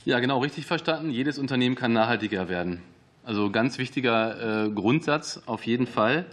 Ja, 0.07 0.19
genau, 0.19 0.39
richtig 0.39 0.65
verstanden. 0.65 1.11
Jedes 1.11 1.39
Unternehmen 1.39 1.75
kann 1.75 1.93
nachhaltiger 1.93 2.49
werden. 2.49 2.83
Also 3.23 3.51
ganz 3.51 3.79
wichtiger 3.79 4.71
Grundsatz 4.75 5.43
auf 5.47 5.65
jeden 5.65 5.87
Fall. 5.87 6.27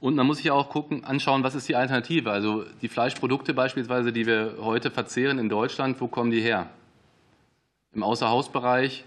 Und 0.00 0.14
man 0.14 0.24
muss 0.24 0.36
sich 0.36 0.52
auch 0.52 0.68
gucken, 0.68 1.04
anschauen, 1.04 1.42
was 1.42 1.56
ist 1.56 1.68
die 1.68 1.74
Alternative. 1.74 2.30
Also 2.30 2.64
die 2.80 2.88
Fleischprodukte 2.88 3.54
beispielsweise, 3.54 4.12
die 4.12 4.26
wir 4.26 4.54
heute 4.60 4.92
verzehren 4.92 5.40
in 5.40 5.48
Deutschland, 5.48 6.00
wo 6.00 6.06
kommen 6.06 6.30
die 6.30 6.40
her? 6.40 6.70
Im 7.92 8.04
Außerhausbereich 8.04 9.04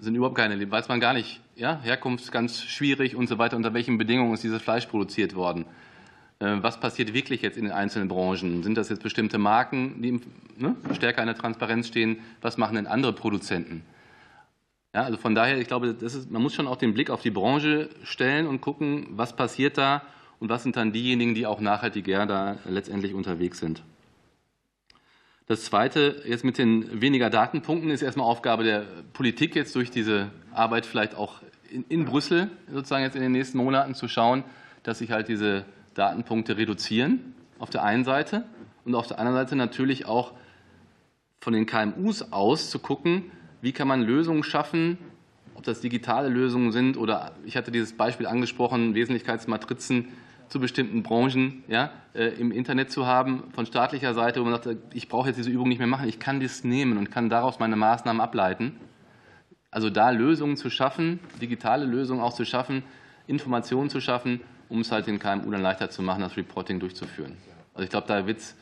sind 0.00 0.14
überhaupt 0.14 0.36
keine, 0.36 0.70
weiß 0.70 0.88
man 0.88 1.00
gar 1.00 1.12
nicht. 1.12 1.40
Ja? 1.54 1.80
Herkunft 1.82 2.30
ganz 2.32 2.62
schwierig 2.62 3.16
und 3.16 3.28
so 3.28 3.38
weiter. 3.38 3.56
Unter 3.56 3.74
welchen 3.74 3.98
Bedingungen 3.98 4.34
ist 4.34 4.44
dieses 4.44 4.62
Fleisch 4.62 4.86
produziert 4.86 5.34
worden? 5.34 5.66
Äh, 6.38 6.56
was 6.60 6.80
passiert 6.80 7.14
wirklich 7.14 7.42
jetzt 7.42 7.56
in 7.56 7.64
den 7.64 7.72
einzelnen 7.72 8.08
Branchen? 8.08 8.62
Sind 8.62 8.76
das 8.76 8.88
jetzt 8.88 9.02
bestimmte 9.02 9.38
Marken, 9.38 10.02
die 10.02 10.20
ne, 10.56 10.76
stärker 10.92 11.22
in 11.22 11.26
der 11.26 11.36
Transparenz 11.36 11.88
stehen? 11.88 12.18
Was 12.40 12.56
machen 12.58 12.76
denn 12.76 12.86
andere 12.86 13.12
Produzenten? 13.12 13.82
Ja, 14.94 15.02
also 15.02 15.18
von 15.18 15.34
daher, 15.34 15.58
ich 15.58 15.68
glaube, 15.68 15.88
ist, 15.88 16.30
man 16.30 16.40
muss 16.40 16.54
schon 16.54 16.66
auch 16.66 16.76
den 16.76 16.94
Blick 16.94 17.10
auf 17.10 17.20
die 17.20 17.30
Branche 17.30 17.90
stellen 18.02 18.46
und 18.46 18.60
gucken, 18.60 19.08
was 19.10 19.36
passiert 19.36 19.76
da 19.76 20.02
und 20.40 20.48
was 20.48 20.62
sind 20.62 20.76
dann 20.76 20.92
diejenigen, 20.92 21.34
die 21.34 21.46
auch 21.46 21.60
nachhaltiger 21.60 22.26
da 22.26 22.56
letztendlich 22.64 23.12
unterwegs 23.12 23.58
sind. 23.58 23.82
Das 25.48 25.64
Zweite, 25.64 26.22
jetzt 26.26 26.44
mit 26.44 26.58
den 26.58 27.00
weniger 27.00 27.30
Datenpunkten, 27.30 27.90
ist 27.90 28.02
erstmal 28.02 28.26
Aufgabe 28.26 28.64
der 28.64 28.84
Politik, 29.12 29.54
jetzt 29.54 29.76
durch 29.76 29.92
diese 29.92 30.32
Arbeit 30.52 30.86
vielleicht 30.86 31.14
auch 31.14 31.40
in, 31.70 31.84
in 31.88 32.04
Brüssel 32.04 32.50
sozusagen 32.68 33.04
jetzt 33.04 33.14
in 33.14 33.22
den 33.22 33.30
nächsten 33.30 33.58
Monaten 33.58 33.94
zu 33.94 34.08
schauen, 34.08 34.42
dass 34.82 34.98
sich 34.98 35.12
halt 35.12 35.28
diese 35.28 35.64
Datenpunkte 35.94 36.56
reduzieren, 36.56 37.32
auf 37.60 37.70
der 37.70 37.84
einen 37.84 38.02
Seite. 38.02 38.44
Und 38.84 38.96
auf 38.96 39.06
der 39.06 39.20
anderen 39.20 39.36
Seite 39.36 39.54
natürlich 39.54 40.06
auch 40.06 40.32
von 41.38 41.52
den 41.52 41.64
KMUs 41.64 42.32
aus 42.32 42.68
zu 42.70 42.80
gucken, 42.80 43.30
wie 43.60 43.70
kann 43.70 43.86
man 43.86 44.02
Lösungen 44.02 44.42
schaffen, 44.42 44.98
ob 45.54 45.62
das 45.62 45.80
digitale 45.80 46.28
Lösungen 46.28 46.72
sind 46.72 46.96
oder 46.96 47.36
ich 47.44 47.56
hatte 47.56 47.70
dieses 47.70 47.92
Beispiel 47.92 48.26
angesprochen, 48.26 48.96
Wesentlichkeitsmatrizen 48.96 50.08
zu 50.48 50.60
bestimmten 50.60 51.02
Branchen 51.02 51.64
ja, 51.68 51.90
äh, 52.14 52.28
im 52.40 52.52
Internet 52.52 52.90
zu 52.90 53.06
haben, 53.06 53.44
von 53.52 53.66
staatlicher 53.66 54.14
Seite, 54.14 54.40
wo 54.40 54.44
man 54.44 54.62
sagt, 54.62 54.78
ich 54.94 55.08
brauche 55.08 55.28
jetzt 55.28 55.36
diese 55.36 55.50
Übung 55.50 55.68
nicht 55.68 55.78
mehr 55.78 55.86
machen, 55.86 56.08
ich 56.08 56.18
kann 56.18 56.40
das 56.40 56.64
nehmen 56.64 56.98
und 56.98 57.10
kann 57.10 57.28
daraus 57.28 57.58
meine 57.58 57.76
Maßnahmen 57.76 58.20
ableiten. 58.20 58.76
Also 59.70 59.90
da 59.90 60.10
Lösungen 60.10 60.56
zu 60.56 60.70
schaffen, 60.70 61.20
digitale 61.40 61.84
Lösungen 61.84 62.20
auch 62.20 62.32
zu 62.32 62.44
schaffen, 62.44 62.82
Informationen 63.26 63.90
zu 63.90 64.00
schaffen, 64.00 64.40
um 64.68 64.80
es 64.80 64.92
halt 64.92 65.06
den 65.06 65.18
KMU 65.18 65.50
dann 65.50 65.62
leichter 65.62 65.90
zu 65.90 66.02
machen, 66.02 66.22
das 66.22 66.36
Reporting 66.36 66.80
durchzuführen. 66.80 67.36
Also 67.74 67.84
ich 67.84 67.90
glaube, 67.90 68.06
da 68.06 68.26
wird 68.26 68.38
es 68.38 68.56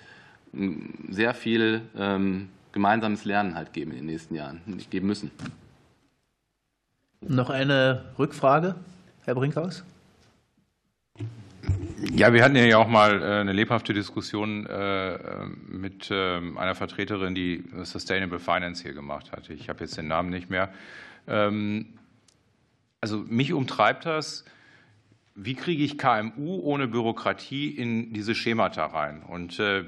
sehr 1.11 1.35
viel 1.35 1.83
ähm, 1.97 2.49
gemeinsames 2.73 3.25
Lernen 3.25 3.55
halt 3.55 3.73
geben 3.73 3.93
in 3.93 3.99
den 3.99 4.07
nächsten 4.07 4.35
Jahren, 4.35 4.61
geben 4.91 5.07
müssen. 5.07 5.31
Noch 7.21 7.51
eine 7.51 8.05
Rückfrage, 8.19 8.75
Herr 9.23 9.35
Brinkhaus? 9.35 9.85
Ja, 12.17 12.33
wir 12.33 12.45
hatten 12.45 12.55
ja 12.55 12.79
auch 12.79 12.87
mal 12.87 13.21
äh, 13.21 13.41
eine 13.41 13.53
lebhafte 13.53 13.93
Diskussion 13.93 14.67
äh, 14.67 15.19
mit 15.67 16.11
ähm, 16.13 16.57
einer 16.57 16.77
Vertreterin, 16.77 17.35
die 17.35 17.65
Sustainable 17.83 18.39
Finance 18.39 18.85
hier 18.85 18.93
gemacht 18.93 19.33
hatte. 19.33 19.53
Ich 19.53 19.69
habe 19.69 19.81
jetzt 19.81 19.97
den 19.97 20.07
Namen 20.07 20.31
nicht 20.31 20.49
mehr. 20.49 20.73
Ähm, 21.27 21.87
also 23.01 23.19
mich 23.19 23.53
umtreibt 23.53 24.07
das, 24.07 24.45
wie 25.35 25.55
kriege 25.55 25.83
ich 25.83 25.99
KMU 25.99 26.61
ohne 26.63 26.87
Bürokratie 26.87 27.71
in 27.71 28.13
diese 28.13 28.37
Schemata 28.37 28.87
rein? 28.87 29.25
Und 29.25 29.59
äh, 29.59 29.83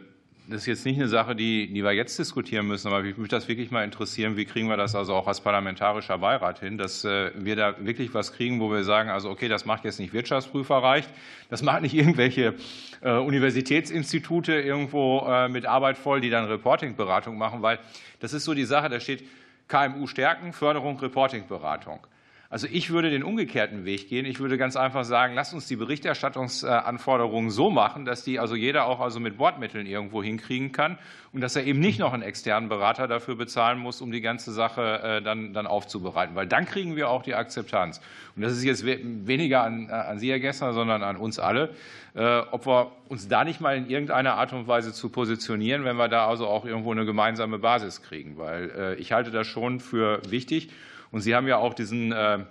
das 0.49 0.63
ist 0.63 0.67
jetzt 0.67 0.87
nicht 0.87 0.99
eine 0.99 1.09
Sache, 1.09 1.35
die, 1.35 1.73
die 1.73 1.83
wir 1.83 1.93
jetzt 1.93 2.19
diskutieren 2.19 2.67
müssen, 2.67 2.89
aber 2.89 3.03
mich 3.03 3.29
das 3.29 3.49
wirklich 3.49 3.71
mal 3.71 3.85
interessieren, 3.85 4.37
wie 4.37 4.45
kriegen 4.45 4.69
wir 4.69 4.77
das 4.77 4.95
also 4.95 5.15
auch 5.15 5.27
als 5.27 5.41
parlamentarischer 5.41 6.19
Beirat 6.19 6.61
hin, 6.61 6.79
dass 6.79 7.05
äh, 7.05 7.33
wir 7.35 7.57
da 7.57 7.75
wirklich 7.85 8.15
was 8.15 8.33
kriegen, 8.33 8.61
wo 8.61 8.71
wir 8.71 8.85
sagen, 8.85 9.11
also 9.11 9.31
okay, 9.31 9.49
das 9.49 9.65
macht 9.65 9.85
jetzt 9.85 9.99
nicht 9.99 10.13
Wirtschaftsprüfer 10.13 10.77
reicht, 10.77 11.11
das 11.51 11.63
macht 11.63 11.83
nicht 11.83 11.95
irgendwelche 11.95 12.55
äh, 13.01 13.13
Universitätsinstitute 13.13 14.55
irgendwo 14.55 15.27
äh, 15.29 15.49
mit 15.49 15.67
Arbeit 15.67 15.99
voll, 15.99 16.21
die 16.21 16.31
dann 16.31 16.45
Reportingberatung 16.45 17.37
machen, 17.37 17.63
weil 17.63 17.79
das 18.21 18.33
ist 18.33 18.45
so 18.45 18.55
die 18.55 18.65
Sache, 18.65 18.89
da 18.89 19.01
steht 19.01 19.25
KMU 19.69 20.07
stärken, 20.07 20.53
Förderung, 20.53 20.99
Reportingberatung. 21.01 22.07
Also 22.49 22.69
ich 22.71 22.91
würde 22.91 23.11
den 23.11 23.25
umgekehrten 23.25 23.85
Weg 23.85 24.09
gehen. 24.09 24.25
Ich 24.25 24.39
würde 24.39 24.57
ganz 24.57 24.77
einfach 24.77 25.05
sagen, 25.05 25.35
lasst 25.35 25.53
uns 25.53 25.67
die 25.67 25.75
Berichterstattungsanforderungen 25.77 27.51
so 27.51 27.71
machen, 27.71 28.05
dass 28.05 28.23
die 28.23 28.39
also 28.39 28.55
jeder 28.55 28.87
auch 28.87 29.01
also 29.01 29.19
mit 29.19 29.37
Bordmitteln 29.37 29.87
irgendwo 29.87 30.23
hinkriegen 30.23 30.71
kann 30.71 30.99
und 31.33 31.41
dass 31.41 31.57
er 31.57 31.65
eben 31.65 31.81
nicht 31.81 31.99
noch 31.99 32.13
einen 32.13 32.23
externen 32.23 32.69
Berater 32.69 33.09
dafür 33.09 33.35
bezahlen 33.35 33.79
muss, 33.79 34.01
um 34.01 34.13
die 34.13 34.21
ganze 34.21 34.53
Sache 34.53 35.01
äh, 35.03 35.23
dann, 35.23 35.53
dann 35.55 35.67
aufzubereiten. 35.67 36.37
Weil 36.37 36.47
dann 36.47 36.67
kriegen 36.67 36.95
wir 36.95 37.11
auch 37.11 37.23
die 37.23 37.35
Akzeptanz. 37.35 38.01
Und 38.37 38.43
das 38.43 38.53
ist 38.53 38.63
jetzt 38.63 38.87
weniger 38.87 39.63
an, 39.63 39.91
an 39.91 40.19
Sie, 40.21 40.31
Herr 40.31 40.39
Gessner, 40.39 40.73
sondern 40.73 41.03
an 41.03 41.17
uns 41.17 41.41
alle, 41.41 41.71
äh, 42.15 42.39
ob 42.53 42.67
wir 42.67 42.93
uns 43.09 43.27
da 43.27 43.43
nicht 43.43 43.61
mal 43.61 43.77
in 43.77 43.91
irgendeiner 43.91 44.35
Art 44.35 44.53
und 44.53 44.69
Weise 44.69 44.93
zu 44.93 45.09
positionieren, 45.09 45.85
wenn 45.85 45.97
wir 45.97 46.09
da 46.09 46.29
also 46.29 46.47
auch 46.47 46.65
irgendwo 46.65 46.93
eine 46.93 47.05
gemeinsame 47.05 47.59
Basis 47.59 48.03
kriegen. 48.03 48.39
Weil 48.39 48.71
äh, 48.71 48.95
ich 48.95 49.13
halte 49.13 49.33
das 49.33 49.49
schon 49.49 49.81
für 49.81 50.23
wichtig. 50.31 50.71
Und 51.11 51.21
Sie 51.21 51.35
haben 51.35 51.47
ja 51.49 51.57
auch 51.57 51.75
diesen, 51.75 52.13
äh, 52.13 52.45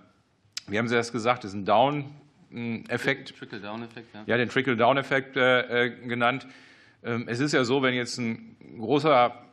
wie 0.68 0.78
haben 0.78 0.88
Sie 0.88 0.96
das 0.96 1.12
gesagt, 1.12 1.44
diesen 1.44 1.66
Down-Effekt. 1.66 3.38
Trickle-Down-Effekt, 3.38 4.14
ja. 4.14 4.24
Ja, 4.26 4.38
den 4.38 4.50
Trickle-Down-Effekt 4.50 5.38
äh, 5.38 5.90
genannt. 6.06 6.48
Ähm, 7.04 7.26
es 7.28 7.40
ist 7.40 7.54
ja 7.54 7.64
so, 7.64 7.82
wenn 7.82 7.94
jetzt 7.94 8.18
ein 8.18 8.56
großer 8.80 9.46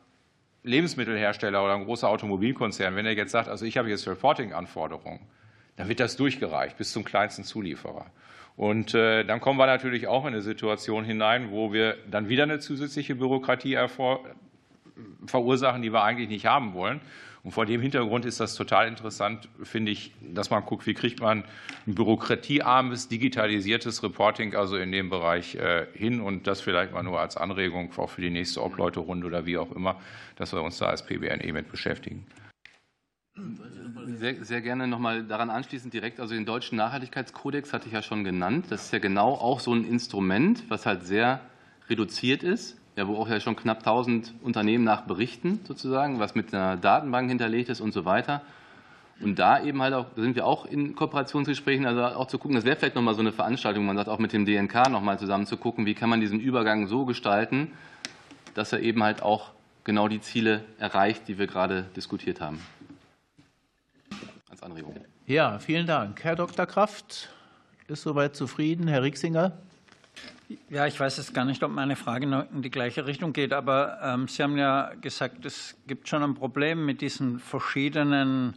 Lebensmittelhersteller 0.64 1.62
oder 1.62 1.74
ein 1.74 1.84
großer 1.84 2.08
Automobilkonzern, 2.08 2.94
wenn 2.96 3.06
er 3.06 3.12
jetzt 3.12 3.32
sagt, 3.32 3.48
also 3.48 3.64
ich 3.64 3.76
habe 3.76 3.88
jetzt 3.90 4.06
Reporting-Anforderungen, 4.06 5.20
dann 5.76 5.88
wird 5.88 6.00
das 6.00 6.16
durchgereicht 6.16 6.76
bis 6.76 6.92
zum 6.92 7.04
kleinsten 7.04 7.44
Zulieferer. 7.44 8.06
Und 8.56 8.94
äh, 8.94 9.24
dann 9.24 9.40
kommen 9.40 9.58
wir 9.58 9.66
natürlich 9.66 10.06
auch 10.06 10.22
in 10.22 10.34
eine 10.34 10.42
Situation 10.42 11.04
hinein, 11.04 11.50
wo 11.50 11.72
wir 11.72 11.96
dann 12.10 12.28
wieder 12.28 12.42
eine 12.42 12.58
zusätzliche 12.58 13.14
Bürokratie 13.14 13.78
verursachen, 15.26 15.82
die 15.82 15.92
wir 15.92 16.02
eigentlich 16.02 16.28
nicht 16.28 16.46
haben 16.46 16.74
wollen. 16.74 17.00
Und 17.44 17.50
vor 17.50 17.66
dem 17.66 17.80
Hintergrund 17.80 18.24
ist 18.24 18.38
das 18.38 18.54
total 18.54 18.86
interessant, 18.86 19.48
finde 19.62 19.90
ich, 19.90 20.12
dass 20.20 20.50
man 20.50 20.64
guckt, 20.64 20.86
wie 20.86 20.94
kriegt 20.94 21.20
man 21.20 21.44
ein 21.86 21.94
bürokratiearmes, 21.94 23.08
digitalisiertes 23.08 24.02
Reporting 24.04 24.54
also 24.54 24.76
in 24.76 24.92
dem 24.92 25.10
Bereich 25.10 25.56
äh, 25.56 25.86
hin 25.92 26.20
und 26.20 26.46
das 26.46 26.60
vielleicht 26.60 26.92
mal 26.92 27.02
nur 27.02 27.18
als 27.18 27.36
Anregung 27.36 27.92
auch 27.96 28.10
für 28.10 28.20
die 28.20 28.30
nächste 28.30 28.62
Obleuterunde 28.62 29.26
oder 29.26 29.44
wie 29.44 29.58
auch 29.58 29.72
immer, 29.72 30.00
dass 30.36 30.52
wir 30.52 30.62
uns 30.62 30.78
da 30.78 30.86
als 30.86 31.04
PBNE 31.04 31.52
mit 31.52 31.68
beschäftigen. 31.68 32.24
Sehr, 34.04 34.44
sehr 34.44 34.60
gerne 34.60 34.86
nochmal 34.86 35.24
daran 35.24 35.50
anschließend 35.50 35.92
direkt, 35.92 36.20
also 36.20 36.34
den 36.34 36.46
deutschen 36.46 36.76
Nachhaltigkeitskodex 36.76 37.72
hatte 37.72 37.88
ich 37.88 37.92
ja 37.92 38.02
schon 38.02 38.22
genannt. 38.22 38.66
Das 38.68 38.84
ist 38.84 38.92
ja 38.92 39.00
genau 39.00 39.32
auch 39.32 39.58
so 39.58 39.74
ein 39.74 39.84
Instrument, 39.84 40.62
was 40.68 40.86
halt 40.86 41.04
sehr 41.04 41.40
reduziert 41.88 42.44
ist 42.44 42.81
ja, 42.96 43.08
wo 43.08 43.16
auch 43.16 43.28
ja 43.28 43.40
schon 43.40 43.56
knapp 43.56 43.78
1000 43.78 44.34
Unternehmen 44.42 44.84
nach 44.84 45.02
berichten, 45.02 45.60
sozusagen, 45.66 46.18
was 46.18 46.34
mit 46.34 46.54
einer 46.54 46.76
Datenbank 46.76 47.28
hinterlegt 47.28 47.68
ist 47.68 47.80
und 47.80 47.92
so 47.92 48.04
weiter. 48.04 48.42
Und 49.20 49.38
da 49.38 49.62
eben 49.62 49.80
halt 49.80 49.94
auch, 49.94 50.06
da 50.16 50.22
sind 50.22 50.34
wir 50.34 50.46
auch 50.46 50.66
in 50.66 50.96
Kooperationsgesprächen, 50.96 51.86
also 51.86 52.02
auch 52.04 52.26
zu 52.26 52.38
gucken, 52.38 52.56
das 52.56 52.64
wäre 52.64 52.76
vielleicht 52.76 52.96
nochmal 52.96 53.14
so 53.14 53.20
eine 53.20 53.32
Veranstaltung, 53.32 53.86
man 53.86 53.96
sagt 53.96 54.08
auch 54.08 54.18
mit 54.18 54.32
dem 54.32 54.44
DNK 54.44 54.90
nochmal 54.90 55.18
zusammen 55.18 55.46
zu 55.46 55.56
gucken, 55.56 55.86
wie 55.86 55.94
kann 55.94 56.10
man 56.10 56.20
diesen 56.20 56.40
Übergang 56.40 56.86
so 56.88 57.04
gestalten, 57.04 57.70
dass 58.54 58.72
er 58.72 58.80
eben 58.80 59.02
halt 59.02 59.22
auch 59.22 59.50
genau 59.84 60.08
die 60.08 60.20
Ziele 60.20 60.64
erreicht, 60.78 61.28
die 61.28 61.38
wir 61.38 61.46
gerade 61.46 61.84
diskutiert 61.96 62.40
haben. 62.40 62.60
Als 64.50 64.62
Anregung. 64.62 64.96
Ja, 65.26 65.58
vielen 65.60 65.86
Dank. 65.86 66.22
Herr 66.24 66.36
Dr. 66.36 66.66
Kraft 66.66 67.28
ist 67.86 68.02
soweit 68.02 68.34
zufrieden. 68.34 68.88
Herr 68.88 69.02
Rixinger? 69.02 69.52
Ja, 70.68 70.86
ich 70.86 70.98
weiß 70.98 71.18
jetzt 71.18 71.34
gar 71.34 71.44
nicht, 71.44 71.62
ob 71.62 71.70
meine 71.70 71.96
Frage 71.96 72.46
in 72.52 72.62
die 72.62 72.70
gleiche 72.70 73.06
Richtung 73.06 73.32
geht, 73.32 73.52
aber 73.52 73.98
ähm, 74.02 74.28
Sie 74.28 74.42
haben 74.42 74.56
ja 74.56 74.92
gesagt, 75.00 75.44
es 75.44 75.76
gibt 75.86 76.08
schon 76.08 76.22
ein 76.22 76.34
Problem 76.34 76.84
mit 76.84 77.00
diesen 77.00 77.38
verschiedenen, 77.38 78.54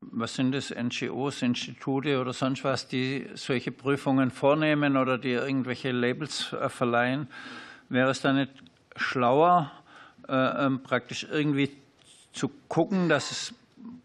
was 0.00 0.34
sind 0.34 0.52
das, 0.52 0.70
NGOs, 0.70 1.42
Institute 1.42 2.20
oder 2.20 2.32
sonst 2.32 2.64
was, 2.64 2.88
die 2.88 3.26
solche 3.34 3.72
Prüfungen 3.72 4.30
vornehmen 4.30 4.96
oder 4.96 5.18
die 5.18 5.32
irgendwelche 5.32 5.92
Labels 5.92 6.52
äh, 6.52 6.68
verleihen. 6.68 7.28
Wäre 7.88 8.10
es 8.10 8.20
da 8.20 8.32
nicht 8.32 8.52
schlauer, 8.96 9.72
äh, 10.28 10.66
ähm, 10.66 10.82
praktisch 10.82 11.26
irgendwie 11.30 11.70
zu 12.32 12.50
gucken, 12.68 13.08
dass 13.08 13.30
es 13.30 13.54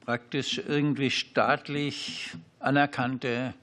praktisch 0.06 0.62
irgendwie 0.66 1.12
staatlich 1.12 2.32
anerkannte 2.60 3.54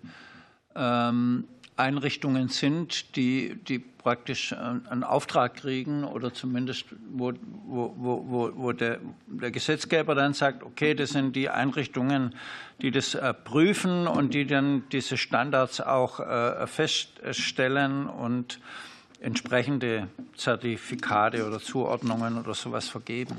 ähm, 0.75 1.45
Einrichtungen 1.77 2.49
sind, 2.49 3.17
die, 3.17 3.57
die 3.57 3.79
praktisch 3.79 4.53
einen 4.53 5.05
Auftrag 5.05 5.55
kriegen 5.55 6.05
oder 6.05 6.35
zumindest 6.35 6.87
wo, 7.11 7.33
wo, 7.67 7.95
wo, 7.97 8.51
wo 8.55 8.73
der, 8.73 8.99
der 9.27 9.51
Gesetzgeber 9.51 10.15
dann 10.15 10.35
sagt, 10.35 10.63
okay, 10.63 10.95
das 10.95 11.11
sind 11.11 11.35
die 11.35 11.49
Einrichtungen, 11.49 12.35
die 12.81 12.91
das 12.91 13.15
äh, 13.15 13.33
prüfen 13.33 14.07
und 14.07 14.35
die 14.35 14.47
dann 14.47 14.85
diese 14.91 15.17
Standards 15.17 15.81
auch 15.81 16.21
äh, 16.21 16.67
feststellen 16.67 18.07
und 18.07 18.61
entsprechende 19.21 20.09
Zertifikate 20.37 21.47
oder 21.47 21.61
Zuordnungen 21.61 22.39
oder 22.39 22.55
sowas 22.55 22.89
vergeben 22.89 23.37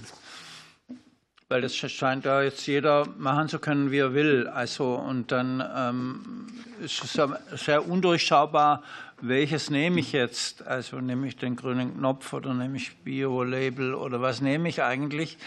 weil 1.50 1.62
das 1.62 1.76
scheint 1.76 2.26
da 2.26 2.42
jetzt 2.42 2.66
jeder 2.66 3.08
machen 3.18 3.48
zu 3.50 3.60
können, 3.60 3.92
wie 3.92 4.00
er 4.00 4.14
will. 4.14 4.48
Also 4.48 4.96
und 4.96 5.32
dann 5.32 5.64
ähm, 5.76 6.48
ist 6.82 7.04
es 7.04 7.64
sehr 7.64 7.88
undurchschaubar, 7.88 8.84
welches 9.22 9.70
nehme 9.70 10.00
ich 10.00 10.12
jetzt? 10.12 10.68
Also 10.68 11.00
nehme 11.00 11.28
ich 11.28 11.38
den 11.38 11.56
grünen 11.56 11.98
Knopf 11.98 12.34
oder 12.34 12.54
nehme 12.54 12.78
ich 12.78 12.96
Bio-Label 12.98 13.94
oder 13.94 14.22
was 14.22 14.42
nehme 14.42 14.68
ich 14.68 14.84
eigentlich? 14.84 15.38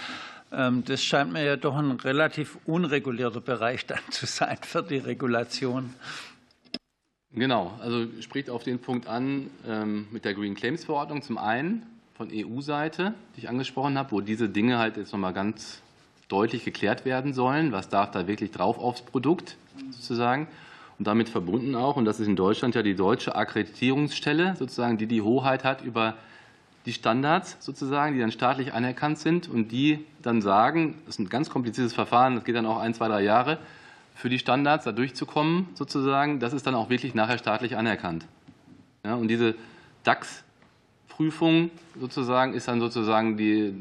Ähm, 0.53 0.85
das 0.87 1.03
scheint 1.03 1.33
mir 1.33 1.45
ja 1.45 1.57
doch 1.57 1.77
ein 1.77 1.93
relativ 1.93 2.59
unregulierter 2.65 3.41
Bereich 3.41 3.87
dann 3.87 4.01
zu 4.11 4.27
sein 4.27 4.59
für 4.63 4.83
die 4.83 4.99
Regulation. 4.99 5.95
Genau, 7.33 7.79
also 7.83 8.07
spricht 8.23 8.49
auf 8.49 8.63
den 8.63 8.79
Punkt 8.79 9.07
an 9.07 9.51
ähm, 9.67 10.07
mit 10.11 10.25
der 10.25 10.33
Green 10.33 10.55
Claims 10.55 10.85
Verordnung 10.85 11.21
zum 11.21 11.37
einen 11.37 11.85
von 12.15 12.31
EU-Seite, 12.33 13.13
die 13.35 13.41
ich 13.41 13.49
angesprochen 13.51 13.99
habe, 13.99 14.13
wo 14.13 14.23
diese 14.23 14.49
Dinge 14.49 14.79
halt 14.79 14.97
jetzt 14.97 15.13
nochmal 15.13 15.35
ganz 15.35 15.83
deutlich 16.29 16.65
geklärt 16.65 17.05
werden 17.05 17.33
sollen. 17.33 17.73
Was 17.73 17.89
darf 17.89 18.11
da 18.11 18.27
wirklich 18.27 18.51
drauf 18.51 18.79
aufs 18.79 19.03
Produkt 19.03 19.57
sozusagen? 19.91 20.49
Und 20.99 21.07
damit 21.07 21.29
verbunden 21.29 21.75
auch, 21.75 21.97
und 21.97 22.05
das 22.05 22.21
ist 22.21 22.27
in 22.27 22.37
Deutschland 22.37 22.75
ja 22.75 22.83
die 22.83 22.95
deutsche 22.95 23.35
Akkreditierungsstelle, 23.35 24.57
sozusagen, 24.57 24.97
die 24.97 25.07
die 25.07 25.21
Hoheit 25.21 25.63
hat 25.63 25.83
über 25.83 26.15
die 26.87 26.93
Standards 26.93 27.57
sozusagen, 27.61 28.15
die 28.15 28.21
dann 28.21 28.31
staatlich 28.31 28.73
anerkannt 28.73 29.19
sind 29.19 29.49
und 29.49 29.73
die 29.73 30.05
dann 30.23 30.41
sagen, 30.41 30.97
das 31.05 31.17
ist 31.17 31.19
ein 31.19 31.29
ganz 31.29 31.51
kompliziertes 31.51 31.93
Verfahren, 31.93 32.37
das 32.37 32.45
geht 32.45 32.55
dann 32.55 32.65
auch 32.65 32.79
ein, 32.79 32.95
zwei, 32.95 33.09
drei 33.09 33.23
Jahre, 33.23 33.59
für 34.15 34.31
die 34.31 34.39
Standards 34.39 34.85
da 34.85 34.93
durchzukommen, 34.93 35.69
sozusagen, 35.75 36.41
das 36.41 36.55
ist 36.55 36.67
dann 36.67 36.75
auch 36.75 36.89
wirklich 36.89 37.15
nachher 37.15 37.37
staatlich 37.37 37.77
anerkannt. 37.77 38.25
Ja, 39.05 39.15
und 39.15 39.29
diese 39.29 39.55
DAX-Prüfung 41.17 41.71
sozusagen 41.99 42.55
ist 42.55 42.69
dann 42.69 42.81
sozusagen 42.81 43.37
die, 43.37 43.73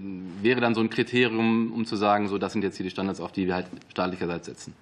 wäre 0.42 0.62
dann 0.62 0.74
so 0.74 0.82
ein 0.82 0.90
Kriterium, 0.90 1.72
um 1.72 1.86
zu 1.86 1.96
sagen, 1.96 2.28
so, 2.28 2.38
das 2.38 2.54
sind 2.54 2.64
jetzt 2.64 2.78
hier 2.78 2.86
die 2.86 2.90
Standards, 2.90 3.20
auf 3.20 3.32
die 3.32 3.48
wir 3.48 3.56
halt 3.56 3.68
staatlicherseits 3.90 4.46
setzen. 4.46 4.74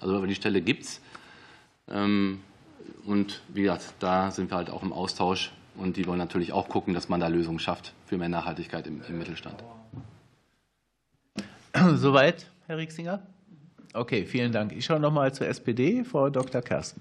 Also 0.00 0.24
die 0.26 0.34
Stelle 0.34 0.60
gibt 0.60 0.84
es. 0.84 1.00
Ähm, 1.88 2.40
und 3.06 3.42
wie 3.48 3.62
gesagt, 3.62 3.94
da 4.00 4.30
sind 4.30 4.50
wir 4.50 4.56
halt 4.56 4.70
auch 4.70 4.82
im 4.82 4.92
Austausch 4.92 5.52
und 5.76 5.96
die 5.96 6.06
wollen 6.06 6.18
natürlich 6.18 6.52
auch 6.52 6.68
gucken, 6.68 6.94
dass 6.94 7.08
man 7.08 7.20
da 7.20 7.28
Lösungen 7.28 7.58
schafft 7.58 7.94
für 8.06 8.18
mehr 8.18 8.28
Nachhaltigkeit 8.28 8.86
im, 8.86 9.00
im 9.08 9.18
Mittelstand. 9.18 9.62
Soweit, 11.94 12.46
Herr 12.66 12.78
Rieksinger? 12.78 13.22
Okay, 13.94 14.26
vielen 14.26 14.52
Dank. 14.52 14.72
Ich 14.72 14.84
schaue 14.84 15.00
noch 15.00 15.12
mal 15.12 15.32
zur 15.32 15.46
SPD, 15.46 16.04
Frau 16.04 16.30
Dr. 16.30 16.62
Kersten. 16.62 17.00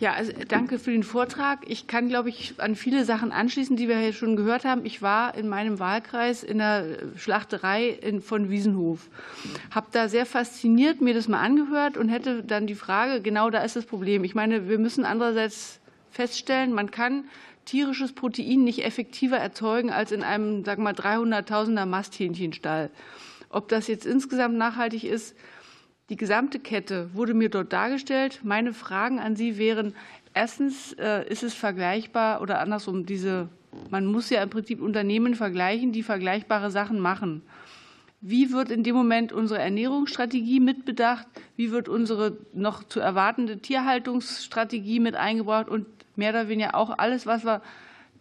Ja, 0.00 0.12
also 0.12 0.32
danke 0.48 0.78
für 0.78 0.90
den 0.90 1.02
Vortrag. 1.02 1.60
Ich 1.66 1.86
kann, 1.86 2.08
glaube 2.08 2.28
ich, 2.28 2.54
an 2.58 2.76
viele 2.76 3.04
Sachen 3.04 3.32
anschließen, 3.32 3.76
die 3.76 3.88
wir 3.88 3.98
hier 3.98 4.12
schon 4.12 4.36
gehört 4.36 4.64
haben. 4.64 4.84
Ich 4.84 5.02
war 5.02 5.34
in 5.34 5.48
meinem 5.48 5.78
Wahlkreis 5.78 6.42
in 6.42 6.58
der 6.58 6.98
Schlachterei 7.16 7.98
von 8.20 8.50
Wiesenhof, 8.50 9.08
habe 9.70 9.86
da 9.92 10.08
sehr 10.08 10.26
fasziniert 10.26 11.00
mir 11.00 11.14
das 11.14 11.28
mal 11.28 11.40
angehört 11.40 11.96
und 11.96 12.08
hätte 12.08 12.42
dann 12.42 12.66
die 12.66 12.74
Frage, 12.74 13.20
genau 13.20 13.50
da 13.50 13.62
ist 13.62 13.76
das 13.76 13.86
Problem. 13.86 14.24
Ich 14.24 14.34
meine, 14.34 14.68
wir 14.68 14.78
müssen 14.78 15.04
andererseits 15.04 15.80
feststellen, 16.10 16.72
man 16.72 16.90
kann 16.90 17.24
tierisches 17.64 18.12
Protein 18.12 18.64
nicht 18.64 18.84
effektiver 18.84 19.36
erzeugen 19.36 19.90
als 19.90 20.12
in 20.12 20.22
einem, 20.22 20.64
sagen 20.64 20.82
wir 20.82 20.92
mal, 20.92 20.94
300.000er 20.94 21.84
Masthähnchenstall. 21.84 22.90
Ob 23.50 23.68
das 23.68 23.86
jetzt 23.86 24.06
insgesamt 24.06 24.56
nachhaltig 24.56 25.04
ist, 25.04 25.36
die 26.08 26.16
gesamte 26.16 26.60
Kette 26.60 27.10
wurde 27.14 27.34
mir 27.34 27.48
dort 27.48 27.72
dargestellt. 27.72 28.40
Meine 28.44 28.72
Fragen 28.72 29.18
an 29.18 29.34
Sie 29.34 29.58
wären, 29.58 29.94
erstens, 30.34 30.92
äh, 30.94 31.28
ist 31.28 31.42
es 31.42 31.54
vergleichbar 31.54 32.40
oder 32.42 32.60
andersrum, 32.60 33.06
diese, 33.06 33.48
man 33.90 34.06
muss 34.06 34.30
ja 34.30 34.40
im 34.42 34.50
Prinzip 34.50 34.80
Unternehmen 34.80 35.34
vergleichen, 35.34 35.90
die 35.92 36.04
vergleichbare 36.04 36.70
Sachen 36.70 37.00
machen. 37.00 37.42
Wie 38.20 38.52
wird 38.52 38.70
in 38.70 38.82
dem 38.82 38.94
Moment 38.94 39.32
unsere 39.32 39.60
Ernährungsstrategie 39.60 40.60
mitbedacht? 40.60 41.26
Wie 41.56 41.70
wird 41.70 41.88
unsere 41.88 42.36
noch 42.54 42.84
zu 42.84 43.00
erwartende 43.00 43.58
Tierhaltungsstrategie 43.58 45.00
mit 45.00 45.16
eingebracht? 45.16 45.68
Und 45.68 45.86
mehr 46.16 46.30
oder 46.30 46.48
weniger 46.48 46.76
auch 46.76 46.96
alles, 46.96 47.26
was 47.26 47.44
wir 47.44 47.60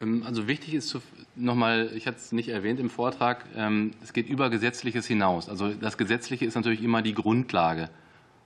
Ähm, 0.00 0.22
also 0.24 0.48
wichtig 0.48 0.74
ist 0.74 0.98
nochmal, 1.36 1.90
ich 1.94 2.06
hatte 2.06 2.18
es 2.18 2.32
nicht 2.32 2.48
erwähnt 2.48 2.80
im 2.80 2.90
Vortrag, 2.90 3.44
ähm, 3.56 3.92
es 4.02 4.12
geht 4.12 4.28
über 4.28 4.50
Gesetzliches 4.50 5.06
hinaus. 5.06 5.48
Also 5.48 5.72
das 5.74 5.96
Gesetzliche 5.96 6.44
ist 6.44 6.54
natürlich 6.54 6.82
immer 6.82 7.02
die 7.02 7.14
Grundlage. 7.14 7.88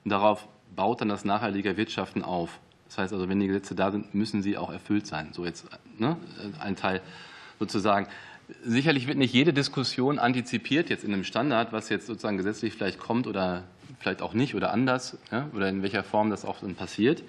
Und 0.03 0.11
darauf 0.11 0.47
baut 0.75 1.01
dann 1.01 1.09
das 1.09 1.25
nachhaltige 1.25 1.77
Wirtschaften 1.77 2.23
auf. 2.23 2.59
Das 2.87 2.97
heißt 2.97 3.13
also, 3.13 3.29
wenn 3.29 3.39
die 3.39 3.47
Gesetze 3.47 3.75
da 3.75 3.91
sind, 3.91 4.13
müssen 4.13 4.41
sie 4.41 4.57
auch 4.57 4.71
erfüllt 4.71 5.07
sein. 5.07 5.29
So 5.31 5.45
jetzt 5.45 5.65
ne, 5.97 6.17
ein 6.59 6.75
Teil 6.75 7.01
sozusagen. 7.59 8.07
Sicherlich 8.65 9.07
wird 9.07 9.17
nicht 9.17 9.33
jede 9.33 9.53
Diskussion 9.53 10.19
antizipiert 10.19 10.89
jetzt 10.89 11.05
in 11.05 11.13
einem 11.13 11.23
Standard, 11.23 11.71
was 11.71 11.87
jetzt 11.87 12.07
sozusagen 12.07 12.37
gesetzlich 12.37 12.73
vielleicht 12.73 12.99
kommt 12.99 13.27
oder 13.27 13.63
vielleicht 13.99 14.21
auch 14.21 14.33
nicht 14.33 14.55
oder 14.55 14.73
anders 14.73 15.17
ja, 15.31 15.49
oder 15.55 15.69
in 15.69 15.83
welcher 15.83 16.03
Form 16.03 16.29
das 16.29 16.43
auch 16.43 16.59
dann 16.59 16.75
passiert. 16.75 17.23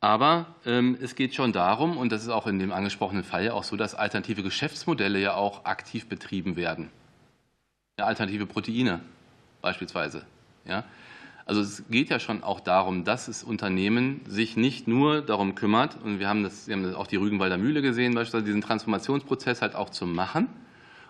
Aber 0.00 0.46
ähm, 0.64 0.96
es 1.00 1.14
geht 1.14 1.34
schon 1.34 1.52
darum, 1.52 1.96
und 1.96 2.10
das 2.10 2.22
ist 2.22 2.28
auch 2.28 2.46
in 2.46 2.58
dem 2.58 2.72
angesprochenen 2.72 3.22
Fall 3.22 3.44
ja 3.44 3.52
auch 3.52 3.62
so, 3.62 3.76
dass 3.76 3.94
alternative 3.94 4.42
Geschäftsmodelle 4.42 5.20
ja 5.20 5.34
auch 5.34 5.64
aktiv 5.64 6.08
betrieben 6.08 6.56
werden. 6.56 6.90
Ja, 7.98 8.06
alternative 8.06 8.46
Proteine 8.46 9.00
beispielsweise. 9.60 10.24
Ja. 10.64 10.84
Also 11.44 11.60
es 11.60 11.82
geht 11.90 12.08
ja 12.08 12.20
schon 12.20 12.44
auch 12.44 12.60
darum, 12.60 13.04
dass 13.04 13.26
das 13.26 13.42
Unternehmen 13.42 14.20
sich 14.26 14.56
nicht 14.56 14.86
nur 14.86 15.22
darum 15.22 15.54
kümmert, 15.54 15.96
und 16.02 16.20
wir 16.20 16.28
haben 16.28 16.42
das, 16.44 16.68
wir 16.68 16.76
haben 16.76 16.84
das 16.84 16.94
auch 16.94 17.06
die 17.06 17.16
Rügenwalder 17.16 17.58
Mühle 17.58 17.82
gesehen, 17.82 18.14
beispielsweise 18.14 18.44
diesen 18.44 18.62
Transformationsprozess 18.62 19.60
halt 19.60 19.74
auch 19.74 19.90
zu 19.90 20.06
machen 20.06 20.48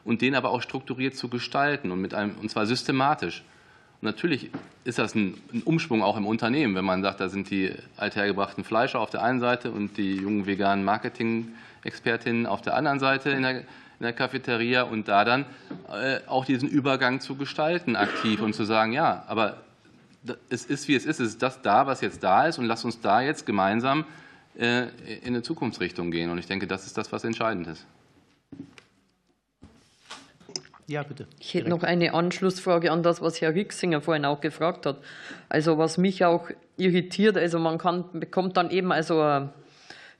und 0.04 0.22
den 0.22 0.34
aber 0.34 0.50
auch 0.50 0.62
strukturiert 0.62 1.16
zu 1.16 1.28
gestalten 1.28 1.90
und, 1.90 2.00
mit 2.00 2.14
einem, 2.14 2.34
und 2.40 2.50
zwar 2.50 2.66
systematisch. 2.66 3.42
Und 4.00 4.06
natürlich 4.06 4.50
ist 4.84 4.98
das 4.98 5.14
ein, 5.14 5.34
Umschwung 5.64 6.02
auch 6.02 6.16
im 6.16 6.26
Unternehmen, 6.26 6.74
wenn 6.74 6.84
man 6.84 7.02
sagt, 7.02 7.20
da 7.20 7.28
sind 7.28 7.50
die 7.50 7.72
althergebrachten 7.96 8.64
Fleischer 8.64 9.00
auf 9.00 9.10
der 9.10 9.22
einen 9.22 9.38
Seite 9.38 9.70
und 9.70 9.96
die 9.96 10.16
jungen 10.16 10.46
veganen 10.46 10.84
Marketing-Expertinnen 10.84 12.46
auf 12.46 12.62
der 12.62 12.74
anderen 12.74 12.98
Seite 12.98 13.30
in 13.30 13.42
der, 13.42 13.60
in 13.60 13.66
der 14.00 14.12
Cafeteria 14.12 14.82
und 14.82 15.08
da 15.08 15.24
dann 15.24 15.44
äh, 15.92 16.18
auch 16.26 16.46
diesen 16.46 16.68
Übergang 16.68 17.20
zu 17.20 17.36
gestalten 17.36 17.94
aktiv 17.94 18.40
und 18.40 18.54
zu 18.54 18.64
sagen, 18.64 18.92
ja, 18.92 19.24
aber 19.28 19.58
es 20.48 20.64
ist, 20.64 20.88
wie 20.88 20.94
es 20.94 21.04
ist. 21.04 21.20
Es 21.20 21.30
ist 21.30 21.42
das 21.42 21.62
da, 21.62 21.86
was 21.86 22.00
jetzt 22.00 22.22
da 22.22 22.46
ist. 22.46 22.58
Und 22.58 22.66
lasst 22.66 22.84
uns 22.84 23.00
da 23.00 23.20
jetzt 23.20 23.46
gemeinsam 23.46 24.04
äh, 24.56 24.88
in 25.22 25.28
eine 25.28 25.42
Zukunftsrichtung 25.42 26.10
gehen. 26.10 26.30
Und 26.30 26.38
ich 26.38 26.46
denke, 26.46 26.66
das 26.66 26.86
ist 26.86 26.96
das, 26.96 27.12
was 27.12 27.24
entscheidend 27.24 27.66
ist. 27.66 27.86
Ja, 30.86 31.02
bitte. 31.02 31.26
Ich 31.38 31.54
hätte 31.54 31.68
noch 31.68 31.84
eine 31.84 32.12
Anschlussfrage 32.12 32.90
an 32.90 33.02
das, 33.02 33.22
was 33.22 33.40
Herr 33.40 33.54
Rixinger 33.54 34.00
vorhin 34.00 34.24
auch 34.24 34.40
gefragt 34.40 34.84
hat. 34.84 34.98
Also 35.48 35.78
was 35.78 35.96
mich 35.96 36.24
auch 36.24 36.50
irritiert, 36.76 37.36
also 37.36 37.58
man 37.58 37.78
kann, 37.78 38.04
bekommt 38.12 38.56
dann 38.56 38.70
eben 38.70 38.92
also 38.92 39.22
äh, 39.22 39.46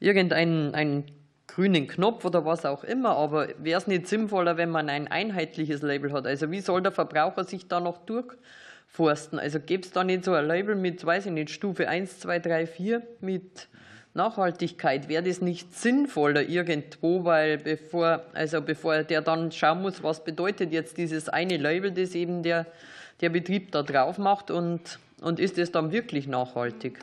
irgendeinen 0.01 0.75
einen 0.75 1.05
grünen 1.47 1.89
Knopf 1.89 2.25
oder 2.25 2.47
was 2.47 2.65
auch 2.65 2.85
immer, 2.85 3.17
aber 3.17 3.49
wäre 3.59 3.79
es 3.79 3.87
nicht 3.87 4.07
sinnvoller, 4.07 4.57
wenn 4.57 4.71
man 4.71 4.89
ein 4.89 5.09
einheitliches 5.09 5.83
Label 5.83 6.13
hat? 6.13 6.27
Also 6.27 6.51
wie 6.51 6.61
soll 6.61 6.81
der 6.81 6.93
Verbraucher 6.93 7.45
sich 7.45 7.69
da 7.69 7.79
noch 7.81 7.99
durch 8.07 8.33
forsten. 8.93 9.39
Also 9.39 9.59
gäbe 9.59 9.83
es 9.83 9.91
da 9.91 10.05
nicht 10.05 10.25
so 10.25 10.35
ein 10.35 10.47
Label 10.47 10.77
mit, 10.77 11.05
weiß 11.05 11.27
ich 11.27 11.33
nicht, 11.33 11.51
Stufe 11.51 11.89
1, 11.89 12.21
2, 12.21 12.39
3, 12.39 12.67
4 12.67 13.03
mit 13.21 13.69
Nachhaltigkeit? 14.13 15.09
Wäre 15.09 15.23
das 15.23 15.41
nicht 15.41 15.75
sinnvoller 15.75 16.43
irgendwo, 16.43 17.25
weil 17.25 17.57
bevor, 17.57 18.23
also 18.35 18.61
bevor 18.61 19.03
der 19.03 19.23
dann 19.23 19.51
schauen 19.51 19.81
muss, 19.81 20.03
was 20.03 20.23
bedeutet 20.23 20.73
jetzt 20.73 20.99
dieses 20.99 21.31
eine 21.31 21.57
Label, 21.57 21.91
das 21.91 22.15
eben 22.15 22.43
der, 22.43 22.67
der 23.23 23.31
Betrieb 23.31 23.73
da 23.73 23.83
drauf 23.83 24.19
macht 24.19 24.51
und, 24.51 24.99
und 25.23 25.41
ist 25.41 25.57
es 25.57 25.73
dann 25.73 25.91
wirklich 25.91 26.27
nachhaltig? 26.27 26.99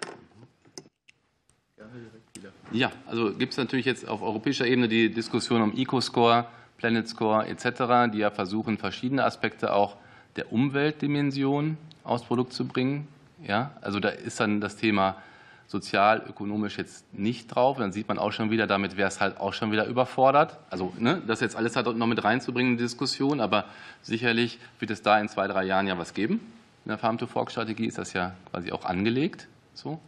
Ja, 2.72 2.92
also 3.08 3.34
gibt 3.34 3.54
es 3.54 3.58
natürlich 3.58 3.88
jetzt 3.88 4.08
auf 4.08 4.22
europäischer 4.22 4.68
Ebene 4.68 4.88
die 4.88 5.10
Diskussion 5.10 5.64
um 5.64 5.76
Eco-Score, 5.76 6.46
Planet 6.78 7.08
Score 7.08 7.48
etc., 7.48 8.14
die 8.14 8.20
ja 8.20 8.30
versuchen, 8.30 8.78
verschiedene 8.78 9.24
Aspekte 9.26 9.74
auch 9.74 9.98
der 10.36 10.54
Umweltdimension 10.54 11.78
aufs 12.10 12.24
Produkt 12.24 12.54
zu 12.54 12.66
bringen. 12.66 13.08
Ja, 13.46 13.72
also 13.82 14.00
da 14.00 14.10
ist 14.10 14.40
dann 14.40 14.60
das 14.60 14.76
Thema 14.76 15.16
sozial, 15.68 16.24
ökonomisch 16.28 16.78
jetzt 16.78 17.14
nicht 17.14 17.48
drauf. 17.48 17.78
Dann 17.78 17.92
sieht 17.92 18.08
man 18.08 18.18
auch 18.18 18.32
schon 18.32 18.50
wieder, 18.50 18.68
damit 18.68 18.98
wäre 18.98 19.08
es 19.08 19.22
halt 19.22 19.40
auch 19.40 19.54
schon 19.54 19.72
wieder 19.72 19.86
überfordert. 19.86 20.58
Also 20.70 20.92
ne, 20.98 21.22
das 21.28 21.40
jetzt 21.42 21.56
alles 21.56 21.76
halt 21.76 21.86
noch 21.96 22.08
mit 22.08 22.24
reinzubringen 22.24 22.74
in 22.74 22.78
die 22.78 22.84
Diskussion, 22.84 23.40
aber 23.40 23.66
sicherlich 24.02 24.60
wird 24.80 24.92
es 24.92 25.04
da 25.04 25.20
in 25.20 25.30
zwei, 25.30 25.48
drei 25.48 25.64
Jahren 25.64 25.88
ja 25.88 25.98
was 25.98 26.14
geben. 26.14 26.42
In 26.86 26.90
der 26.90 26.98
Farm-to-Fork-Strategie 26.98 27.86
ist 27.86 27.98
das 28.00 28.14
ja 28.14 28.34
quasi 28.50 28.72
auch 28.72 28.84
angelegt. 28.84 29.48
So. 29.74 30.00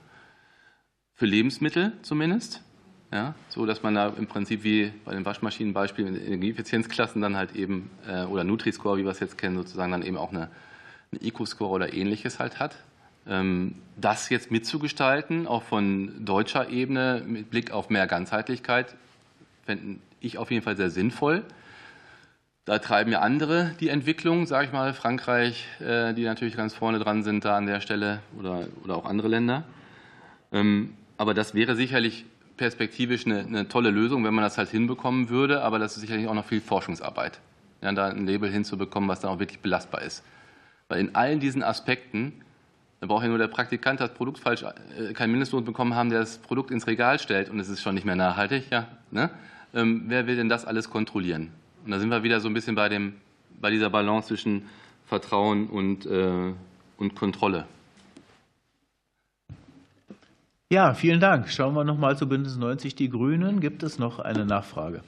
Für 1.14 1.28
Lebensmittel 1.28 1.94
zumindest. 2.02 2.62
Ja, 3.14 3.36
so 3.50 3.66
dass 3.66 3.84
man 3.84 3.94
da 3.94 4.08
im 4.08 4.26
Prinzip 4.26 4.64
wie 4.64 4.94
bei 5.04 5.14
den 5.14 5.26
Waschmaschinenbeispiel 5.26 6.08
in 6.08 6.16
Energieeffizienzklassen 6.16 7.22
dann 7.22 7.36
halt 7.36 7.54
eben, 7.56 7.92
äh, 8.08 8.24
oder 8.24 8.46
Nutri-Score, 8.46 8.98
wie 8.98 9.04
wir 9.04 9.12
es 9.12 9.20
jetzt 9.20 9.38
kennen, 9.38 9.58
sozusagen 9.58 9.92
dann 9.92 10.02
eben 10.02 10.16
auch 10.16 10.32
eine, 10.32 10.50
eine 11.12 11.22
Eco-Score 11.22 11.72
oder 11.72 11.94
ähnliches 11.94 12.40
halt 12.40 12.60
hat. 12.60 12.78
Ähm, 13.28 13.76
das 13.98 14.30
jetzt 14.30 14.50
mitzugestalten, 14.50 15.48
auch 15.48 15.64
von 15.64 16.26
deutscher 16.26 16.70
Ebene 16.70 17.24
mit 17.26 17.50
Blick 17.50 17.72
auf 17.72 17.90
mehr 17.90 18.08
Ganzheitlichkeit, 18.08 18.96
fände 19.66 20.00
ich 20.20 20.38
auf 20.38 20.52
jeden 20.52 20.64
Fall 20.64 20.78
sehr 20.78 20.90
sinnvoll. 20.90 21.44
Da 22.66 22.80
treiben 22.80 23.12
ja 23.12 23.20
andere 23.20 23.76
die 23.80 23.90
Entwicklung, 23.90 24.46
sage 24.46 24.68
ich 24.68 24.72
mal, 24.72 24.94
Frankreich, 24.94 25.68
äh, 25.80 26.14
die 26.14 26.24
natürlich 26.24 26.56
ganz 26.56 26.74
vorne 26.74 27.00
dran 27.00 27.24
sind 27.24 27.44
da 27.44 27.58
an 27.58 27.66
der 27.66 27.82
Stelle 27.82 28.20
oder, 28.40 28.68
oder 28.84 28.96
auch 28.96 29.06
andere 29.06 29.28
Länder. 29.28 29.64
Ähm, 30.52 30.94
aber 31.18 31.34
das 31.34 31.54
wäre 31.54 31.76
sicherlich 31.76 32.26
perspektivisch 32.58 33.26
eine, 33.26 33.40
eine, 33.40 33.68
tolle 33.68 33.90
Lösung, 33.90 34.24
wenn 34.24 34.34
man 34.34 34.44
das 34.44 34.58
halt 34.58 34.70
hinbekommen 34.70 35.30
würde, 35.30 35.64
aber 35.64 35.80
das 35.80 35.96
ist 35.96 36.02
sicherlich 36.02 36.28
auch 36.28 36.34
noch 36.34 36.46
viel 36.46 36.62
Forschungsarbeit. 36.62 37.40
ja, 37.82 37.92
da 37.92 38.08
ein 38.08 38.28
Label 38.28 38.52
hinzubekommen, 38.52 39.10
was 39.10 39.20
dann 39.20 39.32
auch 39.32 39.40
wirklich 39.40 39.60
belastbar 39.60 40.04
ist. 40.04 40.24
Weil 40.92 41.00
in 41.00 41.16
allen 41.16 41.40
diesen 41.40 41.64
Aspekten, 41.64 42.34
da 43.00 43.08
braucht 43.08 43.24
ja 43.24 43.30
nur 43.30 43.38
der 43.38 43.48
Praktikant 43.48 44.02
das 44.02 44.14
Produkt 44.14 44.40
falsch, 44.40 44.64
äh, 44.64 45.14
keinen 45.14 45.32
Mindestlohn 45.32 45.64
bekommen 45.64 45.96
haben, 45.96 46.10
der 46.10 46.20
das 46.20 46.38
Produkt 46.38 46.70
ins 46.70 46.86
Regal 46.86 47.18
stellt 47.18 47.50
und 47.50 47.62
es 47.62 47.70
ist 47.70 47.82
schon 47.82 47.96
nicht 47.96 48.04
mehr 48.04 48.18
nachhaltig, 48.18 48.66
ja, 48.72 48.90
ne? 49.10 49.30
ähm, 49.74 50.04
wer 50.08 50.28
will 50.28 50.36
denn 50.36 50.50
das 50.50 50.66
alles 50.66 50.90
kontrollieren? 50.90 51.50
Und 51.86 51.92
da 51.92 52.00
sind 52.00 52.10
wir 52.10 52.24
wieder 52.24 52.42
so 52.42 52.50
ein 52.50 52.54
bisschen 52.54 52.76
bei, 52.76 52.90
dem, 52.90 53.14
bei 53.62 53.70
dieser 53.70 53.90
Balance 53.90 54.28
zwischen 54.28 54.64
Vertrauen 55.06 55.68
und, 55.68 56.06
äh, 56.08 56.54
und 56.98 57.16
Kontrolle. 57.16 57.68
Ja, 60.70 60.94
vielen 60.94 61.22
Dank. 61.22 61.50
Schauen 61.50 61.74
wir 61.74 61.86
noch 61.86 61.98
mal 61.98 62.18
zu 62.18 62.28
Bündnis 62.28 62.58
90 62.58 62.96
Die 62.96 63.10
Grünen. 63.10 63.62
Gibt 63.62 63.82
es 63.84 63.98
noch 63.98 64.20
eine 64.20 64.46
Nachfrage? 64.46 65.04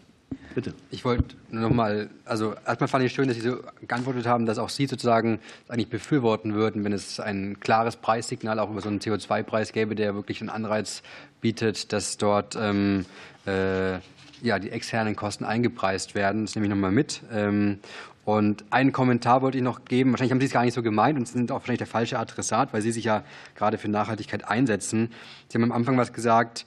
Bitte. 0.56 0.74
Ich 0.92 1.04
wollte 1.04 1.36
noch 1.50 1.72
mal, 1.72 2.10
also 2.26 2.54
erstmal 2.66 2.88
fand 2.88 3.04
ich 3.04 3.14
schön, 3.14 3.28
dass 3.28 3.38
Sie 3.38 3.42
so 3.42 3.58
geantwortet 3.88 4.28
haben, 4.28 4.46
dass 4.46 4.60
auch 4.60 4.70
Sie 4.70 4.86
sozusagen 4.86 5.40
eigentlich 5.68 5.90
befürworten 5.90 6.54
würden, 6.54 6.84
wenn 6.84 6.94
es 6.94 7.20
ein 7.20 7.60
klares 7.60 7.96
Preissignal 7.96 8.60
auch 8.60 8.70
über 8.70 8.82
so 8.82 8.90
einen 8.90 9.00
CO2-Preis 9.00 9.74
gäbe, 9.74 9.96
der 9.96 10.14
wirklich 10.14 10.42
einen 10.42 10.50
Anreiz 10.50 11.02
bietet, 11.42 11.92
dass 11.92 12.18
dort 12.18 12.56
ähm, 12.60 13.06
äh, 13.48 13.94
ja, 14.42 14.60
die 14.60 14.70
externen 14.70 15.16
Kosten 15.16 15.44
eingepreist 15.44 16.14
werden. 16.14 16.46
Das 16.46 16.56
nehme 16.56 16.68
ich 16.68 16.70
nochmal 16.70 16.92
mit. 16.92 17.22
Ähm, 17.32 17.80
und 18.26 18.64
einen 18.70 18.92
Kommentar 18.92 19.42
wollte 19.42 19.58
ich 19.58 19.64
noch 19.64 19.84
geben. 19.86 20.12
Wahrscheinlich 20.12 20.32
haben 20.32 20.40
Sie 20.40 20.46
es 20.46 20.54
gar 20.54 20.64
nicht 20.64 20.74
so 20.74 20.84
gemeint 20.84 21.18
und 21.18 21.28
sind 21.28 21.52
auch 21.52 21.60
wahrscheinlich 21.60 21.80
der 21.80 21.88
falsche 21.88 22.20
Adressat, 22.20 22.74
weil 22.74 22.82
Sie 22.82 22.92
sich 22.92 23.06
ja 23.06 23.24
gerade 23.56 23.78
für 23.78 23.90
Nachhaltigkeit 23.90 24.48
einsetzen. 24.48 25.12
Sie 25.50 25.58
haben 25.58 25.64
am 25.64 25.72
Anfang 25.72 25.98
was 25.98 26.14
gesagt, 26.14 26.66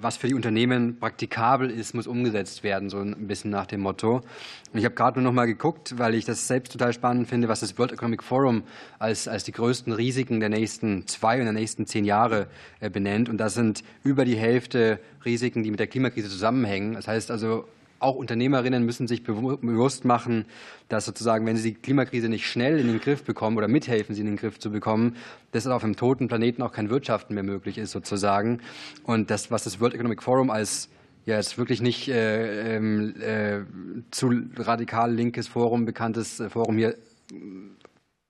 was 0.00 0.16
für 0.16 0.28
die 0.28 0.34
Unternehmen 0.34 0.98
praktikabel 0.98 1.70
ist, 1.70 1.94
muss 1.94 2.06
umgesetzt 2.06 2.62
werden, 2.62 2.90
so 2.90 2.98
ein 2.98 3.26
bisschen 3.26 3.50
nach 3.50 3.66
dem 3.66 3.80
Motto. 3.80 4.16
Und 4.72 4.78
ich 4.78 4.84
habe 4.84 4.94
gerade 4.94 5.20
nur 5.20 5.30
noch 5.30 5.34
mal 5.34 5.46
geguckt, 5.46 5.98
weil 5.98 6.14
ich 6.14 6.24
das 6.24 6.46
selbst 6.48 6.72
total 6.72 6.92
spannend 6.92 7.28
finde, 7.28 7.48
was 7.48 7.60
das 7.60 7.78
World 7.78 7.92
Economic 7.92 8.22
Forum 8.22 8.64
als, 8.98 9.28
als 9.28 9.44
die 9.44 9.52
größten 9.52 9.92
Risiken 9.92 10.40
der 10.40 10.48
nächsten 10.48 11.06
zwei 11.06 11.38
und 11.38 11.44
der 11.44 11.52
nächsten 11.52 11.86
zehn 11.86 12.04
Jahre 12.04 12.48
äh, 12.80 12.90
benennt. 12.90 13.28
Und 13.28 13.38
das 13.38 13.54
sind 13.54 13.82
über 14.02 14.24
die 14.24 14.36
Hälfte 14.36 14.98
Risiken, 15.24 15.62
die 15.62 15.70
mit 15.70 15.80
der 15.80 15.86
Klimakrise 15.86 16.28
zusammenhängen. 16.28 16.94
Das 16.94 17.06
heißt 17.06 17.30
also, 17.30 17.66
auch 18.02 18.16
Unternehmerinnen 18.16 18.84
müssen 18.84 19.06
sich 19.06 19.22
bewusst 19.24 20.04
machen, 20.04 20.46
dass 20.88 21.04
sozusagen, 21.04 21.46
wenn 21.46 21.56
sie 21.56 21.74
die 21.74 21.78
Klimakrise 21.80 22.28
nicht 22.28 22.46
schnell 22.46 22.78
in 22.78 22.88
den 22.88 23.00
Griff 23.00 23.24
bekommen 23.24 23.56
oder 23.56 23.68
mithelfen, 23.68 24.14
sie 24.14 24.20
in 24.20 24.26
den 24.26 24.36
Griff 24.36 24.58
zu 24.58 24.70
bekommen, 24.70 25.16
dass 25.52 25.66
auf 25.66 25.84
einem 25.84 25.96
toten 25.96 26.28
Planeten 26.28 26.62
auch 26.62 26.72
kein 26.72 26.90
Wirtschaften 26.90 27.34
mehr 27.34 27.42
möglich 27.42 27.78
ist 27.78 27.92
sozusagen. 27.92 28.60
Und 29.04 29.30
das, 29.30 29.50
was 29.50 29.64
das 29.64 29.80
World 29.80 29.94
Economic 29.94 30.22
Forum 30.22 30.50
als 30.50 30.88
ja, 31.24 31.38
ist 31.38 31.56
wirklich 31.56 31.80
nicht 31.80 32.08
äh, 32.08 32.76
ähm, 32.76 33.14
äh, 33.20 33.60
zu 34.10 34.32
radikal 34.56 35.12
linkes 35.14 35.46
Forum, 35.46 35.84
bekanntes 35.84 36.40
äh, 36.40 36.50
Forum 36.50 36.76
hier 36.76 36.96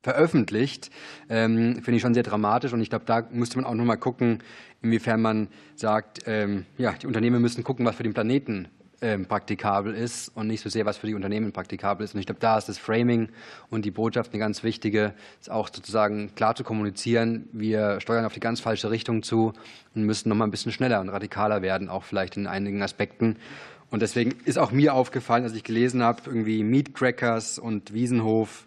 veröffentlicht, 0.02 0.90
ähm, 1.28 1.76
finde 1.76 1.96
ich 1.96 2.02
schon 2.02 2.14
sehr 2.14 2.22
dramatisch. 2.22 2.72
Und 2.72 2.80
ich 2.80 2.90
glaube, 2.90 3.04
da 3.06 3.26
müsste 3.30 3.56
man 3.56 3.64
auch 3.64 3.74
noch 3.74 3.84
mal 3.84 3.96
gucken, 3.96 4.42
inwiefern 4.82 5.22
man 5.22 5.48
sagt, 5.76 6.24
ähm, 6.26 6.66
ja, 6.76 6.92
die 6.92 7.06
Unternehmen 7.06 7.40
müssen 7.40 7.64
gucken, 7.64 7.86
was 7.86 7.96
für 7.96 8.02
den 8.02 8.12
Planeten 8.12 8.68
ähm, 9.02 9.26
praktikabel 9.26 9.94
ist 9.94 10.30
und 10.34 10.46
nicht 10.46 10.62
so 10.62 10.70
sehr, 10.70 10.86
was 10.86 10.96
für 10.96 11.08
die 11.08 11.14
Unternehmen 11.14 11.52
praktikabel 11.52 12.04
ist. 12.04 12.14
Und 12.14 12.20
ich 12.20 12.26
glaube, 12.26 12.40
da 12.40 12.56
ist 12.56 12.68
das 12.68 12.78
Framing 12.78 13.28
und 13.68 13.84
die 13.84 13.90
Botschaft 13.90 14.32
eine 14.32 14.38
ganz 14.38 14.62
wichtige, 14.62 15.12
ist 15.40 15.50
auch 15.50 15.68
sozusagen 15.72 16.34
klar 16.36 16.54
zu 16.54 16.62
kommunizieren. 16.64 17.48
Wir 17.52 18.00
steuern 18.00 18.24
auf 18.24 18.32
die 18.32 18.40
ganz 18.40 18.60
falsche 18.60 18.90
Richtung 18.90 19.22
zu 19.22 19.52
und 19.94 20.04
müssen 20.04 20.28
noch 20.28 20.36
mal 20.36 20.44
ein 20.44 20.52
bisschen 20.52 20.72
schneller 20.72 21.00
und 21.00 21.08
radikaler 21.08 21.60
werden, 21.60 21.88
auch 21.88 22.04
vielleicht 22.04 22.36
in 22.36 22.46
einigen 22.46 22.80
Aspekten. 22.80 23.36
Und 23.90 24.00
deswegen 24.00 24.36
ist 24.44 24.58
auch 24.58 24.70
mir 24.70 24.94
aufgefallen, 24.94 25.44
als 25.44 25.52
ich 25.52 25.64
gelesen 25.64 26.02
habe, 26.02 26.22
irgendwie 26.24 26.62
Meat 26.62 26.94
Crackers 26.94 27.58
und 27.58 27.92
Wiesenhof, 27.92 28.66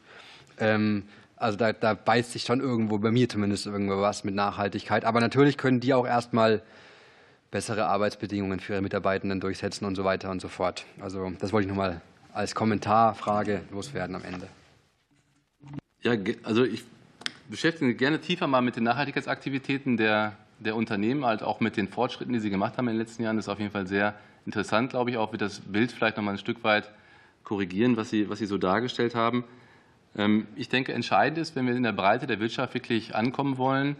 ähm, 0.59 1.03
also 1.37 1.57
da, 1.57 1.73
da 1.73 1.93
beißt 1.93 2.31
sich 2.31 2.43
schon 2.43 2.59
irgendwo, 2.59 2.97
bei 2.99 3.11
mir 3.11 3.27
zumindest, 3.27 3.65
irgendwo 3.65 4.01
was 4.01 4.23
mit 4.23 4.35
Nachhaltigkeit. 4.35 5.05
Aber 5.05 5.21
natürlich 5.21 5.57
können 5.57 5.79
die 5.79 5.93
auch 5.93 6.05
erstmal 6.05 6.61
bessere 7.51 7.85
Arbeitsbedingungen 7.85 8.59
für 8.59 8.73
ihre 8.73 8.81
Mitarbeitenden 8.81 9.39
durchsetzen 9.39 9.85
und 9.85 9.95
so 9.95 10.03
weiter 10.03 10.29
und 10.29 10.41
so 10.41 10.47
fort. 10.47 10.85
Also 10.99 11.31
das 11.39 11.53
wollte 11.53 11.67
ich 11.67 11.69
noch 11.69 11.77
mal 11.77 12.01
als 12.33 12.53
Kommentarfrage 12.53 13.61
loswerden 13.71 14.15
am 14.15 14.23
Ende. 14.23 14.47
Ja, 16.01 16.13
also 16.43 16.63
ich 16.63 16.83
beschäftige 17.49 17.85
mich 17.85 17.97
gerne 17.97 18.19
tiefer 18.19 18.47
mal 18.47 18.61
mit 18.61 18.75
den 18.75 18.83
Nachhaltigkeitsaktivitäten 18.83 19.97
der, 19.97 20.33
der 20.59 20.75
Unternehmen, 20.75 21.25
halt 21.25 21.43
auch 21.43 21.59
mit 21.59 21.77
den 21.77 21.87
Fortschritten, 21.87 22.33
die 22.33 22.39
sie 22.39 22.49
gemacht 22.49 22.77
haben 22.77 22.87
in 22.87 22.95
den 22.95 23.01
letzten 23.01 23.23
Jahren. 23.23 23.37
Das 23.37 23.45
ist 23.45 23.49
auf 23.49 23.59
jeden 23.59 23.71
Fall 23.71 23.87
sehr 23.87 24.15
interessant, 24.45 24.91
glaube 24.91 25.09
ich, 25.09 25.17
auch 25.17 25.31
wird 25.31 25.41
das 25.41 25.59
Bild 25.59 25.91
vielleicht 25.91 26.17
noch 26.17 26.23
mal 26.23 26.31
ein 26.31 26.37
Stück 26.37 26.63
weit 26.63 26.91
korrigieren, 27.43 27.97
was 27.97 28.09
Sie, 28.09 28.29
was 28.29 28.39
sie 28.39 28.45
so 28.45 28.57
dargestellt 28.57 29.15
haben. 29.15 29.43
Ähm, 30.17 30.47
ich 30.55 30.69
denke, 30.69 30.93
entscheidend 30.93 31.37
ist, 31.37 31.55
wenn 31.55 31.67
wir 31.67 31.75
in 31.75 31.83
der 31.83 31.91
Breite 31.91 32.27
der 32.27 32.39
Wirtschaft 32.39 32.73
wirklich 32.73 33.15
ankommen 33.15 33.57
wollen, 33.57 33.95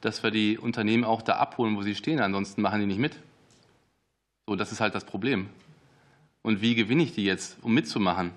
dass 0.00 0.22
wir 0.22 0.30
die 0.30 0.58
Unternehmen 0.58 1.04
auch 1.04 1.22
da 1.22 1.36
abholen, 1.36 1.76
wo 1.76 1.82
sie 1.82 1.94
stehen. 1.94 2.20
Ansonsten 2.20 2.62
machen 2.62 2.80
die 2.80 2.86
nicht 2.86 2.98
mit. 2.98 3.16
So, 4.46 4.56
das 4.56 4.72
ist 4.72 4.80
halt 4.80 4.94
das 4.94 5.04
Problem. 5.04 5.48
Und 6.42 6.62
wie 6.62 6.74
gewinne 6.74 7.02
ich 7.02 7.14
die 7.14 7.24
jetzt, 7.24 7.58
um 7.62 7.74
mitzumachen? 7.74 8.32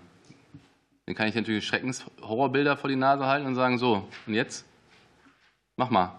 Dann 1.05 1.15
kann 1.15 1.27
ich 1.27 1.35
natürlich 1.35 1.65
Schreckenshorrorbilder 1.65 2.77
vor 2.77 2.89
die 2.89 2.95
Nase 2.95 3.25
halten 3.25 3.45
und 3.45 3.55
sagen, 3.55 3.77
so, 3.77 4.07
und 4.25 4.33
jetzt? 4.33 4.65
Mach 5.75 5.89
mal. 5.89 6.17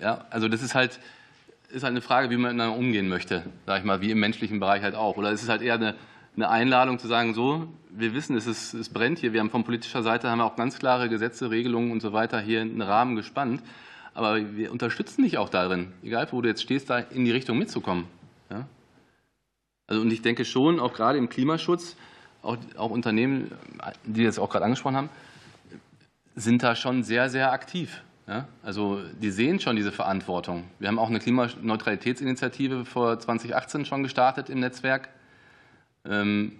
Ja, 0.00 0.24
also 0.30 0.48
das 0.48 0.62
ist 0.62 0.74
halt, 0.74 0.98
ist 1.68 1.82
halt 1.82 1.92
eine 1.92 2.00
Frage, 2.00 2.30
wie 2.30 2.36
man 2.36 2.54
miteinander 2.54 2.76
umgehen 2.76 3.08
möchte, 3.08 3.44
sage 3.66 3.80
ich 3.80 3.84
mal, 3.84 4.00
wie 4.00 4.10
im 4.10 4.18
menschlichen 4.18 4.58
Bereich 4.58 4.82
halt 4.82 4.94
auch. 4.94 5.16
Oder 5.16 5.30
es 5.30 5.42
ist 5.42 5.48
halt 5.48 5.62
eher 5.62 5.74
eine, 5.74 5.94
eine 6.36 6.48
Einladung 6.48 6.98
zu 6.98 7.06
sagen, 7.06 7.34
so, 7.34 7.68
wir 7.90 8.14
wissen, 8.14 8.36
es, 8.36 8.46
ist, 8.46 8.72
es 8.74 8.88
brennt 8.88 9.18
hier, 9.18 9.32
wir 9.32 9.40
haben 9.40 9.50
von 9.50 9.64
politischer 9.64 10.02
Seite 10.02 10.30
haben 10.30 10.38
wir 10.38 10.44
auch 10.44 10.56
ganz 10.56 10.78
klare 10.78 11.08
Gesetze, 11.08 11.50
Regelungen 11.50 11.92
und 11.92 12.00
so 12.00 12.12
weiter 12.12 12.40
hier 12.40 12.62
einen 12.62 12.82
Rahmen 12.82 13.16
gespannt. 13.16 13.62
Aber 14.14 14.56
wir 14.56 14.72
unterstützen 14.72 15.22
dich 15.22 15.38
auch 15.38 15.48
darin, 15.48 15.92
egal 16.02 16.28
wo 16.30 16.40
du 16.40 16.48
jetzt 16.48 16.62
stehst, 16.62 16.90
da 16.90 16.98
in 16.98 17.24
die 17.24 17.30
Richtung 17.30 17.58
mitzukommen. 17.58 18.06
Ja? 18.50 18.66
Also, 19.86 20.02
und 20.02 20.10
ich 20.12 20.22
denke 20.22 20.44
schon, 20.44 20.80
auch 20.80 20.92
gerade 20.92 21.18
im 21.18 21.28
Klimaschutz, 21.28 21.96
auch, 22.42 22.56
auch 22.76 22.90
Unternehmen, 22.90 23.50
die 24.04 24.22
jetzt 24.22 24.38
auch 24.38 24.50
gerade 24.50 24.64
angesprochen 24.64 24.96
haben, 24.96 25.10
sind 26.34 26.62
da 26.62 26.74
schon 26.74 27.02
sehr, 27.02 27.28
sehr 27.28 27.52
aktiv. 27.52 28.02
Ja? 28.26 28.46
Also 28.62 29.00
die 29.20 29.30
sehen 29.30 29.60
schon 29.60 29.76
diese 29.76 29.92
Verantwortung. 29.92 30.64
Wir 30.78 30.88
haben 30.88 30.98
auch 30.98 31.08
eine 31.08 31.18
Klimaneutralitätsinitiative 31.18 32.84
vor 32.84 33.18
2018 33.18 33.84
schon 33.84 34.02
gestartet 34.02 34.48
im 34.48 34.60
Netzwerk. 34.60 35.08
Ähm, 36.04 36.52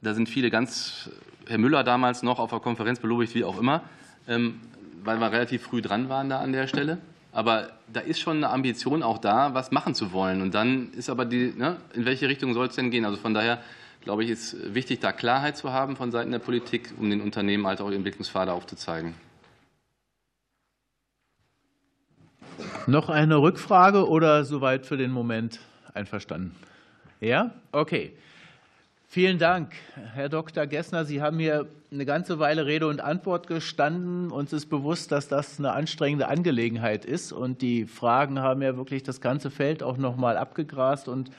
da 0.00 0.14
sind 0.14 0.28
viele 0.28 0.50
ganz, 0.50 1.10
Herr 1.46 1.58
Müller 1.58 1.84
damals 1.84 2.22
noch 2.22 2.38
auf 2.38 2.50
der 2.50 2.60
Konferenz 2.60 3.00
belobigt, 3.00 3.34
wie 3.34 3.44
auch 3.44 3.58
immer, 3.58 3.82
ähm, 4.28 4.60
weil 5.04 5.18
wir 5.18 5.32
relativ 5.32 5.62
früh 5.62 5.82
dran 5.82 6.08
waren 6.08 6.28
da 6.28 6.40
an 6.40 6.52
der 6.52 6.66
Stelle. 6.66 6.98
Aber 7.32 7.70
da 7.90 8.00
ist 8.00 8.20
schon 8.20 8.38
eine 8.38 8.50
Ambition 8.50 9.02
auch 9.02 9.18
da, 9.18 9.54
was 9.54 9.70
machen 9.70 9.94
zu 9.94 10.12
wollen. 10.12 10.42
Und 10.42 10.54
dann 10.54 10.92
ist 10.92 11.08
aber 11.08 11.24
die, 11.24 11.52
ne, 11.56 11.76
in 11.94 12.04
welche 12.04 12.28
Richtung 12.28 12.52
soll 12.52 12.66
es 12.66 12.74
denn 12.74 12.90
gehen? 12.90 13.04
Also 13.04 13.16
von 13.16 13.32
daher 13.32 13.58
glaube 14.02 14.24
ich, 14.24 14.30
ist 14.30 14.74
wichtig, 14.74 15.00
da 15.00 15.12
Klarheit 15.12 15.56
zu 15.56 15.72
haben 15.72 15.96
von 15.96 16.10
Seiten 16.10 16.30
der 16.30 16.38
Politik, 16.38 16.92
um 16.98 17.08
den 17.08 17.20
Unternehmen 17.20 17.66
halt 17.66 17.80
auch 17.80 17.88
die 17.88 17.96
Entwicklungspfade 17.96 18.52
aufzuzeigen. 18.52 19.14
Noch 22.86 23.08
eine 23.08 23.36
Rückfrage 23.36 24.08
oder 24.08 24.44
soweit 24.44 24.86
für 24.86 24.96
den 24.96 25.12
Moment 25.12 25.60
einverstanden? 25.94 26.54
Ja? 27.20 27.52
Okay. 27.70 28.12
Vielen 29.14 29.36
Dank, 29.38 29.74
Herr 30.14 30.30
Dr. 30.30 30.66
Gessner. 30.66 31.04
Sie 31.04 31.20
haben 31.20 31.38
hier 31.38 31.68
eine 31.92 32.06
ganze 32.06 32.38
Weile 32.38 32.64
Rede 32.64 32.86
und 32.86 33.02
Antwort 33.02 33.46
gestanden. 33.46 34.30
Uns 34.30 34.54
ist 34.54 34.70
bewusst, 34.70 35.12
dass 35.12 35.28
das 35.28 35.58
eine 35.58 35.72
anstrengende 35.72 36.28
Angelegenheit 36.28 37.04
ist. 37.04 37.30
Und 37.30 37.60
die 37.60 37.84
Fragen 37.84 38.38
haben 38.38 38.62
ja 38.62 38.74
wirklich 38.78 39.02
das 39.02 39.20
ganze 39.20 39.50
Feld 39.50 39.82
auch 39.82 39.98
noch 39.98 40.16
mal 40.16 40.38
abgegrast 40.38 41.08
und 41.08 41.30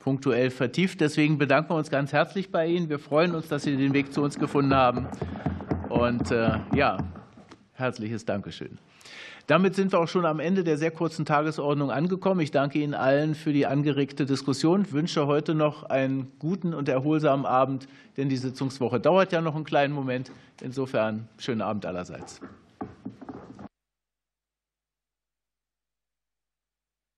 punktuell 0.00 0.50
vertieft. 0.50 1.00
Deswegen 1.00 1.38
bedanken 1.38 1.70
wir 1.70 1.76
uns 1.76 1.88
ganz 1.88 2.12
herzlich 2.12 2.50
bei 2.50 2.66
Ihnen. 2.66 2.88
Wir 2.88 2.98
freuen 2.98 3.36
uns, 3.36 3.46
dass 3.46 3.62
Sie 3.62 3.76
den 3.76 3.94
Weg 3.94 4.12
zu 4.12 4.22
uns 4.22 4.36
gefunden 4.36 4.74
haben. 4.74 5.06
Und 5.88 6.32
äh, 6.32 6.58
ja, 6.74 6.98
herzliches 7.74 8.24
Dankeschön. 8.24 8.76
Damit 9.50 9.74
sind 9.74 9.90
wir 9.90 9.98
auch 9.98 10.06
schon 10.06 10.26
am 10.26 10.38
Ende 10.38 10.62
der 10.62 10.78
sehr 10.78 10.92
kurzen 10.92 11.24
Tagesordnung 11.24 11.90
angekommen. 11.90 12.38
Ich 12.38 12.52
danke 12.52 12.78
Ihnen 12.78 12.94
allen 12.94 13.34
für 13.34 13.52
die 13.52 13.66
angeregte 13.66 14.24
Diskussion, 14.24 14.82
ich 14.82 14.92
wünsche 14.92 15.26
heute 15.26 15.56
noch 15.56 15.82
einen 15.82 16.30
guten 16.38 16.72
und 16.72 16.88
erholsamen 16.88 17.44
Abend, 17.44 17.88
denn 18.16 18.28
die 18.28 18.36
Sitzungswoche 18.36 19.00
dauert 19.00 19.32
ja 19.32 19.40
noch 19.40 19.56
einen 19.56 19.64
kleinen 19.64 19.92
Moment. 19.92 20.30
Insofern 20.62 21.28
schönen 21.36 21.62
Abend 21.62 21.84
allerseits. 21.84 22.40